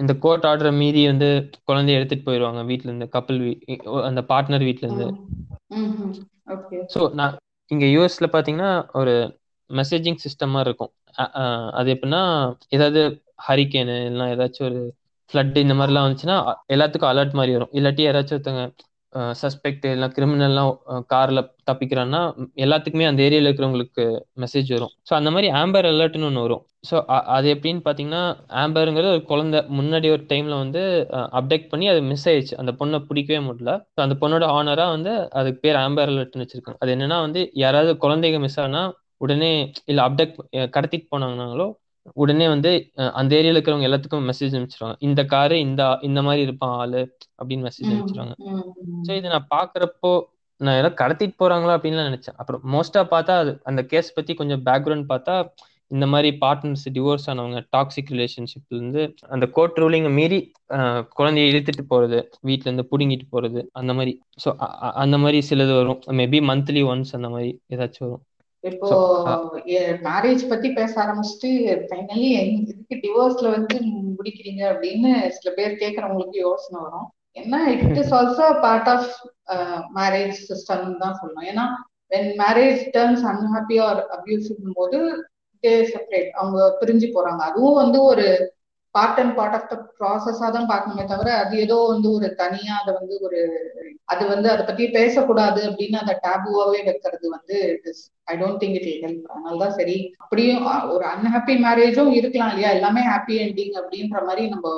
இந்த 0.00 0.12
கோர்ட் 0.22 0.46
ஆர்டரை 0.50 0.72
மீறி 0.78 1.02
வந்து 1.06 1.28
குழந்தைய 1.68 1.98
எடுத்துட்டு 1.98 2.26
போயிடுவாங்க 2.28 2.62
வீட்ல 2.70 2.90
இருந்து 2.90 3.08
கப்பல் 3.16 3.40
அந்த 4.08 4.22
பார்ட்னர் 4.30 4.66
வீட்ல 4.68 4.86
இருந்து. 4.88 5.08
ஸோ 6.90 7.00
நான் 7.18 7.34
இங்க 7.70 7.86
யூஎஸ்ல 7.94 8.26
பாத்தீங்கன்னா 8.32 8.70
ஒரு 9.00 9.14
மெசேஜிங் 9.70 10.20
சிஸ்டமா 10.24 10.60
இருக்கும். 10.66 10.92
அது 11.78 11.88
எப்படின்னா 11.94 12.22
ஏதாவது 12.76 13.00
ஹரிக்கேனு 13.46 13.96
இல்லைன்னா 14.00 14.26
ஏதாச்சும் 14.34 14.68
ஒரு 14.68 14.80
ஃப்ளட் 15.30 15.58
இந்த 15.62 15.74
மாதிரிலாம் 15.74 16.06
வந்துச்சுன்னா 16.06 16.36
எல்லாத்துக்கும் 16.74 17.12
அலர்ட் 17.12 17.38
மாதிரி 17.38 17.52
வரும். 17.56 17.72
இல்லாட்டி 17.78 18.02
யாராச்சும் 18.04 18.36
ஒருத்தவங்க 18.36 18.64
சஸ்பெக்ட் 19.40 19.86
இல்லை 19.92 20.08
கிரிமினல்லாம் 20.16 20.70
காரில் 21.06 21.40
தப்பிக்கிறான்னா 21.70 22.20
எல்லாத்துக்குமே 22.64 23.06
அந்த 23.08 23.20
ஏரியாவில் 23.26 23.48
இருக்கிறவங்களுக்கு 23.48 24.04
மெசேஜ் 24.42 24.68
வரும். 24.76 24.92
ஸோ 25.08 25.12
அந்த 25.18 25.30
மாதிரி 25.34 25.48
ஆம்பர் 25.60 25.88
அலர்ட்னு 25.90 26.28
ஒன்று 26.28 26.44
வரும். 26.46 26.62
ஸோ 26.88 26.96
அது 27.36 27.46
எப்படின்னு 27.54 27.82
பார்த்தீங்கன்னா 27.86 28.22
ஆம்பருங்கிறது 28.62 29.14
ஒரு 29.16 29.24
குழந்தை 29.32 29.60
முன்னாடி 29.78 30.08
ஒரு 30.16 30.22
டைமில் 30.32 30.60
வந்து 30.62 30.82
அப்டேட் 31.40 31.70
பண்ணி 31.72 31.88
அது 31.92 32.00
மிஸ் 32.12 32.26
ஆயிடுச்சு. 32.30 32.54
அந்த 32.62 32.74
பொண்ணை 32.80 33.00
பிடிக்கவே 33.08 33.40
முடியல. 33.48 33.74
ஸோ 33.94 34.00
அந்த 34.06 34.16
பொண்ணோட 34.22 34.46
ஆனராக 34.58 34.94
வந்து 34.96 35.12
அதுக்கு 35.40 35.60
பேர் 35.66 35.80
ஆம்பர் 35.84 36.12
அலர்ட்னு 36.14 36.44
வச்சிருக்காங்க. 36.44 36.80
அது 36.84 36.92
என்னன்னா 36.96 37.20
வந்து 37.26 37.42
யாராவது 37.64 37.92
குழந்தைங்க 38.06 38.40
மிஸ் 38.46 38.60
ஆனால் 38.66 38.90
உடனே 39.18 39.52
இல்லை 39.90 40.02
அப்டேட் 40.08 40.36
கடத்திட்டு 40.76 41.06
போனாங்கனாங்களோ 41.14 41.66
உடனே 42.22 42.46
வந்து 42.52 42.70
அந்த 43.20 43.32
ஏரியால 43.38 43.56
இருக்கிறவங்க 43.56 43.88
எல்லாத்துக்கும் 43.88 44.28
மெசேஜ் 44.30 44.54
அனுப்பிச்சிருவாங்க. 44.56 44.98
இந்த 45.08 45.20
காரு 45.34 45.56
இந்த 45.66 45.82
இந்த 46.08 46.20
மாதிரி 46.26 46.44
இருப்பான் 46.46 46.76
ஆளு 46.82 47.02
அப்படின்னு 47.40 47.66
மெசேஜ் 47.68 47.90
அனுப்பிச்சிருவாங்க. 47.92 48.34
ஸோ 49.06 49.10
இதை 49.18 49.30
நான் 49.34 49.50
பாக்குறப்போ 49.56 50.12
நான் 50.60 50.78
ஏதோ 50.80 50.90
கடத்திட்டு 51.02 51.36
போறாங்களா 51.42 51.74
அப்படின்னு 51.76 52.08
நினைச்சேன். 52.10 52.38
அப்புறம் 52.40 52.62
மோஸ்டா 52.72 53.02
பார்த்தா 53.12 53.34
அது 53.42 53.52
அந்த 53.70 53.82
கேஸ் 53.92 54.16
பத்தி 54.16 54.32
கொஞ்சம் 54.40 54.64
பேக்ரவுண்ட் 54.68 55.06
பார்த்தா 55.12 55.34
இந்த 55.90 56.06
மாதிரி 56.12 56.30
பார்ட்னர்ஸ் 56.42 56.84
டிவோர்ஸ் 56.96 57.24
ஆனவங்க 57.30 57.60
டாக்ஸிக் 57.74 58.10
ரிலேஷன்ஷிப்ல 58.14 58.76
இருந்து 58.76 59.02
அந்த 59.34 59.44
கோர்ட் 59.56 59.78
ரூலிங்கை 59.82 60.12
மீறி 60.18 60.38
குழந்தைய 61.18 61.50
இழுத்துட்டு 61.52 61.84
போறது 61.92 62.18
வீட்டுல 62.48 62.68
இருந்து 62.68 62.84
புடுங்கிட்டு 62.92 63.26
போறது 63.34 63.60
அந்த 63.80 63.92
மாதிரி. 63.98 64.12
ஸோ 64.44 64.48
அந்த 65.04 65.18
மாதிரி 65.24 65.40
சிலது 65.48 65.74
வரும். 65.78 66.00
மேபி 66.20 66.40
மந்த்லி 66.50 66.82
ஒன்ஸ் 66.92 67.12
அந்த 67.18 67.30
மாதிரி 67.34 67.50
ஏதாச்சும் 67.74 68.06
வரும். 68.06 68.22
இப்போ 68.64 68.88
மேரேஜ் 70.08 70.42
பத்தி 70.50 70.68
பேச 70.78 70.92
ஆரம்பிச்சுட்டு 71.04 71.50
ஃபைனலி 71.88 72.30
இதுக்கு 72.70 72.96
டிவோர்ஸ்ல 73.04 73.50
வந்து 73.56 73.76
முடிக்கிறீங்க 74.18 74.62
அப்படின்னு 74.72 75.10
சில 75.36 75.50
பேர் 75.58 75.80
கேட்கறவங்களுக்கு 75.82 76.38
யோசனை 76.48 76.78
வரும். 76.86 77.08
என்ன 77.40 77.56
it 77.74 77.98
is 78.02 78.14
also 78.18 78.46
part 78.64 78.90
of 78.94 79.10
marriage 79.98 80.36
system 80.50 80.84
தான் 81.02 81.18
சொல்லணும். 81.20 81.48
ஏன்னா 81.52 81.66
when 82.14 82.30
marriage 82.42 82.82
turns 82.96 83.24
unhappy 83.32 83.78
or 83.88 84.00
abusive 84.16 84.78
போது 84.80 85.00
செப்பரேட் 85.92 86.30
அவங்க 86.40 86.58
பிரிஞ்சு 86.80 87.08
போறாங்க. 87.16 87.40
அதுவும் 87.50 87.80
வந்து 87.82 87.98
ஒரு 88.10 88.26
part 88.94 89.18
and 89.22 89.34
part 89.36 89.56
of 89.56 89.68
the 89.68 89.76
ப்ராசஸா 89.98 90.46
தான் 90.50 90.70
பார்க்கணுமே 90.70 91.04
தவிர 91.10 91.28
அது 91.42 91.54
ஏதோ 91.64 91.76
வந்து 91.90 92.08
ஒரு 92.16 92.28
தனியா 92.40 92.74
அதை 92.80 92.92
வந்து 92.96 93.16
ஒரு 93.26 93.40
அது 94.08 94.22
வந்து 94.28 94.48
அதை 94.52 94.62
பத்தி 94.64 94.84
பேசக்கூடாது 94.96 95.60
அப்படின்னு 95.68 95.98
அந்த 96.00 96.14
டேபுவாவே 96.24 96.80
வைக்கிறது 96.86 97.26
வந்து 97.34 97.56
it 97.74 97.86
is 97.90 98.02
I 98.28 98.36
don't 98.40 98.60
think 98.62 98.78
it 98.80 99.04
help 99.04 99.28
அதனாலதான் 99.30 99.76
சரி 99.78 99.96
அப்படியும் 100.22 100.64
ஒரு 100.94 101.04
அன்ஹாப்பி 101.12 101.54
மேரேஜும் 101.66 102.10
இருக்கலாம் 102.18 102.50
இல்லையா? 102.52 102.70
எல்லாமே 102.78 103.04
ஹாப்பி 103.10 103.36
என்டிங் 103.44 103.76
அப்படின்ற 103.80 104.18
மாதிரி 104.28 104.44
நம்ம 104.54 104.68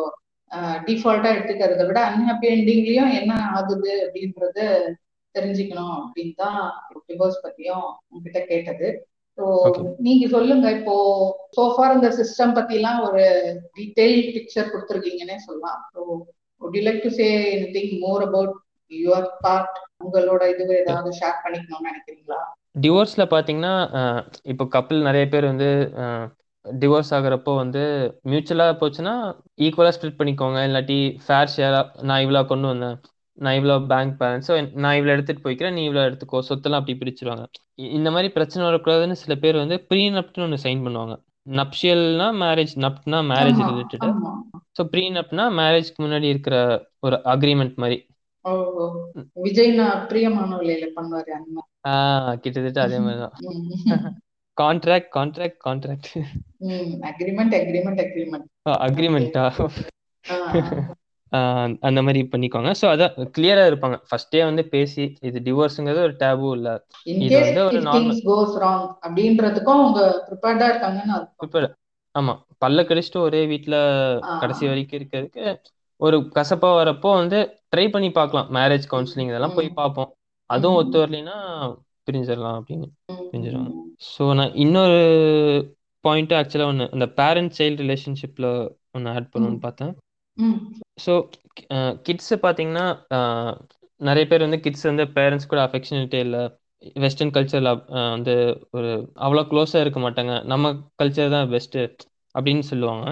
டிஃபால்ட்டா 0.87 1.31
எடுத்துக்கிறத 1.35 1.85
விட 1.89 2.01
அன்ஹாப்பி 2.09 2.49
என்டிங்லயும் 2.55 3.13
என்ன 3.21 3.33
ஆகுது 3.53 3.93
அப்படின்றத 4.05 4.59
தெரிஞ்சுக்கணும் 5.35 5.97
அப்படின்னு 5.99 6.35
தான் 6.37 6.59
டிவோர்ஸ் 7.07 7.43
பத்தியும் 7.45 7.85
உங்ககிட்ட 8.11 8.41
கேட்டது. 8.51 8.89
நீங்க 10.07 10.25
சொல்லுங்க. 10.35 10.67
இப்போ 10.79 10.95
சோஃபார் 11.57 11.95
இந்த 11.97 12.09
சிஸ்டம் 12.19 12.57
பத்தி 12.59 12.75
எல்லாம் 12.81 13.01
ஒரு 13.07 13.23
டீடைல் 13.77 14.17
பிக்சர் 14.35 14.73
கொடுத்துருக்கீங்கன்னே 14.73 15.37
சொல்லலாம். 15.47 15.81
So 15.95 16.01
would 16.63 16.77
you 16.79 16.83
like 16.89 17.01
to 17.07 17.13
say 17.21 17.29
anything 17.77 17.95
more 18.05 18.25
about 18.29 18.55
your 18.91 19.29
part 19.45 19.79
உங்களோட 20.05 20.43
இது 20.53 20.65
ஏதாவது 20.83 21.11
ஷேர் 21.21 21.43
பண்ணிக்கணும்னு 21.45 21.89
நினைக்கிறீங்களா? 21.91 22.41
டிவோர்ஸ்ல 22.85 23.25
பாத்தீங்கன்னா 23.35 23.75
இப்போ 24.53 24.65
கப்பல் 24.77 25.07
நிறைய 25.09 25.25
பேர் 25.33 25.51
வந்து 25.53 25.71
டிவோர்ஸ் 26.65 27.13
ஆகுறப்போ 27.17 27.53
வந்து 27.61 27.83
மியூச்சுவலா 28.33 28.67
போச்சுன்னா 28.83 29.15
ஈக்குவலா 29.65 29.95
ஸ்ப்ளிட் 29.97 30.19
பண்ணிக்கோங்க. 30.21 30.59
இல்லாட்டி 30.69 30.99
ஃபேர் 31.25 31.53
ஷேரா 31.55 31.81
நான் 32.09 32.23
இவ்வளோ 32.25 32.43
கொண்டு 32.53 32.67
வந்தேன். 32.73 32.97
நான் 33.39 33.57
இவ்வளோ 33.59 33.87
பேங்க் 33.87 34.15
பேலன்ஸ் 34.21 34.49
ஸோ 34.49 34.55
நான் 34.75 34.97
இவ்வளோ 34.97 35.15
எடுத்துட்டு 35.15 35.45
போய்க்கிறேன் 35.45 35.73
நீ 35.73 35.83
இவ்வளோ 35.89 36.03
எடுத்துக்கோ. 36.09 36.39
சொத்தெல்லாம் 36.49 36.81
அப்படி 36.81 36.97
பிரிச்சிருவாங்க. 36.99 37.45
இந்த 37.91 38.09
மாதிரி 38.11 38.29
பிரச்சனை 38.33 38.63
வரக்கூடாதுன்னு 38.69 39.17
சில 39.23 39.35
பேர் 39.35 39.57
வந்து 39.57 39.77
ப்ரீ 39.81 40.11
நப்ட்னு 40.11 40.43
ஒன்று 40.43 40.65
சைன் 40.65 40.85
பண்ணுவாங்க 40.87 41.15
நப்ஷியல்னா 41.51 42.27
மேரேஜ் 42.43 42.75
நப்ட்னா 42.77 43.21
மேரேஜ் 43.31 43.61
ரிலேட்டட் 43.71 44.05
ஸோ 44.79 44.85
ப்ரீ 44.85 45.05
நப்னா 45.11 45.47
மேரேஜ்க்கு 45.61 46.03
முன்னாடி 46.03 46.29
இருக்கிற 46.35 46.57
ஒரு 47.01 47.17
அக்ரிமெண்ட் 47.25 47.77
மாதிரி. 47.77 47.99
கிட்டத்தட்ட 52.37 52.81
அதே 52.83 52.99
மாதிரிதான் 52.99 53.35
contract 54.57 55.11
contract 55.17 55.61
contract 55.67 56.09
agreement 57.11 57.55
agreement 57.61 58.03
agreement 58.05 58.49
அக்ரிமெண்டா 58.87 59.45
அந்த 61.89 62.01
மாதிரி 62.03 62.21
பண்ணிக்கோங்க. 62.33 62.71
ஸோ 62.81 62.87
அதான் 62.93 63.15
கிளியரா 63.37 63.65
இருப்பாங்க. 63.71 63.97
ஃபர்ஸ்டே 64.09 64.41
வந்து 64.45 64.63
பேசி 64.75 65.05
இது 65.21 65.39
டிவோர்ஸ்ங்கிறது 65.47 66.07
ஒரு 66.09 66.17
டேபு 66.23 66.49
இல்ல. 66.57 66.71
இது 67.27 67.37
வந்து 67.41 67.61
ஒரு 67.69 67.81
நார்மல் 67.89 68.19
கோஸ் 68.31 68.57
ராங் 68.63 68.87
அப்படின்றதுக்கும் 69.05 69.81
அவங்க 69.81 70.01
ப்ரிப்பேர்டா 70.29 70.69
இருக்காங்கன்னு 70.73 71.19
ப்ரிப்பேர் 71.41 71.69
ஆமா. 72.15 72.33
பல்ல 72.63 72.81
கடிச்சிட்டு 72.89 73.21
ஒரே 73.21 73.43
வீட்ல 73.47 73.77
கடைசி 74.43 74.65
வரைக்கும் 74.67 74.99
இருக்கிறதுக்கு 75.01 75.45
ஒரு 76.01 76.17
கசப்பா 76.37 76.71
வரப்போ 76.79 77.11
வந்து 77.21 77.39
ட்ரை 77.73 77.87
பண்ணி 77.91 78.11
பார்க்கலாம். 78.13 78.49
மேரேஜ் 78.55 78.87
கவுன்சிலிங் 78.91 79.31
இதெல்லாம் 79.31 79.57
போய் 79.59 79.71
பார்ப்போம். 79.75 80.11
அதுவும் 80.51 80.79
ஒத்து 80.81 80.97
வரலைன்னா 81.03 81.37
பிரிஞ்சிடலாம் 82.09 82.57
அப்படின்னு 82.61 82.87
பிரிஞ்சிருவாங்க 83.29 83.73
ஸோ 84.09 84.23
நான் 84.35 84.55
இன்னொரு 84.55 85.01
பாயிண்ட் 86.05 86.33
ஆக்சுவலா 86.33 86.67
ஒன்று 86.67 86.87
அந்த 86.93 87.07
பேரண்ட் 87.19 87.55
சைல்டு 87.59 87.83
ரிலேஷன்ஷிப்ல 87.85 88.47
ஒன்று 88.93 89.13
ஆட் 89.15 89.31
பண்ணணும்னு 89.33 89.61
பார்த்தேன். 89.61 89.93
ஸோ 91.05 91.13
கிட்ஸ் 92.07 92.33
பார்த்தீங்கன்னா 92.45 92.87
நிறைய 94.01 94.25
பேர் 94.31 94.47
வந்து 94.47 94.61
கிட்ஸ் 94.65 94.89
வந்து 94.91 95.05
பேரண்ட்ஸ் 95.17 95.51
கூட 95.51 95.61
அஃபெக்ஷனேட்டே 95.67 96.21
இல்லை. 96.27 96.43
வெஸ்டர்ன் 97.03 97.35
கல்ச்சரில் 97.35 97.73
வந்து 98.15 98.35
ஒரு 98.77 98.91
அவ்வளோ 99.25 99.43
க்ளோஸாக 99.51 99.83
இருக்க 99.85 100.01
மாட்டாங்க. 100.07 100.33
நம்ம 100.53 100.73
கல்ச்சர் 101.01 101.35
தான் 101.37 101.51
பெஸ்ட்டு 101.53 101.83
அப்படின்னு 102.35 102.65
சொல்லுவாங்க. 102.71 103.07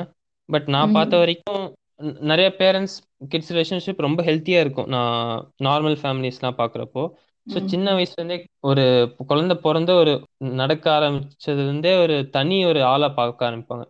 பட் 0.49 0.67
நான் 0.75 0.95
பார்த்த 0.97 1.23
வரைக்கும் 1.23 1.65
நிறைய 2.31 2.49
பேரண்ட்ஸ் 2.61 2.97
கிட்ஸ் 3.33 3.53
ரிலேஷன்ஷிப் 3.55 4.07
ரொம்ப 4.07 4.21
ஹெல்த்தியாக 4.29 4.65
இருக்கும். 4.65 4.89
நான் 4.95 5.19
நார்மல் 5.67 5.99
ஃபேமிலிஸ்லாம் 6.03 6.59
பார்க்குறப்போ 6.61 7.03
ஸோ 7.47 7.59
சின்ன 7.73 7.93
வயசுலேருந்தே 7.97 8.37
ஒரு 8.71 8.83
குழந்தை 9.31 9.55
பிறந்த 9.65 9.91
ஒரு 10.03 10.13
நடக்க 10.61 10.85
ஆரம்பிச்சதுலேருந்தே 10.99 11.93
ஒரு 12.05 12.17
தனி 12.37 12.57
ஒரு 12.71 12.81
ஆளாக 12.93 13.13
பார்க்க 13.21 13.49
ஆரம்பிப்பாங்க. 13.49 13.85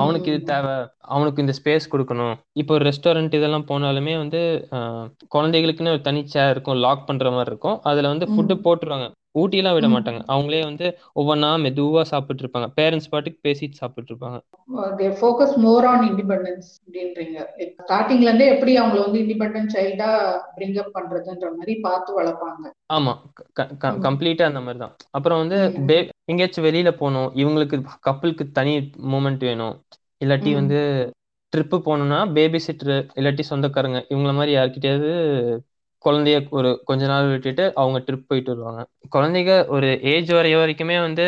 அவனுக்கு 0.00 0.28
இது. 0.32 0.40
தேவை 0.44 0.74
அவனுக்கு 1.14 1.42
இந்த 1.44 1.54
ஸ்பேஸ் 1.58 1.90
கொடுக்கணும் 1.92 2.34
இப்போ 2.60 2.72
ஒரு 2.74 2.84
ரெஸ்டாரண்ட் 2.88 3.36
இதெல்லாம் 3.38 3.68
போனாலுமே 3.70 4.14
வந்து 4.16 4.40
குழந்தைகளுக்குன்னு 5.34 5.94
ஒரு 5.96 6.02
தனி 6.08 6.22
சேர் 6.34 6.52
இருக்கும் 6.54 6.80
லாக் 6.84 7.06
பண்ற 7.08 7.30
மாதிரி 7.30 7.52
இருக்கும் 7.52 7.78
அதுல 7.90 8.12
வந்து 8.14 8.28
ஃபுட்டு. 8.32 8.56
போட்டுருவாங்க 8.66 9.08
ஊட்டிலாம் 9.34 9.76
விட. 9.76 9.88
மாட்டாங்க. 9.88 10.20
அவங்களே 10.32 10.60
வந்து 10.64 10.86
ஒவ்வொன்றா 11.20 11.50
மெதுவா 11.64 12.02
சாப்பிட்டு 12.10 12.42
இருப்பாங்க 12.44 12.68
பேரண்ட்ஸ் 12.76 13.10
பாட்டுக்கு 13.10 13.40
பேசிட்டு 13.48 13.80
சாப்பிட்டு 13.80 14.10
இருப்பாங்க 14.12 14.38
they 14.98 15.06
focus 15.20 15.54
more 15.56 15.84
on 15.84 16.04
independence 16.08 16.68
அப்படின்றீங்க. 16.76 17.36
ஸ்டார்டிங்ல 17.80 18.28
இருந்தே 18.28 18.46
எப்படி 18.48 18.72
அவங்கள 18.78 19.00
வந்து 19.04 19.20
இண்டிபெண்டன்ட் 19.20 19.74
சைல்டா 19.76 20.10
பிரிங் 20.56 20.78
அப் 20.82 20.94
பண்றதுன்ற 20.96 21.48
மாதிரி 21.56 21.74
பார்த்து 21.86 22.10
வளர்ப்பாங்க. 22.18 22.64
ஆமா. 22.92 23.12
கம்ப்ளீட்டா 24.06 24.44
அந்த 24.50 24.60
மாதிரி 24.60 24.80
தான். 24.84 24.94
அப்புறம் 25.10 25.40
வந்து 25.42 25.58
எங்கேயாச்சும் 26.30 26.66
வெளியில 26.68 26.90
போகணும். 26.92 27.30
இவங்களுக்கு 27.34 27.76
கப்பலுக்கு 28.00 28.44
தனி 28.58 28.74
மூமெண்ட் 29.12 29.44
வேணும். 29.48 29.74
இல்லாட்டி. 30.20 30.52
வந்து 30.54 30.78
ட்ரிப்பு 31.52 31.76
போகணும்னா 31.84 32.32
பேபி 32.32 32.58
சிட்டர் 32.66 32.90
இல்லாட்டி 33.18 33.44
சொந்தக்காரங்க 33.48 34.00
இவங்கள 34.10 34.32
மாதிரி 34.34 34.52
யார்கிட்டயாவது 34.56 35.10
குழந்தைய 36.04 36.36
ஒரு 36.50 36.70
கொஞ்ச 36.84 37.02
நாள் 37.06 37.30
விட்டுட்டு 37.32 37.64
அவங்க 37.76 37.98
ட்ரிப் 38.06 38.28
போயிட்டு 38.28 38.52
வருவாங்க. 38.52 38.82
குழந்தைங்க 39.14 39.54
ஒரு 39.68 39.88
ஏஜ் 40.12 40.30
வரைய 40.32 40.56
வரைக்குமே 40.62 40.96
வந்து 41.00 41.26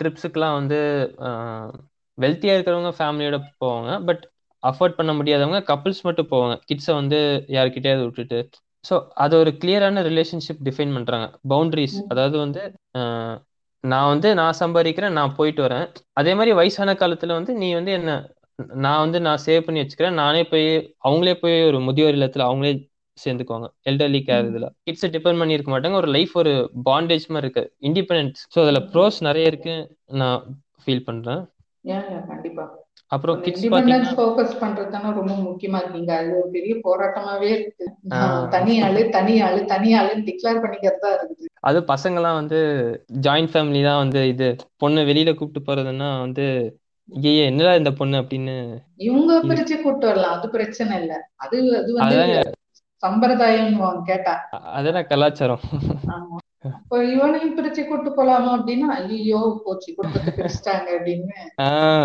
ட்ரிப்ஸுக்கெல்லாம் 0.00 0.56
வந்து 0.60 0.78
வெல்த்தியா 2.18 2.54
இருக்கிறவங்க 2.56 2.92
ஃபேமிலியோட 2.98 3.38
போவாங்க. 3.62 3.90
பட் 4.08 4.22
அஃபோர்ட் 4.62 4.98
பண்ண 4.98 5.12
முடியாதவங்க 5.12 5.60
கப்பிள்ஸ் 5.70 6.02
மட்டும் 6.02 6.30
போவாங்க. 6.30 6.54
கிட்ஸை 6.68 6.92
வந்து 6.94 7.18
யார்கிட்டயாவது 7.56 8.04
விட்டுட்டு. 8.08 8.38
ஸோ 8.84 8.94
அது 9.14 9.34
ஒரு 9.42 9.50
கிளியரான 9.60 10.02
ரிலேஷன்ஷிப் 10.08 10.62
டிஃபைன் 10.68 10.94
பண்றாங்க. 10.96 11.26
பவுண்டரிஸ். 11.52 11.98
அதாவது 12.12 12.36
வந்து 12.38 12.62
நான் 13.84 14.10
வந்து 14.10 14.28
நான் 14.34 14.60
சம்பாதிக்கிறேன் 14.60 15.16
நான் 15.18 15.36
போயிட்டு 15.36 15.62
வரேன். 15.62 15.86
அதே 16.12 16.32
மாதிரி 16.34 16.52
வயசான 16.52 16.90
காலத்துல 16.94 17.34
வந்து 17.38 17.52
நீ 17.62 17.68
வந்து 17.74 17.92
என்ன 17.92 18.10
நான் 18.82 19.02
வந்து 19.04 19.18
நான் 19.20 19.44
சேவ் 19.46 19.64
பண்ணி 19.66 19.80
வச்சுக்கிறேன். 19.80 20.18
நானே 20.22 20.42
போய் 20.44 20.66
அவங்களே 21.06 21.34
போய் 21.34 21.56
ஒரு 21.62 21.78
முதியோர் 21.80 22.16
இல்லத்துல 22.16 22.46
அவங்களே 22.48 22.72
சேர்ந்துக்குவாங்க. 23.18 23.68
Elderly 23.84 24.20
care. 24.28 24.46
இதுல. 24.50 24.68
கிட்ஸை 24.86 25.10
டிபெண்ட் 25.16 25.40
பண்ணி 25.40 25.56
இருக்க 25.56 25.70
மாட்டாங்க. 25.72 25.94
ஒரு 25.94 26.10
லைஃப் 26.10 26.34
ஒரு 26.34 26.52
பாண்டேஜ் 26.84 27.26
மாதிரி 27.28 27.46
இருக்கு. 27.46 27.64
இண்டிபெண்டன்ஸ் 27.82 28.40
ஸோ 28.54 28.60
அதுல 28.62 28.80
ப்ரோஸ் 28.94 29.18
நிறைய 29.20 29.46
இருக்கு. 29.46 29.76
நான் 30.22 30.40
ஃபீல் 30.82 31.06
பண்றேன். 31.06 31.42
கண்டிப்பா. 32.28 32.64
அப்புறம் 33.12 33.40
கிட்ஸ் 33.40 34.14
ஃபோக்கஸ் 34.14 34.54
பண்றது 34.60 34.88
தானே 34.90 35.08
ரொம்ப 35.16 35.32
முக்கியமா 35.40 35.78
இருக்கீங்க 35.80 36.12
அது 36.18 36.30
ஒரு 36.38 36.48
பெரிய 36.50 36.74
போராட்டமாவே 36.84 37.50
இருக்கு. 37.56 37.84
தனி 38.50 38.74
ஆளு 38.80 39.10
தனி 39.10 39.34
ஆளு 39.40 39.60
தனி 39.64 39.90
ஆளுன்னு 39.98 40.26
டிக்ளேர் 40.28 40.62
பண்ணிக்கிறதா 40.64 41.10
இருக்குது. 41.18 41.50
அது 41.60 41.78
பசங்கெல்லாம் 41.92 42.34
வந்து 42.34 42.58
ஜாயிண்ட் 43.26 43.52
ஃபேமிலி 43.52 43.82
தான் 43.82 43.98
வந்து 43.98 44.22
இது. 44.28 44.48
பொண்ணு 44.76 45.02
வெளியில 45.02 45.34
கூப்பிட்டு 45.34 45.66
போறதுன்னா 45.68 46.08
வந்து 46.20 46.46
ஐயே 47.08 47.44
என்னடா 47.44 47.72
இந்த 47.74 47.90
பொண்ணு? 47.92 48.16
அப்படின்னு 48.22 48.54
இவங்க 48.98 49.32
பிரிச்சு 49.42 49.76
கூட்டு 49.82 50.06
வரலாம். 50.06 50.34
அது 50.38 50.48
பிரச்சனை 50.48 50.92
இல்ல. 51.02 51.14
அது 51.36 51.56
அது 51.78 51.90
வந்து 51.92 52.18
சம்பிரதாயம் 53.04 54.02
கேட்டா. 54.04 54.34
அதான் 54.76 55.06
கலாச்சாரம்? 55.06 55.62
இவனையும் 57.10 57.56
பிரிச்சு 57.56 57.82
கூட்டு 57.86 58.10
போலாமா 58.10 58.50
அப்படின்னா 58.58 58.88
ஐயோ 58.98 59.40
போச்சு 59.64 59.94
குடும்பத்தை 59.94 60.30
பிரிச்சுட்டாங்க 60.36 60.88
அப்படின்னு. 60.96 61.34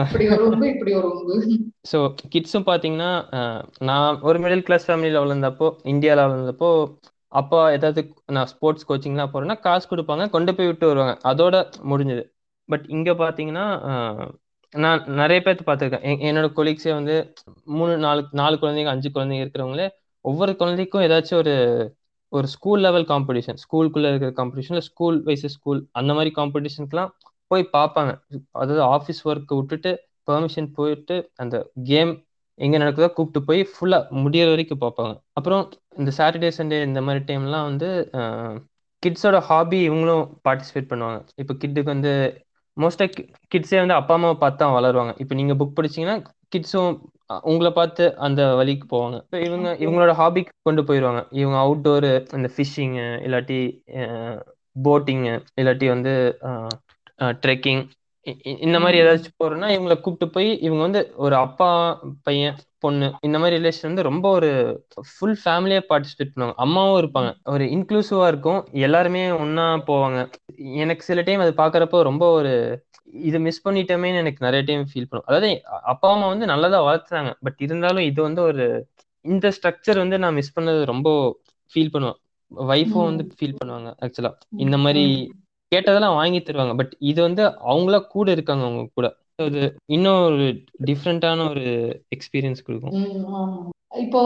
இப்படி 0.06 0.30
ஒரு 0.30 0.48
உங்கு 0.48 0.68
இப்படி 0.70 0.94
ஒரு 0.94 1.10
உங்கு 1.12 1.38
ஸோ 1.92 2.00
கிட்ஸும் 2.36 2.66
பார்த்தீங்கன்னா 2.66 3.12
ஆஹ் 3.32 3.62
நான் 3.80 4.20
ஒரு 4.22 4.40
மிடில் 4.40 4.62
கிளாஸ் 4.62 4.88
ஃபேமிலியில் 4.90 5.24
வளர்ந்தப்போ 5.24 5.70
இந்தியாவில் 5.84 6.26
வளர்ந்தப்போ 6.26 6.72
அப்பா 7.32 7.70
ஏதாவது 7.70 8.02
நான் 8.32 8.46
ஸ்போர்ட்ஸ் 8.46 8.88
கோச்சிங்லாம் 8.90 9.32
போறேன்னா 9.34 9.60
காசு 9.60 9.88
கொடுப்பாங்க 9.88 10.30
கொண்டு 10.30 10.56
போய் 10.56 10.68
விட்டு 10.68 10.88
வருவாங்க. 10.88 11.16
அதோட 11.24 11.56
முடிஞ்சது. 11.90 12.24
பட் 12.70 12.86
இங்கே 12.88 13.12
பார்த்தீங்கன்னா 13.14 13.66
ஆஹ் 13.90 14.28
நான் 14.74 15.04
நிறைய 15.14 15.42
பேர்த்து 15.46 15.64
பார்த்துருக்கேன் 15.66 16.04
என் 16.10 16.20
என்னோட 16.30 16.48
கொலீக்ஸே 16.56 16.92
வந்து 16.94 17.16
மூணு 17.64 17.98
நாலு 17.98 18.22
நாலு 18.32 18.56
குழந்தைங்க 18.56 18.88
அஞ்சு 18.88 19.10
குழந்தைங்க 19.14 19.44
இருக்கிறவங்களே 19.46 19.88
ஒவ்வொரு 20.26 20.52
குழந்தைக்கும் 20.62 21.04
ஏதாச்சும் 21.08 21.40
ஒரு 21.44 21.56
ஒரு 22.32 22.48
ஸ்கூல் 22.54 22.82
லெவல் 22.86 23.06
காம்படிஷன் 23.12 23.60
ஸ்கூலுக்குள்ள 23.64 24.08
இருக்கிற 24.12 24.32
காம்படிஷன் 24.40 24.86
ஸ்கூல் 24.88 25.18
வைஸ் 25.28 25.46
ஸ்கூல் 25.56 25.80
அந்த 26.00 26.12
மாதிரி 26.18 26.32
காம்படிஷனுக்குலாம் 26.40 27.12
போய் 27.52 27.64
பார்ப்பாங்க. 27.78 28.12
அதாவது 28.62 28.82
ஆஃபீஸ் 28.96 29.22
ஒர்க்கை 29.30 29.56
விட்டுட்டு 29.60 29.92
பெர்மிஷன் 30.30 30.68
போயிட்டு 30.78 31.16
அந்த 31.44 31.56
கேம் 31.90 32.12
எங்க 32.60 32.76
நடக்குதோ 32.82 33.10
கூப்பிட்டு 33.18 33.42
போய் 33.50 33.62
ஃபுல்லா 33.72 34.00
முடியற 34.24 34.50
வரைக்கும் 34.54 34.82
பார்ப்பாங்க. 34.86 35.14
அப்புறம் 35.38 35.64
இந்த 36.00 36.12
சாட்டர்டே 36.18 36.52
சண்டே 36.58 36.80
இந்த 36.90 37.02
மாதிரி 37.08 37.22
டைம்லாம் 37.30 37.68
வந்து 37.70 37.90
கிட்ஸோட 39.04 39.38
ஹாபி 39.50 39.80
இவங்களும் 39.90 40.24
பார்ட்டிசிபேட் 40.46 40.90
பண்ணுவாங்க. 40.92 41.20
இப்போ 41.42 41.54
கிட்டுக்கு 41.62 41.90
வந்து 41.96 42.12
மோஸ்ட்டாக 42.78 43.24
கிட்ஸே 43.54 43.80
வந்து 43.84 43.96
அப்பா 44.00 44.14
அம்மாவை 44.18 44.38
பார்த்து 44.44 44.62
தான் 44.64 44.76
வளருவாங்க. 44.78 45.14
இப்போ 45.24 45.34
நீங்கள் 45.40 45.58
புக் 45.62 45.78
படிச்சீங்கன்னா 45.78 46.18
கிட்ஸும் 46.52 46.94
உங்களை 47.44 47.72
பார்த்து 47.72 48.04
அந்த 48.18 48.42
வழிக்கு 48.56 48.86
போவாங்க. 48.88 49.18
இப்போ 49.26 49.40
இவங்க 49.40 49.70
இவங்களோட 49.80 50.14
ஹாபிக்கு 50.14 50.54
கொண்டு 50.62 50.82
போயிடுவாங்க 50.82 51.22
இவங்க 51.32 51.58
அவுட்டோர் 51.58 52.08
இந்த 52.38 52.50
ஃபிஷ்ஷிங்கு 52.56 53.06
இல்லாட்டி 53.28 53.60
போட்டிங்கு 54.76 55.34
இல்லாட்டி 55.62 55.88
வந்து 55.88 56.14
ட்ரெக்கிங் 57.44 57.84
இந்த 58.66 58.78
மாதிரி 58.80 58.98
ஏதாச்சும் 59.02 59.40
போறோம்னா 59.44 59.70
இவங்களை 59.76 59.96
கூப்பிட்டு 60.00 60.28
போய் 60.30 60.50
இவங்க 60.60 60.82
வந்து 60.82 61.02
ஒரு 61.18 61.36
அப்பா 61.36 61.70
பையன் 62.24 62.58
பொண்ணு. 62.80 63.08
இந்த 63.22 63.38
மாதிரி 63.40 63.56
ரிலேஷன் 63.60 63.90
வந்து 63.90 64.04
ரொம்ப 64.04 64.30
ஒரு 64.30 64.50
ஃபுல் 65.10 65.38
ஃபேமிலியா 65.44 65.82
பார்ட்டிசிபேட் 65.90 66.32
பண்ணுவாங்க. 66.34 66.56
அம்மாவும் 66.56 67.00
இருப்பாங்க. 67.02 67.32
ஒரு 67.46 67.66
இன்க்ளூசிவா 67.66 68.28
இருக்கும். 68.28 68.60
எல்லாருமே 68.88 69.24
ஒண்ணா 69.44 69.66
போவாங்க. 69.90 70.20
எனக்கு 70.84 71.04
சில 71.04 71.22
டைம் 71.22 71.40
அது 71.40 71.54
பாக்குறப்போ 71.64 72.02
ரொம்ப 72.02 72.26
ஒரு 72.32 72.54
இது 73.28 73.38
மிஸ் 73.40 73.66
பண்ணிட்டோமேன்னு 73.68 74.22
எனக்கு 74.24 74.46
நிறைய 74.46 74.64
டைம் 74.66 74.84
ஃபீல் 74.92 75.08
பண்ணும். 75.10 75.28
அதாவது 75.28 75.50
அப்பா 75.94 76.10
அம்மா 76.14 76.28
வந்து 76.28 76.46
நல்லதா 76.46 76.80
வளர்த்துறாங்க. 76.88 77.32
பட் 77.44 77.60
இருந்தாலும் 77.68 78.08
இது 78.10 78.22
வந்து 78.22 78.42
ஒரு 78.42 78.66
இந்த 79.26 79.48
ஸ்ட்ரக்சர் 79.58 79.98
வந்து 79.98 80.20
நான் 80.20 80.34
மிஸ் 80.34 80.56
பண்ணது 80.60 80.82
ரொம்ப 80.86 81.10
ஃபீல் 81.74 81.94
பண்ணுவேன். 81.94 82.20
ஒய்ஃபும் 82.74 83.08
வந்து 83.10 83.24
ஃபீல் 83.40 83.58
பண்ணுவாங்க 83.60 83.90
ஆக்சுவலா 84.06 84.32
இந்த 84.58 84.78
மாதிரி 84.78 85.04
கேட்டதெல்லாம் 85.72 86.16
வாங்கி 86.16 86.40
தருவாங்க. 86.40 86.76
பட் 86.76 86.94
இது 87.00 87.20
வந்து 87.22 87.44
அவங்களா 87.72 88.00
கூட 88.08 88.32
இருக்காங்க 88.32 88.64
அவங்க 88.64 88.86
கூட. 88.94 89.08
அது 89.40 89.62
இன்னும் 89.96 90.22
ஒரு 90.30 90.46
டிஃப்ரெண்டான 90.90 91.46
ஒரு 91.50 91.66
எக்ஸ்பீரியன்ஸ் 92.16 92.66
கொடுக்கும். 92.68 92.96
இப்போ 94.04 94.22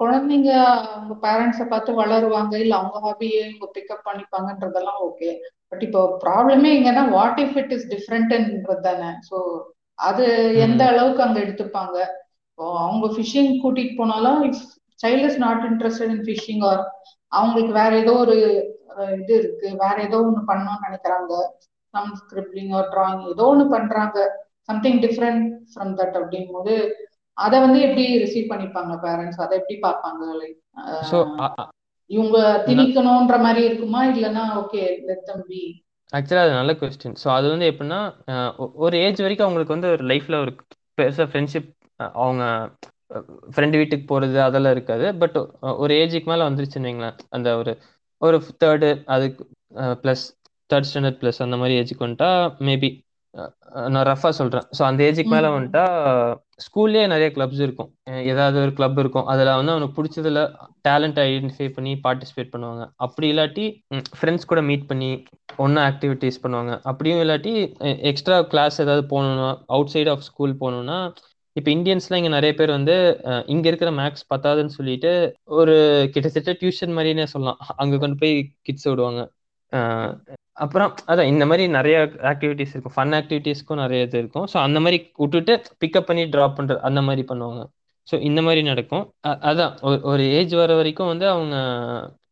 குழந்தைங்க 0.00 0.50
அவங்க 0.94 1.14
பேரண்ட்ஸை 1.24 1.66
பார்த்து 1.68 2.00
வளருவாங்க. 2.00 2.54
இல்ல 2.64 2.74
அவங்க 2.80 2.98
ஹாபியை 3.06 3.40
இவங்க 3.46 3.68
பிக்கப் 3.76 4.06
பண்ணிப்பாங்கன்றதெல்லாம் 4.08 5.00
ஓகே 5.08 5.30
பட் 5.70 5.82
இப்போ 5.86 6.02
ப்ராப்ளமே 6.24 6.70
எங்கன்னா 6.78 7.04
வாட் 7.16 7.40
இஃப் 7.44 7.56
இட் 7.62 7.72
இஸ் 7.76 7.88
டிஃப்ரெண்ட்ன்றது 7.94 8.84
தானே. 8.88 9.10
ஸோ 9.30 9.38
அது 9.98 10.24
எந்த 10.66 10.82
அளவுக்கு 10.92 11.24
அங்க 11.26 11.38
எடுத்துப்பாங்க? 11.40 11.96
அவங்க 12.84 13.06
ஃபிஷிங் 13.14 13.52
கூட்டிட்டு 13.62 13.94
போனாலும் 13.96 14.40
if 14.48 14.62
child 15.00 15.26
is 15.30 15.40
not 15.46 15.64
interested 15.70 16.12
in 16.16 16.24
fishing 16.28 16.64
or 16.70 16.82
அவங்களுக்கு 17.32 17.72
வேற 17.82 17.92
ஏதோ 18.02 18.12
ஒரு 18.24 18.36
இது 19.20 19.32
இருக்கு. 19.40 19.68
வேற 19.84 19.96
ஏதோ 20.08 20.18
ஒண்ணு 20.26 20.42
பண்ணணும்னு 20.50 20.86
நினைக்கிறாங்க. 20.86 21.32
சம் 21.96 22.12
ஸ்கிரிப்டிங் 22.20 22.72
ஆர் 22.78 22.88
டிராயிங் 22.94 23.24
ஏதோ 23.32 23.46
ஒண்ணு 23.52 23.66
பண்றாங்க. 23.76 24.18
சம்திங் 24.70 25.00
டிஃப்ரெண்ட் 25.04 25.42
ஃப்ரம் 25.72 25.92
தட் 26.00 26.16
அப்படிங்கும் 26.20 26.56
போது 26.58 26.74
அதை 27.36 27.56
வந்து 27.64 27.78
எப்படி 27.86 28.04
ரிசீவ் 28.22 28.50
பண்ணிப்பாங்க 28.52 28.92
பேரண்ட்ஸ் 29.04 29.42
அதை 29.44 29.54
எப்படி 29.60 29.76
பார்ப்பாங்க? 29.86 30.22
லைக் 30.40 30.60
ஸோ 31.10 31.18
இவங்க 32.10 32.38
திணிக்கணும்ன்ற 32.66 33.36
மாதிரி 33.44 33.62
இருக்குமா? 33.68 34.00
இல்லைன்னா 34.12 34.44
ஓகே 34.60 34.82
லெட் 35.08 35.26
தம் 35.30 35.44
பி 35.50 35.60
ஆக்சுவலாக 36.12 36.46
அது 36.46 36.58
நல்ல 36.58 36.72
கொஸ்டின் 36.80 37.16
ஸோ 37.22 37.28
அது 37.36 37.46
வந்து 37.52 37.68
எப்படின்னா 37.70 38.00
ஒரு 38.84 38.96
ஏஜ் 39.06 39.22
வரைக்கும் 39.24 39.46
அவங்களுக்கு 39.46 39.76
வந்து 39.76 39.88
ஒரு 39.94 40.04
லைஃப்ல 40.12 40.38
ஒரு 40.44 40.52
பெருசாக 40.98 41.26
ஃப்ரெண்ட்ஷிப் 41.30 41.70
அவங்க 42.20 42.44
ஃப்ரெண்டு 43.54 43.78
வீட்டுக்கு 43.80 44.06
போகிறது 44.12 44.38
அதெல்லாம் 44.46 44.74
இருக்காது. 44.76 45.06
பட் 45.22 45.36
ஒரு 45.82 45.92
ஏஜுக்கு 46.02 46.30
மேலே 46.32 46.46
வந்துருச்சுன்னு 46.48 46.88
வைங்களேன். 46.88 47.18
அந்த 47.36 47.48
ஒரு 47.60 47.72
ஒரு 48.22 48.36
தேர்டு 48.62 48.88
அதுக்கு 49.14 49.42
ப்ளஸ் 50.02 50.24
தேர்ட் 50.70 50.88
ஸ்டாண்டர்ட் 50.90 51.20
ப்ளஸ் 51.22 51.44
அந்த 51.46 51.58
மாதிரி 51.62 51.76
ஏஜுக்கு 51.80 52.06
வந்துட்டா 52.06 52.30
மேபி 52.68 52.90
நான் 53.94 54.06
ரஃபாக 54.08 54.34
சொல்கிறேன் 54.38 54.66
ஸோ 54.76 54.82
அந்த 54.88 55.00
ஏஜுக்கு 55.06 55.32
மேலே 55.34 55.48
வந்துட்டா 55.54 55.84
ஸ்கூல்லேயே 56.64 57.06
நிறைய 57.12 57.28
கிளப்ஸ் 57.36 57.60
இருக்கும். 57.64 57.88
ஏதாவது 58.30 58.56
ஒரு 58.62 58.72
கிளப் 58.78 58.98
இருக்கும். 59.02 59.26
அதில் 59.32 59.50
வந்து 59.58 59.72
அவனுக்கு 59.74 59.96
பிடிச்சதுல 59.98 60.42
டேலண்ட் 60.88 61.18
ஐடென்டிஃபை 61.24 61.66
பண்ணி 61.76 61.92
பார்ட்டிசிபேட் 62.06 62.52
பண்ணுவாங்க. 62.54 62.84
அப்படி 63.06 63.26
இல்லாட்டி 63.32 63.64
ஃப்ரெண்ட்ஸ் 64.18 64.48
கூட 64.52 64.60
மீட் 64.70 64.88
பண்ணி 64.90 65.10
ஒன்றா 65.64 65.82
ஆக்டிவிட்டீஸ் 65.90 66.42
பண்ணுவாங்க. 66.44 66.72
அப்படியும் 66.90 67.20
இல்லாட்டி 67.24 67.54
எக்ஸ்ட்ரா 68.12 68.38
கிளாஸ் 68.54 68.82
ஏதாவது 68.84 69.04
போகணுன்னா 69.12 69.50
அவுட் 69.76 69.92
சைட் 69.94 70.12
ஆஃப் 70.14 70.26
ஸ்கூல் 70.30 70.54
போகணுன்னா 70.62 70.98
இப்போ 71.56 71.70
இந்தியன்ஸ்லாம் 71.76 72.20
இங்கே 72.20 72.32
நிறைய 72.38 72.52
பேர் 72.56 72.76
வந்து 72.78 72.94
இங்க 73.54 73.66
இருக்கிற 73.70 73.90
மேக்ஸ் 74.00 74.26
பத்தாதுன்னு 74.32 74.76
சொல்லிட்டு 74.78 75.12
ஒரு 75.58 75.76
கிட்டத்தட்ட 76.14 76.52
டியூஷன் 76.62 76.96
மாதிரினே 76.96 77.26
சொல்லலாம். 77.34 77.60
அங்கே 77.82 77.98
கொண்டு 78.02 78.18
போய் 78.22 78.34
கிட்ஸ் 78.68 78.88
விடுவாங்க. 78.90 79.22
அப்புறம் 80.52 80.94
அதான் 81.06 81.22
இந்த 81.22 81.46
மாதிரி 81.46 81.68
நிறைய 81.68 81.98
ஆக்டிவிட்டிஸ் 82.16 82.72
இருக்கும். 82.74 82.92
ஃபன் 82.96 83.12
ஆக்டிவிட்டீஸ்க்கும் 83.12 83.74
நிறைய 83.74 84.04
இது 84.04 84.18
இருக்கும். 84.18 84.46
ஸோ 84.54 84.56
அந்த 84.56 84.80
மாதிரி 84.80 85.10
விட்டுட்டு 85.16 85.62
பிக்கப் 85.86 86.00
பண்ணி 86.00 86.22
ட்ராப் 86.22 86.54
பண்ற 86.54 86.80
அந்த 86.80 87.02
மாதிரி 87.02 87.24
பண்ணுவாங்க. 87.34 87.66
ஸோ 88.10 88.20
இந்த 88.20 88.42
மாதிரி 88.42 88.62
நடக்கும். 88.62 89.12
அதான் 89.26 89.76
ஒரு- 89.82 90.02
ஒரு 90.02 90.30
ஏஜ் 90.30 90.54
வர 90.54 90.74
வரைக்கும் 90.74 91.06
வந்து 91.06 91.28
அவங்க 91.28 91.56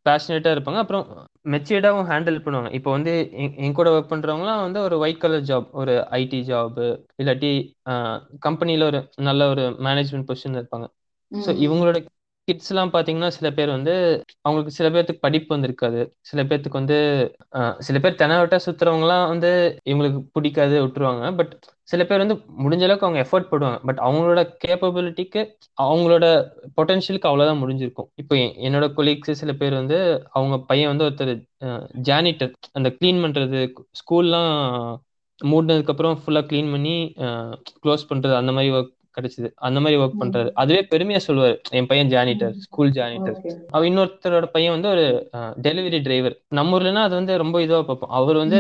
பேஷனேட்டாக 0.09 0.57
இருப்பாங்க. 0.57 0.77
அப்புறம் 0.77 1.27
மெச்சூர்டாகவும் 1.49 2.09
ஹேண்டில் 2.11 2.41
பண்ணுவாங்க. 2.45 2.73
இப்போ 2.73 2.91
வந்து 2.91 3.31
என் 3.57 3.73
கூட 3.73 3.91
ஒர்க் 3.91 4.13
பண்ணுறவங்களாம் 4.13 4.61
வந்து 4.61 4.81
ஒரு 4.81 4.99
ஒயிட் 4.99 5.21
கலர் 5.21 5.43
ஜாப் 5.43 5.71
ஒரு 5.71 6.07
ஐடி 6.11 6.41
ஜாபு 6.43 7.05
இல்லாட்டி 7.23 7.71
கம்பெனியில் 8.39 8.83
ஒரு 8.83 9.09
நல்ல 9.17 9.49
ஒரு 9.49 9.63
மேனேஜ்மெண்ட் 9.79 10.31
பொசிஷன் 10.33 10.63
இருப்பாங்க. 10.63 10.87
ஸோ 11.35 11.49
இவங்களோட 11.49 12.05
கிட்ஸ்லாம் 12.49 12.93
பாத்தீங்கன்னா 12.95 13.29
சில 13.37 13.49
பேர் 13.59 13.71
வந்து 13.75 13.93
அவங்களுக்கு 14.43 14.77
சில 14.79 14.89
பேர்த்துக்கு 14.95 15.25
படிப்பு 15.27 15.51
வந்திருக்காது. 15.55 16.01
சில 16.31 16.41
பேர்த்துக்கு 16.43 16.81
வந்து 16.81 16.99
சில 17.87 17.99
பேர் 17.99 18.19
தெனவட்டா 18.23 18.59
சுத்துறவங்கலாம் 18.67 19.25
வந்து 19.33 19.51
இவங்களுக்கு 19.91 20.21
பிடிக்காது 20.37 20.77
விட்டுருவாங்க. 20.85 21.25
பட் 21.39 21.55
சில 21.93 22.03
பேர் 22.05 22.23
வந்து 22.25 22.37
முடிஞ்ச 22.65 22.85
அளவுக்கு 22.87 23.07
அவங்க 23.07 23.21
எஃபர்ட் 23.25 23.51
போடுவாங்க. 23.53 23.79
பட் 23.89 24.01
அவங்களோட 24.07 24.43
கேப்பபிலிட்டிக்கு 24.65 25.41
அவங்களோட 25.79 26.27
பொட்டன்ஷியலுக்கு 26.77 27.31
அவ்வளோதான் 27.31 27.63
முடிஞ்சிருக்கும். 27.63 28.09
இப்போ 28.23 28.37
என்னோட 28.69 28.89
கொலீக்ஸ் 28.99 29.41
சில 29.43 29.53
பேர் 29.63 29.81
வந்து 29.81 29.99
அவங்க 30.33 30.59
பையன் 30.71 30.93
வந்து 30.93 31.07
ஒருத்தர் 31.09 31.35
ஜானிட்டர் 32.11 32.53
அந்த 32.73 32.91
க்ளீன் 32.99 33.23
பண்ணுறது 33.25 33.61
ஸ்கூல்லாம் 34.01 34.53
மூடினதுக்கப்புறம் 35.41 36.19
ஃபுல்லாக 36.23 36.47
க்ளீன் 36.51 36.73
பண்ணி 36.75 36.97
க்ளோஸ் 37.83 38.09
பண்ணுறது 38.11 38.35
அந்த 38.41 38.53
மாதிரி 38.53 38.73
ஒர்க் 38.77 38.93
கிடைச்சது. 39.17 39.49
அந்த 39.67 39.79
மாதிரி 39.81 40.01
ஒர்க் 40.03 40.21
பண்றாரு. 40.23 40.51
அதுவே 40.63 40.81
பெருமையா 40.93 41.21
சொல்லுவாரு. 41.27 41.57
என் 41.79 41.89
பையன் 41.91 42.13
ஜானிட்டர் 42.15 42.55
ஸ்கூல் 42.67 42.95
ஜானிட்டர் 42.99 43.37
அவ 43.71 43.83
இன்னொருத்தரோட 43.91 44.49
பையன் 44.57 44.75
வந்து 44.77 44.89
ஒரு 44.89 45.05
டெலிவரி 45.67 46.01
டிரைவர் 46.03 46.37
நம்ம 46.59 46.79
ஊர்லன்னா 46.79 47.05
அது 47.09 47.15
வந்து 47.15 47.37
ரொம்ப 47.43 47.63
இதுவா 47.63 47.83
பார்ப்போம். 47.83 48.15
அவர் 48.21 48.43
வந்து 48.43 48.59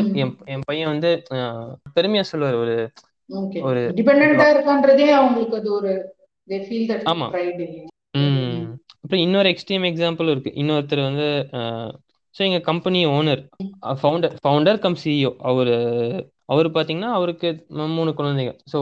என் 0.54 0.66
பையன் 0.70 0.92
வந்து 0.94 1.12
பெருமையா 1.96 2.24
சொல்லுவாரு. 2.32 2.58
ஒரு 2.64 2.76
ஒரு 3.68 3.82
டிபெண்டா 3.98 4.48
இருக்கான்றதே 4.54 5.08
அவங்களுக்கு 5.20 5.56
அது 5.56 5.70
ஒரு 5.72 5.92
ஆமா. 7.12 7.26
அப்புறம் 9.04 9.22
இன்னொரு 9.26 9.48
எக்ஸ்ட்ரீம் 9.52 9.86
எக்ஸாம்பிள் 9.88 10.28
இருக்கு. 10.32 10.50
இன்னொருத்தர் 10.60 11.08
வந்து 11.08 11.26
ஸோ 12.34 12.40
எங்க 12.46 12.58
company 12.68 13.00
owner 13.06 13.42
founder 14.00 14.32
founder 14.44 14.78
cum 14.78 14.96
CEO 15.02 15.30
அவரு 15.50 15.74
அவர் 16.52 16.68
பாத்தீங்கன்னா 16.76 17.10
அவருக்கு 17.18 17.48
மூணு 17.96 18.10
குழந்தைங்க 18.10 18.52
ஸோ 18.72 18.78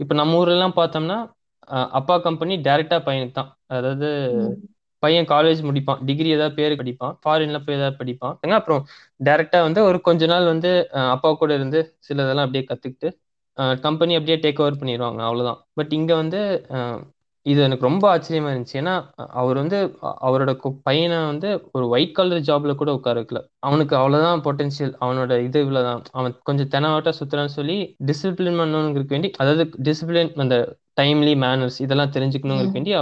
இப்போ 0.00 0.14
நம்ம 0.14 0.38
ஊர்லாம் 0.42 0.76
பார்த்தோம்னா 0.76 1.18
அப்பா 1.98 2.14
கம்பெனி 2.18 2.54
டைரக்டா 2.66 2.98
பையனுக்கு 3.06 3.34
தான். 3.34 3.50
அதாவது 3.68 4.08
பையன் 5.02 5.26
காலேஜ் 5.26 5.60
முடிப்பான். 5.62 6.00
டிகிரி 6.06 6.28
ஏதாவது 6.28 6.54
பேரு 6.54 6.74
படிப்பான். 6.74 7.14
ஃபாரின்ல 7.22 7.58
போய் 7.64 7.78
ஏதாவது 7.78 7.96
படிப்பான். 8.00 8.34
அப்புறம் 8.58 8.82
டைரக்டா 9.20 9.58
வந்து 9.62 9.80
ஒரு 9.82 9.98
கொஞ்ச 10.00 10.26
நாள் 10.26 10.46
வந்து 10.46 10.70
அப்பா 11.14 11.30
கூட 11.34 11.52
இருந்து 11.54 11.78
சிலதெல்லாம் 12.08 12.46
அப்படியே 12.46 12.64
கத்துக்கிட்டு 12.70 13.08
கம்பெனி 13.84 14.12
அப்படியே 14.14 14.38
டேக் 14.42 14.60
ஓவர் 14.62 14.80
பண்ணிடுவாங்க 14.80 15.20
அவ்வளவுதான். 15.22 15.60
பட் 15.74 15.92
இங்க 15.92 16.12
வந்து 16.14 16.40
இது 17.46 17.60
எனக்கு 17.66 17.86
ரொம்ப 17.88 18.04
ஆச்சரியமா 18.12 18.50
இருந்துச்சு. 18.52 18.76
ஏன்னா 18.80 18.94
அவர் 19.40 19.56
வந்து 19.62 19.78
அவரோட 20.26 20.52
பையனை 20.88 21.18
வந்து 21.30 21.48
ஒரு 21.76 21.84
ஒயிட் 21.94 22.14
கலர் 22.18 22.46
ஜாப்ல 22.48 22.74
கூட 22.80 22.90
உட்கார 22.98 23.20
வைக்கல. 23.20 23.40
அவனுக்கு 23.68 23.94
அவ்வளவுதான் 24.00 24.42
பொட்டன்ஷியல் 24.46 24.94
அவனோட 25.04 25.38
இது 25.46 25.60
இவ்வளவுதான். 25.64 26.02
அவன் 26.18 26.34
கொஞ்சம் 26.48 26.70
தெனவாட்டா 26.74 27.12
சுத்துறான்னு 27.18 27.56
சொல்லி 27.58 27.76
டிசிப்ளின் 28.10 28.60
பண்ணணுங்கிறதுக்கு 28.62 29.16
வேண்டி 29.16 29.30
அதாவது 29.42 29.64
டிசிப்ளின் 29.88 30.32
அந்த 30.46 30.58
டைம்லி 31.00 31.34
மேனர்ஸ் 31.44 31.78
இதெல்லாம் 31.86 32.14
தெரிஞ்சுக்கணுங்கிறதுக்கு 32.16 32.80
வேண்டி 32.80 32.94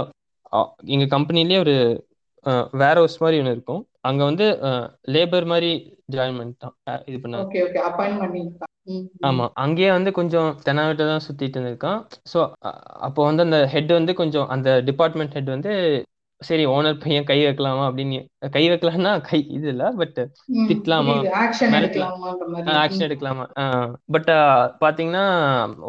எங்க 0.95 1.05
கம்பெனிலேயே 1.15 1.59
ஒரு 1.65 1.75
வேற 2.81 2.95
ஹவுஸ் 2.99 3.21
மாதிரி 3.21 3.39
ஒன்று 3.41 3.53
இருக்கும். 3.55 3.81
அங்க 4.09 4.21
வந்து 4.29 4.45
லேபர் 5.13 5.47
மாதிரி 5.51 5.71
ஜாயின் 6.15 6.37
பண்ணிட்டான். 6.39 6.75
இது 7.09 7.17
பண்ண 7.23 7.37
ஆமா. 9.23 9.45
அங்கேயே 9.55 9.89
வந்து 9.91 10.11
கொஞ்சம் 10.11 10.49
தெனாவிட்ட 10.65 11.03
தான் 11.11 11.23
சுத்திட்டு 11.25 11.57
இருந்திருக்கான். 11.57 11.99
ஸோ 12.31 12.39
அப்போ 13.07 13.21
வந்து 13.25 13.41
அந்த 13.41 13.59
ஹெட் 13.73 13.91
வந்து 13.91 14.13
கொஞ்சம் 14.13 14.47
அந்த 14.47 14.69
டிபார்ட்மெண்ட் 14.89 15.35
ஹெட் 15.37 15.55
வந்து 15.55 15.71
சரி 16.41 16.63
ஓனர் 16.67 16.99
பையன் 17.03 17.27
கை 17.29 17.37
வைக்கலாமா 17.43 17.83
அப்படின்னு 17.89 18.17
கை 18.55 18.63
வைக்கலாம்னா 18.67 19.11
கை 19.27 19.39
இது 19.57 19.67
இல்ல 19.73 19.83
பட் 19.99 20.17
திட்டலாமா? 20.67 21.15
ஆக்ஷன் 22.77 23.05
எடுக்கலாமா? 23.07 23.45
பட் 24.13 24.29
பாத்தீங்கன்னா 24.83 25.23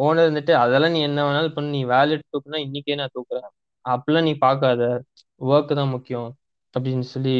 ஓனர் 0.07 0.29
வந்துட்டு 0.31 0.55
அதெல்லாம் 0.63 0.95
நீ 0.97 1.01
என்ன 1.09 1.25
வேணாலும் 1.29 1.57
பண்ணு. 1.57 1.75
நீ 1.77 1.83
வேலை 1.95 2.17
தூக்குனா 2.27 2.61
இன்னைக்கே 2.67 2.97
நான் 3.01 3.15
தூக்குறேன். 3.17 3.49
அப்பெல்லாம் 3.85 4.29
நீ 4.29 4.35
பாக்காத. 4.41 4.83
ஒர்க் 5.41 5.79
தான் 5.81 5.95
முக்கியம். 5.97 6.29
அப்படின்னு 6.75 7.07
சொல்லி 7.15 7.37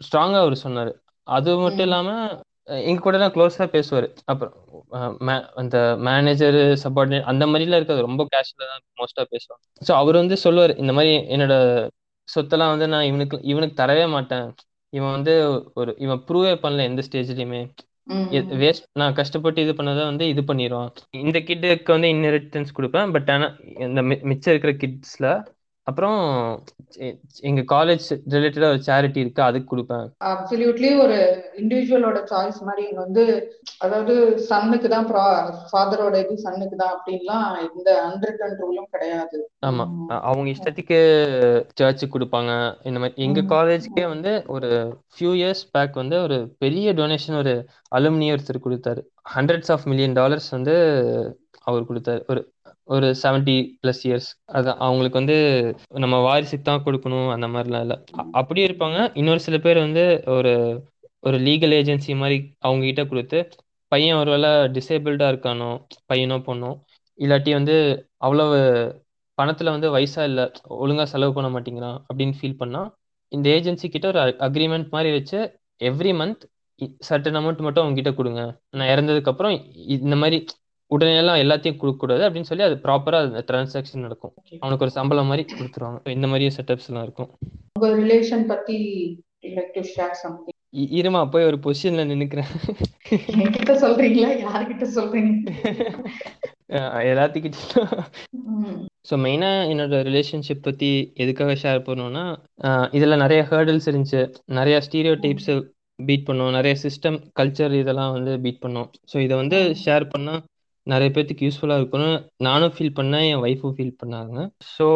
ஸ்ட்ராங்கா 0.00 0.38
அவர் 0.44 0.56
சொன்னாரு. 0.64 0.92
அது 1.26 1.50
மட்டும் 1.58 1.86
இல்லாம 1.88 2.10
எங்க 2.88 3.00
கூட 3.02 3.16
எல்லாம் 3.18 3.32
க்ளோஸா 3.34 3.64
பேசுவாரு. 3.74 4.06
அப்புறம் 4.30 4.54
அந்த 5.62 5.76
மேனேஜர் 6.08 6.58
சப்பார்டினேட் 6.84 7.28
அந்த 7.32 7.44
மாதிரிலாம் 7.50 7.80
இருக்காது. 7.80 8.06
ரொம்ப 8.08 8.22
கேஷுவலா 8.32 8.68
தான் 8.72 8.84
மோஸ்டா 9.00 9.24
பேசுவாங்க. 9.34 9.62
ஸோ 9.88 9.92
அவர் 10.00 10.20
வந்து 10.22 10.36
சொல்லுவார் 10.44 10.74
இந்த 10.82 10.94
மாதிரி 10.98 11.12
என்னோட 11.34 11.56
சொத்தெல்லாம் 12.28 12.72
வந்து 12.74 12.86
நான் 12.94 13.08
இவனுக்கு 13.10 13.36
இவனுக்கு 13.52 13.76
தரவே 13.82 14.06
மாட்டேன். 14.16 14.46
இவன் 14.92 15.14
வந்து 15.16 15.34
ஒரு 15.80 15.90
இவன் 16.04 16.22
ப்ரூவே 16.28 16.54
பண்ணல 16.64 16.86
எந்த 16.90 17.02
ஸ்டேஜ்லயுமே 17.08 17.62
வேஸ்ட் 18.62 18.86
நான் 19.00 19.16
கஷ்டப்பட்டு 19.18 19.62
இது 19.64 19.72
பண்ணதை 19.78 20.02
வந்து 20.10 20.24
இது 20.32 20.42
பண்ணிடுவான் 20.50 20.90
இந்த 21.24 21.38
கிட்டுக்கு 21.48 21.90
வந்து 21.96 22.08
இன்ஹெரிட்டன்ஸ் 22.14 22.76
கொடுப்பேன். 22.76 23.10
பட் 23.14 23.30
ஆனா 23.34 23.46
இந்த 23.86 24.02
மிச்சம் 24.30 24.52
இருக்கிற 24.52 24.72
கிட்ஸ்ல 24.82 25.28
அப்புறம் 25.88 26.20
எங்க 27.48 27.60
காலேஜ் 27.74 28.06
ரிலேட்டடா 28.34 28.68
ஒரு 28.74 28.80
சேரிட்டி 28.86 29.16
இருக்கு 29.16 29.42
அதுக்கு 29.42 29.68
கொடுப்பேன். 29.72 30.06
அப்சல்யூட்லி 30.24 30.88
ஒரு 31.02 31.18
இண்டிவிஜுவலோட 31.60 32.18
சாய்ஸ் 32.30 32.58
மாதிரி 32.62 32.88
இங்க 32.88 33.00
வந்து 33.00 33.24
அதாவது 33.78 34.14
சன்னுக்கு 34.38 34.88
தான் 34.88 35.06
ஃபாதரோட 35.70 36.14
இது 36.24 36.36
சன்னுக்கு 36.36 36.76
தான் 36.76 36.94
அப்படின்லாம் 36.96 37.76
இந்த 37.76 37.90
அன்ரிட்டன் 38.06 38.56
ரூலும் 38.58 38.90
கிடையாது. 38.90 39.38
ஆமா. 39.66 39.86
அவங்க 40.30 40.48
இஷ்டத்துக்கு 40.50 40.98
சர்ச்சுக்கு 41.74 42.18
கொடுப்பாங்க. 42.18 42.52
இந்த 42.82 42.98
மாதிரி 42.98 43.22
எங்க 43.22 43.40
காலேஜ்க்கே 43.54 44.08
வந்து 44.08 44.44
ஒரு 44.46 44.70
ஃபியூ 45.14 45.32
இயர்ஸ் 45.42 45.64
பேக் 45.70 45.94
வந்து 45.94 46.22
ஒரு 46.22 46.38
பெரிய 46.58 46.92
டொனேஷன் 46.92 47.36
ஒரு 47.36 47.54
அலுமினி 47.96 48.28
ஒருத்தர் 48.34 48.64
கொடுத்தாரு. 48.66 49.02
ஹண்ட்ரட்ஸ் 49.36 49.72
ஆஃப் 49.72 49.84
மில்லியன் 49.84 50.12
டாலர்ஸ் 50.12 50.50
வந்து 50.50 50.76
அவர் 51.62 51.88
கொடுத்தாரு. 51.88 52.20
ஒரு 52.28 52.42
ஒரு 52.88 53.06
செவன்டி 53.22 53.56
பிளஸ் 53.82 54.02
இயர்ஸ் 54.08 54.28
அது 54.56 54.68
அவங்களுக்கு 54.86 55.20
வந்து 55.20 55.36
நம்ம 56.04 56.16
வாரிசுக்கு 56.26 56.66
தான் 56.68 56.84
கொடுக்கணும் 56.84 57.30
அந்த 57.34 57.46
மாதிரிலாம் 57.46 57.84
இல்லை. 57.84 57.96
அப்படியே 58.32 58.66
இருப்பாங்க. 58.68 58.98
இன்னொரு 59.14 59.40
சில 59.46 59.58
பேர் 59.58 59.78
வந்து 59.78 60.04
ஒரு 60.36 60.52
ஒரு 61.22 61.38
லீகல் 61.38 61.74
ஏஜென்சி 61.78 62.12
மாதிரி 62.16 62.36
அவங்க 62.58 62.84
கிட்ட 62.84 63.02
கொடுத்து 63.06 63.38
பையன் 63.92 64.18
ஒரு 64.18 64.30
வேளை 64.30 64.50
டிசேபிள்டா 64.76 65.26
இருக்கானோ 65.32 65.70
பையனோ 66.10 66.36
பொண்ணோ 66.48 66.70
இல்லாட்டி 67.18 67.52
வந்து 67.52 67.76
அவ்வளவு 68.26 68.56
பணத்துல 69.38 69.72
வந்து 69.74 69.88
வயசா 69.96 70.22
இல்லை 70.30 70.44
ஒழுங்கா 70.82 71.04
செலவு 71.12 71.32
பண்ண 71.32 71.48
மாட்டேங்கிறான் 71.54 71.98
அப்படின்னு 72.08 72.36
ஃபீல் 72.40 72.60
பண்ணா 72.62 72.82
இந்த 73.32 73.46
ஏஜென்சி 73.56 73.86
கிட்ட 73.88 74.06
ஒரு 74.08 74.20
அக்ரிமெண்ட் 74.46 74.88
மாதிரி 74.90 75.10
வச்சு 75.16 75.38
எவ்ரி 75.80 76.12
மந்த் 76.20 76.44
சர்டன் 77.08 77.38
அமௌண்ட் 77.40 77.64
மட்டும் 77.66 77.84
அவங்க 77.84 77.98
கிட்ட 78.00 78.10
கொடுங்க. 78.12 78.42
நான் 78.70 78.90
இறந்ததுக்கு 78.94 79.30
அப்புறம் 79.32 79.54
இந்த 79.96 80.16
மாதிரி 80.16 80.38
உடனே 80.94 81.14
எல்லாம் 81.20 81.40
எல்லாத்தையும் 81.44 81.78
கொடுக்க 81.80 81.98
கூடாது 82.00 82.22
அப்படின்னு 82.26 82.48
சொல்லி 82.50 82.64
அது 82.66 82.76
ப்ராப்பரா 82.84 83.20
அந்த 83.26 83.40
டிரான்சாக்ஷன் 83.48 84.04
நடக்கும். 84.06 84.34
அவனுக்கு 84.62 84.86
ஒரு 84.86 84.96
சம்பளம் 84.98 85.30
மாதிரி 85.30 85.44
கொடுத்துருவாங்க. 85.58 86.00
இந்த 86.16 86.26
மாதிரி 86.32 86.54
செட்டப்ஸ் 86.56 86.88
எல்லாம் 86.90 87.06
இருக்கும். 87.06 87.30
உங்க 87.76 87.88
ரிலேஷன் 88.02 88.44
பத்தி 88.52 88.78
இருமா 91.00 91.20
போய் 91.32 91.48
ஒரு 91.50 91.58
பொசிஷன்ல 91.64 92.02
நின்னுக்கிறேன். 92.10 92.50
என்கிட்ட 93.42 93.74
சொல்றீங்களா? 93.84 94.30
யார்கிட்ட 94.44 94.86
சொல்றீங்க? 94.96 95.32
எல்லாத்துக்கிட்டும் 97.10 97.92
ஸோ 99.08 99.14
மெயினாக 99.24 99.68
என்னோட 99.72 99.98
ரிலேஷன்ஷிப் 100.08 100.64
பற்றி 100.66 100.88
எதுக்காக 101.22 101.52
ஷேர் 101.62 101.80
பண்ணோம்னா 101.88 102.24
இதில் 102.96 103.22
நிறைய 103.24 103.42
ஹேர்டில்ஸ் 103.50 103.88
இருந்துச்சு. 103.90 104.22
நிறைய 104.58 104.78
ஸ்டீரியோ 104.86 105.14
டைப்ஸ் 105.24 105.52
பீட் 105.98 106.26
பண்ணோம். 106.28 106.54
நிறைய 106.58 106.74
சிஸ்டம் 106.84 107.18
கல்ச்சர் 107.40 107.74
இதெல்லாம் 107.82 108.14
வந்து 108.16 108.32
பீட் 108.46 108.62
பண்ணோம். 108.64 108.88
ஸோ 109.12 109.16
இதை 109.26 109.34
வந்து 109.42 109.60
ஷேர் 109.84 110.06
பண்ணால் 110.14 110.42
நிறைய 110.86 111.08
பேர்த்துக்கு 111.14 111.46
யூஸ்ஃபுல்லாக 111.46 111.80
இருக்கும்னு 111.80 112.10
நானும் 112.46 112.74
ஃபீல் 112.74 112.96
பண்ணேன் 112.98 113.26
என் 113.30 113.42
ஒய்ஃபும் 113.46 113.76
ஃபீல் 113.76 113.96
பண்ணாங்க. 114.02 114.36
ஸோ 114.74 114.86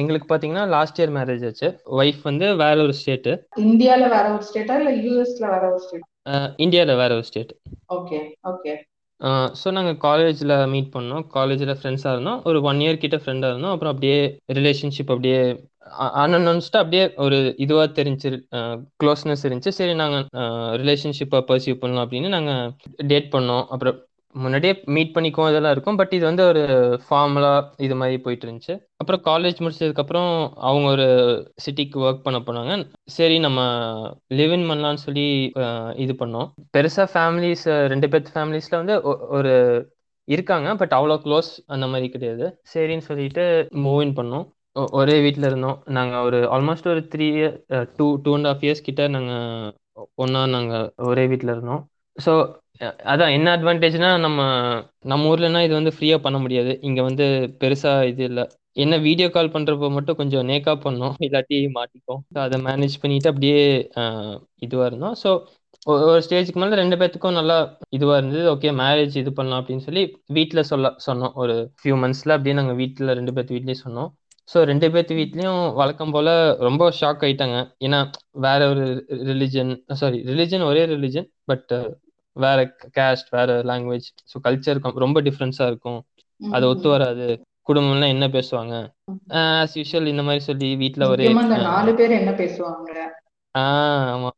எங்களுக்கு 0.00 0.28
பார்த்தீங்கன்னா 0.30 0.66
லாஸ்ட் 0.74 1.00
இயர் 1.00 1.14
மேரேஜ் 1.18 1.46
ஆச்சு. 1.48 1.70
ஒய்ஃப் 2.00 2.20
வந்து 2.30 2.48
வேற 2.64 2.76
ஒரு 2.86 2.94
ஸ்டேட்டு 3.00 3.34
இந்தியாவில் 3.68 4.12
வேற 4.16 4.26
ஒரு 4.36 4.46
ஸ்டேட்டா 4.50 4.76
இல்லை 4.82 4.94
யூஎஸ்ல 5.06 5.46
வேற 5.54 5.64
ஒரு 5.72 5.82
ஸ்டேட் 5.86 6.06
இந்தியாவில் 6.66 7.00
வேற 7.02 7.10
ஒரு 7.18 7.26
ஸ்டேட் 7.30 7.52
ஓகே 7.96 8.20
ஓகே 8.52 8.74
ஸோ 9.60 9.68
நாங்கள் 9.76 9.96
காலேஜில் 10.04 10.54
மீட் 10.72 10.92
பண்ணோம். 10.96 11.24
காலேஜில் 11.36 11.78
ஃப்ரெண்ட்ஸாக 11.78 12.12
இருந்தோம். 12.14 12.42
ஒரு 12.48 12.58
ஒன் 12.70 12.82
இயர் 12.84 13.00
கிட்ட 13.04 13.16
ஃப்ரெண்டாக 13.22 13.52
இருந்தோம். 13.52 13.74
அப்புறம் 13.74 13.92
அப்படியே 13.94 14.18
ரிலேஷன்ஷிப் 14.58 15.10
அப்படியே 15.14 15.40
அன்னன்ஸ்ட்டு 16.22 16.80
அப்படியே 16.82 17.04
ஒரு 17.24 17.36
இதுவாக 17.64 17.88
தெரிஞ்சு 17.98 18.28
க்ளோஸ்னஸ் 19.02 19.44
இருந்துச்சு. 19.46 19.72
சரி 19.78 19.94
நாங்கள் 20.02 20.26
ரிலேஷன்ஷிப்பை 20.82 21.40
பர்சீவ் 21.50 21.80
பண்ணலாம் 21.82 22.04
அப்படின்னு 22.06 22.30
நாங்கள் 22.36 23.06
டேட் 23.12 23.28
பண்ணோம். 23.34 23.64
அப்புறம் 23.74 23.98
முன்னாடியே 24.34 24.72
மீட் 24.94 25.12
பண்ணிக்குவோம் 25.14 25.50
இதெல்லாம் 25.50 25.74
இருக்கும். 25.74 25.98
பட் 26.00 26.12
இது 26.16 26.24
வந்து 26.28 26.42
ஒரு 26.50 26.62
ஃபார்முலா 27.04 27.52
இது 27.86 27.94
மாதிரி 28.00 28.16
போயிட்டு 28.24 28.46
இருந்துச்சு. 28.46 28.74
அப்புறம் 29.02 29.22
காலேஜ் 29.28 29.62
முடிச்சதுக்கப்புறம் 29.64 30.30
அவங்க 30.68 30.88
ஒரு 30.96 31.08
சிட்டிக்கு 31.64 32.02
ஒர்க் 32.06 32.26
பண்ண 32.26 32.40
போனாங்க. 32.48 32.74
சரி 33.16 33.38
நம்ம 33.46 33.60
லிவ் 34.40 34.54
இன் 34.56 34.68
பண்ணலான்னு 34.70 35.04
சொல்லி 35.06 35.26
இது 36.04 36.14
பண்ணோம். 36.22 36.50
பெருசாக 36.76 37.08
ஃபேமிலிஸ் 37.14 37.64
ரெண்டு 37.94 38.10
பேர்த்து 38.12 38.36
ஃபேமிலிஸில் 38.36 38.80
வந்து 38.80 38.96
ஒரு 39.38 39.54
இருக்காங்க. 40.28 40.68
பட் 40.82 40.94
அவ்வளோ 40.98 41.18
க்ளோஸ் 41.26 41.50
அந்த 41.74 41.84
மாதிரி 41.92 42.08
கிடையாது. 42.14 42.46
சரின்னு 42.74 43.08
சொல்லிட்டு 43.10 43.44
மூவ் 43.84 44.00
இன் 44.06 44.16
பண்ணோம். 44.20 44.46
ஒரே 45.00 45.14
வீட்டில் 45.24 45.46
இருந்தோம். 45.48 45.78
நாங்கள் 45.96 46.24
ஒரு 46.26 46.40
ஆல்மோஸ்ட் 46.54 46.90
ஒரு 46.92 47.00
three 47.12 47.26
year 47.38 47.54
two 47.98 48.06
two 48.24 48.32
and 48.36 48.48
half 48.48 48.64
years 48.66 48.86
கிட்ட 48.88 49.08
நாங்கள் 49.14 49.72
ஒன்றா 50.22 50.42
நாங்கள் 50.56 50.84
ஒரே 51.10 51.24
வீட்டில் 51.30 51.54
இருந்தோம். 51.54 51.82
ஸோ 52.16 52.32
அதான் 53.12 53.32
என்ன 53.36 53.48
அட்வான்டேஜ்னா 53.56 54.08
நம்ம 54.24 54.40
நம்ம 55.10 55.28
ஊர்லனா 55.32 55.60
இது 55.66 55.74
வந்து 55.78 55.92
ஃப்ரீயாக 55.96 56.24
பண்ண 56.26 56.38
முடியாது. 56.44 56.72
இங்கே 56.88 57.02
வந்து 57.08 57.24
பெருசாக 57.62 58.08
இது 58.10 58.22
இல்லை. 58.30 58.44
என்ன 58.84 58.94
வீடியோ 59.06 59.28
கால் 59.36 59.54
பண்ணுறப்போ 59.54 59.88
மட்டும் 59.96 60.18
கொஞ்சம் 60.20 60.46
நேக்கா 60.50 60.74
பண்ணோம். 60.84 61.14
இல்லாட்டி 61.26 61.58
மாட்டிக்கும் 61.78 62.20
அதை 62.46 62.58
மேனேஜ் 62.68 63.00
பண்ணிட்டு 63.04 63.30
அப்படியே 63.32 63.62
இதுவாக 64.66 64.90
இருந்தோம். 64.90 65.16
ஸோ 65.22 65.30
ஒரு 65.86 66.20
ஸ்டேஜுக்கு 66.26 66.60
மேலே 66.60 66.78
ரெண்டு 66.82 66.96
பேர்த்துக்கும் 67.00 67.38
நல்லா 67.40 67.56
இதுவாக 67.96 68.18
இருந்தது. 68.20 68.44
ஓகே 68.54 68.70
மேரேஜ் 68.82 69.14
இது 69.22 69.30
பண்ணலாம் 69.38 69.60
அப்படின்னு 69.60 69.84
சொல்லி 69.88 70.02
வீட்டில் 70.36 70.68
சொல்ல 70.72 70.86
சொன்னோம். 71.06 71.34
ஒரு 71.42 71.54
ஃபியூ 71.80 71.96
மந்த்ஸில் 72.02 72.34
அப்படியே 72.36 72.56
நாங்கள் 72.60 72.78
வீட்டில் 72.82 73.16
ரெண்டு 73.18 73.34
பேர்த்து 73.36 73.56
வீட்லேயும் 73.56 73.84
சொன்னோம். 73.86 74.10
ஸோ 74.52 74.58
ரெண்டு 74.70 74.86
பேர்த்து 74.94 75.18
வீட்லேயும் 75.20 75.62
வழக்கம் 75.80 76.12
போல் 76.16 76.32
ரொம்ப 76.66 76.84
ஷாக் 77.00 77.24
ஆயிட்டாங்க. 77.26 77.58
ஏன்னா 77.86 78.00
வேற 78.46 78.60
ஒரு 78.72 78.84
ரிலிஜன் 79.30 79.72
சாரி 80.02 80.20
ரிலிஜன் 80.30 80.66
ஒரே 80.70 80.84
ரிலிஜன் 80.94 81.28
பட் 81.50 81.72
வேற 82.38 82.58
கேஸ்ட் 82.96 83.30
வேற 83.30 83.62
லாங்குவேஜ் 83.62 84.08
ஸோ 84.30 84.38
கல்ச்சர் 84.44 84.98
ரொம்ப 84.98 85.22
டிஃப்ரென்ஸாக 85.22 85.66
இருக்கும். 85.66 86.00
அது 86.40 86.68
ஒத்து 86.68 86.88
வராது. 86.88 87.26
குடும்பம்லாம் 87.68 88.08
என்ன 88.08 88.26
பேசுவாங்க? 88.28 88.74
ஆஸ் 89.38 89.74
யூஷுவல் 89.74 90.06
இந்த 90.06 90.22
மாதிரி 90.22 90.44
சொல்லி 90.44 90.76
வீட்டில் 90.76 91.04
ஒரே 91.04 91.26
நாலு 91.62 91.94
பேர் 91.94 92.10
என்ன 92.10 92.30
பேசுவாங்க? 92.32 92.92
ஆஹ் 93.54 94.06
ஆமா. 94.14 94.30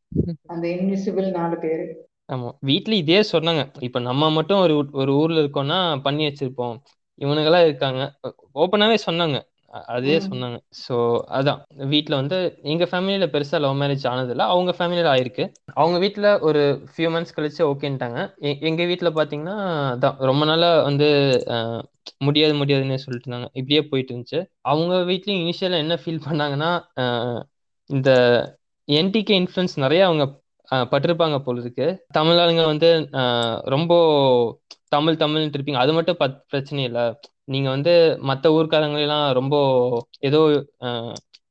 அந்த 0.45 0.67
இன்விசிபிள் 0.67 1.31
நாலு 1.31 1.57
பேர். 1.57 1.83
ஆமா. 2.29 2.49
வீட்ல 2.59 2.95
இதே 2.95 3.19
சொன்னாங்க. 3.31 3.63
இப்ப 3.79 3.99
நம்ம 3.99 4.31
மட்டும் 4.31 4.59
ஒரு 4.59 4.89
ஒரு 4.91 5.13
ஊர்ல 5.15 5.41
இருக்கோம்னா 5.41 5.79
பண்ணி 6.01 6.25
வச்சிருப்போம். 6.25 6.75
இவனுங்கெல்லாம் 7.21 7.63
இருக்காங்க. 7.63 8.01
ஓப்பனாவே 8.55 8.97
சொன்னாங்க. 9.05 9.37
அதே. 9.89 10.17
சொன்னாங்க. 10.19 10.57
ஸோ 10.79 10.95
அதான். 11.31 11.59
வீட்ல 11.85 12.15
வந்து 12.15 12.37
எங்க 12.63 12.85
ஃபேமிலியில 12.85 13.25
பெருசா 13.27 13.59
லவ் 13.59 13.81
மேரேஜ் 13.81 14.05
ஆனதில்ல. 14.07 14.45
அவங்க 14.47 14.71
ஃபேமிலியில 14.79 15.09
ஆயிருக்கு. 15.11 15.43
அவங்க 15.73 15.97
வீட்ல 15.99 16.39
ஒரு 16.39 16.61
ஃபியூ 16.91 17.09
மந்த்ஸ் 17.13 17.35
கழிச்சு 17.35 17.61
ஓகேன்ட்டாங்க 17.63 18.19
எ- 18.41 18.59
எங்க 18.61 18.85
வீட்ல 18.85 19.09
பாத்தீங்கன்னா 19.09 19.55
அதான் 19.93 20.17
ரொம்ப 20.21 20.45
நாளா 20.45 20.81
வந்து 20.81 21.07
முடியாது 22.19 22.53
முடியாதுன்னே 22.55 22.95
சொல்லிட்டு 22.95 23.27
இருந்தாங்க. 23.27 23.49
இப்படியே 23.53 23.83
போயிட்டு 23.85 24.13
இருந்துச்சு. 24.13 24.39
அவங்க 24.61 24.95
வீட்லயும் 25.03 25.43
இனிஷியலா 25.43 25.77
என்ன 25.77 25.97
ஃபீல் 26.05 26.25
பண்ணாங்கன்னா 26.25 26.71
இந்த 27.89 28.09
என்டிகே 28.87 29.33
இன்ஃப்ளூயன்ஸ் 29.41 29.75
நிறைய 29.75 30.05
அவங்க 30.05 30.23
பட்டிருப்பாங்க 30.71 31.39
போல 31.39 31.61
இருக்கு 31.61 31.87
தமிழ் 32.11 32.37
ஆளுங்க 32.37 32.65
வந்து 32.65 32.89
ரொம்ப 33.65 33.93
தமிழ் 34.87 35.13
தமிழ்ன்ட்டு 35.13 35.57
இருப்பீங்க 35.57 35.79
அது 35.83 35.93
மட்டும் 35.93 36.19
பத் 36.19 36.37
பிரச்சனை 36.49 36.83
இல்லை. 36.83 37.05
நீங்க 37.47 37.69
வந்து 37.69 37.93
மற்ற 38.21 38.49
ஊர்க்காரங்களெல்லாம் 38.49 39.33
ரொம்ப 39.33 39.55
ஏதோ 40.19 40.39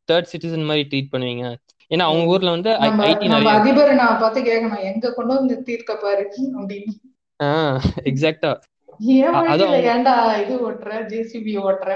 தேர்ட் 0.09 0.30
சிட்டிசன் 0.32 0.64
மாதிரி 0.64 0.84
ட்ரீட் 0.90 1.14
பண்ணுவீங்க. 1.14 1.44
ஏன்னா 1.90 2.02
அவங்க. 2.02 2.26
ஊர்ல 2.26 2.51
வந்து 2.51 2.70
ஐடி 2.70 3.28
நிறைய 3.28 3.52
அதிபரை 3.52 3.94
நான் 3.94 4.18
பார்த்து 4.18 4.40
கேட்கணும் 4.42 4.82
எங்க 4.82 5.12
கொண்டு 5.12 5.34
வந்து 5.34 5.62
தீர்க்க 5.62 5.97
பாரு 5.97 6.24
அப்படின்னு. 6.60 6.92
ஆஹ் 7.42 7.78
எக்ஸாக்டா 8.05 8.52
ஏன் 8.98 9.34
ஏன்டா 9.90 10.14
இது 10.42 10.55
ஓட்டுற 10.70 10.92
ஜேசிபி 11.12 11.52
ஓட்டுற? 11.66 11.90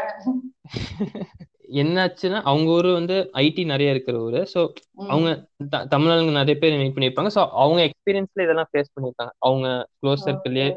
என்னாச்சுன்னா 1.73 2.41
அவங்க 2.43 2.70
ஊரு 2.70 2.93
வந்து 2.93 3.31
ஐடி 3.35 3.65
நிறைய 3.65 3.91
இருக்கிற 3.91 4.19
ஊரு. 4.19 4.49
ஸோ. 4.55 4.73
அவங்க 5.09 5.47
த- 5.70 5.86
தமிழாளுங்க 5.91 6.31
நிறைய 6.31 6.55
பேர் 6.55 6.77
மீட் 6.77 6.97
பண்ணியிருப்பாங்க. 6.97 7.31
ஸோ 7.35 7.49
அவங்க 7.51 7.85
எக்ஸ்பீரியன்ஸ்ல 7.85 8.43
இதெல்லாம் 8.43 8.69
ஃபேஸ் 8.73 9.01
பண்ணியிருக்காங்க. 9.01 9.31
அவங்க 9.39 9.89
க்ளோஸ் 10.07 10.16
சர்க்கிள்லயே 10.24 10.74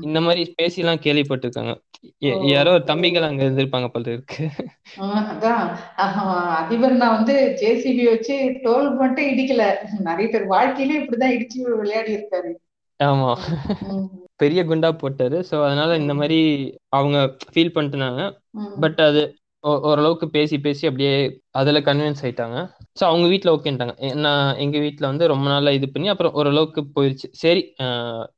இந்த 0.00 0.20
மாதிரி 0.20 0.54
பேசிலாம் 0.62 1.00
கேள்விப்பட்டிருக்காங்க. 1.00 1.74
ஓ 1.74 2.26
ய- 2.26 2.48
யாரோ 2.48 2.78
தம்பிகள் 2.78 3.22
அங்க 3.22 3.44
இருந்திருப்பாங்க 3.44 3.88
போல 3.88 4.10
இருக்கு. 4.10 4.48
அதான். 4.96 5.76
அதிபர் 6.54 6.92
நான் 6.92 7.14
வந்து 7.14 7.56
ஜேசிபி 7.60 8.04
வச்சு 8.04 8.58
டோல் 8.62 8.96
மட்டும் 8.96 9.24
இடிக்கல. 9.24 9.74
நிறைய 9.98 10.30
பேர் 10.30 10.46
வாழ்க்கையிலே 10.46 11.04
இப்படிதான் 11.04 11.40
இடிச்சு 11.40 11.76
விளையாடி 11.76 12.14
இருக்காரு. 12.14 12.52
ஆமா. 13.04 13.36
பெரிய 14.36 14.64
குண்டா 14.64 14.96
போட்டாரு. 15.02 15.44
ஸோ 15.50 15.64
அதனால 15.64 15.96
இந்த 15.96 16.14
மாதிரி 16.14 16.74
அவங்க 16.88 17.36
ஃபீல் 17.54 17.74
பண்ணிட்டுனாங்க. 17.74 18.36
பட் 18.80 19.00
அது 19.00 19.34
ஓரளவுக்கு 19.64 20.26
பேசி 20.34 20.56
பேசி 20.58 20.84
அப்படியே 20.88 21.12
அதுல 21.52 21.78
கன்வின்ஸ் 21.80 22.22
ஆயிட்டாங்க. 22.24 22.58
ஸோ 22.98 23.02
அவங்க 23.04 23.26
வீட்ல 23.32 23.54
ஓகேன்ட்டாங்க 23.56 23.94
நான் 24.24 24.58
எங்க 24.64 24.76
வீட்ல 24.78 25.04
வந்து 25.06 25.24
ரொம்ப 25.32 25.46
நாளா 25.48 25.70
இது 25.78 25.86
பண்ணி 25.90 26.08
அப்புறம் 26.12 26.34
ஓரளவுக்கு 26.40 26.82
போயிருச்சு. 26.96 27.28
சரி 27.42 27.62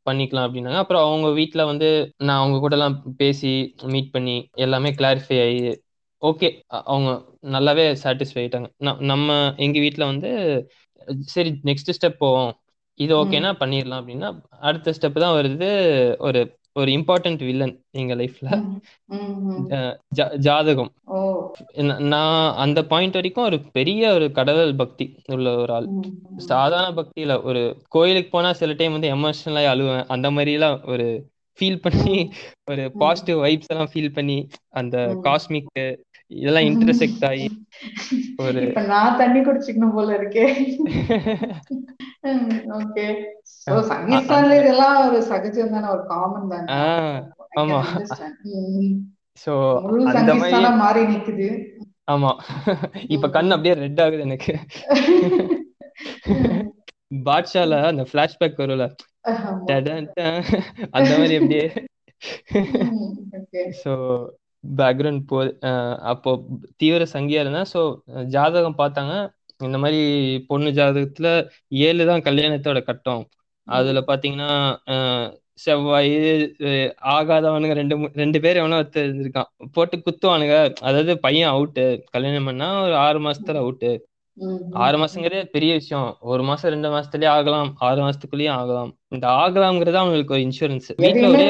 பண்ணிக்கலாம் 0.09 0.47
அப்படின்னாங்க. 0.47 0.81
அப்புறம் 0.85 1.05
அவங்க 1.07 1.31
வீட்ல 1.41 1.65
வந்து 1.73 1.89
நான் 2.27 2.41
அவங்க 2.43 2.59
கூட 2.59 2.75
எல்லாம் 2.79 2.97
பேசி 3.23 3.53
மீட் 3.95 4.15
பண்ணி 4.17 4.37
எல்லாமே 4.67 4.93
கிளாரிஃபை 5.01 5.39
ஆகி 5.47 5.61
ஓகே 6.23 6.49
அவங்க 6.93 7.11
நல்லாவே 7.55 7.85
சாட்டிஸ்ஃபை 8.03 8.41
ஆயிட்டாங்க. 8.43 8.69
நம்ம 9.13 9.29
எங்க 9.67 9.77
வீட்ல 9.85 10.05
வந்து 10.13 10.31
சரி 11.35 11.51
நெக்ஸ்ட் 11.69 11.95
ஸ்டெப் 11.97 12.23
போவோம். 12.25 12.51
இது 13.01 13.13
ஓகேனா 13.17 13.51
பண்ணிடலாம் 13.61 14.01
அப்படின்னா 14.03 14.29
அடுத்த 14.69 14.95
ஸ்டெப் 14.97 15.23
தான் 15.25 15.37
வருது 15.37 15.69
ஒரு 16.21 16.41
ஒரு 16.79 16.91
இம்பார்ட்டன்ட் 16.93 17.43
வில்லன் 17.49 17.75
எங்க 18.01 18.15
லைஃப்ல. 18.15 18.49
ஜாதகம். 20.47 20.91
நான் 22.13 22.45
அந்த 22.65 22.81
பாயிண்ட் 22.93 23.19
வரைக்கும் 23.19 23.45
ஒரு 23.45 23.59
பெரிய 23.77 24.13
ஒரு 24.13 24.27
கடவுள் 24.33 24.75
பக்தி 24.75 25.07
உள்ள 25.35 25.49
ஒரு 25.57 25.73
ஆள். 25.73 25.89
சாதாரண 26.51 26.89
பக்தியில 26.99 27.37
ஒரு 27.43 27.63
கோயிலுக்கு 27.89 28.31
போனா 28.31 28.53
சில 28.61 28.73
டைம் 28.73 28.97
வந்து 28.97 29.15
எமோஷனலாக 29.15 29.73
அழுவேன். 29.75 30.07
அந்த 30.09 30.31
மாதிரி 30.31 30.53
எல்லாம் 30.53 30.79
ஒரு 30.87 31.09
ஃபீல் 31.59 31.83
பண்ணி 31.85 32.17
ஒரு 32.71 32.83
பாசிட்டிவ் 32.99 33.39
வைப்ஸ் 33.45 33.73
எல்லாம் 33.73 33.91
ஃபீல் 33.93 34.13
பண்ணி 34.13 34.37
அந்த. 34.81 34.97
காஸ்மிக் 35.25 35.73
இதெல்லாம் 36.31 36.67
இன்டர்செக்ட் 36.69 37.25
ஆகி 37.25 37.47
ஒரு 38.45 38.61
நான் 38.89 39.19
தண்ணி 39.19 39.41
குடிச்சுக்கணும் 39.41 39.95
போல 39.95 40.09
இருக்கே. 40.19 40.45
ஓகே 42.79 43.05
சோ 43.63 43.75
சங்கீஸ்தான்ல 43.91 44.59
இதெல்லாம் 44.61 44.97
ஒரு 45.07 45.19
சகஜம் 45.23 45.75
தானே 45.75 45.89
ஒரு 45.89 46.05
காமன் 46.07 46.51
தானே. 46.53 46.69
ஆமா. 47.59 47.79
முழு 49.85 50.03
அந்த 50.13 50.35
மாதிரி 50.35 50.71
மாறி 50.81 51.03
நிக்குது. 51.07 51.49
ஆமா. 52.11 52.31
இப்ப 53.09 53.31
கண். 53.31 53.55
அப்படியே 53.55 53.75
ரெட் 53.83 54.01
ஆகுது 54.01 54.27
எனக்கு. 54.27 54.55
பாட்ஷால 57.27 57.75
அந்த 57.91 58.03
ஃபிளாஷ்பேக் 58.09 58.61
வரும்ல. 58.61 58.87
அந்த 60.97 61.11
மாதிரி 61.13 61.35
அப்படியே. 61.39 61.67
ஸோ 63.81 63.93
பேக்ரவுண்ட் 64.65 65.23
போ 65.31 65.39
அப்போ 66.13 66.31
தீவிர 66.81 67.03
சங்கியா 67.15 67.43
இருந்தேன் 67.43 67.71
ஸோ 67.75 67.81
ஜாதகம் 68.37 68.81
பார்த்தாங்க. 68.83 69.15
இந்த 69.67 69.77
மாதிரி 69.83 70.01
பொண்ணு 70.51 70.71
ஜாதகத்துல 70.79 71.29
ஏழு 71.89 72.03
தான் 72.11 72.25
கல்யாணத்தோட 72.29 72.81
கட்டம். 72.91 73.23
அதுல 73.67 74.01
பாத்தீங்கன்னா 74.11 74.51
செவ்வாய் 75.65 76.13
ஆகாதவனுங்க 77.15 77.75
ரெண்டு 77.81 77.95
ரெண்டு 78.21 78.39
பேர் 78.45 78.61
எவனோ 78.61 78.77
இருந்திருக்கான். 79.03 79.49
போட்டு 79.77 79.97
குத்துவானுங்க. 80.05 80.57
அதாவது 80.89 81.15
பையன் 81.25 81.53
அவுட்டு 81.55 81.85
கல்யாணம் 82.15 82.49
பண்ணா 82.51 82.69
ஒரு 82.85 82.95
ஆறு 83.07 83.21
மாசத்துல 83.27 83.63
அவுட்டு 83.65 83.91
ஆறு 84.85 84.97
மாசங்கிறதே 85.01 85.41
பெரிய 85.55 85.73
விஷயம். 85.81 86.09
ஒரு 86.33 86.43
மாசம் 86.49 86.73
ரெண்டு 86.75 86.89
மாசத்துலயே 86.95 87.31
ஆகலாம். 87.37 87.71
ஆறு 87.89 88.01
மாசத்துக்குள்ளேயும் 88.05 88.57
ஆகலாம். 88.61 88.91
இந்த 89.17 89.27
ஆகலாம்ங்கிறது 89.43 90.01
அவங்களுக்கு 90.03 90.37
ஒரு 90.37 90.45
இன்சூரன்ஸ் 90.49 90.89
எதையுமே 90.93 91.29
ஒரே 91.33 91.47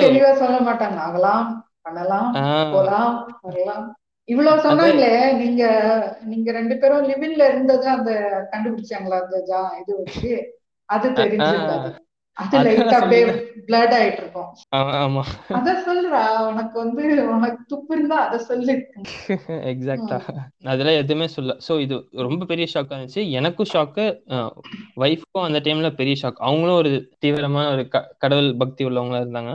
பண்ணலாம் 1.89 2.31
போலாம் 2.73 3.15
வரலாம். 3.45 3.87
இவ்வளவு 4.29 4.65
சொன்னாங்களே 4.65 5.13
நீங்க 5.41 5.63
நீங்க 6.31 6.49
ரெண்டு 6.53 6.75
பேரும் 6.81 7.07
லிவின்ல 7.11 7.45
இருந்தது 7.49 7.87
அந்த 7.93 8.11
கண்டுபிடிச்சாங்களா 8.53 9.19
அந்த 9.23 9.39
ஜா 9.47 9.61
இது 9.81 9.93
வச்சு? 10.01 10.33
அது 10.89 11.07
தெரிஞ்சிருக்காது 11.19 11.89
அது. 12.37 12.61
லைட்டா 12.67 12.97
அப்படியே 12.99 13.23
பிளட் 13.69 13.95
ஆயிட்டு 13.97 14.23
இருக்கும் 14.23 14.51
ஆமா. 14.99 15.23
அத 15.57 15.71
சொல்றா 15.87 16.21
உனக்கு 16.49 16.77
வந்து 16.83 17.05
உனக்கு 17.35 17.63
துப்பு 17.69 17.93
இருந்தா 17.95 18.17
அத 18.25 18.39
சொல்லு. 18.45 18.75
எக்ஸாக்டா 19.71 20.17
ம், 20.29 20.43
அதெல்லாம் 20.67 20.99
எதுவுமே 21.01 21.27
சொல்ல 21.35 21.53
ஸோ 21.67 21.73
இது 21.85 21.97
ரொம்ப 22.27 22.43
பெரிய 22.47 22.67
ஷாக்கா 22.73 22.95
இருந்துச்சு. 22.95 23.23
எனக்கும் 23.39 23.71
ஷாக்கு 23.73 24.05
ஒய்ஃப்க்கும் 25.03 25.47
அந்த 25.47 25.59
டைம்ல 25.67 25.91
பெரிய 25.95 26.15
ஷாக் 26.23 26.45
அவங்களும் 26.47 26.79
ஒரு 26.79 26.93
தீவிரமான 27.19 27.67
ஒரு 27.75 27.85
கடவுள் 28.19 28.51
பக்தி 28.63 28.83
உள்ளவங்களா 28.89 29.23
இருந்தாங்க. 29.25 29.53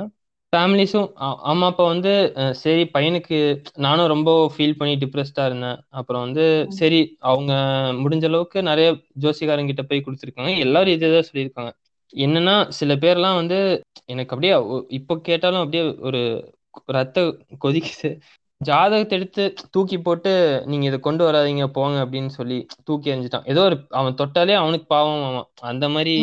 ஃபேமிலிஸும் 0.53 1.07
அம்மா 1.43 1.67
அப்பா 1.67 1.84
வந்து 1.85 2.11
அஹ், 2.35 2.51
சரி 2.55 2.84
பையனுக்கு 2.93 3.38
நானும் 3.77 4.07
ரொம்ப 4.07 4.30
ஃபீல் 4.53 4.77
பண்ணி 4.77 4.95
டிப்ரெஸ்டா 4.95 5.45
இருந்தேன். 5.45 5.80
அப்புறம் 5.91 6.21
வந்து 6.21 6.45
சரி 6.71 6.99
அவங்க 7.23 7.53
முடிஞ்ச 7.99 8.23
அளவுக்கு 8.23 8.63
நிறைய 8.63 8.89
ஜோசிகாரங்கிட்ட 9.19 9.81
போய் 9.84 10.03
கொடுத்துருக்காங்க. 10.05 10.59
எல்லாரும் 10.59 10.93
இதே 10.93 11.09
தான் 11.11 11.30
சொல்லியிருக்காங்க. 11.30 11.71
என்னன்னா 12.13 12.55
சில 12.71 12.95
பேர்லாம் 12.95 13.35
வந்து 13.35 13.57
எனக்கு 14.05 14.30
அப்படியே 14.30 14.53
ஒ- 14.71 14.88
இப்போ 14.91 15.19
கேட்டாலும் 15.21 15.59
அப்படியே 15.59 15.84
ஒரு 16.01 16.21
ரத்த 16.91 17.19
கொதிக்குது. 17.61 18.09
ஜாதகத்தை 18.64 19.18
எடுத்து 19.18 19.44
தூக்கி 19.72 19.99
போட்டு 19.99 20.31
நீங்க 20.65 20.85
இதை 20.85 20.99
கொண்டு 20.99 21.31
வராதீங்க 21.31 21.65
போங்க 21.68 22.06
அப்படின்னு 22.06 22.27
சொல்லி 22.27 22.65
தூக்கி 22.84 23.11
எறிஞ்சிட்டான். 23.11 23.49
ஏதோ 23.49 23.64
ஒரு 23.64 23.77
அவன் 23.90 24.15
தொட்டாலே 24.15 24.53
அவனுக்கு 24.53 24.85
பாவம் 24.88 25.23
அவன் 25.30 25.48
அந்த 25.61 25.90
மாதிரி 25.90 26.15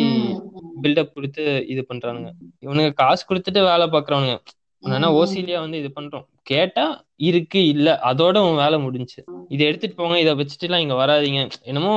பில்டப் 0.83 1.13
கொடுத்து 1.13 1.67
இது 1.67 1.85
பண்றானுங்க. 1.93 2.29
இவனுங்க 2.61 2.93
காசு 2.93 3.25
கொடுத்துட்டு 3.29 3.61
வேலை 3.63 3.87
பார்க்கறவனுங்க. 3.87 4.37
ஆனா. 4.83 5.13
ஓசிலியா 5.13 5.59
வந்து 5.59 5.77
இது 5.77 5.91
பண்றோம். 6.01 6.25
கேட்டா 6.43 6.85
இருக்கு 7.15 7.67
இல்ல 7.67 7.99
அதோட 8.03 8.37
உன் 8.49 8.55
வேலை 8.55 8.77
முடிஞ்சுச்சு 8.79 9.21
இதை 9.49 9.65
எடுத்துட்டு 9.65 9.95
போங்க 9.95 10.19
இதை 10.19 10.33
வச்சுட்டு 10.33 10.59
எல்லாம் 10.59 10.79
இங்க 10.79 10.93
வராதீங்க. 10.93 11.41
என்னமோ 11.61 11.95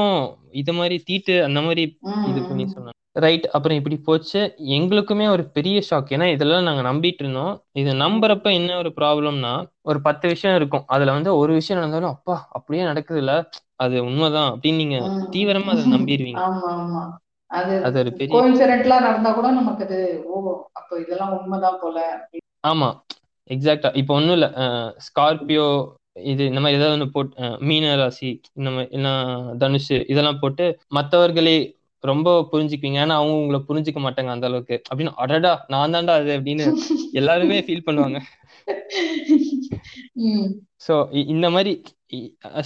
இது 0.52 0.72
மாதிரி 0.72 0.98
தீட்டு 0.98 1.44
அந்த 1.44 1.60
மாதிரி 1.60 1.82
இது. 2.28 2.42
பண்ணி 2.48 2.64
சொன்னாங்க. 2.64 3.02
ரைட் 3.16 3.46
அப்புறம் 3.52 3.78
இப்படி 3.78 3.96
போச்சு. 4.00 4.40
எங்களுக்குமே 4.76 5.26
ஒரு 5.28 5.44
பெரிய 5.48 5.76
ஷாக் 5.88 6.12
ஏன்னா 6.14 6.26
இதெல்லாம் 6.32 6.66
நாங்க 6.68 6.82
நம்பிட்டு 6.82 7.22
இருந்தோம். 7.24 7.52
இது 7.72 7.90
நம்புறப்ப 7.96 8.48
என்ன 8.52 8.76
ஒரு 8.76 8.90
ப்ராப்ளம்னா 8.96 9.52
ஒரு 9.82 9.98
பத்து 10.00 10.26
விஷயம் 10.28 10.56
இருக்கும். 10.56 10.86
அதுல 10.88 11.12
வந்து 11.12 11.30
ஒரு 11.36 11.52
விஷயம் 11.54 11.80
நடந்தாலும் 11.80 12.14
அப்பா 12.14 12.36
அப்படியே 12.50 12.84
நடக்குது 12.84 13.20
இல்ல 13.22 13.34
அது 13.76 13.96
உண்மைதான். 14.04 14.50
அப்படின்னு 14.52 14.82
நீங்க. 14.82 14.98
தீவிரமா 15.34 15.72
அதை 15.74 15.84
நம்பிடுவீங்க 15.94 16.42
அது 17.50 17.98
ஒரு 17.98 18.10
பெரிய 18.12 18.38
நடந்தா 19.00 19.30
கூட 19.32 19.48
நமக்கு 19.52 19.84
அது 19.84 19.98
ஓ 20.26 20.36
அப்ப 20.72 20.90
இதெல்லாம் 21.00 21.34
உண்மைதான் 21.38 21.78
போல. 21.82 21.98
ஆமா. 22.64 22.88
எக்ஸாக்டா 23.50 23.90
இப்போ 24.00 24.12
ஒண்ணும் 24.14 24.36
இல்ல. 24.36 24.46
ஸ்கார்பியோ 25.06 25.66
இது 26.24 26.42
இந்த 26.46 26.60
மாதிரி 26.60 26.78
ஏதாவது 26.78 26.96
ஒன்று 26.96 27.14
போட்டு 27.14 27.36
மீன 27.68 27.94
ராசி 27.96 28.28
இந்த 28.52 28.68
மாதிரி 28.70 29.00
தனுஷு 29.58 29.96
இதெல்லாம் 30.12 30.40
போட்டு 30.40 30.64
மற்றவர்களே 30.88 31.56
ரொம்ப 32.04 32.28
புரிஞ்சுக்குவீங்க. 32.52 32.98
ஏன்னா 33.04 33.16
அவங்க 33.20 33.34
உங்களை 33.40 33.60
புரிஞ்சுக்க 33.68 34.00
மாட்டாங்க 34.00 34.30
அந்த 34.34 34.46
அளவுக்கு. 34.46 34.76
அப்படின்னு 34.88 35.12
அடடா 35.16 35.52
நான் 35.68 35.94
தான்டா 35.94 36.14
அது 36.20 36.32
அப்படின்னு 36.38 36.64
எல்லாருமே 37.12 37.58
ஃபீல் 37.66 37.86
பண்ணுவாங்க. 37.86 38.18
ஸோ 40.86 40.94
இந்த 41.26 41.46
மாதிரி 41.50 41.72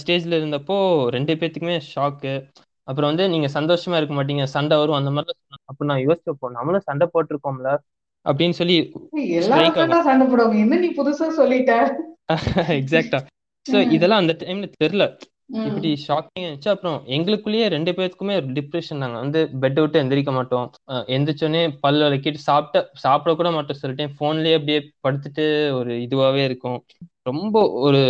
ஸ்டேஜ்ல 0.01 0.37
இருந்தப்போ 0.39 0.75
ரெண்டு 1.09 1.33
பேத்துக்குமே 1.33 1.77
ஷாக்கு 1.91 2.33
அப்புறம் 2.87 3.09
வந்து 3.11 3.25
நீங்க 3.29 3.47
சந்தோஷமா 3.55 3.97
இருக்க 3.97 4.13
மாட்டீங்க. 4.13 4.43
சண்டை 4.55 4.75
வரும் 4.77 4.99
அந்த 4.99 5.11
மாதிரி 5.11 5.37
அப்ப 5.65 5.85
நான் 5.85 6.03
யோசிச்சப்போ 6.05 6.49
நம்மளும் 6.49 6.85
சண்டை 6.85 7.07
போட்டிருக்கோம்ல 7.13 7.71
அப்படின்னு 8.25 8.55
சொல்லி 8.59 8.77
சண்டை 9.49 10.25
போடுவாங்க. 10.27 10.55
என்ன 10.63 10.79
நீ 10.79 10.89
புதுசா 10.99 11.27
சொல்லிட்ட? 11.39 11.73
எக்ஸாக்டா 12.79 13.19
ம். 13.65 13.91
இதெல்லாம் 13.91 14.21
அந்த 14.23 14.33
டைம்ல 14.39 14.67
தெரியல. 14.77 15.05
இப்படி 15.67 15.89
ஷாக்கிங் 16.03 16.43
இருந்துச்சு 16.43 16.71
அப்புறம் 16.73 16.97
எங்களுக்குள்ளேயே 17.15 17.67
ரெண்டு 17.75 17.91
பேருக்குமே 17.97 18.33
ஒரு 18.39 18.47
டிப்ரெஷன் 18.57 19.01
நாங்க 19.03 19.17
வந்து 19.23 19.39
பெட் 19.61 19.79
விட்டு 19.81 20.01
எந்திரிக்க 20.01 20.31
மாட்டோம். 20.31 20.67
எந்திரிச்சோடனே 21.15 21.63
பல் 21.83 22.01
விளக்கிட்டு 22.03 22.41
சாப்பிட்ட 22.47 22.81
சாப்பிட 23.03 23.33
கூட 23.35 23.51
மாட்டோம் 23.51 23.79
சில 23.81 23.93
டைம் 23.99 24.17
போன்லயே 24.21 24.57
அப்படியே 24.59 24.79
படுத்துட்டு 25.05 25.45
ஒரு 25.79 25.93
இதுவாவே 26.05 26.43
இருக்கும். 26.49 26.79
ரொம்ப 27.29 27.55
ஒரு 27.85 28.01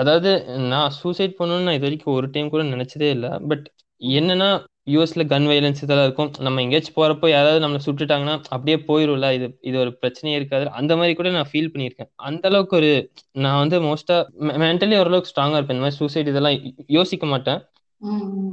அதாவது 0.00 0.30
நான் 0.72 0.94
சூசைட் 0.98 1.38
பண்ணணும்னு 1.38 1.66
நான் 1.66 1.78
இது 1.78 1.86
வரைக்கும் 1.86 2.16
ஒரு 2.18 2.26
டைம் 2.34 2.52
கூட 2.54 2.62
நினைச்சதே 2.74 3.08
இல்லை. 3.16 3.30
பட் 3.50 3.66
என்னன்னா 4.00 4.48
யூஎஸ்ல 4.92 5.22
கன் 5.32 5.46
வைலன்ஸ் 5.46 5.82
இதெல்லாம் 5.82 6.06
இருக்கும். 6.06 6.30
நம்ம 6.38 6.60
எங்கேயாச்சும் 6.60 6.96
போறப்போ 6.96 7.28
யாராவது 7.28 7.62
நம்மளை 7.64 7.80
சுட்டுட்டாங்கன்னா 7.86 8.34
அப்படியே 8.48 8.76
போயிரும்ல. 8.88 9.32
இது 9.32 9.46
இது 9.60 9.78
ஒரு 9.78 9.92
பிரச்சனையே 10.02 10.34
இருக்காது. 10.34 10.70
அந்த 10.70 10.96
மாதிரி 10.96 11.14
கூட 11.14 11.30
நான் 11.30 11.50
ஃபீல் 11.52 11.72
பண்ணியிருக்கேன். 11.72 12.10
அந்த 12.22 12.48
அளவுக்கு 12.48 12.76
ஒரு 12.76 12.90
நான் 13.38 13.58
வந்து 13.58 13.78
மோஸ்டா 13.80 14.18
மென்டலி 14.64 14.98
ஓரளவுக்கு 14.98 15.32
ஸ்ட்ராங்கா 15.32 15.58
இருப்பேன். 15.58 15.76
இந்த 15.76 15.86
மாதிரி 15.86 15.96
சூசைட் 15.96 16.26
இதெல்லாம் 16.26 16.58
யோசிக்க 16.88 17.26
மாட்டேன். 17.26 17.60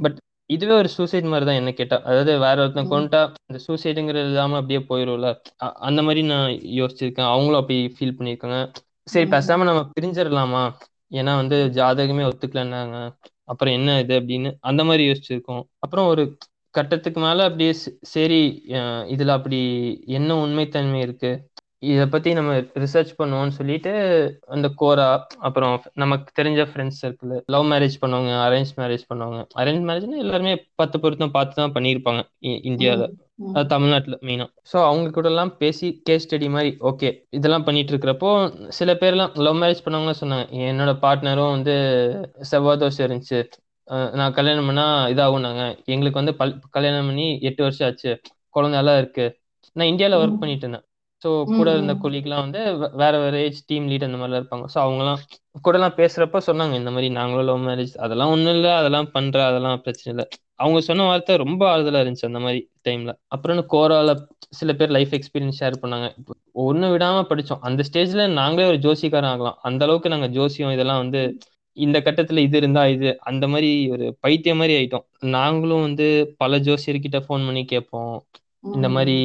பட் 0.02 0.18
இதுவே 0.50 0.74
ஒரு 0.74 0.88
சூசைட் 0.88 1.24
மாதிரி 1.24 1.46
தான் 1.46 1.54
என்ன 1.54 1.72
கேட்டா. 1.72 1.96
அதாவது 2.04 2.38
வேற 2.38 2.56
ஒருத்தன் 2.62 2.86
ம். 2.86 2.92
கொண்டுட்டா 2.92 3.20
இந்த 3.46 3.60
சூசைடுங்கிறது 3.66 4.28
இல்லாம 4.30 4.56
அப்படியே 4.56 4.80
போயிரும்ல. 4.88 5.30
அந்த 5.80 6.02
மாதிரி 6.02 6.22
நான் 6.26 6.50
யோசிச்சிருக்கேன். 6.78 7.30
அவங்களும் 7.32 7.60
அப்படி 7.60 7.94
ஃபீல் 7.96 8.16
பண்ணியிருக்காங்க. 8.18 8.58
சரி. 9.06 9.30
பேசாம 9.30 9.64
நம்ம 9.64 9.82
பிரிஞ்சிடலாமா 9.94 10.62
ஏன்னா 11.12 11.34
வந்து 11.36 11.56
ஜாதகமே 11.74 12.24
ஒத்துக்கலன்னாங்க. 12.30 12.96
அப்புறம் 13.48 13.74
என்ன 13.74 13.98
இது 14.00 14.20
அப்படின்னு 14.20 14.50
அந்த 14.62 14.84
மாதிரி 14.84 15.04
யோசிச்சிருக்கோம். 15.08 15.62
அப்புறம் 15.78 16.06
ஒரு 16.06 16.24
கட்டத்துக்கு 16.74 17.20
மேல 17.20 17.44
அப்படியே 17.44 17.72
சரி 18.08 18.40
இதுல 19.12 19.28
அப்படி 19.30 19.60
என்ன 20.10 20.36
உண்மைத்தன்மை 20.36 21.00
இருக்கு? 21.00 21.30
இத 21.86 22.06
பத்தி 22.06 22.32
நம்ம 22.32 22.52
ரிசர்ச் 22.76 23.12
பண்ணுவோம்னு 23.18 23.48
சொல்லிட்டு 23.50 23.90
அந்த 24.48 24.68
கோரா 24.80 25.06
அப்புறம் 25.38 25.74
நமக்கு 25.94 26.42
தெரிஞ்ச 26.42 26.62
ஃப்ரெண்ட்ஸ் 26.70 27.00
சர்க்கிள் 27.02 27.34
லவ் 27.46 27.66
மேரேஜ் 27.72 27.96
பண்ணுவாங்க 28.00 28.30
அரேஞ்ச் 28.46 28.72
மேரேஜ் 28.76 29.04
பண்ணுவாங்க. 29.10 29.38
அரேஞ்ச் 29.56 29.86
மேரேஜ்னா 29.88 30.18
எல்லாருமே 30.18 30.54
பத்து 30.74 31.00
பொருத்தம் 31.00 31.30
பார்த்து 31.30 31.54
தான் 31.54 31.72
பண்ணியிருப்பாங்க 31.72 32.22
இ- 32.42 32.60
தமிழ்நாட்டுல 33.68 34.16
மெயினா 34.22 34.46
ஸோ 34.72 34.76
அவங்க 34.84 35.10
கூட 35.10 35.28
எல்லாம் 35.28 35.52
பேசி 35.56 35.88
கேஸ் 36.02 36.24
ஸ்டடி 36.24 36.48
மாதிரி 36.48 36.70
ஓகே 36.82 37.08
இதெல்லாம் 37.30 37.64
பண்ணிட்டு 37.64 37.92
இருக்கிறப்போ 37.92 38.30
சில 38.70 38.92
பேர்லாம் 38.94 39.32
லவ் 39.38 39.58
மேரேஜ் 39.62 39.84
பண்ணவங்க 39.84 40.14
சொன்னாங்க 40.20 40.46
என்னோட 40.68 40.92
பார்ட்னரும் 41.04 41.54
வந்து 41.56 41.74
செவ்வாய் 42.50 42.80
தோசை 42.80 43.02
இருந்துச்சு. 43.06 43.40
நான் 44.14 44.34
கல்யாணம் 44.34 44.66
பண்ணா 44.66 44.84
இதாகும் 45.08 45.46
எங்களுக்கு 45.86 46.20
வந்து 46.22 46.34
பல் 46.36 46.54
கல்யாணம் 46.70 47.06
பண்ணி 47.06 47.26
எட்டு 47.40 47.62
வருஷம் 47.62 47.86
ஆச்சு. 47.88 48.12
குழந்தை 48.54 48.78
எல்லாம் 48.78 48.98
இருக்கு. 48.98 49.26
நான் 49.76 49.90
இந்தியாவில் 49.92 50.20
ஒர்க். 50.20 50.40
பண்ணிட்டு 50.40 50.64
இருந்தேன். 50.66 50.84
ஸோ 51.22 51.28
கூட 51.50 51.68
இருந்த 51.72 51.94
ம். 51.94 52.00
கொலீக்லாம் 52.02 52.44
வந்து 52.44 52.60
வேற 52.96 53.14
வேற 53.18 53.34
ஏஜ் 53.38 53.60
டீம் 53.66 53.86
லீட் 53.88 54.06
அந்த 54.08 54.18
மாதிரிலாம் 54.18 54.42
இருப்பாங்க. 54.42 54.66
ஸோ 54.74 54.78
அவங்கலாம் 54.84 55.20
கூடலாம் 55.64 55.96
பேசுறப்ப 55.96 56.40
சொன்னாங்க 56.48 56.74
இந்த 56.74 56.90
மாதிரி 56.90 57.08
நாங்களும் 57.12 57.48
லவ் 57.50 57.64
மேரேஜ் 57.68 57.94
அதெல்லாம் 57.98 58.32
ஒன்றும் 58.34 58.54
இல்லை 58.54 58.72
அதெல்லாம் 58.72 59.10
பண்ற 59.10 59.38
அதெல்லாம் 59.46 59.82
பிரச்சனை 59.82 60.10
இல்லை. 60.14 60.26
அவங்க 60.58 60.80
சொன்ன 60.80 61.02
வார்த்தை 61.02 61.34
ரொம்ப 61.36 61.62
ஆறுதலா 61.72 62.00
இருந்துச்சு 62.02 62.28
அந்த 62.30 62.38
மாதிரி 62.38 62.60
டைம்ல 62.88 63.12
அப்புறம் 63.26 63.58
கோரால 63.72 64.14
சில 64.50 64.72
பேர் 64.72 64.90
லைஃப் 64.90 65.12
எக்ஸ்பீரியன்ஸ் 65.12 65.60
ஷேர் 65.60 65.80
பண்ணாங்க. 65.82 66.08
ஒண்ணு 66.66 66.86
விடாம 66.94 67.18
படிச்சோம். 67.30 67.60
அந்த 67.60 67.84
ஸ்டேஜ்ல 67.88 68.22
நாங்களே 68.32 68.66
ஒரு 68.68 68.78
ஜோசிக்காரன் 68.78 69.32
ஆகலாம். 69.32 69.58
அந்த 69.62 69.84
அளவுக்கு 69.84 70.08
நாங்க 70.08 70.28
ஜோசியம் 70.28 70.72
இதெல்லாம் 70.72 70.98
வந்து 70.98 71.22
இந்த 71.76 71.98
கட்டத்துல 72.00 72.38
இது 72.38 72.56
இருந்தா 72.56 72.82
இது 72.86 73.10
அந்த 73.20 73.48
மாதிரி 73.48 73.90
ஒரு 73.90 74.16
பைத்தியம் 74.20 74.56
மாதிரி 74.56 74.74
ஆயிட்டோம். 74.78 75.06
நாங்களும் 75.36 75.80
வந்து 75.80 76.06
பல 76.38 76.58
ஜோசியர்கிட்ட 76.58 77.18
ஃபோன் 77.20 77.46
பண்ணி 77.48 77.64
கேட்போம். 77.64 78.16
இந்த 78.74 78.88
மாதிரி 78.88 79.16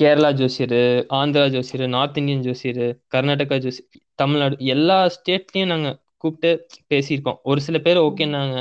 கேரளா 0.00 0.30
ஜோசியர் 0.32 0.78
ஆந்திரா 1.10 1.46
ஜோசியர் 1.50 1.88
நார்த் 1.88 2.18
இந்தியன் 2.18 2.42
ஜோசியர் 2.42 2.82
கர்நாடகா 3.14 3.56
ஜோசி 3.64 3.82
தமிழ்நாடு 4.14 4.56
எல்லா 4.66 4.98
ஸ்டேட்லயும் 5.16 5.66
நாங்க 5.66 5.90
கூப்பிட்டு 6.16 6.50
பேசியிருக்கோம். 6.90 7.38
ஒரு 7.42 7.60
சில 7.60 7.78
பேர் 7.78 7.98
ஓகேன்னாங்க 7.98 8.58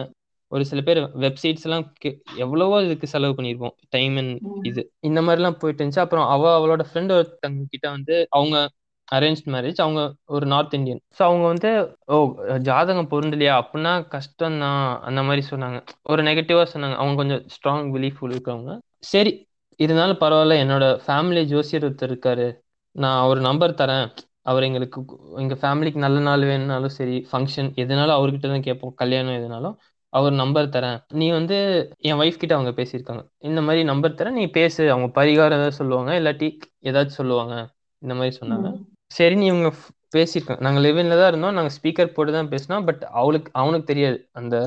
ஒரு 0.48 0.66
சில 0.66 0.82
பேர் 0.82 0.98
வெப்சைட்ஸ் 0.98 1.64
எல்லாம் 1.64 1.94
எவ்வளவோ 2.36 2.84
இதுக்கு 2.84 3.08
செலவு 3.08 3.42
பண்ணியிருப்போம். 3.42 3.72
Time 3.90 4.18
and. 4.18 4.42
இது 4.62 4.92
இந்த 5.00 5.22
மாதிரிலாம் 5.22 5.52
போயிட்டு 5.52 5.86
இருந்துச்சு. 5.86 6.00
அப்புறம் 6.00 6.28
அவ 6.28 6.66
அவளோட 6.66 6.80
ஃப்ரெண்ட் 6.94 7.24
ஒருத்தங்க 7.24 7.64
கிட்ட 7.70 7.90
வந்து 7.90 8.28
அவங்க 8.30 8.70
அரேஞ்ச் 9.12 9.38
மேரேஜ் 9.46 9.76
அவங்க 9.76 10.14
ஒரு 10.26 10.46
நார்த் 10.46 10.74
இந்தியன் 10.74 11.02
ஸோ 11.20 11.24
அவங்க 11.24 11.48
வந்து 11.48 11.98
ஓ 12.06 12.36
ஜாதகம் 12.58 13.10
பொருந்தலையா? 13.10 13.62
அப்படின்னா 13.62 14.08
கஷ்டம் 14.08 14.60
தான் 14.60 15.02
அந்த 15.02 15.24
மாதிரி 15.24 15.48
சொன்னாங்க. 15.50 15.86
ஒரு 16.04 16.24
நெகட்டிவா 16.24 16.66
சொன்னாங்க. 16.74 16.96
அவங்க 16.96 17.16
கொஞ்சம் 17.16 17.46
ஸ்ட்ராங் 17.46 17.98
பிலீஃப் 17.98 18.16
இருக்கவங்க. 18.22 18.80
சரி 19.00 19.48
இருந்தாலும் 19.76 20.18
பரவாயில்ல. 20.20 20.54
என்னோட 20.54 21.00
ஃபேமிலி 21.08 21.44
ஜோசியர் 21.44 21.92
ஒருத்தர் 21.92 22.16
இருக்காரு. 22.16 22.54
நான் 22.92 23.28
ஒரு 23.28 23.42
நம்பர் 23.42 23.74
தரேன். 23.74 24.16
அவர் 24.42 24.64
எங்களுக்கு 24.64 25.02
கு- 25.02 25.40
எங்க 25.40 25.54
ஃபேமிலிக்கு 25.54 25.98
நல்ல 25.98 26.20
நாள் 26.20 26.40
வேணும்னாலும் 26.40 26.90
சரி 26.90 27.28
ஃபங்க்ஷன் 27.32 27.74
எதுனாலும் 27.76 28.18
அவர்கிட்ட 28.18 28.48
தான் 28.48 28.62
கேட்போம். 28.62 28.94
கல்யாணம் 28.96 29.34
எதுனாலும். 29.34 29.76
அவர் 30.10 30.32
நம்பர் 30.32 30.70
தரேன். 30.70 31.04
நீ 31.14 31.32
வந்து 31.32 31.58
என் 32.00 32.16
ஒய்ஃப் 32.16 32.38
கிட்ட 32.38 32.58
அவங்க 32.58 32.82
பேசியிருக்காங்க. 32.82 33.28
இந்த 33.38 33.62
மாதிரி 33.62 33.84
நம்பர் 33.84 34.14
தரேன். 34.14 34.32
நீ 34.32 34.46
பேசு. 34.48 34.92
அவங்க 34.92 35.22
பரிகாரம் 35.22 35.56
ஏதாவது 35.56 35.72
சொல்லுவாங்க. 35.72 36.20
இல்லாட்டி 36.20 36.60
ஏதாச்சும் 36.84 37.18
சொல்லுவாங்க. 37.20 37.70
இந்த 37.98 38.16
மாதிரி 38.16 38.38
சொன்னாங்க. 38.40 38.84
சரின்னு 39.18 39.42
இவங்க 39.42 39.68
ஃப்- 39.68 39.96
பேசியிருக்காங்க 40.16 40.60
நாங்கள் 40.60 40.84
லிவின்ல 40.84 41.20
தான் 41.20 41.28
இருந்தோம். 41.28 41.54
நாங்கள் 41.54 41.76
ஸ்பீக்கர் 41.82 42.14
போட்டு 42.14 42.32
தான் 42.32 42.50
பேசினோம். 42.50 42.86
பட் 42.86 43.04
அவளுக்கு 43.12 43.52
அவனுக்கு 43.54 43.86
தெரியாது. 43.86 44.30
அந்த 44.32 44.58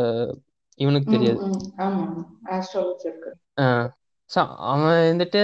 இவனுக்கு 0.75 1.11
தெரியாது. 1.11 1.41
ஸோ 4.35 4.47
அவன் 4.57 5.17
வந்துட்டு 5.17 5.41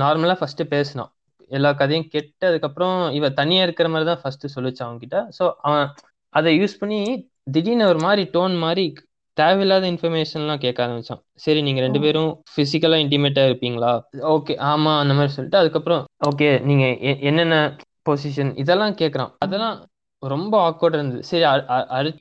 நார்மலாக 0.00 0.34
ஃபர்ஸ்ட் 0.34 0.68
பேசினான். 0.68 1.12
எல்லா 1.48 1.72
கதையும் 1.72 2.08
கேட்டு 2.08 2.46
அதுக்கப்புறம் 2.46 3.10
இவ 3.10 3.30
தனியா 3.30 3.62
இருக்கிற 3.62 3.88
மாதிரி 3.88 4.10
தான் 4.10 4.20
ஃபர்ஸ்ட் 4.22 4.58
சொல்லிச்சு 4.58 4.86
அவன்கிட்ட. 4.86 5.28
ஸோ 5.38 5.52
அவன் 5.58 5.88
அதை 6.28 6.60
யூஸ் 6.60 6.78
பண்ணி 6.78 7.30
திடீர்னு 7.52 7.86
ஒரு 7.86 7.98
மாதிரி 8.00 8.30
டோன் 8.32 8.58
மாதிரி 8.58 8.94
தேவையில்லாத 9.36 9.84
இன்ஃபர்மேஷன்லாம் 9.90 10.60
கேட்க 10.64 10.78
ஆரம்பிச்சான். 10.86 11.20
சரி 11.44 11.60
நீங்க 11.62 11.80
ரெண்டு. 11.80 12.00
பேரும் 12.00 12.30
பிசிக்கலா 12.56 12.98
இன்டிமேட்டா 13.04 13.42
இருப்பீங்களா? 13.48 13.92
ஓகே. 14.34 14.54
ஆமா 14.72 14.92
அந்த 15.02 15.14
மாதிரி 15.14 15.32
சொல்லிட்டு 15.36 15.58
அதுக்கப்புறம் 15.58 16.04
ஓகே 16.30 16.48
நீங்க 16.62 16.84
என்னென்ன 17.28 17.56
பொசிஷன் 18.08 18.52
இதெல்லாம் 18.62 18.94
கேட்குறான். 18.94 19.32
அதெல்லாம் 19.38 19.76
ரொம்ப 20.22 20.54
ஆக்வர்டா 20.68 20.98
இருந்தது. 21.00 21.22
சரி 21.22 21.44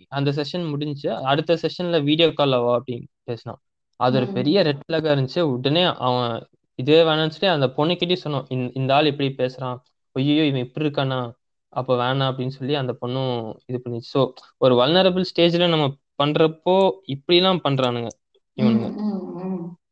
அந்த 0.10 0.30
செஷன் 0.32 0.66
முடிஞ்சுச்சு. 0.72 1.10
அடுத்த 1.32 1.58
செஷன்ல 1.64 2.00
வீடியோ 2.04 2.28
கால் 2.32 2.58
வா 2.66 2.74
அப்படின்னு 2.80 3.08
பேசினான். 3.24 3.60
அது 4.00 4.18
ஒரு. 4.20 4.28
பெரிய 4.38 4.58
ரெட் 4.64 4.84
ஃபிளாகா 4.86 5.12
இருந்துச்சு. 5.16 5.42
உடனே 5.56 5.84
அவன் 6.08 6.34
இதே 6.80 6.98
சொல்லி 7.06 7.50
அந்த 7.56 7.68
பொண்ணுக்கிட்டே 7.78 8.18
சொன்னோம் 8.24 8.46
இந்த 8.50 8.68
இந்த 8.74 8.92
ஆள் 8.96 9.10
இப்படி 9.12 9.30
பேசுறான். 9.38 9.78
ஐயோ 10.16 10.44
இவன் 10.46 10.66
இப்படி 10.66 10.86
இருக்கானா? 10.86 11.20
அப்ப 11.74 11.92
வேணாம் 12.02 12.30
அப்படின்னு 12.30 12.56
சொல்லி 12.58 12.74
அந்த 12.76 12.94
பொண்ணும் 13.02 13.36
இது 13.66 13.78
பண்ணிச்சு. 13.84 14.10
ஸோ 14.14 14.22
ஒரு 14.58 14.74
வல்னரபிள் 14.76 15.26
ஸ்டேஜ்ல 15.32 15.68
நம்ம 15.70 15.86
பண்றப்போ 16.24 16.76
இப்படிலாம் 17.08 17.64
பண்றானுங்க 17.64 18.08
இவனுங்க. 18.58 18.88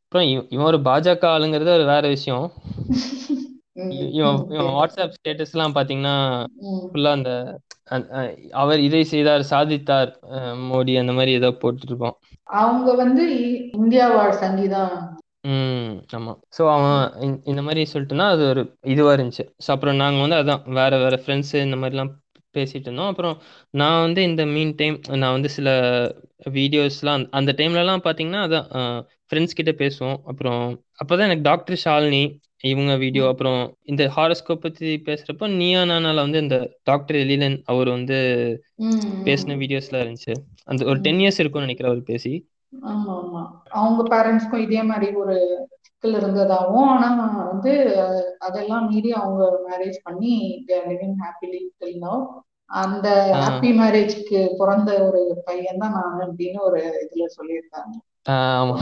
அப்புறம் 0.02 0.28
இவ- 0.28 0.46
இவன் 0.48 0.64
ஒரு 0.64 0.78
பாஜக 0.78 1.24
ஆளுங்கிறது 1.26 1.74
ஒரு 1.74 1.84
வேற 1.84 2.08
விஷயம். 2.08 2.52
இவன் 4.10 4.46
இவன் 4.50 4.74
வாட்ஸ்அப் 4.74 5.12
ஸ்டேட்டஸ் 5.18 5.52
எல்லாம் 5.52 5.74
பாத்தீங்கன்னா. 5.74 6.16
ஃபுல்லா 6.92 7.10
அந்த 7.10 7.60
அவர் 8.52 8.80
இதை 8.80 9.04
செய்தார் 9.04 9.46
சாதித்தார் 9.50 10.10
மோடி 10.70 10.98
அந்த 10.98 11.12
மாதிரி 11.12 11.32
ஏதோ 11.32 11.48
போட்டுட்டு 11.48 11.86
இருப்பான் 11.86 12.16
அவங்க 12.44 12.94
வந்து 12.94 13.24
இந்தியா 13.70 14.08
வாழ் 14.08 14.34
சங்கீதா 14.34 14.82
ம் 15.40 15.92
ஆமா. 16.16 16.32
ஸோ 16.58 16.62
அவன் 16.68 17.34
இந்த- 17.44 17.62
மாதிரி 17.62 17.86
சொல்லிட்டுனா 17.92 18.28
அது 18.28 18.48
ஒரு 18.48 18.62
இதுவாக 18.86 19.16
இருந்துச்சு. 19.16 19.44
ஸோ 19.66 19.70
அப்புறம் 19.70 19.96
நாங்கள் 19.96 20.28
வந்து 20.28 20.36
அதான் 20.36 20.72
வேற 20.72 20.98
வேற 20.98 21.22
ஃப்ரெண்ட்ஸு 21.26 21.64
இந்த 21.64 21.76
மாதிரிலாம் 21.76 22.12
பேசிட்டு 22.54 22.86
இருந்தோம் 22.88 23.06
அப்புறம் 23.06 23.36
நான் 23.72 24.00
வந்து 24.00 24.22
இந்த 24.22 24.44
மீன் 24.46 24.74
டைம் 24.74 24.96
நான் 25.12 25.32
வந்து 25.32 25.48
சில 25.48 25.68
வீடியோஸ்லாம் 26.50 27.24
அந்த 27.30 27.50
டைம்லலாம் 27.56 28.04
பார்த்தீங்கன்னா 28.06 28.40
அதான் 28.46 28.68
ஃப்ரெண்ட்ஸ் 29.28 29.58
கிட்ட 29.58 29.72
பேசுவோம். 29.82 30.18
அப்புறம் 30.24 30.62
அப்போதான் 31.02 31.28
எனக்கு 31.28 31.42
டாக்டர் 31.42 31.82
ஷாலினி 31.84 32.24
இவங்க 32.62 32.92
வீடியோ 32.96 33.24
அப்புறம் 33.26 33.60
இந்த 33.82 34.02
ஹாரோஸ்கோப் 34.16 34.64
பற்றி 34.64 35.02
பேசுகிறப்போ 35.06 35.46
நீயா 35.52 35.82
நானால 35.82 36.14
வந்து 36.14 36.38
இந்த 36.38 36.56
டாக்டர் 36.82 37.16
எலிலன் 37.16 37.56
அவர் 37.64 37.88
வந்து 37.88 38.18
பேசின 39.24 39.56
வீடியோஸ்லாம் 39.62 40.02
இருந்துச்சு. 40.04 40.34
அந்த 40.64 40.84
ஒரு 40.84 40.98
டென் 41.00 41.16
இயர்ஸ் 41.16 41.40
இருக்கும்னு 41.42 41.66
நினைக்கிறேன் 41.66 41.92
அவர் 41.92 42.02
பேசி. 42.02 42.32
அவங்க 43.72 44.02
பேரண்ட்ஸ்க்கும் 44.12 44.64
இதே 44.66 44.82
மாதிரி 44.82 45.08
ஒரு 45.14 45.36
இருந்ததாகவும் 46.10 46.88
ஆனா 46.88 47.08
வந்து 47.52 47.72
அதெல்லாம் 48.38 48.86
மீறி 48.86 49.12
அவங்க 49.12 49.42
மேரேஜ் 49.68 49.98
பண்ணி 50.02 50.34
லிவிங் 50.88 51.18
ஹாப்பிலி 51.24 51.60
டில் 51.80 52.00
நவ் 52.00 52.22
அந்த. 52.70 53.08
ஹாப்பி 53.42 53.70
மேரேஜ்க்கு 53.80 54.40
பிறந்த 54.58 54.90
ஒரு 55.04 55.42
பையன் 55.44 55.78
தான் 55.78 55.92
நான் 55.92 56.22
அப்படின்னு 56.26 56.60
ஒரு 56.60 56.80
இதுல 57.04 57.26
சொல்லியிருக்காங்க. 57.38 57.94
ஆமா. 58.30 58.76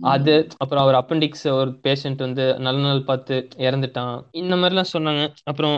அது 0.00 0.48
அப்புறம் 0.56 0.82
அவர் 0.82 0.94
அப்பெண்டிக்ஸ் 0.94 1.44
ஒரு 1.52 1.70
பேஷண்ட் 1.82 2.16
வந்து 2.16 2.58
நல்ல 2.58 2.80
நாள் 2.80 3.04
பார்த்து 3.04 3.48
இறந்துட்டான். 3.58 4.22
இந்த 4.30 4.54
மாதிரிலாம் 4.54 4.92
சொன்னாங்க. 4.92 5.28
அப்புறம் 5.44 5.76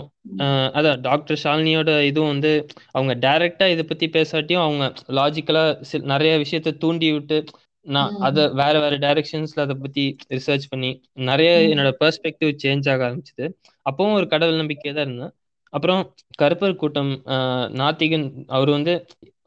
அதான் 0.77 1.01
டாக்டர் 1.01 1.41
ஷாலினியோட 1.45 2.05
இதுவும் 2.05 2.29
வந்து 2.29 2.53
அவங்க 2.91 3.15
டைரக்டா 3.15 3.69
இதை 3.71 3.85
பத்தி 3.85 4.09
பேசாட்டியும் 4.09 4.65
அவங்க 4.65 4.93
லாஜிக்கலா 5.09 5.65
நிறைய 6.03 6.39
விஷயத்த 6.39 6.77
தூண்டி 6.79 7.13
விட்டு 7.13 7.45
நான். 7.87 8.13
அதை 8.27 8.43
வேற 8.61 8.75
வேற 8.81 8.95
டைரக்ஷன்ஸ்ல 9.03 9.61
அதை 9.61 9.75
பத்தி 9.83 10.05
ரிசர்ச் 10.31 10.67
பண்ணி 10.69 10.91
நிறைய. 11.25 11.51
என்னோட 11.73 11.91
பெர்ஸ்பெக்டிவ் 12.01 12.53
சேஞ்ச் 12.63 12.89
ஆக 12.93 13.03
ஆரம்பிச்சது 13.09 13.47
அப்பவும் 13.87 14.17
ஒரு 14.19 14.27
கடவுள் 14.29 14.61
நம்பிக்கையா 14.63 14.95
தான் 14.95 15.07
இருந்தேன் 15.07 15.35
அப்புறம் 15.73 16.03
கருப்பர் 16.41 16.81
கூட்டம் 16.81 17.13
ஆஹ் 17.35 17.69
நாத்திகன் 17.79 18.27
அவர் 18.55 18.71
வந்து 18.71 18.93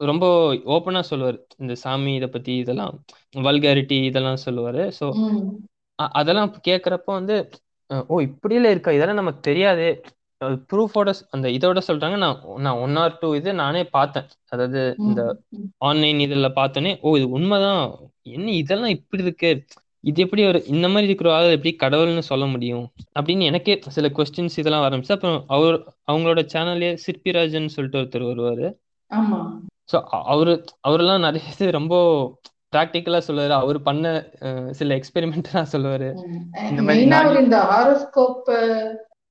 ரொம்ப 0.02 0.24
ஓப்பனா 0.74 1.00
சொல்லுவார் 1.10 1.38
இந்த 1.58 1.74
சாமி 1.82 2.12
இதை 2.16 2.28
பத்தி 2.30 2.52
இதெல்லாம் 2.62 2.94
வல்காரிட்டி 3.44 3.98
இதெல்லாம் 4.08 4.44
சொல்லுவாரு 4.46 4.84
ஸோ. 4.98 5.06
அதெல்லாம் 6.16 6.52
கேட்குறப்போ 6.66 7.12
வந்து 7.16 7.36
ஓ 8.08 8.20
இப்படியெல்லாம் 8.28 8.74
இருக்கா 8.74 8.90
இதெல்லாம் 8.96 9.20
நமக்கு 9.20 9.40
தெரியாது 9.42 9.86
ப்ரூஃபோட 10.40 11.10
அந்த 11.30 11.48
இதோட 11.48 11.78
சொல்றாங்க 11.86 12.16
நான் 12.16 12.42
நான் 12.58 12.78
ஒன் 12.78 12.96
ஆர் 12.96 13.18
டூ 13.20 13.34
இது 13.34 13.54
நானே 13.54 13.84
பார்த்தேன். 13.84 14.26
அதாவது 14.48 14.94
இந்த. 14.98 15.36
ஆன்லைன் 15.78 16.18
இதில் 16.18 16.56
பார்த்தோன்னே 16.56 16.98
ஓ 17.00 17.16
இது 17.16 17.30
உண்மைதான். 17.30 17.82
என்ன 18.22 18.50
இதெல்லாம் 18.50 18.90
இப்படி 18.90 19.22
இருக்கு? 19.22 19.64
இது 20.00 20.22
எப்படி 20.22 20.46
ஒரு 20.46 20.64
இந்த 20.66 20.88
மாதிரி 20.88 21.06
இருக்கிற 21.06 21.34
ஆள் 21.34 21.56
எப்படி 21.56 21.76
கடவுள்னு 21.80 22.18
சொல்ல 22.18 22.44
முடியும்? 22.46 22.92
அப்படின்னு 23.18 23.42
எனக்கே 23.42 23.80
சில 23.88 24.08
கொஸ்டின்ஸ் 24.08 24.56
இதெல்லாம் 24.56 24.86
ஆரம்பிச்சு 24.88 25.16
அப்புறம் 25.16 25.44
அவர் 25.48 25.76
அவங்களோட 26.10 26.42
சேனல்லே 26.54 26.90
சிற்பிராஜன் 27.06 27.74
சொல்லிட்டு 27.74 28.00
ஒருத்தர் 28.00 28.30
வருவாரு. 28.30 28.68
ஸோ 29.92 29.98
அவரு 30.32 30.64
அவரெல்லாம் 30.80 31.20
நிறைய 31.20 31.52
இது 31.54 31.70
ரொம்ப 31.70 31.94
ப்ராக்டிக்கலா 32.74 33.20
சொல்லுவாரு. 33.28 33.54
அவர் 33.62 33.78
பண்ண 33.82 34.30
சில 34.70 34.98
எக்ஸ்பெரிமெண்ட்லாம் 34.98 35.72
சொல்லுவாரு. 35.72 36.10
இந்த 36.70 36.82
மாதிரி 36.82 37.04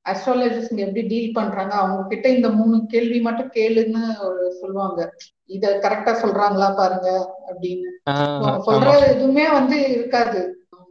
அஸ்ட்ராலஜிஸ்ட் 0.10 0.84
எப்படி 0.86 1.02
டீல் 1.08 1.34
பண்றாங்க? 1.34 1.74
அவங்க 1.76 2.02
கிட்ட 2.08 2.28
இந்த 2.30 2.50
மூணு 2.52 2.78
கேள்வி 2.86 3.20
மட்டும் 3.22 3.52
கேளுன்னு 3.56 4.04
சொல்லுவாங்க. 4.60 5.00
இத 5.50 5.66
கரெக்டா 5.84 6.14
சொல்றாங்களா 6.24 6.70
பாருங்க 6.76 7.10
அப்படின்னு. 7.50 7.90
சொல்ற 8.68 8.90
எதுவுமே 9.10 9.46
வந்து 9.52 9.78
இருக்காது. 9.92 10.42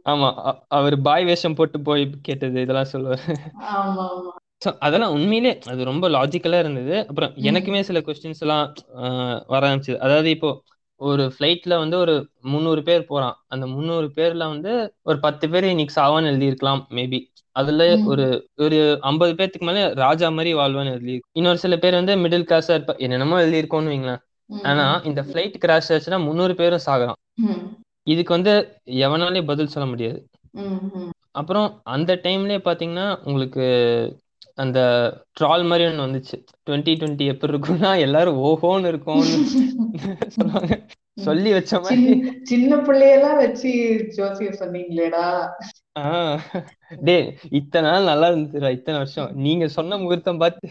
ஆமா 0.05 0.27
அவர் 0.77 0.95
பாய் 1.01 1.25
வேஷம் 1.25 1.55
போட்டு 1.55 1.77
போய் 1.81 2.03
கேட்டது 2.21 2.61
இதெல்லாம் 2.61 2.91
சொல்லுவாரு. 2.93 3.33
ஆமா 3.73 4.05
ஆமா. 4.09 4.31
அதெல்லாம் 4.85 5.13
உண்மையிலே 5.13 5.51
அது 5.71 5.81
ரொம்ப 5.83 6.05
லாஜிக்கலா 6.09 6.59
இருந்தது. 6.59 6.95
அப்புறம். 7.07 7.33
எனக்குமே 7.49 7.81
சில 7.81 7.99
கொஸ்டின்ஸ் 7.99 8.43
எல்லாம் 8.45 8.65
வர 9.47 9.61
ஆரம்பிச்சது. 9.61 9.99
அதாவது 9.99 10.29
இப்போ 10.29 10.49
ஒரு 11.01 11.23
ஃப்ளைட்ல 11.33 11.73
வந்து 11.77 11.97
ஒரு 11.97 12.13
முந்நூறு 12.45 12.81
பேர் 12.83 13.03
போறான் 13.05 13.35
அந்த 13.47 13.65
முந்நூறு 13.67 14.07
பேர்ல 14.15 14.43
வந்து 14.47 14.71
ஒரு 15.01 15.17
பத்து 15.19 15.45
பேர் 15.49 15.63
இன்னைக்கு 15.65 16.01
சாவான்னு 16.01 16.31
எழுதியிருக்கலாம் 16.31 16.81
மேபி 16.91 17.19
அதுல. 17.55 17.83
ஒரு 18.05 18.25
ஒரு 18.57 18.77
ஐம்பது 19.01 19.33
பேர்த்துக்கு 19.33 19.67
மேல 19.67 19.81
ராஜா 19.97 20.29
மாதிரி 20.29 20.51
வாழ்வான்னு 20.55 20.91
எழுதி 20.91 21.15
இன்னொரு 21.33 21.57
சில 21.57 21.77
பேர் 21.77 21.93
வந்து 21.93 22.15
மிடில் 22.15 22.47
கிளாஸா 22.49 22.75
இருப்பா 22.77 22.95
என்னென்னமோ 22.97 23.41
எழுதியிருக்கோம்னு 23.41 23.93
வைங்களேன். 23.93 24.21
ஆனா 24.63 24.85
இந்த 25.03 25.21
ஃப்ளைட் 25.23 25.57
கிராஷ் 25.65 25.91
ஆச்சுன்னா 25.95 26.19
முந்நூறு 26.23 26.55
பேரும் 26.55 26.85
சாகுறான். 26.85 27.19
இதுக்கு 28.07 28.31
வந்து 28.33 28.53
எவனாலே 29.03 29.41
பதில் 29.45 29.67
சொல்ல 29.67 29.87
முடியாது. 29.89 30.19
அப்புறம் 31.31 31.67
அந்த 31.87 32.11
டைம்லயே 32.23 32.59
பாத்தீங்கன்னா 32.63 33.07
உங்களுக்கு 33.23 33.63
அந்த 34.63 34.79
ட்ரால் 35.37 35.63
மாதிரி 35.69 35.83
ஒன்று 35.89 36.05
வந்துச்சு. 36.05 36.37
டுவெண்ட்டி 36.65 36.93
டுவெண்ட்டி 37.01 37.25
எப்படி 37.33 37.53
இருக்கும்னா 37.53 37.91
எல்லாரும் 38.05 38.39
ஓஹோன்னு 38.47 38.91
இருக்கும்னு 38.91 39.37
சொல்லுவாங்க. 40.37 40.73
சொல்லி 41.27 41.49
வச்ச 41.55 41.79
மாதிரி. 41.85 42.11
சின்ன 42.51 42.71
பிள்ளையெல்லாம் 42.87 43.39
வச்சு 43.43 43.71
ஜோசியம் 44.17 44.59
சொன்னீங்களேடா. 44.61 45.25
டே 47.07 47.17
இத்தனை 47.59 47.85
நாள் 47.89 48.09
நல்லா 48.11 48.27
இருந்துச்சுடா 48.31 48.71
இத்தனை 48.77 48.97
வருஷம். 49.01 49.31
நீங்க 49.45 49.67
சொன்ன 49.77 49.97
முகூர்த்தம் 50.03 50.41
பார்த்து. 50.43 50.69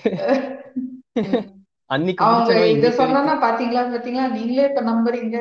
அன்னைக்கு 1.91 2.25
அவங்க 2.25 2.55
இத 2.77 2.91
சொன்னா 3.01 3.35
பாத்தீங்களா 3.47 3.85
பாத்தீங்களா? 3.95 4.29
நீங்களே 4.37 4.69
இப்ப 4.71 4.83
நம்புறீங்க 4.91 5.39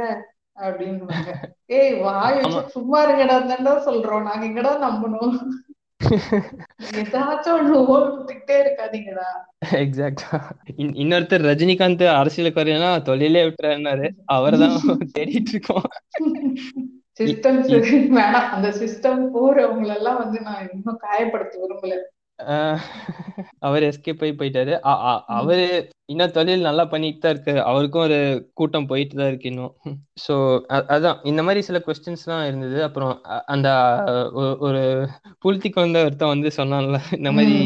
அப்படின்னு 0.66 1.08
ஏய் 1.78 1.96
வாய் 2.04 2.38
சும்மா 2.76 3.00
இருங்கடா 3.06 3.74
சொல்றோம். 3.88 4.28
நாங்க 4.30 4.44
எங்கடா 4.50 4.72
நம்பணும்? 4.86 5.36
இன்னொருத்தர் 10.96 11.46
ரஜினிகாந்த் 11.46 12.06
அரசியலுக்கு 12.16 12.62
வரேன்னா 12.62 13.02
தொழிலே 13.02 13.44
விட்டுறாருனாரு 13.44 14.10
அவர்தான் 14.26 14.76
தேடிட்டு 15.18 15.50
இருக்கோம் 15.50 15.82
இ- 17.20 17.42
வேணாம். 18.12 18.50
அந்த 18.50 18.70
சிஸ்டம் 18.70 19.30
போறவங்க 19.34 19.96
எல்லாம் 19.96 20.18
வந்து 20.18 20.42
நான் 20.42 20.70
இன்னும் 20.74 21.00
காயப்படுத்த 21.02 21.58
விரும்பல. 21.58 21.96
அவர் 23.60 23.84
எஸ்கேப் 23.84 24.22
ஆகி 24.22 24.34
போயிட்டாரு. 24.34 24.74
அவரு 25.38 25.66
இன்னும் 26.06 26.32
தொழில் 26.32 26.68
நல்லா 26.68 26.84
பண்ணிட்டு 26.86 27.20
தான் 27.20 27.34
இருக்காரு. 27.36 27.62
அவருக்கும் 27.70 28.04
ஒரு 28.04 28.20
கூட்டம் 28.54 28.88
போயிட்டு 28.88 29.16
தான் 29.16 29.28
இருக்கு 29.28 29.50
இன்னும். 29.50 29.74
ஸோ 30.26 30.36
அதான். 30.96 31.18
இந்த 31.24 31.44
மாதிரி 31.44 31.62
சில 31.62 31.80
கொஸ்டின்ஸ்லாம் 31.88 32.46
இருந்தது. 32.46 32.84
அப்புறம் 32.84 33.14
அந்த 33.46 33.70
ஒரு 34.68 34.82
புளுத்திக்கு 35.44 35.80
வந்த 35.80 36.04
ஒருத்தன் 36.04 36.34
வந்து 36.36 36.52
சொன்னான்ல 36.60 37.00
இந்த 37.18 37.32
மாதிரி 37.32 37.58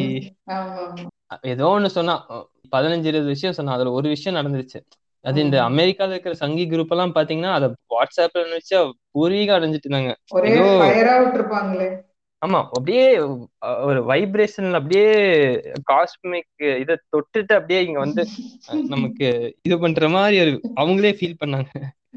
ஏதோ 1.50 1.68
ஒன்று 1.68 1.90
சொன்னான். 1.90 2.24
பதினஞ்சு 2.72 3.10
இருபது 3.12 3.28
விஷயம் 3.28 3.58
சொன்னான். 3.58 3.78
அதுல 3.78 3.92
ஒரு 3.92 4.08
விஷயம் 4.10 4.38
நடந்துருச்சு. 4.40 4.80
அது 5.26 5.40
இந்த. 5.42 5.58
அமெரிக்கால 5.70 6.14
இருக்கிற 6.14 6.36
சங்கி 6.36 6.64
குரூப் 6.66 6.94
எல்லாம் 6.96 7.16
பாத்தீங்கன்னா 7.18 7.52
அதை 7.58 7.68
வாட்ஸ்அப்ல 7.94 8.46
நினைச்சு 8.48 8.76
பூர்வீகம் 9.14 9.58
அடைஞ்சிட்டு 9.58 9.88
இருந்தாங்க. 9.88 10.14
ஆமா 12.42 12.60
அப்படியே 12.70 13.04
ஒரு 13.88 14.00
வைப்ரேஷன்ல 14.04 14.80
அப்படியே 14.80 15.08
காஸ்மிக் 15.92 16.50
இதை 16.80 16.96
தொட்டுட்டு 17.12 17.54
அப்படியே 17.54 17.82
இங்க 17.86 18.00
வந்து 18.00 18.24
நமக்கு 18.88 19.28
இது 19.62 19.76
பண்ற 19.80 20.10
மாதிரி 20.10 20.38
ஒரு 20.44 20.54
அவங்களே 20.76 21.12
ஃபீல் 21.20 21.42
பண்ணாங்க. 21.42 21.72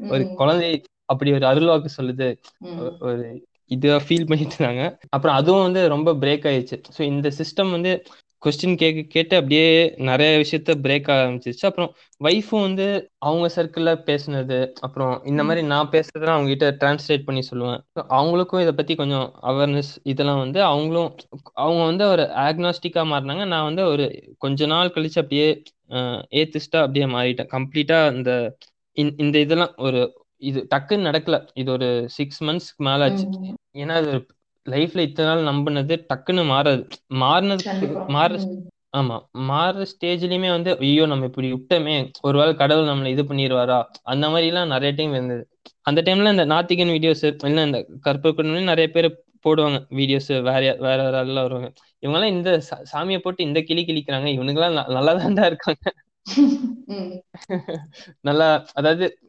ஒரு. 0.09 0.23
குழந்தை 0.35 0.69
அப்படி 1.05 1.29
ஒரு 1.33 1.45
அருள்வாக்கு 1.45 1.89
சொல்லுது. 1.97 2.27
ஒரு 3.01 3.25
இதுவா 3.71 3.97
ஃபீல் 4.07 4.27
பண்ணிட்டு 4.27 4.55
இருந்தாங்க. 4.55 4.83
அப்புறம் 5.09 5.35
அதுவும் 5.35 5.65
வந்து 5.67 5.81
ரொம்ப 5.87 6.09
பிரேக் 6.15 6.47
ஆயிடுச்சு. 6.49 6.77
ஸோ 6.97 7.01
இந்த 7.11 7.27
சிஸ்டம் 7.39 7.71
வந்து 7.71 7.91
கொஸ்டின் 8.45 8.79
கேட்க 8.81 9.01
கேட்டு 9.13 9.33
அப்படியே 9.35 9.67
நிறைய 10.09 10.31
விஷயத்த 10.43 10.73
பிரேக் 10.85 11.07
ஆரம்பிச்சிச்சு 11.15 11.65
அப்புறம் 11.69 11.91
ஒய்ஃபும் 12.21 12.65
வந்து 12.67 12.85
அவங்க 13.27 13.47
சர்க்கிள்ல 13.55 13.91
பேசுனது 14.09 14.57
அப்புறம் 14.79 15.13
இந்த. 15.25 15.41
மாதிரி 15.43 15.61
நான் 15.67 15.91
பேசுறதெல்லாம் 15.91 16.37
அவங்க 16.37 16.51
கிட்ட 16.53 16.69
டிரான்ஸ்லேட் 16.81 17.25
பண்ணி 17.27 17.41
சொல்லுவேன். 17.51 17.81
அவங்களுக்கும் 18.17 18.63
இதை 18.65 18.73
பத்தி 18.73 18.95
கொஞ்சம் 18.95 19.27
அவேர்னஸ் 19.43 19.93
இதெல்லாம் 20.03 20.41
வந்து 20.43 20.61
அவங்களும் 20.63 21.09
அவங்க 21.63 21.83
வந்து 21.83 22.05
ஒரு 22.07 22.25
ஆக்னாஸ்டிக்கா 22.47 23.03
மாறினாங்க. 23.13 23.45
நான் 23.53 23.67
வந்து 23.69 23.85
ஒரு 23.93 24.07
கொஞ்ச 24.37 24.65
நாள் 24.65 24.93
கழிச்சு 24.95 25.19
அப்படியே 25.23 25.47
ஏத்திஸ்டா 26.41 26.79
அப்படியே 26.85 27.07
மாறிட்டேன். 27.15 27.51
கம்ப்ளீட்டா 27.55 27.99
இந்த 28.17 28.31
இந்த 29.23 29.37
இதெல்லாம் 29.45 29.73
ஒரு 29.77 30.01
இது 30.41 30.59
டக்குன்னு 30.73 31.07
நடக்கல. 31.09 31.37
இது 31.53 31.69
ஒரு 31.71 31.87
சிக்ஸ் 32.17 32.41
மந்த்ஸ்க்கு 32.43 32.83
மேல 32.87 33.05
ஆச்சு. 33.07 33.25
ஏன்னா 33.77 33.95
அது 34.01 34.11
லைஃப்ல 34.69 34.97
இத்தனை 34.97 35.41
நாள் 35.41 35.53
நம்பினது 35.53 36.05
டக்குன்னு 36.13 36.45
மாறாது. 36.45 36.87
கண்டிப்பா. 37.63 38.05
மாற. 38.07 38.35
ஆமா. 38.97 39.19
மாறுற 39.37 39.85
ஸ்டேஜ்லயுமே 39.85 40.49
வந்து 40.49 40.77
ஐயோ 40.79 41.05
நம்ம 41.05 41.25
இப்படி 41.25 41.53
விட்டோமே. 41.53 42.11
ஒருவேளை 42.21 42.55
கடவுள் 42.55 42.87
நம்மளை 42.87 43.05
இது 43.05 43.23
பண்ணிடுவாரா 43.23 43.83
அந்த 44.03 44.29
மாதிரி 44.29 44.47
எல்லாம் 44.47 44.67
நிறைய 44.67 44.93
டைம் 44.95 45.11
இருந்தது. 45.11 45.47
அந்த 45.81 46.01
டைம்ல 46.01 46.29
இந்த 46.29 46.45
நாத்திகன் 46.45 46.91
வீடியோஸ் 46.91 47.45
இல்ல 47.45 47.63
இந்த 47.63 47.85
கற்பூர் 48.05 48.63
நிறைய 48.63 48.91
பேர் 48.91 49.23
போடுவாங்க 49.43 49.85
வீடியோஸ் 49.89 50.41
வேற 50.41 50.75
வேற 50.79 51.03
வேற 51.03 51.23
ஆள்லாம் 51.23 51.41
வருவாங்க. 51.41 51.73
இவங்கெல்லாம் 52.01 52.31
இந்த 52.31 52.61
சா- 52.69 52.83
சாமியை 52.93 53.17
போட்டு 53.17 53.43
இந்த 53.43 53.61
கிளி 53.61 53.85
கிளிக்கிறாங்க. 53.85 54.39
இவனுங்கெல்லாம் 54.39 54.91
நல்லா 54.91 55.13
தான்டா 55.13 55.45
இருக்காங்க. 55.45 55.93
நல்லா 58.21 58.65
அதாவது 58.73 59.19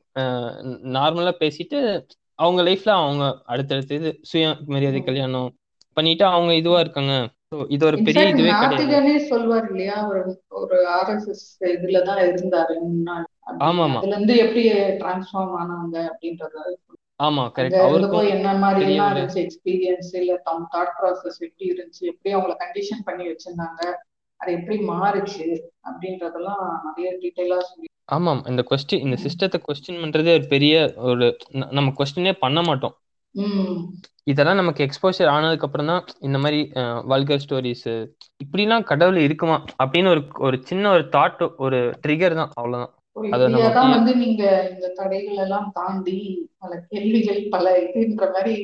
நார்மலா 0.84 1.32
பேசிட்டு 1.40 2.06
அவங்க 2.38 2.60
லைஃப்ல 2.62 2.90
அவங்க 2.98 3.24
அடுத்தடுத்து 3.46 3.94
இது 3.94 4.10
சுய 4.22 4.44
மரியாதை 4.66 5.00
கல்யாணம் 5.02 5.50
பண்ணிட்டு 5.96 6.24
அவங்க 6.28 6.54
இதுவா 6.54 6.78
இருக்காங்க. 6.80 7.12
இது 7.68 7.82
ஒரு 7.86 7.96
பெரிய 7.98 8.22
இதுவே 8.28 8.52
கிடையாது. 8.62 9.12
சொல்வார் 9.28 9.66
இல்லையா? 9.70 9.96
ஒரு 10.08 10.20
ஒரு 10.58 10.76
ஆர்எஸ்எஸ் 10.96 11.44
இதுலதான் 11.72 12.20
இருந்தாரு 12.24 12.74
ஆமா, 13.60 13.82
ஆமா. 13.84 13.98
அதுல 13.98 14.14
இருந்து 14.14 14.36
எப்படி 14.36 14.62
டிரான்ஸ்ஃபார்ம் 15.00 15.54
ஆனாங்க 15.58 15.96
அப்படின்றத 16.10 16.56
ஆமா 17.20 17.42
கரெக்ட் 17.56 17.82
அவருக்கும் 17.82 18.32
என்ன 18.32 18.48
மாதிரி 18.56 18.86
எல்லாம் 18.86 19.12
இருந்துச்சு 19.12 19.38
எக்ஸ்பீரியன்ஸ் 19.44 20.10
இல்ல 20.14 20.32
தம் 20.42 20.66
தாட் 20.72 20.92
ப்ராசஸ் 20.98 21.38
எப்படி 21.40 21.66
இருந்துச்சு? 21.70 22.02
எப்படி 22.04 22.34
அவங்கள 22.34 22.54
கண்டிஷன் 22.64 23.04
பண்ணி 23.04 23.24
வச்சிருந்தாங்க? 23.26 23.80
அது 24.46 24.56
எப்படி 24.56 24.76
மாறுச்சு 24.90 25.46
அப்படின்றதெல்லாம் 25.88 26.64
நிறைய 26.86 27.08
டீட்டெயிலா 27.22 27.58
சொல்லி 27.68 27.88
ஆமாம் 28.16 28.40
இந்த 28.50 28.62
கொஸ்டின் 28.68 29.02
இந்த 29.04 29.16
சிஸ்டத்தை 29.22 29.58
கொஸ்டின் 29.62 30.02
பண்றதே 30.02 30.34
ஒரு 30.38 30.46
பெரிய 30.52 30.74
ஒரு 31.08 31.26
நம்ம 31.76 31.92
கொஸ்டினே 31.96 32.32
பண்ண 32.42 32.58
மாட்டோம். 32.62 32.94
இதெல்லாம் 34.30 34.60
நமக்கு 34.60 34.84
எக்ஸ்போஷர் 34.84 35.32
ஆனதுக்கு 35.32 35.66
அப்புறம் 35.66 35.90
தான் 35.90 36.04
இந்த 36.26 36.38
மாதிரி 36.42 36.60
வல்கர் 37.10 37.42
ஸ்டோரிஸ் 37.42 37.88
இப்படிலாம் 38.40 38.86
கடவுள் 38.90 39.18
இருக்குமா 39.24 39.56
அப்படின்னு 39.82 40.12
ஒரு 40.14 40.22
ஒரு 40.46 40.58
சின்ன 40.64 40.84
ஒரு 40.92 41.04
தாட் 41.16 41.42
ஒரு 41.66 41.80
ட்ரிகர் 42.04 42.38
தான் 42.40 42.52
அவ்வளவுதான். 42.56 42.92
ஒரு 43.16 43.28
அது 43.34 43.44
இந்தியா 43.44 43.58
நமக்கு 43.58 43.78
தான் 43.80 43.94
வந்து 43.96 44.14
நீங்க 44.22 44.44
இந்த 44.70 44.88
தடைகள் 44.96 45.42
எல்லாம் 45.44 45.68
தாண்டி 45.76 46.16
பல 46.62 46.72
கேள்விகள் 46.90 47.42
பல 47.54 47.66
இதுன்ற 47.84 48.28
மாதிரி 48.32 48.56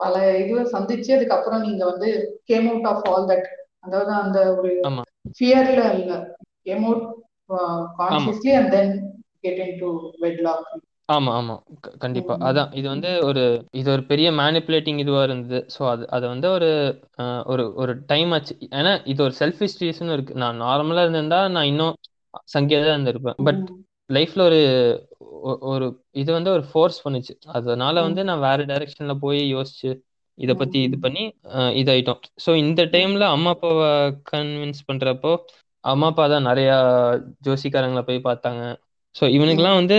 பல 0.00 0.14
இதுவை 0.42 0.64
சந்திச்சு 0.74 1.10
அதுக்கப்புறம் 1.14 1.64
நீங்க 1.66 1.82
வந்து 1.84 2.10
came 2.44 2.68
out 2.72 2.88
of 2.92 3.06
all 3.12 3.28
that 3.30 3.48
அதாவது 3.86 4.12
அந்த 4.22 4.38
ஒரு. 4.54 4.72
ஃபியர்ல 5.36 5.82
இல்ல. 5.98 6.12
Came 6.64 6.84
out 6.84 7.06
consciously 8.00 8.52
and 8.58 8.70
then 8.70 8.92
get 9.44 9.62
into 9.80 9.88
wedlock 10.20 10.66
ஆமா 11.08 11.32
ஆமா. 11.38 11.54
கண்டிப்பா. 12.04 12.34
அதான் 12.46 12.70
இது 12.72 12.86
வந்து 12.88 13.10
ஒரு 13.26 13.42
இது 13.72 13.88
ஒரு 13.92 14.02
பெரிய 14.06 14.28
மேனிப்புலேட்டிங் 14.32 14.98
இதுவா 14.98 15.20
இருந்தது. 15.22 15.58
ஸோ 15.74 15.82
அது 15.90 16.04
அது 16.10 16.24
வந்து 16.28 16.48
ஒரு 16.50 16.70
ஒரு 17.46 17.64
ஒரு 17.76 17.92
டைம் 18.06 18.30
ஆச்சு. 18.32 18.54
ஏன்னா 18.72 18.92
இது 19.04 19.20
ஒரு 19.22 19.34
செல்ஃபிஷ் 19.40 19.78
ரீசன் 19.82 20.12
இருக்கு. 20.12 20.34
நான் 20.34 20.62
நார்மலா 20.62 21.04
இருந்திருந்தா 21.04 21.40
நான் 21.48 21.70
இன்னும் 21.72 21.94
சங்கியா 22.54 22.80
தான் 22.80 22.96
இருந்திருப்பேன் 22.96 23.38
பட் 23.46 23.62
லைஃப்ல 24.10 24.42
ஒரு 24.48 24.60
ஒரு 25.70 25.86
இது 26.14 26.30
வந்து 26.32 26.50
ஒரு 26.50 26.64
ஃபோர்ஸ் 26.70 26.98
பண்ணுச்சு. 27.04 27.32
அதனால 27.56 28.02
வந்து 28.02 28.20
நான் 28.24 28.44
வேற 28.44 28.58
டைரக்ஷன்ல 28.64 29.14
போய் 29.24 29.40
யோசிச்சு 29.54 29.90
இத 30.38 30.54
பத்தி 30.54 30.78
இது 30.82 30.96
பண்ணி 30.98 31.22
இதாயிட்டோம். 31.80 32.20
ஸோ 32.44 32.50
இந்த 32.56 32.82
டைம்ல 32.94 33.24
அம்மா 33.34 33.50
அப்பாவை 33.50 33.88
கன்வின்ஸ் 34.32 34.82
பண்றப்போ 34.88 35.32
அம்மா 35.84 36.06
அப்பா 36.06 36.24
தான் 36.28 36.42
நிறைய 36.42 36.70
ஜோசிக்காரங்களை 37.46 38.02
போய் 38.02 38.26
பார்த்தாங்க. 38.28 38.62
ஸோ 39.14 39.24
இவனுக்கெல்லாம் 39.36 39.80
வந்து 39.80 39.98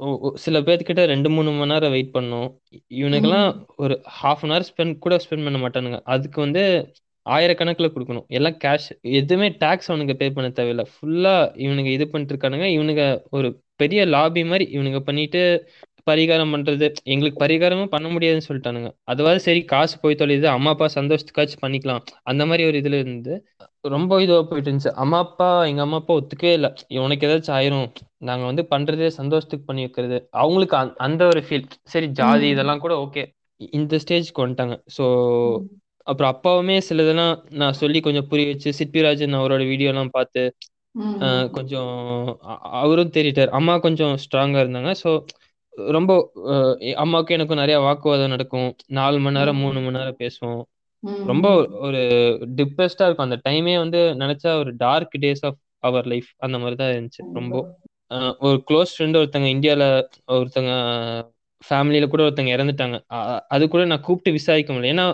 ஒ- 0.00 0.34
சில 0.34 0.60
பேர்த்துக்கிட்ட 0.60 1.02
ரெண்டு 1.04 1.28
மூணு 1.30 1.50
மணி 1.50 1.72
நேரம் 1.72 1.90
வெயிட் 1.90 2.12
பண்ணும். 2.12 2.48
இவனுக்கெல்லாம் 2.94 3.48
ஒரு 3.76 3.94
ஹாஃப் 4.18 4.42
அன் 4.44 4.52
ஹவர் 4.52 4.68
ஸ்பெண்ட் 4.70 4.98
கூட 4.98 5.14
ஸ்பெண்ட் 5.24 5.46
பண்ண 5.46 5.58
மாட்டானுங்க. 5.64 5.98
அதுக்கு 6.14 6.38
வந்து 6.40 6.62
ஆயிரக்கணக்கில் 7.26 7.92
கொடுக்கணும். 7.94 8.26
எல்லாம் 8.28 8.56
கேஷ் 8.64 8.88
எதுவுமே 9.18 9.48
டேக்ஸ் 9.62 9.90
அவனுக்கு 9.92 10.16
பே 10.16 10.28
பண்ண 10.30 10.48
தேவையில்ல. 10.56 10.84
ஃபுல்லாக 10.94 11.42
இவனுங்க 11.64 11.90
இது 11.96 12.06
பண்ணிட்டு 12.08 12.34
இருக்கானுங்க. 12.34 12.66
இவனுங்க 12.78 13.04
ஒரு 13.30 13.48
பெரிய 13.76 14.00
லாபி 14.06 14.42
மாதிரி 14.44 14.64
இவனுங்க 14.76 15.00
பண்ணிட்டு 15.08 15.42
பரிகாரம் 16.10 16.52
பண்றது 16.54 16.86
எங்களுக்கு 17.02 17.44
பரிகாரமும் 17.44 17.86
பண்ண 17.86 18.08
முடியாதுன்னு 18.08 18.46
சொல்லிட்டானுங்க. 18.48 18.90
அதுவாது 19.04 19.40
சரி 19.40 19.60
காசு 19.64 19.98
போய் 20.00 20.16
தொலையுது 20.18 20.44
அம்மா 20.44 20.70
அப்பா 20.70 20.88
சந்தோஷத்துக்காச்சும் 20.94 21.62
பண்ணிக்கலாம். 21.62 22.00
அந்த 22.22 22.46
மாதிரி 22.46 22.66
ஒரு 22.68 22.78
இதுல 22.78 22.98
இருந்து 22.98 23.34
ரொம்ப 23.88 24.22
இதுவா 24.22 24.42
போயிட்டு 24.42 24.70
இருந்துச்சு. 24.70 24.92
அம்மா 24.94 25.18
அப்பா 25.18 25.64
எங்க 25.64 25.82
அம்மா 25.82 25.96
அப்பா 25.96 26.14
ஒத்துக்கவே 26.14 26.52
இல்லை. 26.52 26.72
உனக்கு 26.98 27.26
ஏதாச்சும் 27.26 27.56
ஆயிரும். 27.58 27.88
நாங்க 28.20 28.44
வந்து 28.44 28.66
பண்றதே 28.70 29.06
சந்தோஷத்துக்கு 29.06 29.66
பண்ணி 29.66 29.82
வைக்கிறது. 29.82 30.28
அவங்களுக்கு 30.30 30.76
அந்த- 31.06 31.26
ஒரு 31.26 31.42
ஃபீல் 31.48 31.68
சரி 31.84 32.08
ஜாதி. 32.10 32.48
இதெல்லாம் 32.48 32.78
கூட 32.78 32.94
ஓகே 33.06 33.24
இந்த 33.72 33.98
ஸ்டேஜ்க்கு 34.04 34.38
வந்துட்டாங்க. 34.38 34.76
ஸோ 34.96 35.04
அப்புறம் 36.06 36.32
அப்பாவுமே 36.34 36.80
சிலதெல்லாம் 36.88 37.34
நான் 37.50 37.72
சொல்லி 37.72 38.00
கொஞ்சம் 38.00 38.26
புரிய 38.28 38.46
வச்சு 38.48 38.70
சிற்பிராஜன் 38.78 39.34
அவரோட 39.34 39.66
வீடியோ 39.66 39.88
எல்லாம் 39.88 40.10
பார்த்து 40.10 40.42
கொஞ்சம் 41.52 41.90
அவரும் 42.78 43.10
தேறிட்டார் 43.10 43.48
அம்மா 43.48 43.78
கொஞ்சம் 43.78 44.14
ஸ்ட்ராங்கா 44.24 44.60
இருந்தாங்க. 44.62 44.94
ஸோ 45.04 45.10
ரொம்ப 45.76 46.12
அம்மாவுக்கும் 46.96 47.36
எனக்கும் 47.36 47.58
நிறைய 47.58 47.78
வாக்குவாதம் 47.80 48.28
நடக்கும். 48.28 48.68
நாலு 48.98 49.18
மணி 49.18 49.36
நேரம் 49.38 49.56
மூணு 49.56 49.80
மணி 49.80 49.96
நேரம் 49.98 50.20
பேசுவோம். 50.20 50.62
ரொம்ப 51.24 51.46
ஒரு 51.80 52.00
டிப்ரெஸ்டா 52.58 53.04
இருக்கும். 53.06 53.28
அந்த 53.28 53.38
டைமே 53.48 53.74
வந்து 53.78 54.00
நினைச்சா 54.22 54.50
ஒரு 54.58 54.70
dark 54.76 55.14
days 55.20 55.44
of 55.46 55.58
our 55.82 56.06
life 56.06 56.30
அந்த 56.38 56.56
மாதிரி 56.58 56.76
தான் 56.76 56.92
இருந்துச்சு. 56.92 57.22
ரொம்ப 57.32 57.54
ஒரு 58.40 58.58
க்ளோஸ் 58.70 58.94
ஃப்ரெண்ட் 58.94 59.18
ஒருத்தங்க 59.20 59.48
இந்தியால 59.56 59.84
ஒருத்தங்க 60.32 60.72
ஃபேமிலியில 61.62 62.06
கூட 62.08 62.22
ஒருத்தங்க 62.22 62.52
இறந்துட்டாங்க. 62.56 62.96
அது 63.48 63.64
கூட 63.68 63.82
நான் 63.84 64.00
கூப்பிட்டு 64.00 64.30
விசாரிக்க 64.30 64.72
முடியல. 64.72 64.94
ஏன்னா 64.94 65.06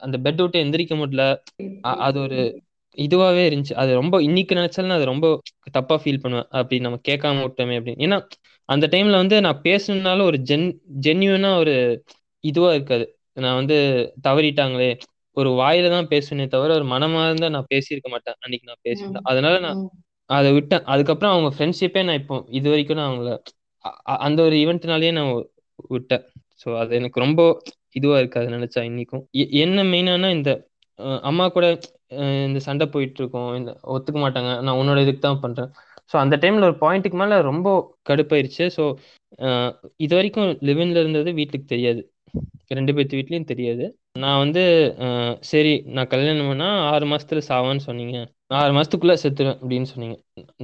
அந்த 0.00 0.16
பெட் 0.24 0.42
விட்டு 0.42 0.64
எந்திரிக்க 0.64 0.94
முடியல. 1.02 1.24
அது 2.06 2.18
ஒரு 2.20 2.38
இதுவாவே 2.98 3.42
இருந்துச்சு. 3.48 3.74
அது 3.74 3.90
ரொம்ப 3.94 4.16
இன்னைக்கு 4.22 4.54
நினைச்சாலும் 4.54 4.96
அது 4.96 5.04
ரொம்ப 5.04 5.26
தப்பா 5.72 5.96
ஃபீல் 6.02 6.22
பண்ணுவேன். 6.22 6.48
அப்படி 6.58 6.78
நம்ம 6.80 6.98
கேட்காம 7.08 7.42
விட்டோமே 7.46 7.76
அப்படின்னு. 7.78 8.02
ஏன்னா 8.06 8.18
அந்த 8.68 8.86
டைம்ல 8.92 9.16
வந்து 9.16 9.36
நான் 9.40 9.60
பேசணும்னாலும் 9.64 10.28
ஒரு 10.30 10.38
ஜென் 10.50 10.66
ஜென்யூனா 11.06 11.50
ஒரு 11.58 11.74
இதுவா 12.44 12.70
இருக்காது. 12.74 13.06
நான் 13.36 13.58
வந்து 13.60 13.76
தவறிட்டாங்களே. 14.22 14.90
ஒரு 15.36 15.50
வாயில 15.60 15.90
தான் 15.90 16.08
பேசுனே 16.08 16.46
தவிர 16.46 16.74
ஒரு 16.74 16.86
மனமா 16.86 17.20
இருந்தா 17.28 17.48
நான் 17.48 17.70
பேசியிருக்க 17.70 18.08
மாட்டேன். 18.10 18.36
அன்னைக்கு 18.44 18.66
நான் 18.70 18.82
பேசியிருந்தேன் 18.84 19.28
அதனால 19.30 19.54
நான் 19.58 19.78
அதை 20.30 20.50
விட்டேன். 20.52 20.84
அதுக்கப்புறம் 20.84 21.32
அவங்க 21.34 21.50
ஃப்ரெண்ட்ஷிப்பே 21.56 22.02
நான் 22.02 22.20
இப்போ 22.22 22.36
இது 22.50 22.66
வரைக்கும் 22.70 22.98
நான் 23.00 23.10
அவங்கள 23.10 23.30
அந்த 24.26 24.38
ஒரு 24.42 24.56
ஈவெண்ட்னாலேயே 24.56 25.12
நான் 25.12 25.30
விட்டேன். 25.90 26.24
ஸோ 26.62 26.68
அது 26.78 26.92
எனக்கு 26.96 27.18
ரொம்ப 27.20 27.40
இதுவா 27.90 28.18
இருக்காது 28.18 28.48
நினைச்சா 28.48 28.80
இன்னைக்கும். 28.90 29.22
என்ன 29.64 29.82
மெயினானா 29.84 30.28
இந்த 30.30 30.50
அஹ், 30.98 31.20
அம்மா 31.24 31.44
கூட 31.50 31.66
அஹ், 32.16 32.44
இந்த 32.48 32.60
சண்டை 32.66 32.86
போயிட்டு 32.92 33.20
இருக்கோம் 33.22 33.50
இந்த 33.56 33.70
ஒத்துக்க 33.94 34.18
மாட்டாங்க. 34.22 34.52
நான் 34.64 34.78
உன்னோட 34.80 35.00
இதுக்கு 35.04 35.22
தான் 35.22 35.42
பண்றேன். 35.44 35.70
ஸோ 36.12 36.18
அந்த 36.18 36.34
டைம்ல 36.42 36.68
ஒரு 36.70 36.76
பாயிண்ட்டுக்கு 36.80 37.18
மேல 37.18 37.34
ரொம்ப 37.44 37.68
கடுப்பாயிருச்சு. 38.08 38.64
ஸோ 38.76 38.84
இது 40.00 40.12
வரைக்கும் 40.14 40.50
லிவின்ல 40.68 41.02
இருந்தது 41.02 41.30
வீட்டுக்கு 41.38 41.66
தெரியாது. 41.68 42.00
ரெண்டு 42.70 42.92
பேர்த்து 42.96 43.18
வீட்லயும் 43.18 43.50
தெரியாது. 43.50 43.84
நான் 44.16 44.40
வந்து 44.42 44.62
சரி 45.50 45.72
நான் 45.94 46.10
கல்யாணம் 46.10 46.50
பண்ணா 46.50 46.68
ஆறு 46.90 47.04
மாசத்துல 47.10 47.42
சாவான்னு 47.48 47.84
சொன்னீங்க. 47.86 48.16
ஆறு 48.58 48.72
மாசத்துக்குள்ள 48.76 49.14
செத்துருவேன் 49.22 49.58
அப்படின்னு 49.60 49.88
சொன்னீங்க. 49.92 50.16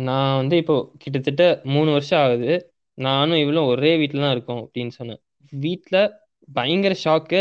நான் 0.08 0.38
வந்து 0.40 0.56
இப்போ 0.62 0.74
கிட்டத்தட்ட 1.02 1.44
மூணு 1.74 1.90
வருஷம் 1.92 2.22
ஆகுது. 2.24 2.50
நானும் 2.98 3.40
இவளும் 3.42 3.70
ஒரே 3.72 3.92
வீட்டில் 4.00 4.24
தான் 4.24 4.34
இருக்கோம் 4.36 4.62
அப்படின்னு 4.64 4.94
சொன்னேன். 4.98 5.20
வீட்டில் 5.52 6.00
பயங்கர 6.48 6.94
ஷாக்கு 7.00 7.40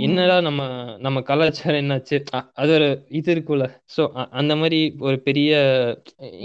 என்னடா 0.00 0.36
நம்ம 0.40 0.62
நம்ம 1.00 1.18
கலாச்சாரம் 1.22 1.80
என்னாச்சு? 1.80 2.16
அது 2.54 2.70
ஒரு 2.72 2.88
இது 3.10 3.28
இருக்குல்ல 3.34 3.66
ஸோ 3.90 4.02
அந்த 4.32 4.54
மாதிரி 4.56 4.78
ஒரு 5.00 5.18
பெரிய 5.22 5.50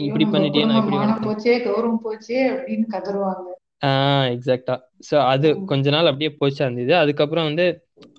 இப்படி 0.03 0.25
பண்ணிட்டே 0.27 0.65
நான் 0.65 0.81
இப்படி 0.81 0.99
போச்சே 1.25 1.55
கௌரவம் 1.63 2.03
போச்சே 2.03 2.39
அப்படின்னு 2.51 2.87
கதறுவாங்க. 2.93 3.47
ஆஹ் 3.85 4.27
எக்ஸாக்டா 4.31 4.75
ஸோ 5.09 5.15
அது. 5.27 5.49
கொஞ்ச 5.67 5.89
நாள் 5.89 6.07
அப்படியே 6.07 6.31
போச்சு 6.35 6.61
அந்த 6.65 6.79
இது. 6.81 6.93
அதுக்கப்புறம் 6.95 7.47
வந்து 7.49 7.65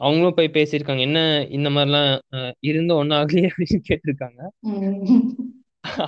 அவங்களும் 0.01 0.36
போய் 0.36 0.55
பேசியிருக்காங்க. 0.55 1.02
என்ன 1.09 1.20
இந்த 1.51 1.68
மாதிரிலாம் 1.70 2.09
அஹ், 2.34 2.52
இருந்தும் 2.62 2.98
ஒன்றும் 2.98 3.18
ஆகலையே 3.18 3.51
அப்படின்னு 3.51 3.88
கேட்டிருக்காங்க. 3.90 4.40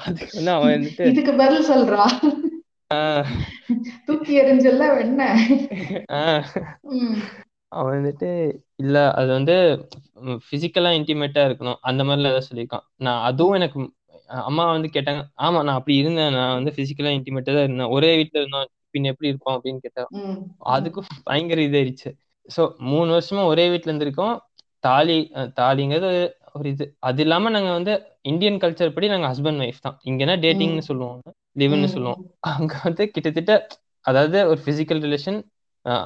அதுக்கு 0.00 0.36
வந்து 0.38 0.52
அவன் 0.54 0.72
வந்துட்டு 0.72 1.04
இதுக்கு 1.10 1.34
பதில் 1.36 1.68
சொல்றா. 1.68 2.04
தூக்கி 4.06 4.32
எறிஞ்சல்ல 4.40 4.86
ம். 6.94 7.14
அவன் 7.72 7.94
வந்துட்டு 7.94 8.28
இல்ல 8.76 8.96
அது 9.12 9.30
வந்து 9.32 9.54
பிசிக்கலா 10.50 10.90
இன்டிமேட்டா 10.98 11.42
இருக்கணும். 11.48 11.78
அந்த 11.82 12.02
மாதிரிலாம் 12.04 12.32
ஏதாவது 12.32 12.48
சொல்லியிருக்கான். 12.48 12.84
நான் 12.98 13.20
அதுவும் 13.28 13.58
எனக்கு 13.60 13.80
அம்மா 14.42 14.64
வந்து 14.70 14.88
கேட்டாங்க 14.88 15.22
ஆமா 15.38 15.58
நான் 15.62 15.78
அப்படி 15.78 15.96
இருந்தேன். 15.96 16.34
நான் 16.36 16.56
வந்து 16.58 16.72
பிசிக்கலா 16.76 17.12
இன்டிமேட்டா 17.16 17.52
தான் 17.52 17.66
இருந்தேன். 17.66 17.92
ஒரே 17.96 18.10
வீட்டுல 18.16 18.40
இருந்தோம். 18.42 18.66
பின் 18.90 19.10
எப்படி 19.10 19.28
இருப்போம்? 19.28 19.56
அப்படின்னு 19.56 19.82
கேட்டாங்க 19.84 20.10
ம். 20.22 20.38
அதுக்கும் 20.72 21.08
பயங்கர 21.24 21.60
இதாயிருச்சு. 21.62 22.10
ஸோ 22.48 22.62
மூணு 22.84 23.10
வருஷமா 23.12 23.42
ஒரே 23.44 23.64
வீட்ல 23.70 23.90
இருந்திருக்கோம். 23.90 24.34
தாலி 24.84 25.16
தாலிங்கிறது 25.56 26.08
ஒரு 26.52 26.68
இது. 26.68 26.84
அது 27.00 27.22
இல்லாம 27.22 27.50
நாங்க 27.50 27.70
வந்து 27.70 27.92
இந்தியன் 28.22 28.58
கல்ச்சர் 28.58 28.94
படி 28.94 29.06
நாங்க 29.08 29.28
ஹஸ்பண்ட் 29.28 29.62
ஒய்ஃப் 29.62 29.82
தான். 29.82 29.96
இங்கன்னா 30.04 30.34
டேட்டிங்னு 30.44 30.84
சொல்லுவாங்க. 30.88 31.24
லிவ்னு. 31.56 31.88
சொல்லுவோம். 31.94 32.20
அங்க 32.50 32.72
வந்து 32.84 33.04
கிட்டத்தட்ட 33.10 33.54
அதாவது 34.04 34.38
ஒரு 34.48 34.60
பிசிக்கல் 34.66 35.02
ரிலேஷன் 35.02 35.38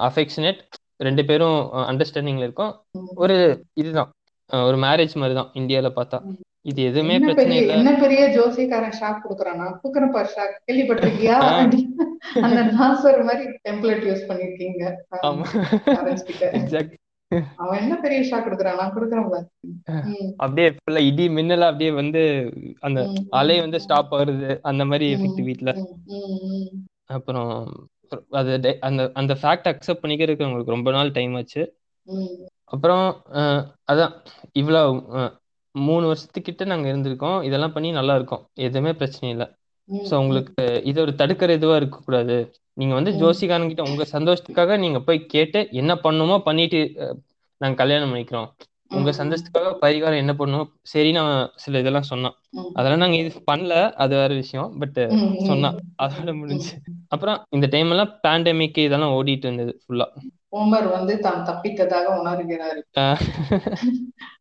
அஃபெக்ஷனேட் 0.05 0.61
ரெண்டு 1.01 1.24
பேரும் 1.24 1.59
அண்டர்ஸ்டாண்டிங்ல 1.90 2.47
இருக்கோம். 2.47 2.73
ஒரு 3.14 3.36
இதுதான். 3.74 4.10
ஒரு 4.51 4.77
மேரேஜ் 4.77 5.14
மாதிரி 5.14 5.35
தான் 5.35 5.51
இந்தியால 5.55 5.89
பார்த்தா. 5.97 6.18
இது 6.62 6.82
எதுவுமே 6.82 7.18
பிரச்சனை 7.18 7.56
இல்ல. 7.56 7.73
என்ன 7.73 7.90
பெரிய 7.94 8.23
ஜோசியக்காரன் 8.28 8.97
ஷாக் 9.01 9.24
கொடுக்குறான்? 9.24 9.56
நான் 9.56 9.81
குக்குறப்பா 9.82 10.20
ஷாக் 10.35 10.55
கேள்விப்பட்டிருக்கியா? 10.66 11.36
அந்த 12.40 12.60
நாசர் 12.73 13.24
மாதிரி 13.24 13.44
டெம்ப்ளேட் 13.68 14.06
யூஸ் 14.09 14.24
பண்ணிருக்கீங்க. 14.28 14.82
அவன் 17.56 17.78
என்ன 17.78 17.94
பெரிய 17.97 18.20
ஷாக் 18.20 18.47
கொடுக்குறான்? 18.47 18.78
நான் 18.81 18.94
கொடுக்குறேன். 18.94 19.47
அப்படியே 20.36 20.68
ஃபுல்லா 20.74 21.06
இடி 21.06 21.28
மின்னலா 21.28 21.66
அப்படியே 21.66 21.90
வந்து 21.90 22.23
அந்த. 22.81 23.01
அலை 23.31 23.60
வந்து 23.60 23.81
ஸ்டாப் 23.81 24.14
ஆகுறது 24.14 24.59
அந்த 24.62 24.85
மாதிரி. 24.85 25.14
எஃபெக்ட் 25.14 25.44
வீட்ல. 25.44 25.70
அப்புறம் 27.09 27.51
அது 28.41 28.53
அந்த 28.89 29.03
அந்த 29.20 29.33
ஃபேக்ட் 29.41 29.69
அக்செப்ட் 29.73 30.03
பண்ணிக்கிறதுக்கு 30.05 30.47
அவங்களுக்கு 30.47 30.77
ரொம்ப 30.77 30.91
நாள் 30.97 31.16
டைம் 31.19 31.35
ஆச்சு. 31.41 31.62
அப்புறம் 32.74 33.07
அதான் 33.93 34.12
இவ்வளோ 34.61 34.81
மூணு 35.74 36.05
வருஷத்துக்கிட்ட 36.11 36.65
நாங்கள் 36.73 36.91
இருந்திருக்கோம். 36.93 37.39
இதெல்லாம் 37.49 37.74
பண்ணி 37.77 37.89
நல்லா 37.99 38.15
இருக்கோம். 38.19 38.45
எதுவுமே 38.66 38.93
பிரச்சனை 39.01 39.28
இல்லை. 39.35 39.47
ஸோ 40.09 40.12
உங்களுக்கு 40.23 40.65
இது 40.91 40.99
ஒரு 41.05 41.12
தடுக்கிற 41.20 41.51
இதுவாக 41.59 41.81
இருக்கக்கூடாது. 41.81 42.37
நீங்கள் 42.81 42.99
வந்து. 42.99 43.12
ஜோசிகாரன் 43.23 43.70
கிட்ட 43.73 43.85
உங்கள் 43.91 44.12
சந்தோஷத்துக்காக 44.15 44.78
நீங்கள் 44.85 45.05
போய் 45.09 45.20
கேட்டு 45.35 45.61
என்ன 45.83 45.93
பண்ணணுமோ 46.07 46.39
பண்ணிட்டு 46.49 46.81
நாங்கள் 47.61 47.81
கல்யாணம் 47.83 48.11
பண்ணிக்கிறோம். 48.12 48.49
உங்க. 48.91 49.11
சந்தோஷத்துக்காக 49.13 49.71
பரிகாரம் 49.81 50.17
என்ன 50.17 50.33
பண்ணுவோம் 50.33 50.71
சரி 50.87 51.11
நான் 51.13 51.33
சில 51.57 51.79
இதெல்லாம் 51.79 52.09
சொன்னான். 52.11 52.37
அதெல்லாம் 52.73 52.99
நாங்க 52.99 53.17
இது 53.17 53.31
பண்ணல. 53.51 53.75
அது 53.97 54.15
வேற 54.17 54.33
விஷயம். 54.35 54.71
பட். 54.79 55.01
சொன்னான். 55.45 55.77
அதோட 56.03 56.33
முடிஞ்சு. 56.39 56.73
அப்புறம் 57.09 57.39
இந்த 57.51 57.67
டைம் 57.67 57.91
எல்லாம் 57.91 58.15
பேண்டமிக் 58.27 58.81
இதெல்லாம் 58.81 59.15
ஓடிட்டு 59.15 59.47
இருந்தது 59.49 59.75
ஃபுல்லா 59.83 60.09
ஹோமர் 60.53 60.87
வந்து 60.91 61.15
தான் 61.19 61.47
தப்பித்ததாக 61.47 62.07
உணர்கிறாரு. 62.19 62.81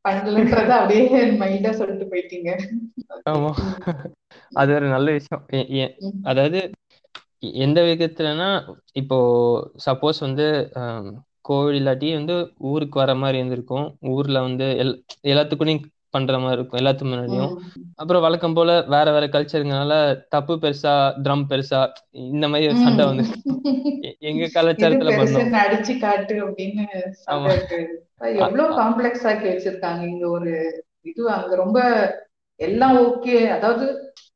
பண்ணலன்றத 0.06 0.72
அப்படியே 0.78 1.06
மைண்டா 1.42 1.72
சொல்லிட்டு 1.72 2.06
போயிட்டீங்க. 2.12 2.50
ஆமா. 3.30 3.52
அது 4.52 4.72
ஒரு 4.74 4.88
நல்ல 4.88 5.08
விஷயம். 5.12 5.44
அதாவது 6.24 6.60
எந்த 7.60 7.80
விதத்துலனா 7.84 8.50
இப்போ 8.94 9.18
சப்போஸ் 9.86 10.20
வந்து 10.20 10.46
கோவிட் 11.46 11.80
இல்லாட்டி 11.80 12.08
வந்து 12.14 12.36
ஊருக்கு 12.68 12.98
வர 13.00 13.12
மாதிரி 13.16 13.38
இருந்திருக்கும். 13.38 13.86
ஊர்ல 14.12 14.42
வந்து 14.42 14.68
எல் 14.82 14.96
எல்லாத்துக்கும் 15.28 15.84
பண்ற 16.14 16.38
மாதிரி 16.40 16.58
இருக்கும் 16.58 16.80
எல்லாத்துக்கு 16.80 17.12
முன்னாடியும். 17.12 17.54
அப்புறம் 17.96 18.22
வழக்கம் 18.22 18.54
போல 18.54 18.72
வேற 18.88 19.08
வேற 19.12 19.26
கல்ச்சருங்கனால 19.28 19.94
தப்பு 20.30 20.54
பெருசா 20.56 20.94
ட்ரம் 21.24 21.46
பெருசா 21.50 21.80
இந்த 22.26 22.46
மாதிரி 22.48 22.70
ஒரு 22.70 22.84
சண்டை 22.84 23.06
வந்து 23.06 23.26
எங்க 24.30 24.46
கலாச்சாரத்துல 24.54 25.14
பண்ணோம் 25.18 25.58
அடிச்சு 25.64 25.96
காட்டு 26.00 26.36
அப்படின்னு 26.46 26.86
எவ்வளவு 28.40 28.68
காம்ப்ளெக்ஸ் 28.80 29.28
ஆக்கி 29.28 29.48
வச்சிருக்காங்க 29.50 30.04
இங்க 30.08 30.26
ஒரு 30.30 30.52
இது 31.04 31.24
அங்க. 31.32 31.54
ரொம்ப 31.56 31.80
எல்லாம் 32.60 32.96
ஓகே 33.04 33.38
அதாவது 33.50 33.86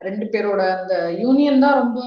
ரெண்டு 0.02 0.26
பேரோட 0.34 0.62
அந்த 0.76 0.94
யூனியன் 1.22 1.64
தான் 1.64 1.80
ரொம்ப 1.82 2.00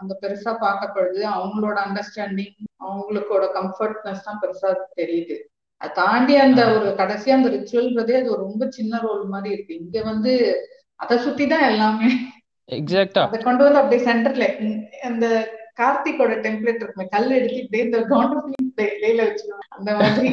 அந்த 0.00 0.12
பெருசா 0.22 0.52
பார்க்கப்படுது. 0.64 1.20
அவங்களோட 1.34 1.76
அண்டர்ஸ்டாண்டிங் 1.86 2.56
அவங்களுக்கோட 2.86 3.44
கம்ஃபர்ட்னஸ் 3.58 4.26
தான் 4.28 4.40
பெருசா 4.42 4.70
தெரியுது. 5.00 5.36
அதை 5.80 5.90
தாண்டி 6.00 6.34
அந்த 6.44 6.60
ஒரு 6.74 6.88
கடைசியா 7.00 7.36
அந்த 7.38 7.50
ரிச்சுவல்ன்றதே 7.56 8.16
அது 8.20 8.32
ஒரு 8.34 8.42
ரொம்ப 8.48 8.64
சின்ன 8.78 9.00
ரோல் 9.06 9.24
மாதிரி 9.34 9.54
இருக்கு. 9.54 9.74
இங்க 9.82 10.02
வந்து 10.10 10.32
அதை 11.00 11.16
சுத்தி 11.26 11.46
தான் 11.46 11.68
எல்லாமே. 11.72 12.10
எக்ஸாக்டா 12.68 13.22
அதை 13.26 13.38
கொண்டு 13.42 13.64
வந்து 13.64 13.80
அப்படியே 13.80 14.02
சென்டர்ல 14.08 14.46
அந்த 15.08 15.26
கார்த்திகோட 15.80 16.34
டெம்ப்ளேட் 16.46 16.82
இருக்குமே 16.82 17.06
கல் 17.14 17.36
எடுத்து 17.38 17.62
இப்படியே 17.62 17.84
இந்த 17.86 17.98
டேல 19.02 19.18
வச்சுக்கணும் 19.28 19.74
அந்த 19.78 19.90
மாதிரி. 20.00 20.30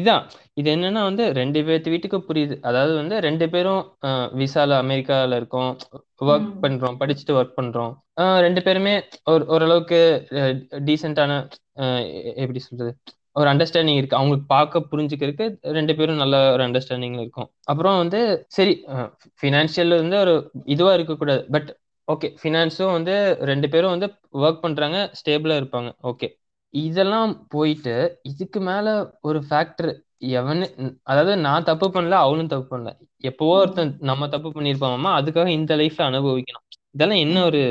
இதான். 0.00 0.24
இது 0.60 0.68
என்னன்னா 0.74 1.02
வந்து 1.08 1.24
ரெண்டு 1.38 1.60
பேர்த்து 1.66 1.92
வீட்டுக்கு 1.94 2.18
புரியுது. 2.28 2.56
அதாவது 2.68 2.92
வந்து 3.00 3.16
ரெண்டு 3.26 3.46
பேரும் 3.54 3.82
விசால 4.42 4.76
அமெரிக்கால 4.84 5.36
இருக்கோம். 5.40 5.72
ஒர்க். 6.30 6.52
பண்றோம் 6.64 6.98
படிச்சுட்டு 7.00 7.36
ஒர்க் 7.40 7.56
பண்றோம். 7.60 7.92
ரெண்டு 8.46 8.62
பேருமே 8.66 8.94
ஒரு 9.32 9.44
ஓரளவுக்கு 9.54 10.00
டீசென்டான 10.88 11.32
எப்படி 12.42 12.62
சொல்றது? 12.68 12.92
ஒரு 13.38 13.48
அண்டர்ஸ்டாண்டிங் 13.52 13.98
இருக்கு. 14.00 14.18
அவங்களுக்கு 14.18 14.48
பார்க்க 14.56 14.88
புரிஞ்சுக்கிறதுக்கு 14.90 15.46
ரெண்டு 15.78 15.92
பேரும் 15.98 16.20
நல்ல 16.22 16.36
ஒரு 16.52 16.62
அண்டர்ஸ்டாண்டிங்ல 16.66 17.24
இருக்கும். 17.24 17.48
அப்புறம் 17.70 17.96
வந்து 18.02 18.20
சரி 18.56 18.74
ஃபினான்ஷியல் 19.40 19.94
வந்து 20.02 20.18
ஒரு 20.24 20.34
இதுவா 20.74 20.92
இருக்கக்கூடாது. 20.98 21.42
பட் 21.54 21.70
ஓகே 22.08 22.28
ஃபினான்ஸும் 22.40 22.94
வந்து 22.98 23.14
ரெண்டு 23.50 23.68
பேரும் 23.72 23.94
வந்து 23.94 24.08
ஒர்க் 24.44 24.64
பண்றாங்க 24.64 24.98
ஸ்டேபிளா 25.20 25.56
இருப்பாங்க. 25.60 25.90
ஓகே 26.10 26.28
இதெல்லாம் 26.74 27.32
போயிட்டு 27.48 27.94
இதுக்கு 28.22 28.60
மேல 28.60 28.86
ஒரு 29.20 29.38
ஃபேக்டர் 29.48 29.90
எவனு 30.34 30.66
அதாவது 31.02 31.36
நான் 31.38 31.64
தப்பு 31.64 31.86
பண்ணல 31.88 32.18
அவனும் 32.20 32.46
தப்பு 32.46 32.66
பண்ணல. 32.70 32.90
எப்பவோ 33.20 33.54
ஒருத்தன் 33.58 33.92
நம்ம 34.00 34.28
தப்பு 34.28 34.48
பண்ணியிருப்பாமா 34.50 35.10
அதுக்காக 35.18 35.48
இந்த 35.50 35.72
லைஃப்ல 35.76 36.08
அனுபவிக்கணும். 36.08 36.64
இதெல்லாம் 36.90 37.18
என்ன 37.18 37.44
ஒரு 37.44 37.62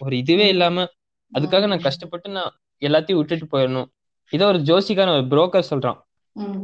ஒரு 0.00 0.14
இதுவே 0.16 0.48
இல்லாம 0.48 0.86
அதுக்காக 1.32 1.66
நான் 1.66 1.86
கஷ்டப்பட்டு 1.86 2.28
நான் 2.30 2.52
எல்லாத்தையும் 2.82 3.20
விட்டுட்டு 3.20 3.46
போயிடணும். 3.46 3.88
இதை 4.32 4.44
ஒரு 4.46 4.58
ஜோசிக்கான 4.60 5.14
ஒரு 5.16 5.26
புரோக்கர் 5.26 5.70
சொல்றான். 5.70 5.98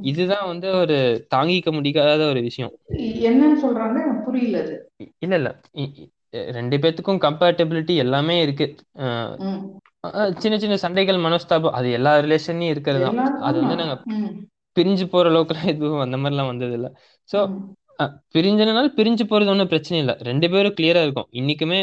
இதுதான் 0.02 0.46
வந்து 0.46 0.68
ஒரு 0.74 0.96
தாங்கிக்க 1.34 1.72
முடியாத 1.72 2.22
ஒரு 2.24 2.40
விஷயம். 2.40 2.72
என்னன்னு 3.28 3.58
சொல்றாங்க 3.64 3.98
புரியல 4.24 4.58
இல்ல 5.22 5.34
இல்ல. 5.36 5.50
ரெண்டு 6.56 6.76
பேத்துக்கும் 6.82 7.22
கம்பேட்டபிலிட்டி 7.26 7.94
எல்லாமே 8.04 8.36
இருக்கு. 8.44 8.66
சின்ன 10.42 10.56
சின்ன 10.62 10.76
சண்டைகள் 10.84 11.24
மனஸ்தாபம் 11.26 11.76
அது 11.78 11.90
எல்லா 11.98 12.12
ரிலேஷன்லயும் 12.24 12.72
இருக்கிறது 12.74 13.04
தான். 13.06 13.20
அது 13.48 13.56
வந்து. 13.62 13.76
நாங்க. 13.82 13.96
பிரிஞ்சு 14.76 15.04
போற 15.12 15.30
அளவுக்குலாம் 15.30 15.72
எதுவும் 15.72 16.04
அந்த 16.04 16.16
மாதிரிலாம் 16.22 16.50
வந்தது 16.52 16.74
இல்ல 16.78 16.88
சோ. 17.30 17.40
பிரிஞ்சனால 18.34 18.86
பிரிஞ்சு 18.96 19.24
போறது 19.30 19.50
ஒன்றும் 19.52 19.70
பிரச்சனை 19.72 19.98
இல்லை. 20.02 20.14
ரெண்டு 20.28 20.46
பேரும் 20.52 20.74
கிளியரா 20.78 21.02
இருக்கும். 21.04 21.28
இன்னைக்குமே 21.40 21.78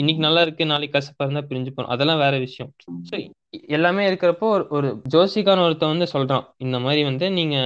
இன்னைக்கு 0.00 0.20
நல்லா 0.26 0.42
இருக்கு 0.46 0.70
நாளைக்கு 0.72 0.96
கசப்பா 0.96 1.24
இருந்தா 1.26 1.42
பிரிஞ்சு 1.48 1.70
போறோம். 1.72 1.92
அதெல்லாம் 1.94 2.22
வேற 2.24 2.34
விஷயம். 2.44 2.70
ஸோ 3.08 3.14
எல்லாமே 3.76 4.02
இருக்கிறப்போ 4.10 4.46
ஒரு 4.56 4.64
ஒரு 4.76 4.88
ஜோசிக்கான 5.14 5.64
ஒருத்தன் 5.66 5.92
வந்து 5.94 6.08
சொல்றான். 6.14 6.44
இந்த 6.66 6.78
மாதிரி 6.84 7.02
வந்து 7.10 7.28
நீங்க 7.38 7.56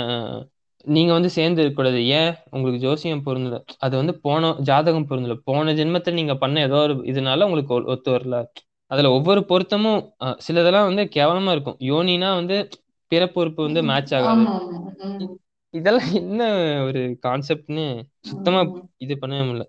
நீங்க 0.85 1.13
வந்து 1.13 1.31
சேர்ந்து 1.31 1.63
இருக்கக்கூடாது. 1.63 2.07
ஏன்? 2.07 2.35
உங்களுக்கு 2.51 2.81
ஜோசியம் 2.81 3.23
பொருந்தல. 3.27 3.65
அது 3.79 3.97
வந்து 3.97 4.21
போன 4.21 4.55
ஜாதகம் 4.59 5.07
பொருந்தல. 5.09 5.35
போன 5.45 5.73
ஜென்மத்தில் 5.73 6.13
நீங்க 6.13 6.35
பண்ண 6.35 6.61
ஏதோ 6.61 6.75
ஒரு 6.75 6.95
இதனால 6.95 7.45
உங்களுக்கு 7.45 7.75
ஒ- 7.75 7.85
ஒத்து 7.85 8.13
வரல. 8.13 8.45
அதுல 8.87 9.11
ஒவ்வொரு 9.11 9.41
பொருத்தமும் 9.41 10.11
அஹ், 10.25 10.37
சிலதெல்லாம் 10.49 10.85
வந்து 10.85 11.09
கேவலமா 11.15 11.51
இருக்கும். 11.51 11.77
யோனினா 11.81 12.35
வந்து 12.35 12.69
பிறப்பு 13.07 13.41
உறுப்பு 13.41 13.63
வந்து 13.63 13.83
மேட்ச் 13.83 14.15
ஆகாது. 14.15 14.43
ஆமா, 14.43 14.45
ஆமா. 14.45 15.19
ம். 15.19 15.35
இதெல்லாம் 15.71 16.13
என்ன 16.13 16.43
ஒரு 16.85 17.19
கான்செப்ட்னு 17.27 18.03
சுத்தமா. 18.21 18.61
இது 18.97 19.19
பண்ணவே 19.21 19.45
முடியல. 19.45 19.65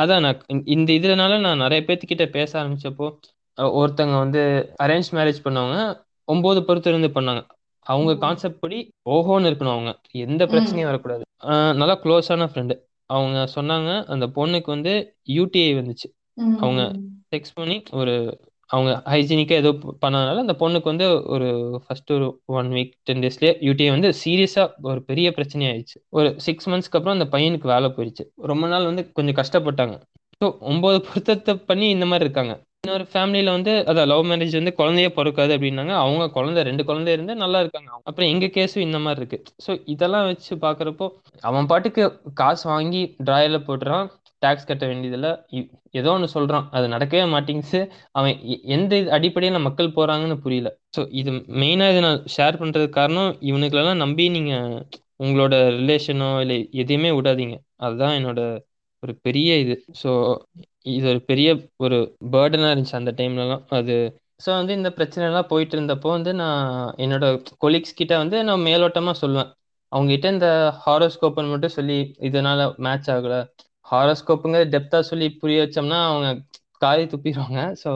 அதான் 0.00 0.20
நான் 0.20 0.42
இந்த- 0.46 0.70
இந்த 0.70 0.92
இதனால 0.92 1.40
நான் 1.40 1.56
நிறைய 1.56 1.84
பேர்த்துக்கிட்ட 1.86 2.26
பேச 2.26 2.62
ஆரம்பிச்சப்போ 2.62 3.16
அஹ், 3.56 3.74
ஒருத்தங்க 3.74 4.18
வந்து 4.18 4.42
அரேஞ்ச் 4.82 5.10
மேரேஜ் 5.12 5.44
பண்ணவங்க 5.44 6.00
ஒன்பது 6.24 6.64
பொறுத்து 6.64 6.90
இருந்து 6.90 7.20
பண்ணாங்க. 7.20 7.46
அவங்க. 7.88 8.12
கான்செப்ட் 8.24 8.62
படி 8.64 8.78
ஓஹோன்னு 9.14 9.50
இருக்கணும் 9.50 9.74
அவங்க. 9.76 9.92
எந்த 10.26 10.42
பிரச்சனையும் 10.52 10.90
வரக்கூடாது. 10.90 11.24
நல்லா 11.80 11.96
க்ளோஸான 12.04 12.48
ஃப்ரெண்டு 12.52 12.76
அவங்க 13.10 13.38
சொன்னாங்க 13.56 13.90
அந்த 14.14 14.24
பொண்ணுக்கு 14.36 14.70
வந்து 14.76 14.92
யூடிஐ 15.36 15.70
வந்துச்சு. 15.80 16.08
அவங்க 16.62 16.82
டெக்ஸ்ட் 17.34 17.58
பண்ணி 17.60 17.76
ஒரு 18.00 18.14
அவங்க 18.70 18.90
ஹைஜீனிக்காக 19.12 19.62
ஏதோ 19.62 19.70
பண்ணதுனால 20.02 20.42
அந்த 20.44 20.54
பொண்ணுக்கு 20.62 20.90
வந்து 20.92 21.06
ஒரு 21.34 21.46
ஃபர்ஸ்ட் 21.84 22.10
ஒரு 22.16 22.26
ஒன் 22.58 22.68
வீக் 22.76 22.92
டென் 23.02 23.22
டேஸ்லேயே 23.24 23.52
யூடிஐ 23.66 23.88
வந்து 23.94 24.08
சீரியஸாக 24.22 24.74
ஒரு 24.90 25.00
பெரிய 25.10 25.28
பிரச்சனை 25.36 25.64
ஆயிடுச்சு. 25.70 25.98
ஒரு 26.18 26.28
சிக்ஸ் 26.46 26.68
மந்த்ஸ்க்கு 26.70 26.98
அப்புறம் 26.98 27.16
அந்த 27.18 27.28
பையனுக்கு 27.34 27.72
வேலை 27.72 27.88
போயிடுச்சு. 27.96 28.24
ரொம்ப 28.50 28.66
நாள் 28.72 28.88
வந்து 28.90 29.04
கொஞ்சம் 29.18 29.38
கஷ்டப்பட்டாங்க. 29.40 29.96
ஸோ 30.40 30.48
ஒன்பது 30.70 30.98
பொருத்தத்தை 31.06 31.54
பண்ணி 31.70 31.88
இந்த 31.96 32.08
மாதிரி 32.10 32.26
இருக்காங்க. 32.26 32.54
இன்னொரு 32.88 33.06
ஃபேமிலியில 33.12 33.50
வந்து 33.50 33.72
அதான் 33.86 34.06
லவ் 34.06 34.24
மேரேஜ் 34.26 34.52
வந்து 34.52 34.72
குழந்தையே 34.74 35.08
பிறக்காது 35.10 35.56
அப்படின்னாங்க. 35.56 35.94
அவங்க 35.94 36.30
குழந்தை 36.30 36.62
ரெண்டு 36.62 36.84
குழந்தை 36.84 37.12
இருந்து 37.12 37.34
நல்லா 37.34 37.58
இருக்காங்க. 37.60 37.90
அப்புறம் 38.04 38.30
எங்க 38.30 38.46
கேஸும் 38.46 38.78
இந்த 38.78 38.98
மாதிரி 38.98 39.20
இருக்கு. 39.22 39.38
ஸோ 39.66 39.82
இதெல்லாம் 39.86 40.26
வச்சு 40.26 40.56
பார்க்குறப்போ 40.56 41.06
அவன் 41.44 41.66
பாட்டுக்கு 41.66 42.04
காசு 42.34 42.68
வாங்கி 42.68 43.02
டிராயர்ல 43.24 43.58
போட்டுறான். 43.66 44.06
டாக்ஸ் 44.42 44.66
கட்ட 44.66 44.86
வேண்டியதில்ல. 44.86 45.28
ஏதோ 45.90 46.10
ஒன்று 46.10 46.28
சொல்றான். 46.34 46.66
அது 46.70 46.86
நடக்கவே 46.88 47.28
மாட்டேங்குது. 47.28 47.80
அவன் 48.12 48.34
எ- 48.46 48.60
எந்த 48.76 48.92
இது 48.96 49.10
அடிப்படையில் 49.12 49.58
மக்கள் 49.58 49.94
போறாங்கன்னு 49.96 50.36
புரியல. 50.36 50.70
ஸோ 50.96 51.08
இது 51.12 51.30
மெயினாக 51.60 51.90
இதை 51.90 52.00
நான் 52.00 52.24
ஷேர் 52.36 52.60
பண்றது 52.60 52.88
காரணம் 52.90 53.30
இவனுங்களெல்லாம் 53.42 53.96
நம்பி 53.96 54.28
நீங்க 54.28 54.52
உங்களோட 55.22 55.54
ரிலேஷனோ 55.78 56.40
இல்லை 56.40 56.58
எதையுமே 56.74 57.10
விடாதீங்க. 57.10 57.56
அதுதான் 57.80 58.16
என்னோட 58.18 58.40
ஒரு 59.02 59.12
பெரிய 59.22 59.56
இது. 59.56 59.74
ஸோ 60.02 60.10
இது 60.94 61.08
ஒரு 61.08 61.20
பெரிய 61.20 61.48
ஒரு 61.76 61.96
பேர்டனாக 62.30 62.72
இருந்துச்சு 62.74 62.92
அந்த 62.92 63.12
டைம்லலாம் 63.16 63.62
அது 63.70 63.94
ஸோ 64.44 64.50
வந்து 64.50 64.72
இந்த 64.72 64.90
பிரச்சனைலாம் 64.96 65.48
போயிட்டு 65.48 65.74
இருந்தப்போ 65.76 66.08
வந்து 66.08 66.34
நான் 66.34 66.60
என்னோட 66.96 67.26
கொலீக்ஸ் 67.58 67.94
கிட்ட 67.94 68.16
வந்து 68.16 68.44
நான் 68.44 68.60
மேலோட்டமாக 68.60 69.16
சொல்லுவேன். 69.22 69.50
அவங்க 69.92 70.10
கிட்ட 70.12 70.28
இந்த 70.28 70.48
ஹாரோஸ்கோப்னு 70.86 71.50
மட்டும் 71.50 71.68
சொல்லி 71.68 71.96
இதனால 72.20 72.74
மேட்ச் 72.76 73.10
ஆகல. 73.10 73.34
ஹாரோஸ்கோப்புங்க 73.86 74.58
டெப்தா 74.68 75.00
சொல்லி 75.00 75.30
புரிய 75.30 75.62
வச்சோம்னா 75.62 75.98
அவங்க 76.04 76.28
காரி 76.78 77.04
துப்பிடுவாங்க. 77.04 77.60
ஸோ. 77.84 77.90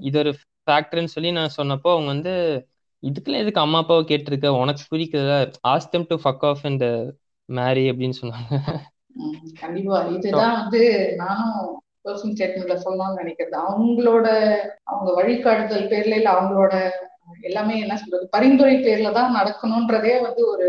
இது 0.00 0.18
ஒரு 0.18 0.32
ஃபேக்டர்னு 0.66 1.04
சொல்லி 1.04 1.30
நான் 1.30 1.56
சொன்னப்போ 1.56 1.90
அவங்க 1.92 2.06
வந்து 2.06 2.32
இதுக்குள்ள 3.02 3.36
எதுக்கு 3.36 3.60
அம்மா 3.60 3.78
அப்பாவை 3.78 4.04
கேட்டிருக்க? 4.04 4.48
உனக்கு 4.62 5.20
ask 5.68 5.92
them 5.92 6.04
to 6.06 6.16
fuck 6.16 6.44
off 6.44 6.64
and 6.64 6.86
marry 7.48 7.90
அப்படின்னு 7.90 8.16
சொன்னாங்க. 8.20 8.54
கண்டிப்பா. 9.60 9.98
இதுதான் 10.06 10.56
வந்து 10.60 10.82
நானும் 11.16 11.60
பர்சனல் 12.08 12.36
ஸ்டேட்மெண்ட்ல 12.36 12.76
சொல்லலாம்னு 12.84 13.20
நினைக்கிறது. 13.22 13.56
அவங்களோட 13.66 14.26
அவங்க 14.84 15.10
வழிகாட்டுதல் 15.20 15.90
பேர்ல 15.92 16.18
இல்ல 16.20 16.30
அவங்களோட 16.36 16.74
எல்லாமே 17.40 17.74
என்ன 17.80 17.94
சொல்றது 17.96 18.24
பரிந்துரை 18.28 18.76
பேர்ல 18.84 19.08
தான் 19.12 19.36
நடக்கணும்ன்றதே 19.36 20.14
வந்து 20.26 20.42
ஒரு 20.46 20.68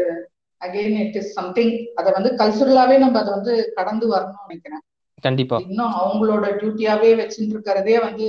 அகைன் 0.62 0.98
இட் 1.04 1.16
இஸ் 1.16 1.34
சம்திங் 1.34 1.74
அதை 1.96 2.10
வந்து 2.12 2.32
கல்ச்சுரலாவே 2.40 2.96
நம்ம 2.98 3.20
அதை 3.20 3.32
வந்து 3.34 3.54
கடந்து 3.76 4.06
வரணும்னு 4.14 4.46
நினைக்கிறேன். 4.48 4.84
கண்டிப்பா. 5.24 5.58
இன்னும் 5.68 5.94
அவங்களோட 6.02 6.46
டியூட்டியாவே 6.60 7.10
வச்சுட்டு 7.22 7.54
இருக்கிறதே 7.56 7.96
வந்து 8.00 8.28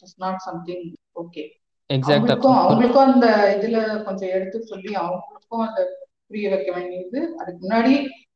இட்ஸ் 0.00 0.18
நாட் 0.18 0.40
சம்திங் 0.46 0.86
ஓகே 1.22 1.42
எக்ஸாக்டா 1.90 2.14
அவங்களுக்கும் 2.14 2.58
அவங்களுக்கும் 2.60 3.10
அந்த 3.12 3.26
இதுல 3.56 3.78
கொஞ்சம் 4.04 4.32
எடுத்து 4.36 4.58
சொல்லி 4.70 4.92
அவங்களுக்கும் 5.02 5.64
அதை 5.68 5.82
புரிய 6.26 6.48
வைக்க 6.54 6.70
வேண்டியது. 6.72 7.18
அதுக்கு 7.40 7.58
முன்னாடி 7.64 7.94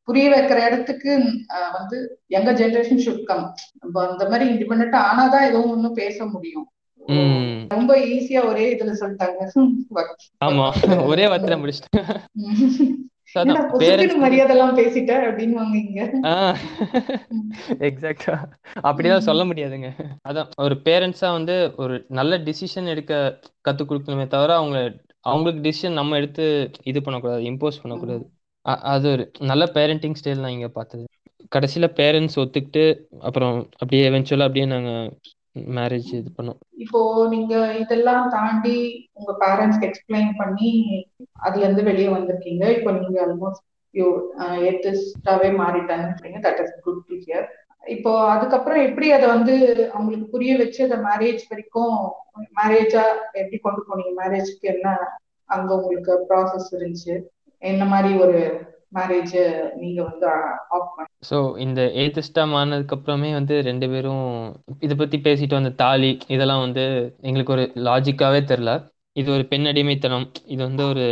புரிய 0.09 0.25
வைக்கிற 0.29 0.65
இடத்துக்கு 0.65 1.11
வந்து 1.73 1.97
யங்க 2.29 2.51
ஜெனரேஷன் 2.59 3.03
ஷுட் 3.05 3.23
கம் 3.23 3.45
அந்த 4.07 4.29
மாதிரி 4.29 4.45
இண்டிபெண்டா 4.49 4.99
ஆனாதான் 5.09 5.47
எதுவும் 5.47 5.71
ஒன்றும் 5.71 5.93
பேச 5.93 6.25
முடியும். 6.25 6.67
ரொம்ப 7.67 7.91
ஈஸியா 8.07 8.41
ஒரே 8.47 8.65
இதுல 8.73 8.93
சொல்லிட்டாங்க. 8.99 9.41
ஆமா. 10.45 10.65
ஒரே 11.05 11.25
வார்த்தையில 11.25 11.57
முடிச்சிட்டேன். 11.61 12.09
அப்படிதான் 18.83 19.17
சொல்ல 19.19 19.43
முடியாதுங்க. 19.43 19.89
அதான் 20.29 20.49
ஒரு 20.57 20.75
பேரண்ட்ஸா 20.85 21.31
வந்து 21.31 21.55
ஒரு 21.77 22.05
நல்ல 22.09 22.37
டிசிஷன் 22.37 22.87
எடுக்க 22.87 23.13
கத்து 23.69 23.83
கொடுக்கணுமே 23.83 24.27
தவிர 24.27 24.55
அவங்க 24.55 24.79
அவங்களுக்கு 25.25 25.61
டிசிஷன் 25.67 25.93
நம்ம 25.93 26.15
எடுத்து 26.15 26.45
இது 26.83 27.01
பண்ணக்கூடாது 27.01 27.41
இம்போஸ் 27.43 27.81
பண்ணக்கூடாது. 27.83 28.23
அ- 28.65 28.81
அது 28.85 29.11
ஒரு 29.11 29.31
நல்ல 29.41 29.65
பேரண்டிங் 29.73 30.15
ஸ்டைல் 30.19 30.39
நான் 30.39 30.49
இங்க 30.49 30.67
பார்த்தது. 30.67 31.05
கடைசியில 31.55 31.85
பேரண்ட்ஸ் 31.95 32.37
ஒத்துக்கிட்டு 32.37 32.83
அப்புறம் 33.19 33.55
அப்படியே 33.73 34.09
எவென்ச்சுவலா 34.09 34.41
அப்படியே 34.41 34.65
நாங்க 34.65 34.91
மேரேஜ் 35.77 36.09
இது 36.13 36.31
பண்ணோம். 36.37 36.59
இப்போ 36.77 36.99
நீங்க 37.29 37.53
இதெல்லாம் 37.79 38.29
தாண்டி 38.29 38.75
உங்க 39.13 39.35
பேரண்ட்ஸ்க்கு 39.39 39.87
எக்ஸ்பிளைன் 39.89 40.29
பண்ணி 40.37 40.69
அதுல 41.39 41.63
இருந்து 41.63 41.83
வெளியே 41.83 42.07
வந்திருக்கீங்க. 42.07 42.77
இப்போ 42.77 42.91
நீங்க 42.91 43.17
ஆல்மோஸ்ட் 43.25 43.65
யூ 43.93 44.07
ஏத்திஸ்டாவே 44.67 45.49
மாறிட்டாங்க 45.61 46.07
that 46.45 46.61
is 46.61 46.79
good 46.81 47.05
to 47.05 47.15
hear 47.15 47.47
இப்போ 47.87 48.29
அதுக்கப்புறம் 48.29 48.85
எப்படி 48.85 49.11
அதை 49.11 49.27
வந்து 49.27 49.53
அவங்களுக்கு 49.93 50.27
புரிய 50.27 50.57
வச்சு 50.57 50.83
அதை 50.83 50.97
மேரேஜ் 50.99 51.41
வரைக்கும் 51.49 51.95
மேரேஜா 52.57 53.03
எப்படி 53.33 53.57
கொண்டு 53.57 53.81
போனீங்க? 53.87 54.13
மேரேஜ்க்கு 54.17 54.67
என்ன 54.73 54.87
அங்க 55.49 55.75
உங்களுக்கு 55.75 56.13
ப்ராசஸ் 56.29 56.69
இருந்துச்சு? 56.71 57.13
என்ன 57.61 57.85
மாதிரி 57.85 58.11
ஒரு 58.17 58.39
மேரேஜ் 58.95 59.33
நீங்க 59.79 59.99
வந்து 60.03 60.27
ஆஃப் 60.75 60.91
பண்ணி? 60.93 61.09
ஸோ 61.29 61.37
இந்த 61.57 61.81
ஏத்திஸ்டாம் 62.03 62.53
ஆனதுக்கு 62.53 62.95
அப்புறமே 62.97 63.29
வந்து 63.33 63.55
ரெண்டு 63.61 63.87
பேரும் 63.89 64.25
இதை 64.79 64.95
பத்தி 64.95 65.17
பேசிட்டு 65.19 65.57
வந்த 65.57 65.71
தாலி 65.75 66.11
இதெல்லாம் 66.27 66.63
வந்து 66.65 66.85
எங்களுக்கு 67.21 67.55
ஒரு 67.57 67.65
லாஜிக்காவே 67.87 68.41
தெரில 68.51 68.73
இது 69.15 69.29
ஒரு 69.31 69.45
பெண் 69.47 69.65
அடிமைத்தனம். 69.65 70.25
இது 70.45 70.61
வந்து 70.67 70.83
ஒரு 70.85 71.05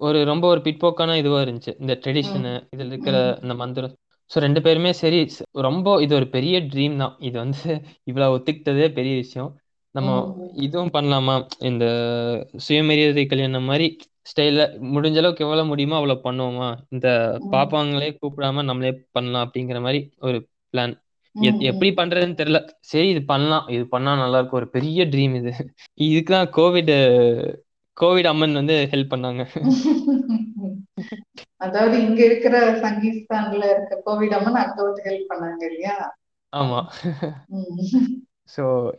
ஒரு 0.00 0.18
ரொம்ப 0.24 0.44
ஒரு 0.48 0.60
பிற்போக்கான 0.60 1.16
இதுவா 1.16 1.40
இருந்துச்சு. 1.40 1.72
இந்த 1.80 1.92
ட்ரெடிஷனு 2.02 2.52
இதுல 2.74 2.90
இருக்கிற 2.92 3.16
இந்த 3.42 3.54
மந்திரம். 3.54 3.94
ஸோ 4.30 4.38
ரெண்டு 4.38 4.60
பேருமே 4.62 4.90
சரி 4.94 5.20
ரொம்ப 5.66 5.88
இது 6.02 6.12
ஒரு 6.14 6.26
பெரிய 6.28 6.56
ட்ரீம் 6.72 6.96
தான். 6.96 7.14
இது 7.20 7.36
வந்து 7.38 7.70
இவ்வளவு 8.04 8.34
ஒத்துக்கிட்டதே 8.36 8.88
பெரிய 8.92 9.14
விஷயம். 9.16 9.50
நம்ம. 9.94 10.10
இதுவும் 10.64 10.94
பண்ணலாமா? 10.94 11.36
இந்த 11.60 11.84
சுயமரியாதை 12.66 13.24
கல்யாணம் 13.26 13.64
மாதிரி 13.64 13.86
ஸ்டைல 14.28 14.62
முடிஞ்ச 14.94 15.16
அளவுக்கு 15.16 15.44
எவ்வளவு 15.44 15.66
முடியுமோ 15.66 15.94
அவ்வளவு 15.94 16.20
பண்ணுவோமா? 16.24 16.68
இந்த. 16.88 17.08
பாப்பாங்களே 17.52 18.08
கூப்பிடாம 18.20 18.64
நம்மளே 18.64 18.92
பண்ணலாம் 19.10 19.50
அப்படிங்கிற 19.50 19.80
மாதிரி 19.80 20.00
ஒரு 20.20 20.38
பிளான் 20.74 20.94
எப்படி 21.60 21.90
பண்றதுன்னு 21.90 22.38
தெரியல. 22.40 22.60
சரி 22.82 23.08
இது 23.08 23.22
பண்ணலாம். 23.24 23.66
இது 23.68 23.86
பண்ணா 23.86 24.16
நல்லா 24.16 24.38
இருக்கும். 24.38 24.60
ஒரு 24.60 24.68
பெரிய 24.68 25.06
ட்ரீம் 25.06 25.34
இது. 25.34 25.52
இதுக்குதான் 26.00 26.50
கோவிட் 26.56 26.92
கோவிட் 27.96 28.26
அம்மன் 28.26 28.52
வந்து 28.52 28.88
ஹெல்ப் 28.90 29.12
பண்ணாங்க. 29.14 29.42
அதாவது 31.56 32.00
இங்க 32.00 32.24
இருக்கிற 32.24 32.56
சங்கீஸ்தான்ல 32.80 33.64
இருக்க 33.70 34.02
கோவிட் 34.06 34.34
அம்மன் 34.38 34.62
அங்க 34.62 34.82
வந்து 34.82 35.02
ஹெல்ப் 35.04 35.32
பண்ணாங்க 35.32 35.64
இல்லையா? 35.64 35.96
ஆமா. 36.52 36.80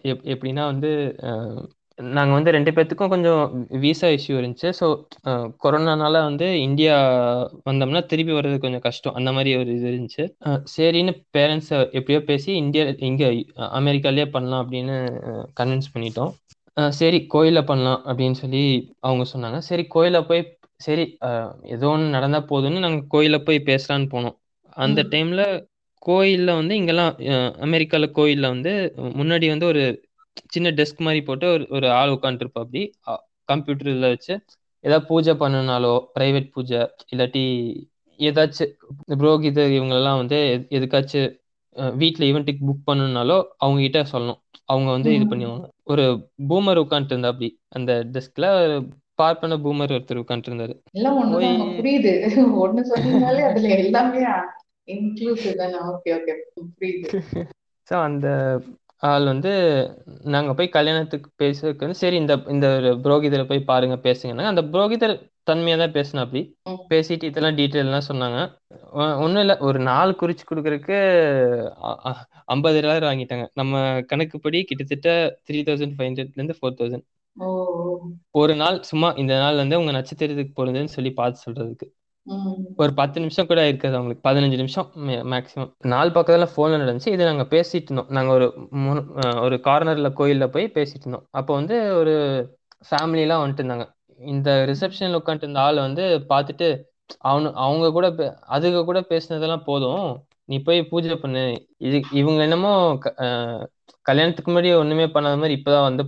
எப் 0.02 0.22
எப்படின்னா 0.24 0.66
வந்து 0.66 0.90
அஹ், 2.00 2.12
நாங்க 2.16 2.32
வந்து 2.34 2.52
ரெண்டு 2.52 2.72
பேர்த்துக்கும் 2.72 3.12
கொஞ்சம் 3.12 3.42
விசா 3.82 4.08
இஷ்யூ 4.16 4.36
இருந்துச்சு. 4.38 4.70
ஸோ 4.80 4.88
கொரோனானால 5.64 6.16
வந்து 6.24 6.48
இந்தியா 6.62 6.96
வந்தோம்னா 7.66 8.02
திருப்பி 8.06 8.34
வர்றது 8.34 8.58
கொஞ்சம் 8.60 8.86
கஷ்டம். 8.86 9.16
அந்த 9.20 9.32
மாதிரி 9.32 9.52
ஒரு 9.58 9.72
இது 9.76 9.88
இருந்துச்சு. 9.92 10.26
சரின்னு 10.74 11.14
பேரண்ட்ஸை 11.34 11.80
எப்படியோ 11.98 12.22
பேசி 12.28 12.52
இந்தியா 12.60 12.84
இங்க 13.10 13.26
அமெரிக்காலயே 13.80 14.28
பண்ணலாம் 14.32 14.64
அப்படின்னு 14.64 14.98
கன்வின்ஸ் 15.60 15.94
பண்ணிட்டோம். 15.94 16.32
சரி 16.96 17.20
கோயில்ல 17.32 17.62
பண்ணலாம் 17.66 18.02
அப்படின்னு 18.06 18.38
சொல்லி 18.38 18.64
அவங்க 19.02 19.24
சொன்னாங்க. 19.32 19.58
சரி 19.68 19.84
கோயில்ல 19.96 20.20
போய் 20.28 20.44
சரி 20.82 21.04
ஏதோ 21.70 21.88
ஒன்று 21.90 22.14
நடந்தா 22.14 22.40
போதும்னு 22.50 22.80
நாங்க 22.80 23.02
கோயில்ல 23.14 23.38
போய் 23.44 23.60
பேசலான்னு 23.66 24.08
போனோம். 24.12 24.36
அந்த. 24.78 25.02
டைம்ல 25.12 25.44
கோயில்ல 26.02 26.52
வந்து 26.56 26.74
இங்கெல்லாம் 26.76 27.14
அஹ், 27.32 27.54
அமெரிக்கால 27.66 28.06
கோயில்ல 28.16 28.46
வந்து 28.48 28.72
முன்னாடி 29.18 29.48
வந்து 29.50 29.66
ஒரு 29.66 29.82
சின்ன 30.48 30.70
டெஸ்க் 30.72 30.98
மாதிரி 31.00 31.22
போட்டு 31.22 31.48
ஒரு 31.48 31.68
ஒரு 31.70 31.92
ஆள் 31.92 32.10
உட்காந்துருப்பா 32.10 32.62
அப்படி 32.62 32.82
கம்ப்யூட்டர் 33.50 33.88
இதில் 33.88 34.10
வச்சு 34.10 34.34
ஏதாவது 34.84 35.06
பூஜை 35.08 35.34
பண்ணனாலோ 35.34 35.94
ப்ரைவேட் 36.16 36.52
பூஜை 36.52 36.80
இல்லாட்டி 37.12 37.44
ஏதாச்சும் 38.20 38.72
புரோகித 39.16 39.60
இவங்கெல்லாம் 39.76 40.18
வந்து 40.18 40.38
எது- 40.54 40.70
எதுக்காச்சும் 40.78 41.30
வீட்டில் 41.96 42.28
ஈவெண்ட்டுக்கு 42.30 42.68
புக் 42.68 42.88
பண்ணணுனாலோ 42.88 43.36
அவங்க 43.58 43.80
கிட்ட 43.82 44.00
சொல்லணும். 44.12 44.40
அவங்க 44.66 44.90
வந்து 44.92 45.14
இது. 45.14 45.26
பண்ணுவாங்க. 45.26 45.68
ஒரு 45.84 46.04
பூமர் 46.50 46.82
உட்காந்துட்டு 46.82 47.14
இருந்தா 47.14 47.28
அப்படி 47.28 47.50
அந்த 47.70 47.92
டெஸ்க்ல 48.14 48.46
பார்ப்பன 49.16 49.58
பூமர் 49.58 49.94
ஒருத்தர் 49.96 50.22
உட்காந்துட்டு 50.22 50.52
இருந்தாரு 50.52 50.76
புரியுது. 51.78 52.12
ஒண்ணு 52.64 52.82
சொன்னீங்கனாலே 52.92 53.42
அதுல 53.50 53.70
எல்லாமே 53.78 54.22
இன்க்ளூசிவ் 54.88 55.56
தானே? 55.56 55.80
ஓகே 55.90 56.12
ஓகே 56.18 56.34
புரியுது. 56.76 57.08
ஸோ 57.88 57.96
அந்த 58.04 58.28
ஆள் 59.04 59.26
வந்து 59.32 59.52
நாங்கள் 60.34 60.56
போய் 60.58 60.76
கல்யாணத்துக்கு 60.78 61.30
பேசுறதுக்கு 61.42 61.86
வந்து 61.86 62.00
சரி 62.04 62.18
இந்த 62.22 62.34
இந்த 62.54 62.68
ஒரு 62.78 62.90
புரோகிதரை 63.04 63.46
போய் 63.52 63.70
பாருங்க 63.72 63.96
பேசுங்கன்னா 64.08 64.46
அந்த 64.52 64.62
புரோகிதர் 64.74 65.14
தன்மையாக 65.50 65.80
தான் 65.82 65.94
பேசினா 65.98 66.24
அப்படி. 66.26 66.42
பேசிட்டு 66.92 67.30
இதெல்லாம் 67.30 67.58
டீட்டெயிலாம் 67.60 68.10
சொன்னாங்க. 68.10 68.40
ஒன்றும் 69.24 69.42
இல்லை 69.44 69.56
ஒரு 69.68 69.80
நாள் 69.90 70.12
குறிச்சு 70.22 70.44
கொடுக்கறதுக்கு 70.50 70.98
ஐம்பது 72.56 72.80
டாலர் 72.86 73.08
வாங்கிட்டாங்க. 73.10 73.46
நம்ம 73.62 73.74
கணக்குப்படி 74.12 74.60
கிட்டத்தட்ட 74.72 75.10
த்ரீ 75.48 75.62
தௌசண்ட் 75.70 75.96
ஃபைவ் 75.98 76.10
ஹண்ட்ரட்லேருந்து 76.10 76.58
ஃபோர் 76.60 76.78
தௌசண்ட் 76.82 77.06
ஒரு 78.42 78.54
நாள் 78.62 78.78
சும்மா 78.90 79.10
இந்த 79.24 79.34
நாள் 79.44 79.62
வந்து 79.64 79.80
உங்க 79.82 79.92
நட்சத்திரத்துக்கு 79.98 80.54
போறதுன்னு 80.60 80.96
சொல்லி 80.98 81.12
பார்த்து 81.20 81.44
சொல்றதுக்கு. 81.46 81.88
ஒரு 82.80 82.92
பத்து 82.94 83.18
நிமிஷம் 83.20 83.48
கூட 83.48 83.62
இருக்காது 83.68 83.96
அவங்களுக்கு. 83.96 84.26
பதினஞ்சு 84.28 84.58
நிமிஷம் 84.58 84.88
மேக்ஸிமம் 85.32 85.72
நாலு 85.92 86.10
பக்கத்துல 86.10 86.48
ஃபோன்ல 86.52 86.80
நடந்துச்சு. 86.84 87.14
இது 87.16 87.24
நாங்க 87.26 87.46
பேசிட்டு 87.54 87.90
இருந்தோம். 87.90 88.12
நாங்க 88.18 88.32
ஒரு 88.34 88.48
ஒரு 89.46 89.56
கார்னர்ல 89.68 90.10
கோயில்ல 90.20 90.48
போய் 90.48 90.68
பேசிட்டு 90.78 91.06
இருந்தோம். 91.06 91.26
அப்போ 91.32 91.52
வந்து 91.54 91.78
ஒரு 92.00 92.14
ஃபேமிலி 92.90 93.24
எல்லாம் 93.26 93.42
வந்துட்டு 93.44 93.64
இருந்தாங்க. 93.64 93.86
இந்த 94.20 94.50
ரிசப்ஷன்ல 94.70 95.20
உட்காந்துட்டு 95.20 95.48
இருந்த 95.48 95.62
ஆளை 95.62 95.80
வந்து 95.88 96.04
பார்த்துட்டு 96.32 96.68
அவனு 97.26 97.50
அவங்க 97.58 97.86
கூட 97.92 98.08
அதுக 98.56 98.84
கூட 98.86 99.00
பேசினதெல்லாம் 99.12 99.66
போதும். 99.66 100.08
நீ 100.50 100.58
போய் 100.62 100.80
பூஜை 100.92 101.16
பண்ணு. 101.16 101.44
இது 101.80 101.98
இவங்க 102.14 102.40
என்னமோ 102.44 102.72
கல்யாணத்துக்கு 104.06 104.52
முன்னாடி 104.52 104.72
ஒண்ணுமே 104.78 105.06
பண்ணாத 105.08 105.38
மாதிரி 105.38 105.58
இப்பதான் 105.60 105.88
வந்து. 105.90 106.04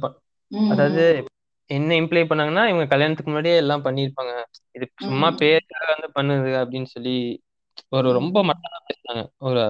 அதாவது 0.70 1.04
என்ன 1.72 1.96
இம்ப்ளை 2.02 2.24
பண்ணாங்கன்னா 2.24 2.64
இவங்க 2.68 2.86
கல்யாணத்துக்கு 2.88 3.32
முன்னாடியே 3.32 3.56
எல்லாம் 3.56 3.86
பண்ணியிருப்பாங்க 3.86 4.34
இது 4.76 4.86
சும்மா. 5.06 5.30
பேருக்காக 5.42 5.88
வந்து 5.94 6.10
பண்ணுது 6.16 6.52
அப்படின்னு 6.62 6.90
சொல்லி 6.96 7.16
ஒரு 7.92 8.08
ரொம்ப. 8.18 8.38
மட்டமா 8.50 8.80
பேசினாங்க 8.90 9.24
ஒரு 9.42 9.64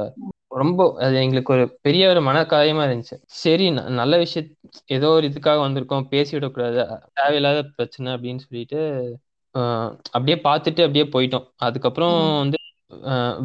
ரொம்ப 0.56 0.82
அது 1.02 1.15
எங்களுக்கு 1.22 1.53
ஒரு 1.53 1.65
பெரிய 1.82 2.03
ஒரு 2.10 2.22
மனக்காயமா 2.22 2.86
இருந்துச்சு 2.88 3.18
சரி 3.41 3.65
நல்ல 3.99 4.14
விஷயம் 4.18 4.49
ஏதோ 4.95 5.10
ஒரு 5.10 5.26
இதுக்காக 5.30 5.60
வந்திருக்கோம் 5.61 6.07
பேசி 6.10 6.32
விடக்கூடாது 6.36 6.80
தேவையில்லாத 7.14 7.61
பிரச்சனை 7.72 8.10
அப்படின்னு 8.15 8.44
சொல்லிட்டு 8.45 8.80
அப்படியே 10.14 10.38
பார்த்துட்டு 10.44 10.82
அப்படியே 10.86 11.06
போயிட்டோம் 11.14 11.48
அதுக்கப்புறம். 11.60 12.15
வந்து 12.41 12.57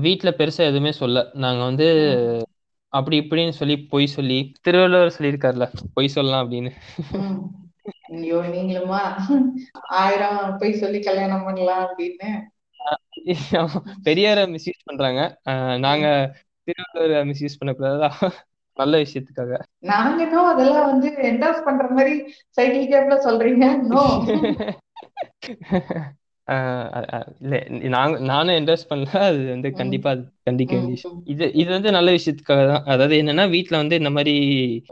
வீட்ல 0.04 0.30
பெருசா 0.38 0.62
எதுவுமே 0.68 0.92
சொல்ல 1.00 1.24
நாங்க 1.36 1.62
வந்து. 1.64 1.86
அப்படி 2.92 3.16
இப்படின்னு 3.22 3.54
சொல்லி 3.58 3.76
பொய் 3.88 4.14
சொல்லி 4.14 4.36
திருவள்ளுவர் 4.62 5.14
சொல்லியிருக்காருல 5.16 5.66
பொய் 5.94 6.14
சொல்லலாம் 6.14 6.42
அப்படின்னு. 6.44 6.72
ஐயோ 8.08 8.36
நீங்களுமா? 8.36 9.00
ஆயிரம் 9.72 10.56
போய் 10.58 10.72
சொல்லி 10.72 11.00
கல்யாணம் 11.00 11.44
பண்ணலாம் 11.44 11.88
அப்படின்னு. 11.88 12.30
பெரியாரை 14.04 14.42
மிஸ்யூஸ் 14.46 14.84
பண்றாங்க. 14.84 15.20
ஆஹ், 15.48 15.78
நாங்க 15.78 16.06
திருவள்ளுவரை 16.64 17.24
மிஸ்யூஸ் 17.24 17.60
பண்ணக்கூடாதா. 17.60 18.10
நல்ல 18.76 18.98
விஷயத்துக்காக. 18.98 19.58
நாங்க 19.78 20.22
இன்னும் 20.22 20.44
அதெல்லாம் 20.44 20.86
வந்து 20.86 21.08
என்டாஸ் 21.22 21.64
பண்ற 21.64 21.88
மாதிரி 21.88 22.14
சைக்கிள் 22.48 22.86
கேப்ல 22.86 23.14
சொல்றீங்க. 23.24 23.64
நாங்க 27.94 28.16
நானும் 28.28 28.56
இன்ட்ரெஸ்ட் 28.58 28.88
பண்ணல 28.90 29.12
அது 29.28 29.38
வந்து. 29.48 29.68
கண்டிப்பா 29.78 30.10
கண்டிக்க. 30.46 30.72
வேண்டிய 30.74 30.94
விஷயம் 30.96 31.16
இது 31.32 31.44
இது 31.60 31.68
வந்து 31.74 31.90
நல்ல 31.96 32.08
விஷயத்துக்காக 32.16 32.64
தான் 32.68 32.84
அதாவது 32.92 33.14
என்னன்னா 33.20 33.44
வீட்ல 33.54 33.80
வந்து 33.82 33.96
இந்த 34.00 34.10
மாதிரி 34.16 34.34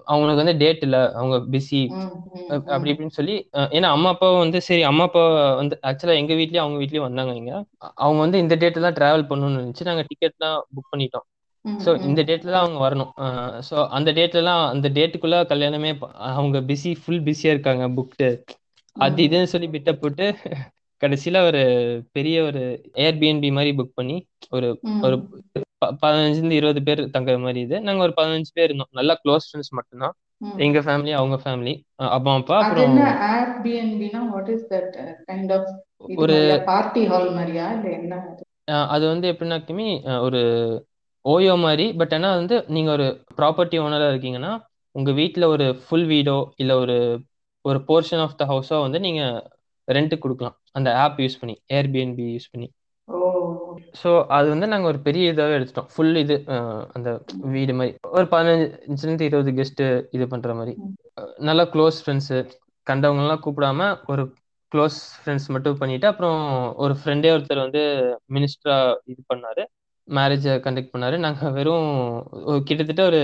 அவங்களுக்கு 0.06 0.42
வந்து 0.42 0.56
டேட் 0.62 0.82
இல்ல 0.86 0.98
அவங்க 1.14 1.36
பிஸி. 1.52 1.82
அப்படி. 2.68 2.90
இப்படின்னு 2.92 3.16
சொல்லி 3.18 3.36
ஏன்னா 3.76 3.90
அம்மா 3.96 4.10
அப்பா 4.14 4.30
வந்து 4.38 4.60
சரி 4.68 4.82
அம்மா 4.90 5.06
அப்பா 5.08 5.22
வந்து 5.60 5.76
ஆக்சுவலா 5.90 6.18
எங்க 6.22 6.34
வீட்லயும் 6.40 6.64
அவங்க 6.64 6.80
வீட்லயும் 6.82 7.08
வந்தாங்க 7.08 7.34
இங்க 7.36 7.52
அவங்க 7.98 8.18
வந்து 8.20 8.40
இந்த 8.44 8.56
டேட் 8.62 8.84
தான் 8.84 8.98
டிராவல் 8.98 9.28
பண்ணணும்னு 9.30 9.60
இருந்துச்சு 9.60 9.88
நாங்க 9.90 10.04
டிக்கெட்லாம் 10.10 10.58
புக் 10.74 10.92
பண்ணிட்டோம் 10.92 11.26
ஸோ 11.64 11.90
ம். 11.92 12.02
இந்த 12.08 12.20
டேட்ல 12.28 12.50
தான் 12.50 12.64
அவங்க 12.64 12.80
வரணும் 12.82 13.12
ஸோ 13.68 13.76
அந்த 13.96 14.10
டேட்லலாம் 14.16 14.62
அந்த 14.72 14.88
டேட்டுக்குள்ள 14.96 15.36
கல்யாணமே 15.52 15.90
அவங்க 16.32 16.58
பிஸி 16.68 16.90
ஃபுல் 17.00 17.24
பிஸியாக 17.26 17.54
இருக்காங்க 17.54 17.86
புக்டு 17.96 18.28
அது. 18.96 19.20
இதுன்னு 19.24 19.52
சொல்லி 19.52 19.68
பிட்ட 19.70 19.92
போட்டு 19.96 20.26
கடைசியில் 21.04 21.46
ஒரு 21.48 21.62
பெரிய 22.16 22.36
ஒரு 22.48 22.62
ஏர்பிஎன்பி 23.06 23.50
மாதிரி 23.58 23.72
புக் 23.78 23.98
பண்ணி 24.00 24.16
ஒரு 24.56 24.68
ஒரு 25.06 25.16
பதினஞ்சுலேருந்து 26.02 26.58
இருபது 26.58 26.80
பேர் 26.88 27.00
தங்குற 27.16 27.38
மாதிரி 27.46 27.60
இது. 27.66 27.76
நாங்கள் 27.86 28.04
ஒரு 28.06 28.14
பதினஞ்சு 28.20 28.52
பேர் 28.58 28.68
இருந்தோம். 28.68 28.92
நல்லா 28.98 29.14
க்ளோஸ் 29.22 29.46
ஃப்ரெண்ட்ஸ் 29.48 29.74
மட்டும்தான். 29.78 30.14
எங்க 30.66 30.78
ஃபேமிலி 30.86 31.12
அவங்க 31.18 31.36
ஃபேமிலி 31.42 31.74
அப்பா 32.16 32.32
அது 32.36 32.54
அப்புறம் 32.62 32.96
ஏர்பிஎன்பினா 33.34 34.20
what 34.32 34.50
is 34.54 34.66
that 34.72 34.96
kind 35.28 35.52
of 35.56 35.68
இது 36.10 36.18
ஒரு 36.24 36.36
பார்ட்டி 36.70 37.02
ஹால் 37.12 37.28
மாதிரியா? 37.36 37.66
இல்ல 37.76 37.88
என்ன 37.98 38.18
அது? 38.94 39.04
வந்து 39.12 39.26
எப்படின்னாக்குமே 39.32 39.88
ஒரு 40.26 40.40
ஓயோ 41.24 41.54
மாதிரி. 41.66 41.86
பட் 42.00 42.14
ஆனால் 42.16 42.38
வந்து 42.40 42.56
நீங்கள் 42.76 42.94
ஒரு 42.96 43.06
ப்ராப்பர்ட்டி 43.38 43.76
ஓனராக 43.84 44.12
இருக்கீங்கன்னா 44.14 44.52
உங்கள் 44.94 45.18
வீட்டில் 45.20 45.52
ஒரு 45.54 45.66
ஃபுல் 45.84 46.08
வீடோ 46.12 46.38
இல்லை 46.62 46.74
ஒரு 46.84 46.96
ஒரு 47.64 47.78
போர்ஷன் 47.88 48.22
ஆஃப் 48.24 48.38
த 48.40 48.44
ஹவுஸோ 48.52 48.78
வந்து 48.86 48.98
நீங்கள் 49.06 49.36
ரெண்ட்டுக்கு 49.88 50.24
கொடுக்கலாம். 50.24 50.56
அந்த 50.78 50.88
ஆப் 51.04 51.20
யூஸ் 51.24 51.38
பண்ணி 51.40 51.54
ஏர்பிஎன்பி 51.78 52.26
யூஸ் 52.34 52.50
பண்ணி. 52.52 52.68
ஸோ 54.00 54.10
அது 54.36 54.46
வந்து 54.52 54.66
நாங்கள் 54.72 54.90
ஒரு 54.92 54.98
பெரிய 55.06 55.32
இதாகவே 55.32 55.56
எடுத்துட்டோம். 55.58 55.90
ஃபுல் 55.94 56.16
இது 56.22 56.36
அந்த 56.96 57.08
வீடு 57.54 57.74
மாதிரி. 57.78 57.94
ஒரு 58.16 58.26
பதினஞ்சுலேருந்து 58.34 59.26
இருபது 59.28 59.52
கெஸ்ட்டு 59.58 59.86
இது 60.16 60.24
பண்ணுற 60.32 60.54
மாதிரி. 60.60 60.74
நல்லா 61.48 61.64
க்ளோஸ் 61.74 61.98
ஃப்ரெண்ட்ஸு 62.04 62.38
கண்டவங்கலாம் 62.86 63.42
கூப்பிடாம 63.44 63.90
ஒரு 64.12 64.24
க்ளோஸ் 64.72 64.98
ஃப்ரெண்ட்ஸ் 65.20 65.48
மட்டும் 65.54 65.78
பண்ணிட்டு 65.82 66.06
அப்புறம் 66.10 66.40
ஒரு 66.84 66.94
ஃப்ரெண்டே 67.00 67.32
ஒருத்தர் 67.34 67.64
வந்து 67.66 67.82
மினிஸ்டரா 68.36 68.78
இது 69.12 69.20
பண்ணாரு. 69.32 69.64
மேரேஜை 70.08 70.54
கண்டக்ட் 70.64 70.94
பண்ணாரு. 70.94 71.16
நாங்கள் 71.24 71.54
வெறும் 71.58 71.88
கிட்டத்தட்ட 72.68 73.04
ஒரு 73.10 73.20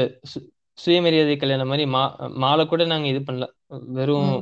சுயமரியாதை 0.81 1.35
கல்யாணம் 1.37 1.71
மாதிரி 1.71 1.85
மா 1.95 2.03
மாலை 2.43 2.65
கூட 2.67 2.83
நாங்கள் 2.87 3.11
இது 3.13 3.21
பண்ணல 3.23 3.47
வெறும். 3.97 4.33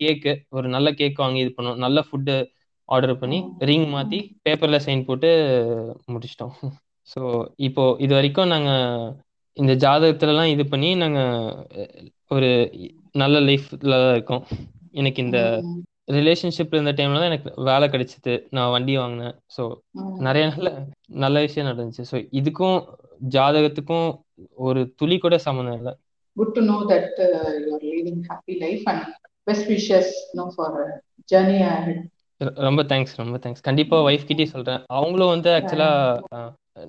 கேக்கு 0.00 0.32
ஒரு 0.50 0.66
நல்ல 0.74 0.88
கேக் 1.00 1.22
வாங்கி 1.22 1.40
இது 1.44 1.52
பண்ணோம் 1.56 1.80
நல்ல 1.84 1.98
ஃபுட்டு 2.06 2.34
ஆர்டர் 2.88 3.14
பண்ணி. 3.20 3.38
ரிங் 3.68 3.88
மாற்றி 3.92 4.18
பேப்பரில் 4.44 4.84
சைன் 4.86 5.06
போட்டு 5.06 5.30
முடிச்சிட்டோம் 6.14 6.54
ஸோ 7.08 7.20
இப்போ 7.66 7.82
இது 8.04 8.12
வரைக்கும் 8.14 8.52
நாங்கள் 8.52 9.08
இந்த 9.56 9.72
ஜாதகத்துலலாம் 9.82 10.52
இது 10.54 10.64
பண்ணி 10.70 10.90
நாங்கள் 11.02 11.32
ஒரு 12.30 12.48
நல்ல 13.14 13.36
லைஃப்ல 13.48 13.96
தான் 13.96 14.14
இருக்கோம் 14.14 14.44
எனக்கு 14.94 15.20
இந்த. 15.26 15.38
ரிலேஷன்ஷிப் 16.16 16.74
இருந்த 16.74 16.92
டைம்ல 16.96 17.20
தான் 17.20 17.30
எனக்கு 17.30 17.50
வேலை 17.68 17.86
கிடைச்சிது 17.88 18.32
நான் 18.50 18.72
வண்டி 18.74 18.94
வாங்கினேன் 18.98 19.36
ஸோ. 19.56 19.62
நிறைய 20.26 20.44
நல்ல 20.50 20.68
நல்ல 21.22 21.36
விஷயம் 21.46 21.68
நடந்துச்சு 21.70 22.04
ஸோ 22.10 22.16
இதுக்கும் 22.40 22.78
ஜாதகத்துக்கும் 23.34 24.08
ஒரு 24.54 24.92
துளி 24.96 25.18
கூட 25.18 25.38
சம்மந்தம் 25.38 25.76
இல்லை. 25.76 25.94
Good 26.36 26.52
to 26.54 26.60
know 26.60 26.80
that 26.90 27.08
uh, 27.16 27.52
you're 27.64 27.84
leading 27.84 28.20
happy 28.28 28.56
life 28.58 28.82
and 28.84 29.02
best 29.50 29.64
wishes 29.68 30.06
you 30.32 30.36
know 30.36 30.48
for 30.48 30.68
a 30.80 31.00
journey 31.32 31.60
ahead. 31.60 32.02
ரொ- 32.44 32.54
ரொம்ப 32.54 32.82
தேங்க்ஸ் 32.82 33.16
ரொம்ப 33.16 33.36
தேங்க்ஸ் 33.36 33.62
கண்டிப்பா 33.62 34.02
ஒய்ஃப் 34.02 34.26
கிட்டயும் 34.26 34.52
சொல்றேன். 34.54 34.82
அவங்களும் 34.86 35.28
வந்து 35.28 35.50
ஆக்சுவலா 35.50 35.90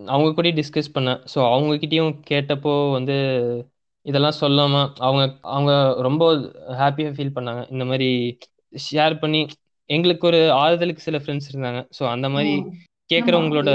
அவங்க 0.05 0.33
கூட 0.33 0.47
டிஸ்கஸ் 0.49 0.93
பண்ணேன். 0.93 1.25
ஸோ 1.35 1.51
அவங்க 1.51 1.75
கிட்டயும் 1.75 2.19
கேட்டப்போ 2.29 2.91
வந்து 2.91 3.17
இதெல்லாம் 4.01 4.39
சொல்லாம 4.41 4.89
அவங்க 4.95 5.37
அவங்க 5.41 6.01
ரொம்ப 6.01 6.33
ஹாப்பியா 6.69 7.11
ஃபீல் 7.13 7.35
பண்ணாங்க. 7.35 7.71
இந்த 7.71 7.85
மாதிரி 7.85 8.37
ஷேர் 8.91 9.19
பண்ணி 9.19 9.47
எங்களுக்கு 9.85 10.27
ஒரு 10.27 10.51
ஆறுதலுக்கு 10.51 11.01
சில 11.01 11.17
ஃப்ரெண்ட்ஸ் 11.17 11.49
இருந்தாங்க. 11.53 11.89
ஸோ 11.99 12.09
அந்த 12.09 12.29
மாதிரி 12.29 12.61
ம். 12.61 12.73
கேட்குறவங்களோட 13.13 13.71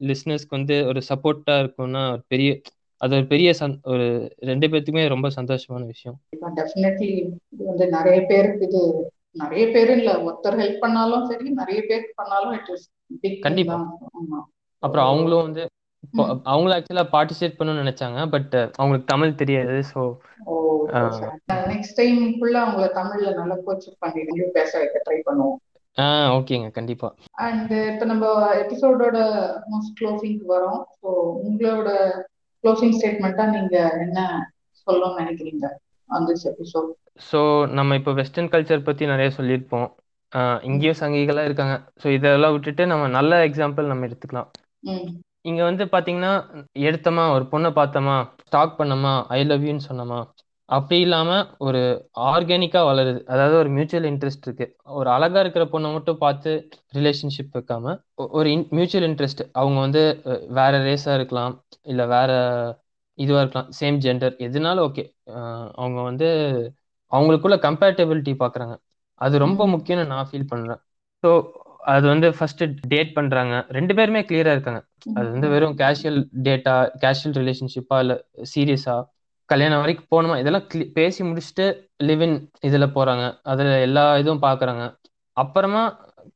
லிஸ்னஸ்க்கு 0.00 0.56
வந்து 0.58 0.86
ஒரு 0.86 1.02
சப்போர்ட்டா 1.08 1.50
இருக்கும்னா 1.50 2.10
ஒரு 2.10 2.22
பெரிய 2.26 2.60
அது 2.96 3.14
ஒரு 3.14 3.26
பெரிய 3.26 3.54
சந் 3.58 3.74
ஒரு 3.82 4.06
ரெண்டு 4.36 4.66
பேர்த்துக்குமே 4.66 5.08
ரொம்ப 5.08 5.28
சந்தோஷமான 5.28 5.86
விஷயம். 5.86 6.16
டெஃபினெட்லி 6.56 7.10
இது 7.48 7.64
வந்து 7.64 7.86
நிறைய 7.88 8.20
பேருக்கு 8.22 8.66
இது 8.66 8.82
நிறைய 9.32 9.70
பேர் 9.70 9.90
இல்ல. 9.90 10.10
ஒருத்தர் 10.26 10.58
ஹெல்ப் 10.58 10.78
பண்ணாலும் 10.78 11.24
சரி 11.26 11.50
நிறைய 11.50 11.82
பேருக்கு 11.88 12.12
பண்ணாலும் 12.16 12.52
இட் 12.52 12.70
இஸ் 12.72 13.40
கண்டிப்பா. 13.40 13.76
அப்புறம் 14.78 15.06
அவங்களும் 15.06 15.42
வந்து. 15.42 15.66
அவங்களும் 16.42 16.76
ஆக்சுவலா 16.76 17.04
பார்ட்டிசிபேட் 17.12 17.58
பண்ணணும்னு 17.58 17.82
நினைச்சாங்க. 17.84 18.28
பட் 18.30 18.54
அவங்களுக்கு 18.76 19.06
தமிழ் 19.06 19.34
தெரியாது. 19.34 19.76
ஆ. 20.94 21.00
நெக்ஸ்ட் 21.48 21.96
டைம் 21.96 22.18
ஃபுல்லா 22.38 22.60
அவங்கள 22.64 22.86
தமிழ்ல 22.94 23.34
நல்லா 23.34 23.56
கோச் 23.64 23.86
பண்ணி 23.98 24.50
பேச 24.52 24.78
வைக்க 24.78 25.02
ட்ரை 25.06 25.18
பண்ணுவோம். 25.28 25.56
ஆ 25.98 26.36
ஓகேங்க 26.36 26.70
கண்டிப்பா. 26.70 27.14
அண்ட் 27.30 27.72
இப்போ 27.92 28.04
நம்ம 28.04 28.54
எபிசோடோட 28.54 29.18
மோஸ்ட் 29.72 29.96
க்ளோசிங்க்கு 30.00 30.46
வரோம். 30.48 30.80
ஸோ 31.02 31.10
உங்களோட 31.48 31.90
க்ளோசிங் 32.64 32.94
ஸ்டேட்மெண்ட்டா 32.98 33.46
நீங்க 33.56 33.76
என்ன 34.04 34.20
சொல்லணும்னு 34.86 35.20
நினைக்கிறீங்க 35.22 35.66
ஆன் 36.10 36.26
திஸ் 36.28 36.46
எபிசோட் 36.52 36.90
ஸோ 37.26 37.40
நம்ம 37.78 37.96
இப்போ 37.98 38.12
வெஸ்டர்ன் 38.20 38.50
கல்ச்சர் 38.52 38.86
பத்தி 38.86 39.04
நிறைய 39.10 39.28
சொல்லியிருப்போம். 39.36 39.88
இங்கேயும் 40.68 40.98
சங்கிகளாக 41.00 41.48
இருக்காங்க. 41.48 41.74
ஸோ 42.02 42.06
இதெல்லாம் 42.16 42.54
விட்டுட்டு 42.54 42.84
நம்ம 42.92 43.04
நல்ல 43.18 43.32
எக்ஸாம்பிள் 43.48 43.90
நம்ம 43.90 44.06
எடுத்துக்கலாம். 44.08 44.48
இங்க 45.50 45.60
வந்து 45.68 45.84
பாத்தீங்கன்னா 45.92 46.32
எடுத்தோமா? 46.88 47.24
ஒரு 47.36 47.44
பொண்ணை 47.52 47.70
பார்த்தோமா? 47.78 48.16
ஸ்டாக் 48.46 48.78
பண்ணோமா? 48.78 49.12
ஐ 49.36 49.40
லவ் 49.50 49.66
யூன்னு 49.68 49.86
சொன்னோமா? 49.90 50.18
அப்படி 50.76 50.96
இல்லாம 51.00 51.30
ஒரு 51.64 51.80
ஆர்கானிக்கா 52.26 52.80
வளருது. 52.88 53.20
அதாவது 53.32 53.56
ஒரு 53.56 53.70
மியூச்சுவல் 53.76 54.08
இன்ட்ரெஸ்ட் 54.10 54.46
இருக்கு. 54.46 54.66
ஒரு 54.94 55.08
அழகா 55.10 55.40
இருக்கிற 55.44 55.64
பொண்ணை 55.72 55.88
மட்டும் 55.94 56.22
பார்த்து 56.22 56.50
ரிலேஷன்ஷிப் 56.92 57.54
வைக்காம 57.56 57.94
ஒரு 58.32 58.48
மியூச்சுவல் 58.72 59.06
இன்ட்ரெஸ்ட் 59.10 59.42
அவங்க 59.52 59.78
வந்து 59.80 60.02
வேற 60.58 60.72
ரேஸா 60.86 61.14
இருக்கலாம் 61.18 61.54
இல்ல 61.84 62.02
வேற 62.14 62.30
இதுவா 63.18 63.40
இருக்கலாம் 63.42 63.70
சேம் 63.78 63.98
ஜெண்டர் 64.04 64.34
எதுனாலும் 64.46 64.84
ஓகே 64.86 65.04
அவங்க 65.76 65.98
வந்து 66.02 66.28
அவங்களுக்குள்ள 67.12 67.56
கம்பேட்டபிலிட்டி 67.66 68.32
பாக்குறாங்க. 68.40 68.74
அது 69.20 69.34
ரொம்ப. 69.44 69.62
முக்கியம்னு 69.74 70.06
நான் 70.08 70.28
ஃபீல் 70.30 70.50
பண்றேன். 70.50 70.80
ஸோ 71.24 71.30
அது 71.92 72.04
வந்து 72.08 72.28
ஃபர்ஸ்ட் 72.36 72.62
டேட் 72.86 73.10
பண்றாங்க. 73.16 73.54
ரெண்டு 73.76 73.92
பேருமே 73.94 74.20
கிளியரா 74.28 74.52
இருக்காங்க. 74.56 74.80
அது 75.10 75.26
வந்து 75.32 75.48
வெறும் 75.54 75.76
கேஷுவல் 75.80 76.18
டேட்டா 76.46 76.74
கேஷுவல் 77.02 77.36
ரிலேஷன்ஷிப்பா 77.40 77.96
இல்ல 78.04 78.14
சீரியஸா 78.52 78.96
கல்யாணம் 79.54 79.82
வரைக்கும் 79.82 80.10
போகணுமா? 80.12 80.36
இதெல்லாம் 80.38 80.66
பேசி 80.94 81.20
முடிச்சுட்டு 81.24 81.66
லிவ் 82.02 82.22
இன் 82.26 82.36
இதுல 82.66 82.86
போறாங்க. 82.96 83.24
அதுல 83.44 83.78
எல்லா 83.80 84.04
இதுவும் 84.18 84.42
பாக்குறாங்க. 84.42 84.84
அப்புறமா 85.36 85.82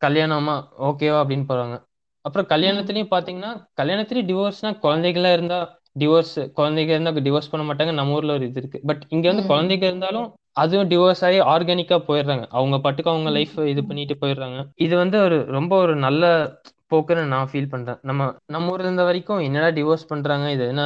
கல்யாணமா 0.04 0.54
ஓகேவா 0.88 1.18
அப்படின்னு 1.22 1.46
போறாங்க. 1.52 1.76
அப்புறம் 2.24 2.48
கல்யாணத்துலயும் 2.48 3.12
பாத்தீங்கன்னா 3.14 3.50
கல்யாணத்துலயும் 3.80 4.28
டிவோர்ஸ்னா 4.30 4.70
குழந்தைகளா 4.84 5.30
இருந்தா 5.32 5.58
டிவோர்ஸ் 5.96 6.34
குழந்தைங்க 6.56 6.92
இருந்தா 6.96 7.12
டிவோர்ஸ் 7.26 7.50
பண்ண 7.52 7.62
மாட்டாங்க. 7.68 7.92
நம்ம 7.92 8.16
ஊர்ல 8.16 8.32
ஒரு 8.32 8.46
இது 8.48 8.60
இருக்கு. 8.60 8.80
பட் 8.86 9.02
இங்க 9.08 9.26
வந்து. 9.30 9.44
குழந்தைங்க 9.50 9.86
இருந்தாலும் 9.90 10.26
அதுவும் 10.62 10.88
டிவோர்ஸ் 10.88 11.22
ஆகி 11.28 11.38
ஆர்கானிக்கா 11.54 11.96
போயிடுறாங்க. 12.08 12.44
அவங்க 12.50 12.76
பாட்டுக்கு 12.84 13.10
அவங்க 13.10 13.30
லைஃப் 13.30 13.56
இது 13.72 13.82
பண்ணிட்டு 13.84 14.16
போயிடுறாங்க. 14.22 14.58
இது 14.86 14.96
வந்து 14.96 15.18
ஒரு 15.26 15.38
ரொம்ப 15.56 15.72
ஒரு 15.76 15.94
நல்ல 16.06 16.24
போக்குன்னு 16.92 17.24
நான் 17.34 17.48
ஃபீல் 17.52 17.72
பண்றேன். 17.72 17.98
நம்ம 18.02 18.22
நம்ம 18.46 18.72
ஊர்ல 18.72 18.86
இருந்த 18.86 19.02
வரைக்கும் 19.02 19.40
என்னடா 19.48 19.68
டிவோர்ஸ் 19.78 20.10
பண்றாங்க? 20.12 20.46
இது 20.56 20.66
என்ன 20.68 20.84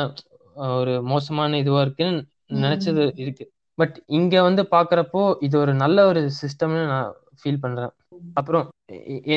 ஒரு 0.77 1.03
மோசமான 1.03 1.59
இதுவா 1.59 1.81
இருக்குன்னு 1.81 2.20
நினைச்சது 2.62 3.05
இருக்கு. 3.15 3.45
பட் 3.79 4.03
இங்க 4.07 4.43
வந்து 4.43 4.62
பாக்குறப்போ 4.70 5.35
இது 5.41 5.59
ஒரு 5.59 5.74
நல்ல 5.74 6.07
ஒரு 6.07 6.31
சிஸ்டம்னு 6.41 6.87
நான் 6.87 7.11
ஃபீல் 7.41 7.61
பண்றேன். 7.61 7.93
அப்புறம் 8.35 8.66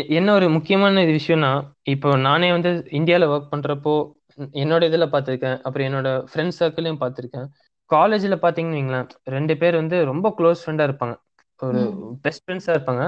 என்ன 0.10 0.34
ஒரு 0.34 0.50
முக்கியமான 0.50 1.04
விஷயம்னா 1.12 1.52
இப்போ 1.84 2.16
நானே 2.18 2.52
வந்து 2.52 2.72
இந்தியாவில் 2.90 3.28
ஒர்க் 3.28 3.52
பண்றப்போ 3.52 3.94
என்னோட 4.54 4.84
இதில் 4.84 5.12
பார்த்துருக்கேன் 5.12 5.62
அப்புறம் 5.62 5.88
என்னோட 5.88 6.10
ஃப்ரெண்ட்ஸ் 6.32 6.60
சர்க்கிளையும் 6.60 7.02
பார்த்துருக்கேன் 7.04 7.48
காலேஜில் 7.92 8.42
பார்த்தீங்கன்னு 8.42 8.80
வைங்களேன் 8.80 9.08
ரெண்டு 9.24 9.58
பேர் 9.58 9.76
வந்து 9.76 10.06
ரொம்ப 10.06 10.28
க்ளோஸ் 10.38 10.64
ஃப்ரெண்டாக 10.64 10.90
இருப்பாங்க. 10.90 11.16
ஒரு. 11.60 11.82
பெஸ்ட் 12.22 12.44
ஃப்ரெண்ட்ஸாக 12.46 12.76
இருப்பாங்க. 12.78 13.04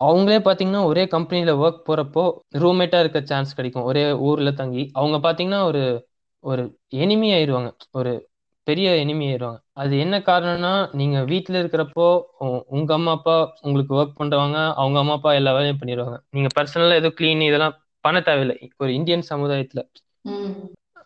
அவங்களே 0.00 0.38
பார்த்தீங்கன்னா 0.46 0.84
ஒரே 0.84 1.06
கம்பெனியில் 1.06 1.52
ஒர்க் 1.54 1.84
போகிறப்போ 1.88 2.24
ரூம்மேட்டாக 2.54 3.00
இருக்க 3.00 3.20
சான்ஸ் 3.24 3.54
கிடைக்கும். 3.54 3.82
ஒரே 3.82 4.12
ஊரில் 4.28 4.54
தங்கி. 4.54 4.90
அவங்க 4.92 5.16
பார்த்தீங்கன்னா 5.26 5.62
ஒரு 5.64 5.82
ஒரு 6.44 6.62
எனிமி 6.98 7.28
ஆயிடுவாங்க 7.32 7.68
ஒரு 7.92 8.12
பெரிய 8.66 8.88
எனிமி 8.96 9.24
ஆயிடுவாங்க 9.26 9.60
அது 9.74 9.94
என்ன 9.98 10.16
காரணம்னா 10.20 10.70
நீங்க 10.92 11.18
வீட்டுல 11.24 11.60
இருக்கிறப்போ 11.62 12.06
உங்க 12.68 12.92
அம்மா 12.94 13.12
அப்பா 13.12 13.36
உங்களுக்கு 13.60 13.94
ஒர்க் 13.94 14.18
பண்றவங்க 14.18 14.58
அவங்க 14.74 14.98
அம்மா 14.98 15.12
அப்பா 15.12 15.32
எல்லா 15.32 15.52
வேலையும் 15.52 15.80
பண்ணிடுவாங்க 15.80 16.18
நீங்க 16.30 16.50
பர்சனலா 16.56 16.94
ஏதோ 16.94 17.10
கிளீன் 17.18 17.42
இதெல்லாம் 17.42 17.76
பண்ண 18.04 18.18
தேவையில்லை. 18.20 18.56
ஒரு 18.76 18.90
இந்தியன் 18.94 19.28
சமுதாயத்துல. 19.30 19.82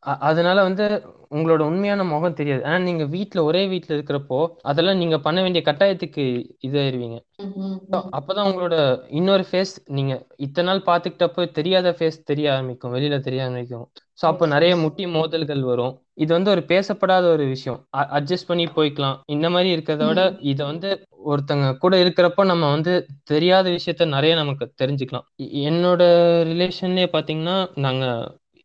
அ- 0.09 0.21
அதனால 0.29 0.59
வந்து 0.65 0.85
உங்களோட 1.31 1.63
உண்மையான 1.65 2.03
முகம் 2.07 2.37
தெரியாது 2.37 2.63
ஆனா 2.65 2.79
நீங்க 2.85 3.05
வீட்ல 3.07 3.41
ஒரே 3.45 3.63
வீட்ல 3.67 3.93
இருக்கிறப்போ 3.95 4.39
அதெல்லாம் 4.65 5.01
நீங்க 5.01 5.17
பண்ண 5.25 5.39
வேண்டிய 5.43 5.63
கட்டாயத்துக்கு 5.65 6.23
இதாயிருவீங்க 6.67 7.19
ம். 7.39 7.51
ம். 7.63 7.75
So, 7.91 7.99
அப்பதான் 8.17 8.49
உங்களோட 8.51 8.77
இன்னொரு 9.19 9.45
ஃபேஸ் 9.49 9.73
நீங்க 9.97 10.13
இத்தனை 10.45 10.67
நாள் 10.69 10.87
பாத்துக்கிட்டப்போ 10.87 11.45
தெரியாத 11.59 11.93
ஃபேஸ் 11.99 12.19
தெரிய 12.25 12.47
ஆரம்பிக்கும் 12.55 12.95
வெளியில 12.95 13.19
தெரிய 13.23 13.43
ஆரம்பிக்கும் 13.45 13.87
ஸோ 14.19 14.27
அப்போ 14.27 14.45
Yes, 14.45 14.53
நிறைய 14.55 14.73
yes. 14.73 14.81
முட்டி 14.83 15.05
மோதல்கள் 15.13 15.63
வரும் 15.67 15.93
இது 16.19 16.31
வந்து 16.35 16.51
ஒரு 16.51 16.63
பேசப்படாத 16.69 17.27
ஒரு 17.31 17.45
விஷயம் 17.49 17.79
அட்ஜஸ்ட் 18.17 18.49
பண்ணி 18.49 18.67
போய்க்கலாம் 18.77 19.19
இந்த 19.29 19.49
மாதிரி 19.51 19.71
இருக்கிறத 19.75 20.07
விட 20.09 20.25
ம். 20.29 20.39
இதை 20.49 20.63
வந்து 20.67 20.91
ஒருத்தங்க 21.27 21.69
கூட 21.79 21.95
இருக்கிறப்போ 22.03 22.43
நம்ம 22.47 22.65
வந்து 22.73 22.93
தெரியாத 23.27 23.67
விஷயத்த 23.77 24.07
நிறைய 24.13 24.35
நமக்கு 24.37 24.67
தெரிஞ்சுக்கலாம் 24.83 25.27
எ- 25.45 25.53
என்னோட 25.69 26.03
ரிலேஷன்லயே 26.51 27.09
பாத்தீங்கன்னா 27.13 27.57
நாங்க 27.81 28.05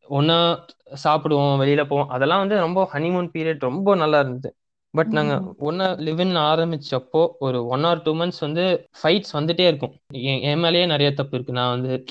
ஒன்னா 0.07 0.37
சாப்பிடுவோம் 1.03 1.61
வெளியில 1.61 1.83
போவோம். 1.87 2.07
அதெல்லாம் 2.07 2.39
வந்து 2.39 2.57
ரொம்ப 2.57 2.89
ஹனிமூன் 2.93 3.29
பீரியட் 3.33 3.59
ரொம்ப 3.59 3.95
நல்லா 3.95 4.19
இருந்தது. 4.19 4.55
பட் 4.93 5.07
நாங்க. 5.07 5.35
ஒன்னா 5.61 5.87
லிவின் 5.99 6.33
ஆரம்பிச்சப்போ 6.41 7.21
ஒரு 7.39 7.65
ஒன் 7.65 7.83
ஆர் 7.83 8.01
டூ 8.01 8.11
மந்த்ஸ் 8.13 8.41
வந்து 8.41 8.63
ஃபைட்ஸ் 8.99 9.33
வந்துட்டே 9.33 9.65
இருக்கும். 9.67 9.93
என் 10.41 10.59
மேலேயே 10.59 10.85
நிறைய 10.85 11.11
தப்பு 11.13 11.35
இருக்கு. 11.35 11.53
நான் 11.53 11.79
வந்து 11.79 12.03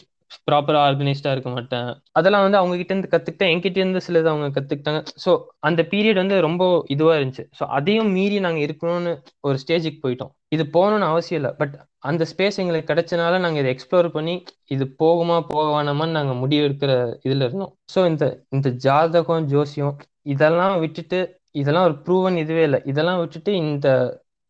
ப்ராப்பரா 0.48 0.80
ஆர்கனைஸ்டா 0.86 1.30
இருக்க 1.34 1.50
மாட்டேன். 1.50 1.88
அதெல்லாம் 2.12 2.44
வந்து 2.46 2.58
அவங்க 2.60 2.74
கிட்ட 2.76 2.92
இருந்து 2.94 3.12
கத்துக்கிட்டேன். 3.14 3.52
என்கிட்ட 3.52 3.78
இருந்து 3.82 4.02
சிலது 4.06 4.28
அவங்க 4.32 4.48
கத்துக்கிட்டாங்க. 4.56 5.00
ஸோ 5.24 5.32
அந்த 5.60 5.82
பீரியட் 5.92 6.22
வந்து 6.22 6.38
ரொம்ப 6.40 6.62
இதுவா 6.88 7.14
இருந்துச்சு. 7.18 7.44
ஸோ 7.58 7.64
அதையும் 7.78 8.12
மீறி 8.16 8.38
நாங்க 8.46 8.60
இருக்கணும்னு 8.66 9.12
ஒரு 9.40 9.58
ஸ்டேஜுக்கு 9.64 10.00
போயிட்டோம். 10.06 10.32
இது 10.48 10.64
போகணும்னு 10.76 11.08
அவசியம் 11.12 11.40
இல்லை. 11.40 11.52
பட் 11.60 11.74
அந்த 12.00 12.22
ஸ்பேஸ் 12.32 12.60
எங்களுக்கு 12.62 12.90
கிடைச்சனால 12.92 13.38
நாங்க 13.38 13.58
இதை 13.60 13.70
எக்ஸ்ப்ளோர் 13.74 14.08
பண்ணி 14.16 14.34
இது 14.66 14.84
போகுமா 15.02 15.36
போக 15.50 15.66
வேணாமான்னு 15.76 16.18
நாங்க 16.18 16.34
முடிவு 16.34 16.64
எடுக்கிற 16.68 16.92
இதுல 17.28 17.46
இருந்தோம். 17.48 17.72
ஸோ 17.94 18.00
இந்த 18.06 18.24
இந்த 18.50 18.68
ஜாதகம் 18.86 19.46
ஜோசியம் 19.46 19.94
இதெல்லாம் 20.34 20.76
விட்டுட்டு 20.80 21.20
இதெல்லாம் 21.60 21.86
ஒரு 21.88 21.96
ப்ரூவன் 22.04 22.36
இதுவே 22.42 22.62
இல்லை. 22.62 22.80
இதெல்லாம் 22.90 23.20
விட்டுட்டு 23.22 23.52
இந்த 23.64 23.88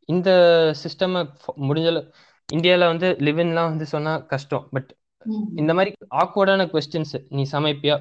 இந்த 0.09 0.30
சிஸ்டம் 0.82 1.14
முடிஞ்ச 1.68 1.88
இந்தியாவில் 2.48 2.90
வந்து 2.92 3.09
லிவின்லாம் 3.26 3.70
வந்து 3.72 3.86
சொன்னால் 3.94 4.24
கஷ்டம். 4.26 4.64
பட் 4.74 4.90
இந்த 5.61 5.73
மாதிரி 5.74 5.90
ஆக்வர்டான 6.23 6.66
கொஸ்டின்ஸ் 6.73 7.15
நீ 7.28 7.44
சமைப்பியா? 7.53 7.97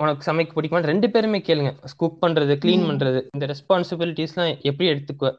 உனக்கு 0.00 0.22
சமைக்க 0.28 0.50
பிடிக்குமா 0.56 0.80
ரெண்டு 0.92 1.08
பேருமே 1.10 1.38
கேளுங்க. 1.48 1.70
குக் 2.00 2.22
பண்றது 2.24 2.54
க்ளீன். 2.62 2.86
பண்றது 2.90 3.20
இந்த 3.34 3.44
ரெஸ்பான்சிபிலிட்டிஸ்லாம் 3.52 4.50
எப்படி 4.70 4.88
எடுத்துக்குவ? 4.92 5.30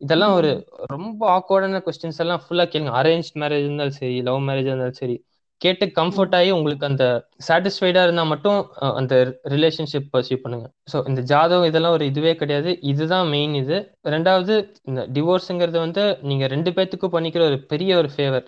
இதெல்லாம் 0.00 0.34
ஒரு 0.34 0.50
ரொம்ப 0.92 1.20
ஆக்வர்டான 1.36 1.80
கொஸ்டின்ஸ் 1.86 2.20
எல்லாம் 2.24 2.42
ஃபுல்லா 2.44 2.64
கேளுங்க. 2.72 2.92
அரேஞ்ச் 3.00 3.30
மேரேஜ் 3.42 3.66
இருந்தாலும் 3.68 3.98
சரி 4.00 4.16
லவ் 4.28 4.40
மேரேஜ் 4.48 4.68
இருந்தாலும் 4.70 5.00
சரி 5.02 5.16
கேட்டு 5.60 5.84
கம்ஃபர்ட் 5.98 6.34
ஆகி 6.38 6.50
உங்களுக்கு 6.50 6.88
அந்த 6.88 7.04
சாட்டிஸ்ஃபைடா 7.48 8.02
இருந்தா 8.02 8.22
மட்டும் 8.22 8.58
அந்த 9.00 9.14
ரிலேஷன்ஷிப் 9.54 10.08
பர்சீவ் 10.14 10.42
பண்ணுங்க. 10.44 10.66
ஸோ 10.92 11.08
இந்த 11.08 11.20
ஜாதகம் 11.20 11.68
இதெல்லாம் 11.70 11.92
ஒரு 11.92 12.06
இதுவே 12.06 12.32
கிடையாது. 12.36 12.70
இதுதான் 12.92 13.28
மெயின் 13.28 13.54
இது. 13.54 13.76
ரெண்டாவது 14.14 14.54
இந்த 14.90 15.02
டிவோர்ஸுங்கிறது 15.16 15.78
வந்து 15.78 16.04
நீங்க 16.22 16.46
ரெண்டு 16.46 16.70
பேத்துக்கும் 16.70 17.14
பண்ணிக்கிற 17.16 17.44
ஒரு 17.50 17.60
பெரிய 17.72 17.96
ஒரு 17.96 18.10
ஃபேவர். 18.16 18.46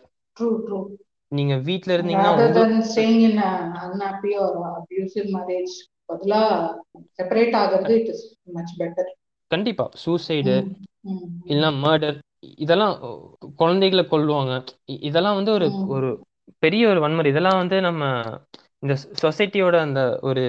நீங்க 1.36 1.55
வீட்ல 1.69 1.94
இருந்தீங்கன்னா 1.97 2.32
கண்டிப்பா. 9.51 9.85
சூசைடு 10.05 10.55
இல்லைன்னா 11.48 11.70
மர்டர் 11.85 12.16
இதெல்லாம் 12.59 12.94
குழந்தைகளை 13.56 14.05
கொல்லுவாங்க. 14.05 14.55
இதெல்லாம் 15.02 15.35
வந்து 15.35 15.52
ஒரு. 15.52 15.66
ஒரு 15.89 16.11
பெரிய 16.62 16.89
ஒரு 16.89 17.01
வன்முறை. 17.01 17.31
இதெல்லாம் 17.31 17.56
வந்து 17.56 17.81
நம்ம 17.81 18.05
இந்த 18.78 18.94
சொசைட்டியோட 19.23 19.77
அந்த 19.78 20.01
ஒரு 20.23 20.43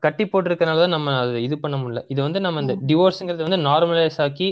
கட்டி 0.00 0.24
போட்டிருக்கனால 0.24 0.80
தான் 0.80 0.94
நம்ம 0.96 1.18
அதை 1.18 1.42
இது 1.42 1.56
பண்ண 1.58 1.76
முடியல. 1.76 2.02
இது 2.08 2.20
வந்து 2.22 2.40
நம்ம 2.40 2.60
இந்த. 2.60 2.74
டிவோர்ஸுங்கிறது 2.88 3.46
வந்து 3.48 3.64
நார்மலைஸ் 3.68 4.18
ஆக்கி 4.18 4.48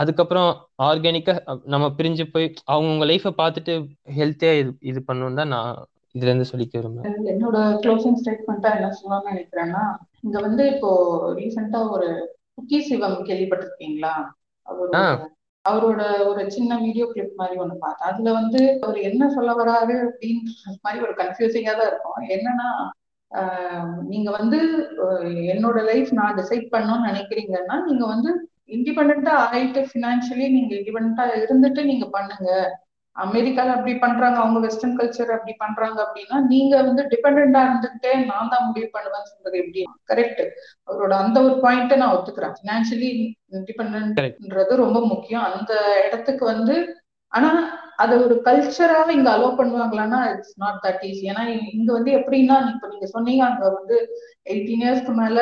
அதுக்கப்புறம் 0.00 0.50
ஆர்கானிக்கா 0.88 1.34
நம்ம 1.74 1.86
பிரிஞ்சு 1.98 2.24
போய் 2.34 2.46
அவங்கவுங்க 2.72 3.06
லைஃப்பை 3.10 3.32
பார்த்துட்டு 3.40 3.74
ஹெல்த்தியா 4.18 4.52
இது 4.60 4.70
இது 4.90 5.00
பண்ணணும் 5.08 5.40
தான் 5.40 5.52
நான் 5.54 5.72
இதுல 6.14 6.30
இருந்து 6.30 6.50
சொல்லிக்க 6.52 6.74
விரும்புறேன். 6.78 7.18
என்னோட 7.32 7.58
க்ளோசிங் 7.84 8.18
ஸ்டேட்மெண்ட்டா 8.20 8.70
என்ன 8.78 8.90
சொல்லணும்னு 8.98 9.32
நினைக்கிறேன்னா 9.32 9.82
இங்க 10.26 10.38
வந்து 10.46 10.64
இப்போ 10.72 10.90
ரீசெண்டா 11.38 11.80
ஒரு 11.96 12.08
குக்கி 12.56 12.80
சிவம் 12.88 13.18
கேள்விப்பட்டிருக்கீங்களா? 13.28 14.14
அவரோட 15.64 16.02
ஒரு 16.30 16.42
சின்ன 16.56 16.76
வீடியோ 16.84 17.04
கிளிப் 17.10 17.38
மாதிரி 17.40 17.56
ஒண்ணு 17.62 17.74
பார்த்தேன். 17.82 18.08
அதுல 18.10 18.30
வந்து 18.38 18.60
அவர் 18.84 18.98
என்ன 19.10 19.28
சொல்ல 19.36 19.50
வராரு 19.60 19.96
அப்படின்ற 20.06 20.74
மாதிரி 20.84 21.04
ஒரு 21.06 21.14
கன்ஃபியூசிங்கா 21.20 21.74
தான் 21.80 21.90
இருக்கும். 21.90 22.20
என்னன்னா 22.36 22.68
நீங்க 24.12 24.30
வந்து 24.38 24.58
என்னோட 25.52 25.78
லைஃப் 25.90 26.10
நான் 26.18 26.38
டிசைட் 26.40 26.66
பண்ணணும்னு 26.72 27.08
நினைக்கிறீங்கன்னா 27.10 27.76
நீங்க 27.86 28.04
வந்து 28.14 28.30
இண்டிபெண்டா 28.72 29.34
ஆயிட்டு 29.48 29.80
ஃபினான்ஷியலி 29.90 30.46
நீங்க 30.56 30.72
இண்டிபெண்டா 30.78 31.24
இருந்துட்டு 31.42 31.82
நீங்க 31.90 32.06
பண்ணுங்க. 32.16 32.48
அமெரிக்கால 33.16 33.72
அப்படி 33.74 33.92
பண்றாங்க 34.02 34.38
அவங்க 34.42 34.58
வெஸ்டர்ன் 34.64 34.96
கல்ச்சர் 34.98 35.32
அப்படி 35.34 35.54
பண்றாங்க 35.62 35.98
அப்படின்னா 36.04 36.36
நீங்க 36.52 36.74
வந்து 36.82 37.02
டிபெண்டா 37.10 37.62
இருந்துகிட்டே 37.66 38.12
நான் 38.30 38.52
தான் 38.52 38.66
முடிவு 38.68 38.88
பண்ணுவேன்னு 38.94 39.30
சொல்றது 39.32 39.60
எப்படி? 39.62 39.82
கரெக்ட் 40.10 40.40
அவரோட 40.88 41.12
அந்த 41.24 41.38
ஒரு 41.42 41.56
பாயிண்ட்டை 41.64 41.98
நான் 42.02 42.14
ஒத்துக்கிறேன். 42.16 42.56
ஃபினான்ஷியலி 42.58 43.10
இண்டிபெண்ட்ன்றது 43.58 44.82
ரொம்ப 44.84 45.00
முக்கியம். 45.12 45.46
அந்த 45.50 45.72
இடத்துக்கு 46.06 46.46
வந்து 46.54 46.76
ஆனா 47.32 47.50
அது 47.96 48.14
ஒரு 48.24 48.34
கல்ச்சராக 48.46 49.10
இங்க 49.16 49.28
அலோவ் 49.32 49.58
பண்ணுவாங்களான்னா 49.60 50.18
இட்ஸ் 50.32 50.56
நாட் 50.56 50.82
தட் 50.84 51.04
ஈஸி 51.08 51.24
ஏன்னா 51.32 51.44
இங்க 51.74 51.90
வந்து 51.92 52.10
எப்படின்னா 52.18 52.56
இப்ப 52.72 52.88
நீங்க 52.88 53.06
சொன்னீங்க 53.14 53.42
அங்க 53.50 53.64
வந்து 53.78 53.96
எயிட்டீன் 54.52 54.84
இயர்ஸ்க்கு 54.84 55.12
மேல 55.20 55.38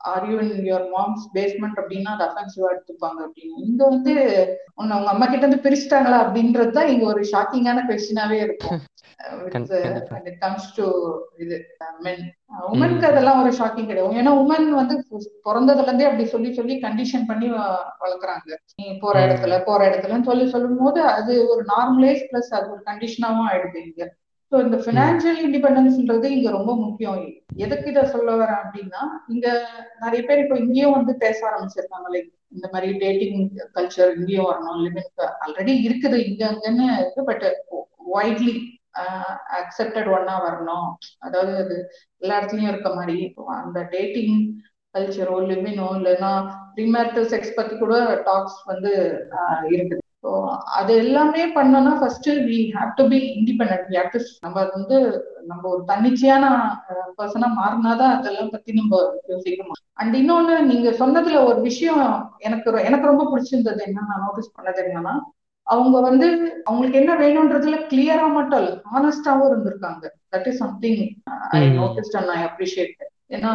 are 0.00 0.26
you 0.30 0.38
in 0.38 0.66
your 0.66 0.86
mom's 0.96 1.24
basement 1.34 1.78
அப்படின்னா 1.80 2.10
அது 2.14 2.24
அஃபென்சிவா 2.24 2.68
எடுத்துப்பாங்க. 2.72 3.20
அப்படின்னு 3.26 3.62
இங்க 3.66 3.88
வந்து 3.88 4.14
உன்னை 4.74 4.96
உங்க 4.98 5.10
அம்மா 5.10 5.26
கிட்ட 5.26 5.46
இருந்து 5.46 5.64
பிரிச்சுட்டாங்களா 5.66 6.18
அப்படின்றது 6.24 6.70
தான் 6.70 6.86
இங்க 6.86 7.06
ஒரு 7.06 7.22
ஷாக்கிங்கான 7.32 7.86
கொஸ்டினாவே 7.88 8.40
இருக்கும். 8.40 8.80
கம்ஸ் 10.42 10.74
டு 10.74 10.86
இது 11.38 11.56
மென் 12.00 12.24
உமனுக்கு 12.68 13.06
அதெல்லாம் 13.06 13.40
ஒரு 13.42 13.50
ஷாக்கிங் 13.58 13.86
கிடையாது. 13.86 14.18
ஏன்னா 14.22 14.32
உமன் 14.42 14.68
வந்து 14.70 14.94
பிறந்ததுல 15.46 15.86
இருந்தே 15.86 16.04
அப்படி 16.04 16.26
சொல்லி 16.26 16.54
சொல்லி 16.54 16.74
கண்டிஷன் 16.82 17.26
பண்ணி 17.26 17.48
வளர்க்குறாங்க. 18.02 18.58
நீ 18.74 18.86
போற. 18.98 19.14
இடத்துல 19.26 19.64
போற 19.64 19.80
இடத்துலன்னு 19.90 20.22
சொல்லி 20.22 20.46
சொல்லும் 20.48 20.76
போது 20.76 21.02
அது 21.02 21.48
ஒரு 21.48 21.64
நார்மலைஸ் 21.64 22.22
பிளஸ் 22.30 22.50
அது 22.50 22.70
ஒரு 22.70 22.82
கண்டிஷனாவும் 22.86 23.48
ஆயிடுது 23.48 23.80
இங்க. 23.84 24.04
ஸோ 24.52 24.56
இந்த 24.64 24.76
ஃபினான்ஷியல் 24.84 25.40
இண்டிபெண்டன்ஸ்ன்றது 25.46 26.26
இங்க 26.36 26.48
ரொம்ப 26.56 26.72
முக்கியம். 26.82 27.16
எதுக்கு 27.64 27.88
இதை 27.92 28.02
சொல்ல 28.14 28.30
வரேன் 28.40 28.60
அப்படின்னா 28.64 29.02
இங்க 29.34 29.46
நிறைய 30.04 30.20
பேர் 30.28 30.42
இப்போ 30.42 30.56
இங்கேயும் 30.64 30.96
வந்து 30.98 31.12
பேச 31.24 31.38
ஆரம்பிச்சிருக்காங்க. 31.48 32.08
லைக் 32.14 32.30
இந்த 32.56 32.66
மாதிரி 32.74 32.90
டேட்டிங் 33.04 33.40
கல்ச்சர் 33.76 34.14
இங்கேயும் 34.18 34.48
வரணும். 34.50 34.78
லிமிட் 34.86 35.24
ஆல்ரெடி 35.44 35.74
இருக்குது. 35.86 36.18
இங்க 36.28 36.44
அங்கன்னு 36.52 36.86
இருக்கு. 37.00 37.24
பட் 37.30 37.46
வைட்லி 38.14 38.56
அக்செப்டட் 39.60 40.08
ஒன்னா 40.16 40.36
வரணும். 40.46 40.88
அதாவது 41.26 41.52
அது 41.64 41.76
எல்லா 42.22 42.38
இடத்துலயும் 42.38 42.72
இருக்க 42.72 42.90
மாதிரி. 42.98 43.18
அந்த 43.60 43.80
டேட்டிங் 43.96 44.38
கல்ச்சரோ 44.94 45.38
லிமினோ 45.50 45.88
இல்லைன்னா 45.98 46.32
ப்ரீமேரிட்டல் 46.76 47.30
செக்ஸ் 47.32 47.56
பத்தி 47.58 47.74
கூட 47.84 47.96
டாக்ஸ் 48.28 48.58
வந்து 48.72 48.92
இருக்குது. 49.76 50.02
ஸோ 50.26 50.32
அது 50.76 50.96
எல்லாமே 50.96 51.42
பண்ணோம்னா 51.54 51.98
first 51.98 52.28
we 52.46 52.56
have 52.72 52.90
to 52.96 53.08
be 53.08 53.18
independent 53.34 53.84
we 53.90 53.96
have 53.96 54.10
to 54.12 54.20
நம்ம 54.40 54.56
வந்து 54.72 54.96
நம்ம 55.46 55.62
ஒரு 55.68 55.82
தன்னிச்சையான 55.86 56.44
பர்சனா 57.18 57.48
மாறினாதான் 57.58 58.14
அதெல்லாம் 58.16 58.50
பத்தி 58.50 58.72
நம்ம 58.72 59.00
யோசிக்கணும் 59.28 59.80
அண்ட் 59.94 60.14
இன்னொன்னு 60.14 60.60
நீங்க 60.62 60.90
சொன்னதுல 60.98 61.44
ஒரு 61.44 61.60
விஷயம் 61.60 62.02
எனக்கு 62.38 62.70
எனக்கு 62.82 63.06
ரொம்ப 63.06 63.26
பிடிச்சிருந்தது 63.30 63.82
என்ன 63.82 64.06
நான் 64.08 64.24
நோட்டீஸ் 64.26 64.56
பண்ணது 64.56 64.82
என்னன்னா 64.82 65.14
அவங்க 65.66 66.00
வந்து 66.00 66.26
அவங்களுக்கு 66.64 67.00
என்ன 67.00 67.12
வேணும்ன்றதுல 67.16 67.76
கிளியரா 67.86 68.26
மட்டும் 68.32 68.60
இல்ல 68.60 68.74
ஹானஸ்டாவும் 68.92 69.48
இருந்திருக்காங்க. 69.48 70.04
That 70.32 70.46
is 70.46 70.58
something 70.58 71.00
I. 71.52 71.62
Noticed 71.78 72.16
and 72.16 72.32
I 72.34 72.40
appreciate 72.42 72.94
ஏன்னா 73.30 73.52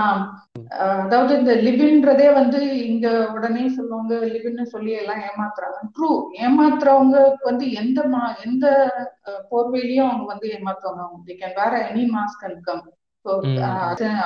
அதாவது 1.01 1.31
இந்த 1.39 1.53
லிவின்றதே 1.65 2.33
வந்து 2.33 2.59
இங்க 2.85 3.07
உடனே 3.33 3.63
சொல்லுவாங்க 3.69 4.13
லிவின்னு 4.33 4.63
சொல்லி 4.65 4.91
எல்லாம் 4.93 5.21
ஏமாத்துறாங்க. 5.27 5.77
ட்ரூ 5.95 6.09
ஏமாத்துறவங்க 6.45 7.17
வந்து 7.43 7.65
எந்த 7.73 8.01
மா 8.07 8.23
எந்த 8.45 8.65
போர்வையிலயும் 9.51 10.09
அவங்க 10.09 10.27
வந்து 10.33 10.49
ஏமாத்துவாங்க. 10.57 11.05
They 11.27 11.35
can 11.35 11.59
wear 11.61 11.73
any 11.91 12.03
mask 12.13 12.43
and 12.43 12.61
come 12.63 12.83
so 13.25 13.31
hmm. 13.47 13.57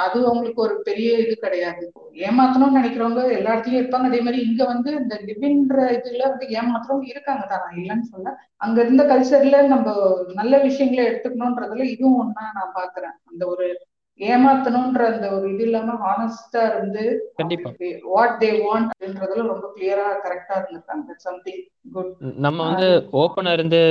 அது 0.04 0.20
அவங்களுக்கு 0.28 0.62
ஒரு 0.62 0.76
பெரிய 0.84 1.10
இது 1.18 1.34
கிடையாது. 1.38 1.86
ஏமாத்தணும்னு 2.26 2.78
நினைக்கிறவங்க 2.80 3.24
எல்லா 3.38 3.54
இடத்துலயும் 3.54 3.82
இருப்பாங்க. 3.82 4.08
அதே 4.08 4.22
மாதிரி 4.22 4.40
இங்க 4.42 4.64
வந்து 4.66 4.92
இந்த 5.00 5.16
லிவின்ற 5.26 5.78
இதுல 5.98 6.24
வந்து 6.30 6.48
ஏமாத்துறவங்க 6.58 7.08
இருக்காங்க 7.08 7.46
தான். 7.46 7.66
இல்லைன்னு 7.76 8.08
சொல்ல. 8.14 8.30
அங்க 8.58 8.78
இருந்த 8.82 9.04
கல்ச்சர்ல 9.04 9.60
நம்ம 9.68 9.90
நல்ல 10.34 10.58
விஷயங்களை 10.60 11.04
எடுத்துக்கணும்ன்றதுல 11.06 11.88
இதுவும் 11.90 12.20
ஒண்ணா 12.20 12.46
நான் 12.56 12.76
பாக்குறேன். 12.76 13.16
அந்த 13.32 13.44
ஒரு 13.48 13.68
ஏமாத்தணும்ன்ற 14.20 15.06
அந்த 15.12 15.26
ஒரு 15.32 15.46
இது 15.54 15.64
இல்லாம 15.64 15.96
ஹானஸ்டா 16.04 16.62
இருந்து 16.70 17.04
கண்டிப்பா. 17.36 17.70
வாட் 18.12 18.38
தே 18.40 18.50
வாண்ட் 18.62 18.92
அப்படின்றதுல 18.92 19.48
ரொம்ப 19.50 19.68
கிளியரா 19.76 20.06
கரெக்டா 20.26 20.54
இருந்திருக்காங்க 20.58 21.18
சம்திங் 21.26 21.64
குட் 21.92 22.14
நம்ம 22.46 22.60
வந்து 22.70 22.90
ஓப்பனா 23.22 23.54
இருந்து 23.54 23.82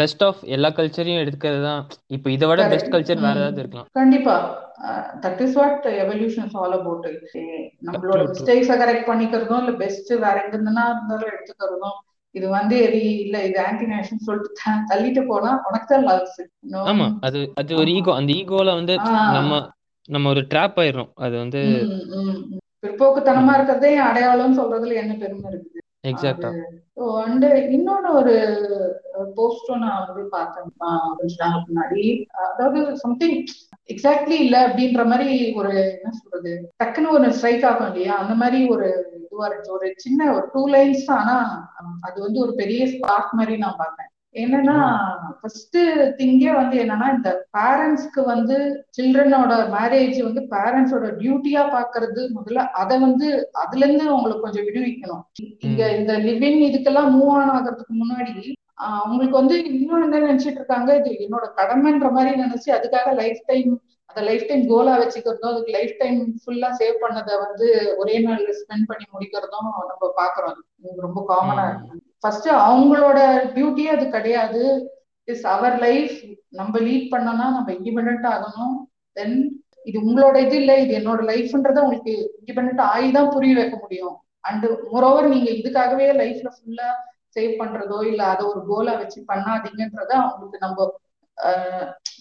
பெஸ்ட் 0.00 0.22
ஆஃப் 0.24 0.40
எல்லா 0.46 0.68
கல்ச்சரையும் 0.70 1.22
எடுக்கிறது 1.22 1.62
தான் 1.62 1.80
இப்போ 2.08 2.28
இதை 2.30 2.46
விட 2.48 2.66
பெஸ்ட். 2.72 2.92
கல்ச்சர் 2.92 3.22
வேற. 3.22 3.36
ஏதாவது 3.36 3.62
இருக்கலாம் 3.62 3.88
கண்டிப்பா 3.92 4.34
that 5.24 5.40
is 5.46 5.56
what 5.58 5.86
evolution 6.02 6.52
all 6.60 6.76
about 6.76 7.06
நம்மளோட. 7.86 8.20
மிஸ்டேக்ஸை 8.28 8.76
கரெக்ட் 8.82 9.08
பண்ணிக்கிறதும் 9.10 9.62
இல்ல 9.62 9.72
பெஸ்ட் 9.82 10.12
வேற 10.24 10.36
எங்க 10.44 10.56
இருந்தாலும் 10.56 11.32
எடுத்துக்கிறதும் 11.32 11.98
இது 12.38 12.46
வந்து 12.56 12.76
எரி 12.86 13.02
இல்ல 13.24 13.36
இது 13.48 13.58
ஆன்டி 13.66 13.86
நேஷன் 13.92 14.26
சொல்லிட்டு 14.26 14.50
தள்ளிட்டு 14.90 15.22
போனா 15.30 15.50
உனக்கு 15.68 15.88
தான் 15.92 16.06
லாஸ் 16.08 16.38
ஆமா 16.92 17.08
அது 17.28 17.40
அது 17.62 17.80
ஒரு 17.82 17.92
ஈகோ 17.98 18.14
அந்த 18.20 18.32
ஈகோல 18.40 18.74
வந்து. 18.80 18.96
நம்ம 19.36 19.60
நம்ம 20.08 20.28
ஒரு 20.34 20.42
ட்ராப் 20.52 20.78
ஆயிடுறோம். 20.82 21.12
அது 21.24 21.34
வந்து 21.42 21.60
பிற்போக்குத்தனமா 22.82 23.52
இருக்கிறதே 23.56 23.92
அடையாளம் 24.08 24.58
சொல்றதுல 24.58 24.98
என்ன 25.02 25.14
பெருமை 25.22 25.48
இருக்குது? 25.50 25.80
எக்ஸாக்டா 26.10 26.50
அண்ட் 27.24 27.44
இன்னொன்னு 27.76 28.10
ஒரு 28.20 28.34
போஸ்டும் 29.36 29.82
நான் 29.84 29.98
வந்து 30.02 30.22
பார்த்தேன். 30.34 30.68
கொஞ்ச 31.18 31.48
முன்னாடி. 31.64 32.04
அதாவது 32.46 32.80
சம்திங் 33.02 33.36
எக்ஸாக்ட்லி 33.92 34.36
இல்ல 34.44 34.56
அப்படின்ற 34.68 35.02
மாதிரி 35.12 35.28
ஒரு 35.60 35.72
என்ன 35.94 36.12
சொல்றது? 36.20 36.52
டக்குன்னு 36.82 37.14
ஒரு 37.18 37.28
ஸ்ட்ரைக் 37.38 37.66
ஆகும் 37.70 37.88
இல்லையா? 37.90 38.14
அந்த 38.22 38.34
மாதிரி 38.42 38.60
ஒரு 38.74 38.88
இதுவா 39.38 39.48
இருந்துச்சு 39.48 39.76
ஒரு 39.78 39.88
சின்ன 40.04 40.30
ஒரு 40.36 40.46
டூ 40.54 40.62
லைன்ஸ் 40.74 41.08
ஆனா 41.18 41.38
அது 42.06 42.18
வந்து 42.26 42.38
ஒரு 42.44 42.52
பெரிய 42.60 42.82
ஸ்பார்க் 42.92 43.36
மாதிரி 43.38 43.56
நான் 43.64 43.80
பார்த்தேன். 43.82 44.10
என்னன்னா 44.42 44.74
ஃபர்ஸ்ட் 45.36 45.78
திங்கே 46.18 46.50
வந்து 46.58 46.76
என்னன்னா 46.82 47.06
இந்த 47.14 47.30
பேரண்ட்ஸ்க்கு 47.56 48.22
வந்து 48.32 48.56
சில்ட்ரனோட 48.96 49.52
மேரேஜ் 49.76 50.18
வந்து 50.26 50.42
பேரண்ட்ஸோட 50.52 51.06
டியூட்டியா 51.20 51.62
பாக்குறது 51.76 52.22
முதல்ல 52.36 52.64
அதை 52.82 52.96
வந்து 53.06 53.28
அதுல 53.62 53.84
இருந்து 53.86 54.04
அவங்களுக்கு 54.12 54.44
கொஞ்சம் 54.46 54.66
விடுவிக்கணும். 54.68 55.24
இங்க 55.68 55.82
இந்த 56.00 56.14
லிவிங் 56.28 56.60
இதுக்கெல்லாம் 56.68 57.10
மூவ் 57.16 57.34
ஆன் 57.40 57.54
ஆகிறதுக்கு 57.56 57.96
முன்னாடி 58.02 58.36
அவங்களுக்கு 58.98 59.36
வந்து 59.40 59.56
இன்னும் 59.70 60.04
என்ன 60.06 60.18
நினைச்சிட்டு 60.26 60.60
இருக்காங்க? 60.60 60.90
இது 61.00 61.10
என்னோட 61.24 61.46
கடமைன்ற 61.60 62.08
மாதிரி 62.16 62.42
நினைச்சு 62.44 62.68
அதுக்காக 62.78 63.14
லைஃப் 63.22 63.40
டைம் 63.50 63.72
அதை 64.18 64.26
லைஃப் 64.28 64.46
டைம் 64.48 64.62
கோலா 64.70 64.92
வச்சுக்கிறதும் 65.00 65.50
அதுக்கு 65.50 65.72
லைஃப் 65.76 65.94
டைம் 66.00 66.18
ஃபுல்லா 66.42 66.68
சேவ் 66.80 66.96
பண்ணதை 67.02 67.34
வந்து 67.44 67.66
ஒரே 68.00 68.16
நாள்ல 68.26 68.52
ஸ்பெண்ட் 68.60 68.88
பண்ணி 68.90 69.06
முடிக்கிறதும் 69.14 69.68
நம்ம 69.90 70.10
பாக்குறோம் 70.20 70.56
ரொம்ப 71.06 71.20
காமனா 71.30 71.64
இருக்கு. 71.68 71.96
ஃபர்ஸ்ட் 72.22 72.48
அவங்களோட 72.66 73.18
டியூட்டியே 73.56 73.90
அது 73.96 74.06
கிடையாது. 74.16 74.62
இஸ் 75.28 75.44
அவர் 75.54 75.76
லைஃப் 75.86 76.16
நம்ம 76.60 76.74
லீட் 76.86 77.10
பண்ணோம்னா 77.14 77.46
நம்ம 77.56 77.70
இண்டிபெண்ட் 77.78 78.26
ஆகணும். 78.32 78.74
தென் 79.16 79.36
இது 79.88 79.98
உங்களோட 80.06 80.36
இது 80.46 80.56
இல்லை 80.62 80.76
இது 80.84 80.92
என்னோட 81.00 81.20
லைஃப்ன்றத 81.30 81.78
உங்களுக்கு 81.84 82.14
இண்டிபெண்ட் 82.38 82.80
ஆகி 82.92 83.08
தான் 83.16 83.32
புரிய 83.34 83.52
வைக்க 83.60 83.76
முடியும். 83.84 84.16
அண்ட் 84.48 84.66
மோரோவர் 84.92 85.32
நீங்க 85.34 85.48
இதுக்காகவே 85.60 86.06
லைஃப்ல 86.22 86.50
ஃபுல்லா 86.56 86.88
சேவ் 87.36 87.52
பண்றதோ 87.60 87.98
இல்ல 88.10 88.22
அதை 88.32 88.42
ஒரு 88.52 88.60
கோலா 88.70 88.92
வச்சு 89.00 89.18
பண்ணாதீங்கன்றத 89.30 90.12
அவங்களுக்கு 90.22 90.58
நம்ம 90.66 90.88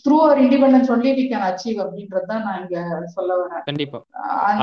through 0.08 0.18
our 0.26 0.42
independence 0.44 0.92
only 0.94 1.12
we 1.18 1.26
can 1.30 1.46
achieve 1.48 1.80
அப்படின்றது 1.84 2.30
தான் 2.32 2.46
நான் 2.46 2.62
இங்க 2.62 2.78
சொல்ல 3.16 3.32
வரேன். 3.40 3.64
கண்டிப்பா. 3.70 4.00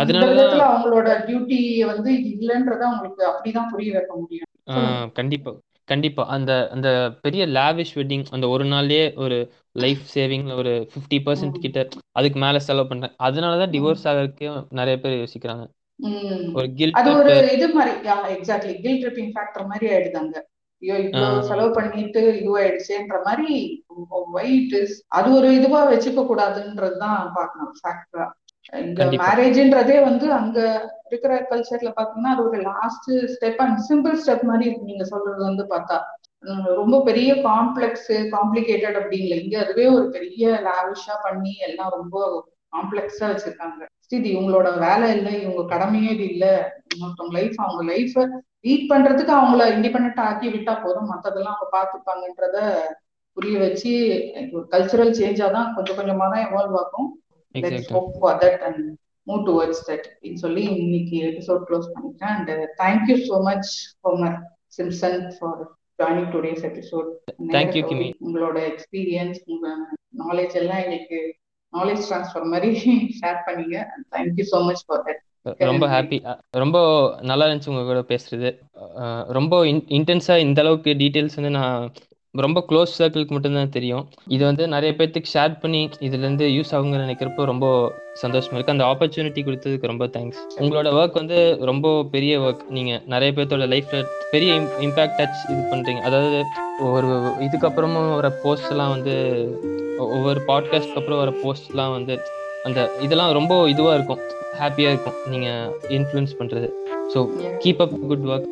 அந்த 0.01 0.27
விதத்துல 0.31 0.65
அவங்களோட 0.71 1.09
டியூட்டி 1.27 1.61
வந்து 1.91 2.11
இது 2.19 2.31
இல்லைன்றத 2.37 2.83
அவங்களுக்கு 2.89 3.23
அப்படிதான் 3.31 3.71
புரிய 3.73 3.93
வைக்க 3.97 4.15
முடியும். 4.16 4.51
கண்டிப்பா 5.19 5.53
கண்டிப்பா. 5.89 6.23
அந்த 6.35 6.53
அந்த 6.73 6.89
பெரிய 7.25 7.43
லேவிஷ் 7.57 7.95
வெட்டிங் 7.97 8.25
அந்த 8.31 8.47
ஒரு 8.49 8.65
நாள்லயே 8.65 9.07
ஒரு 9.25 9.39
லைஃப் 9.83 10.05
சேவிங்ல 10.15 10.55
ஒரு 10.55 10.73
ஃபிஃப்டி 10.93 11.19
பர்சன்ட் 11.27 11.62
கிட்ட 11.65 11.81
அதுக்கு 12.12 12.39
மேல 12.39 12.62
செலவு 12.69 12.89
பண்றேன் 12.89 13.15
அதனாலதான் 13.27 13.73
டிவோர்ஸ் 13.75 14.07
ஆகிறதுக்கு 14.11 14.49
நிறைய 14.81 14.97
பேர் 15.01 15.21
யோசிக்கிறாங்க. 15.23 15.65
ஒரு 16.59 16.69
கில்ட் 16.79 16.97
அது 17.01 17.11
ஒரு 17.19 17.35
இது 17.57 17.66
மாதிரி 17.75 17.93
எக்ஸாக்ட்லி 18.37 18.75
கில் 18.81 19.01
ட்ரிப்பிங் 19.03 19.33
ஃபேக்டர் 19.35 19.69
மாதிரி 19.73 19.87
ஆயிடுதாங்க 19.93 20.37
ஐயோ 20.85 20.97
இவ்வளவு 21.05 21.43
செலவு 21.43 21.70
பண்ணிட்டு 21.77 22.23
இதுவாயிடுச்சேன்ற 22.40 23.19
மாதிரி 23.27 23.52
ஒயிட் 24.35 24.74
அது 25.19 25.28
ஒரு 25.39 25.48
இதுவா 25.59 25.81
வச்சுக்க 25.90 26.23
கூடாதுன்றதுதான் 26.24 27.20
பாக்கணும் 27.36 27.77
ஃபேக்டரா 27.78 28.27
இந்த 28.82 29.02
மேரேஜ்ன்றதே 29.20 29.97
வந்து 30.05 30.27
அங்க 30.32 30.59
இருக்கிற 31.09 31.32
கல்ச்சர்ல 31.51 31.90
பாத்தீங்கன்னா 31.97 32.35
அது 32.35 32.44
ஒரு 32.44 32.59
last 32.70 33.11
step 33.35 33.61
and 33.65 33.81
simple 33.89 34.16
step 34.23 34.44
மாதிரி 34.44 34.66
இருக்கு. 34.66 34.90
நீங்க 34.93 35.06
சொல்றது 35.12 35.43
வந்து 35.44 35.65
பார்த்தா 35.73 35.97
ரொம்ப 36.78 36.97
பெரிய 37.05 37.31
காம்ப்ளெக்ஸ் 37.44 38.11
காம்ப்ளிகேட்டட் 38.35 38.98
அப்படிங்கல 39.01 39.36
இங்க 39.43 39.56
அதுவே 39.65 39.86
ஒரு 39.97 40.06
பெரிய 40.11 40.48
லாவிஷா 40.66 41.15
பண்ணி 41.23 41.55
எல்லாம் 41.69 41.93
ரொம்ப 41.97 42.16
காம்ப்ளெக்ஸா 42.73 43.27
வச்சிருக்காங்க. 43.31 43.81
இது 44.10 44.26
இவங்களோட 44.31 44.68
வேலை 44.78 45.06
இல்லை 45.16 45.32
இவங்க 45.43 45.62
கடமையே 45.66 46.10
இது 46.14 46.24
இல்ல. 46.32 46.47
இன்னொருத்தவங்க 46.89 47.36
லைஃப் 47.39 47.56
அவங்க 47.59 47.82
லைஃப 47.93 48.14
லீட் 48.66 48.90
பண்றதுக்கு 48.90 49.32
அவங்கள 49.39 49.62
இண்டிபெண்ட் 49.74 50.20
ஆக்கி 50.26 50.48
விட்டா 50.48 50.74
போதும். 50.82 51.10
மத்ததெல்லாம் 51.12 51.55
அவங்க 51.55 51.68
பாத்துப்பாங்கன்றத 51.72 52.59
புரிய 53.36 53.55
வச்சு 53.59 53.93
கல்ச்சுரல் 54.72 55.16
சேஞ்சா 55.18 55.47
தான் 55.51 55.72
கொஞ்சம் 55.76 55.98
கொஞ்சமா 55.98 56.26
தான் 56.28 56.44
எவால்வ் 56.47 56.78
ஆகும். 56.82 57.09
மூவ் 59.26 59.43
டுவர்ட்ஸ் 59.47 59.85
தட் 59.86 60.06
சொல்லி 60.40 60.62
இன்னைக்கு 60.76 61.16
எபிசோட் 61.28 61.62
க்ளோஸ் 61.68 61.93
பண்ணிட்டேன் 61.93 62.32
and 62.32 62.51
thank you 62.81 63.16
so 63.28 63.36
much 63.47 63.70
Homer 64.05 64.36
Simpson 64.76 65.22
for 65.36 65.60
joining 65.98 66.31
today's 66.35 66.64
episode 66.70 67.09
உங்களோட 68.22 68.59
எக்ஸ்பீரியன்ஸ் 68.70 69.40
உங்க 69.47 69.68
நாலேஜ் 70.22 70.56
எல்லாம் 70.62 70.82
இன்னைக்கு 70.86 71.20
நாலேஜ் 71.74 72.02
ட்ரான்ஸ்ஃபர் 72.09 72.51
மாதிரி 72.52 72.70
ஷேர் 73.20 73.38
பண்ணீங்க. 73.46 73.76
Thank you 74.14 74.46
so 74.52 74.60
much 74.68 74.82
for 74.86 75.05
that 75.06 75.22
ரொம்ப 75.70 75.86
ஹாப்பி 75.88 76.18
ரொம்ப 76.62 76.78
நல்லா 77.30 77.46
இருந்துச்சு 77.46 77.72
உங்க 77.72 77.84
கூட 77.84 78.02
பேசுறது. 78.12 78.51
ரொம்ப 79.38 79.55
இன்டென்ஸா 79.98 80.36
இந்த 80.46 80.60
அளவுக்கு 80.62 80.90
டீட்டெயில்ஸ் 81.02 81.38
வந்து 81.40 81.52
நான் 81.59 81.90
ரொம்ப 82.43 82.65
க்ளோஸ் 82.69 82.94
சர்க்கிளுக்கு 82.98 83.28
மட்டும்தான் 83.28 83.74
தெரியும். 83.74 84.09
இது 84.27 84.44
வந்து 84.44 84.69
நிறைய 84.69 84.94
பேர்த்துக்கு 84.98 85.31
ஷேர் 85.35 85.52
பண்ணி 85.61 85.89
இதுல 86.06 86.24
இருந்து 86.24 86.47
யூஸ் 86.47 86.73
ஆகுங்கன்னு 86.77 87.05
நினைக்கிறப்போ 87.06 87.44
ரொம்ப 87.44 87.66
சந்தோஷமா 88.23 88.55
இருக்கு. 88.55 88.74
அந்த 88.74 88.85
ஆப்பர்ச்சுனிட்டி 88.85 89.43
கொடுத்ததுக்கு 89.48 89.90
ரொம்ப 89.93 90.06
தேங்க்ஸ் 90.06 90.40
உங்களோட 90.61 90.89
ஒர்க் 91.01 91.12
வந்து 91.12 91.59
ரொம்ப 91.61 92.05
பெரிய 92.11 92.40
ஒர்க் 92.40 92.65
நீங்க 92.69 93.02
நிறைய 93.06 93.32
பேர்த்தோட 93.36 93.69
லைஃப்ல 93.74 94.01
பெரிய 94.31 94.52
இம்பாக்ட் 94.86 95.16
டச் 95.20 95.44
இது 95.52 95.61
பண்றீங்க. 95.73 96.01
அதாவது 96.01 96.43
ஒரு 96.93 97.09
இதுக்கப்புறமும் 97.47 98.15
வர 98.15 98.31
போஸ்ட் 98.43 98.70
எல்லாம் 98.70 98.90
வந்து 98.90 99.15
ஒவ்வொரு 99.98 100.43
பாட்காஸ்ட்க்கு 100.48 101.01
அப்புறம் 101.01 101.23
வர 101.23 101.32
போஸ்ட்லாம் 101.44 101.93
வந்து 101.93 102.16
அந்த 102.65 102.90
இதெல்லாம் 103.01 103.32
ரொம்ப 103.32 103.69
இதுவா 103.69 103.94
இருக்கும். 103.94 104.23
ஹாப்பியா 104.61 104.90
இருக்கும். 104.94 105.19
நீங்க 105.27 105.48
இன்ஃப்ளூயன்ஸ் 105.89 106.39
பண்றது. 106.39 106.69
So 107.15 107.19
keep 107.65 107.82
up 107.86 107.97
good 108.09 108.27
work 108.27 108.51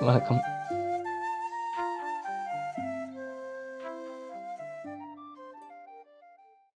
வணக்கம். 0.00 0.40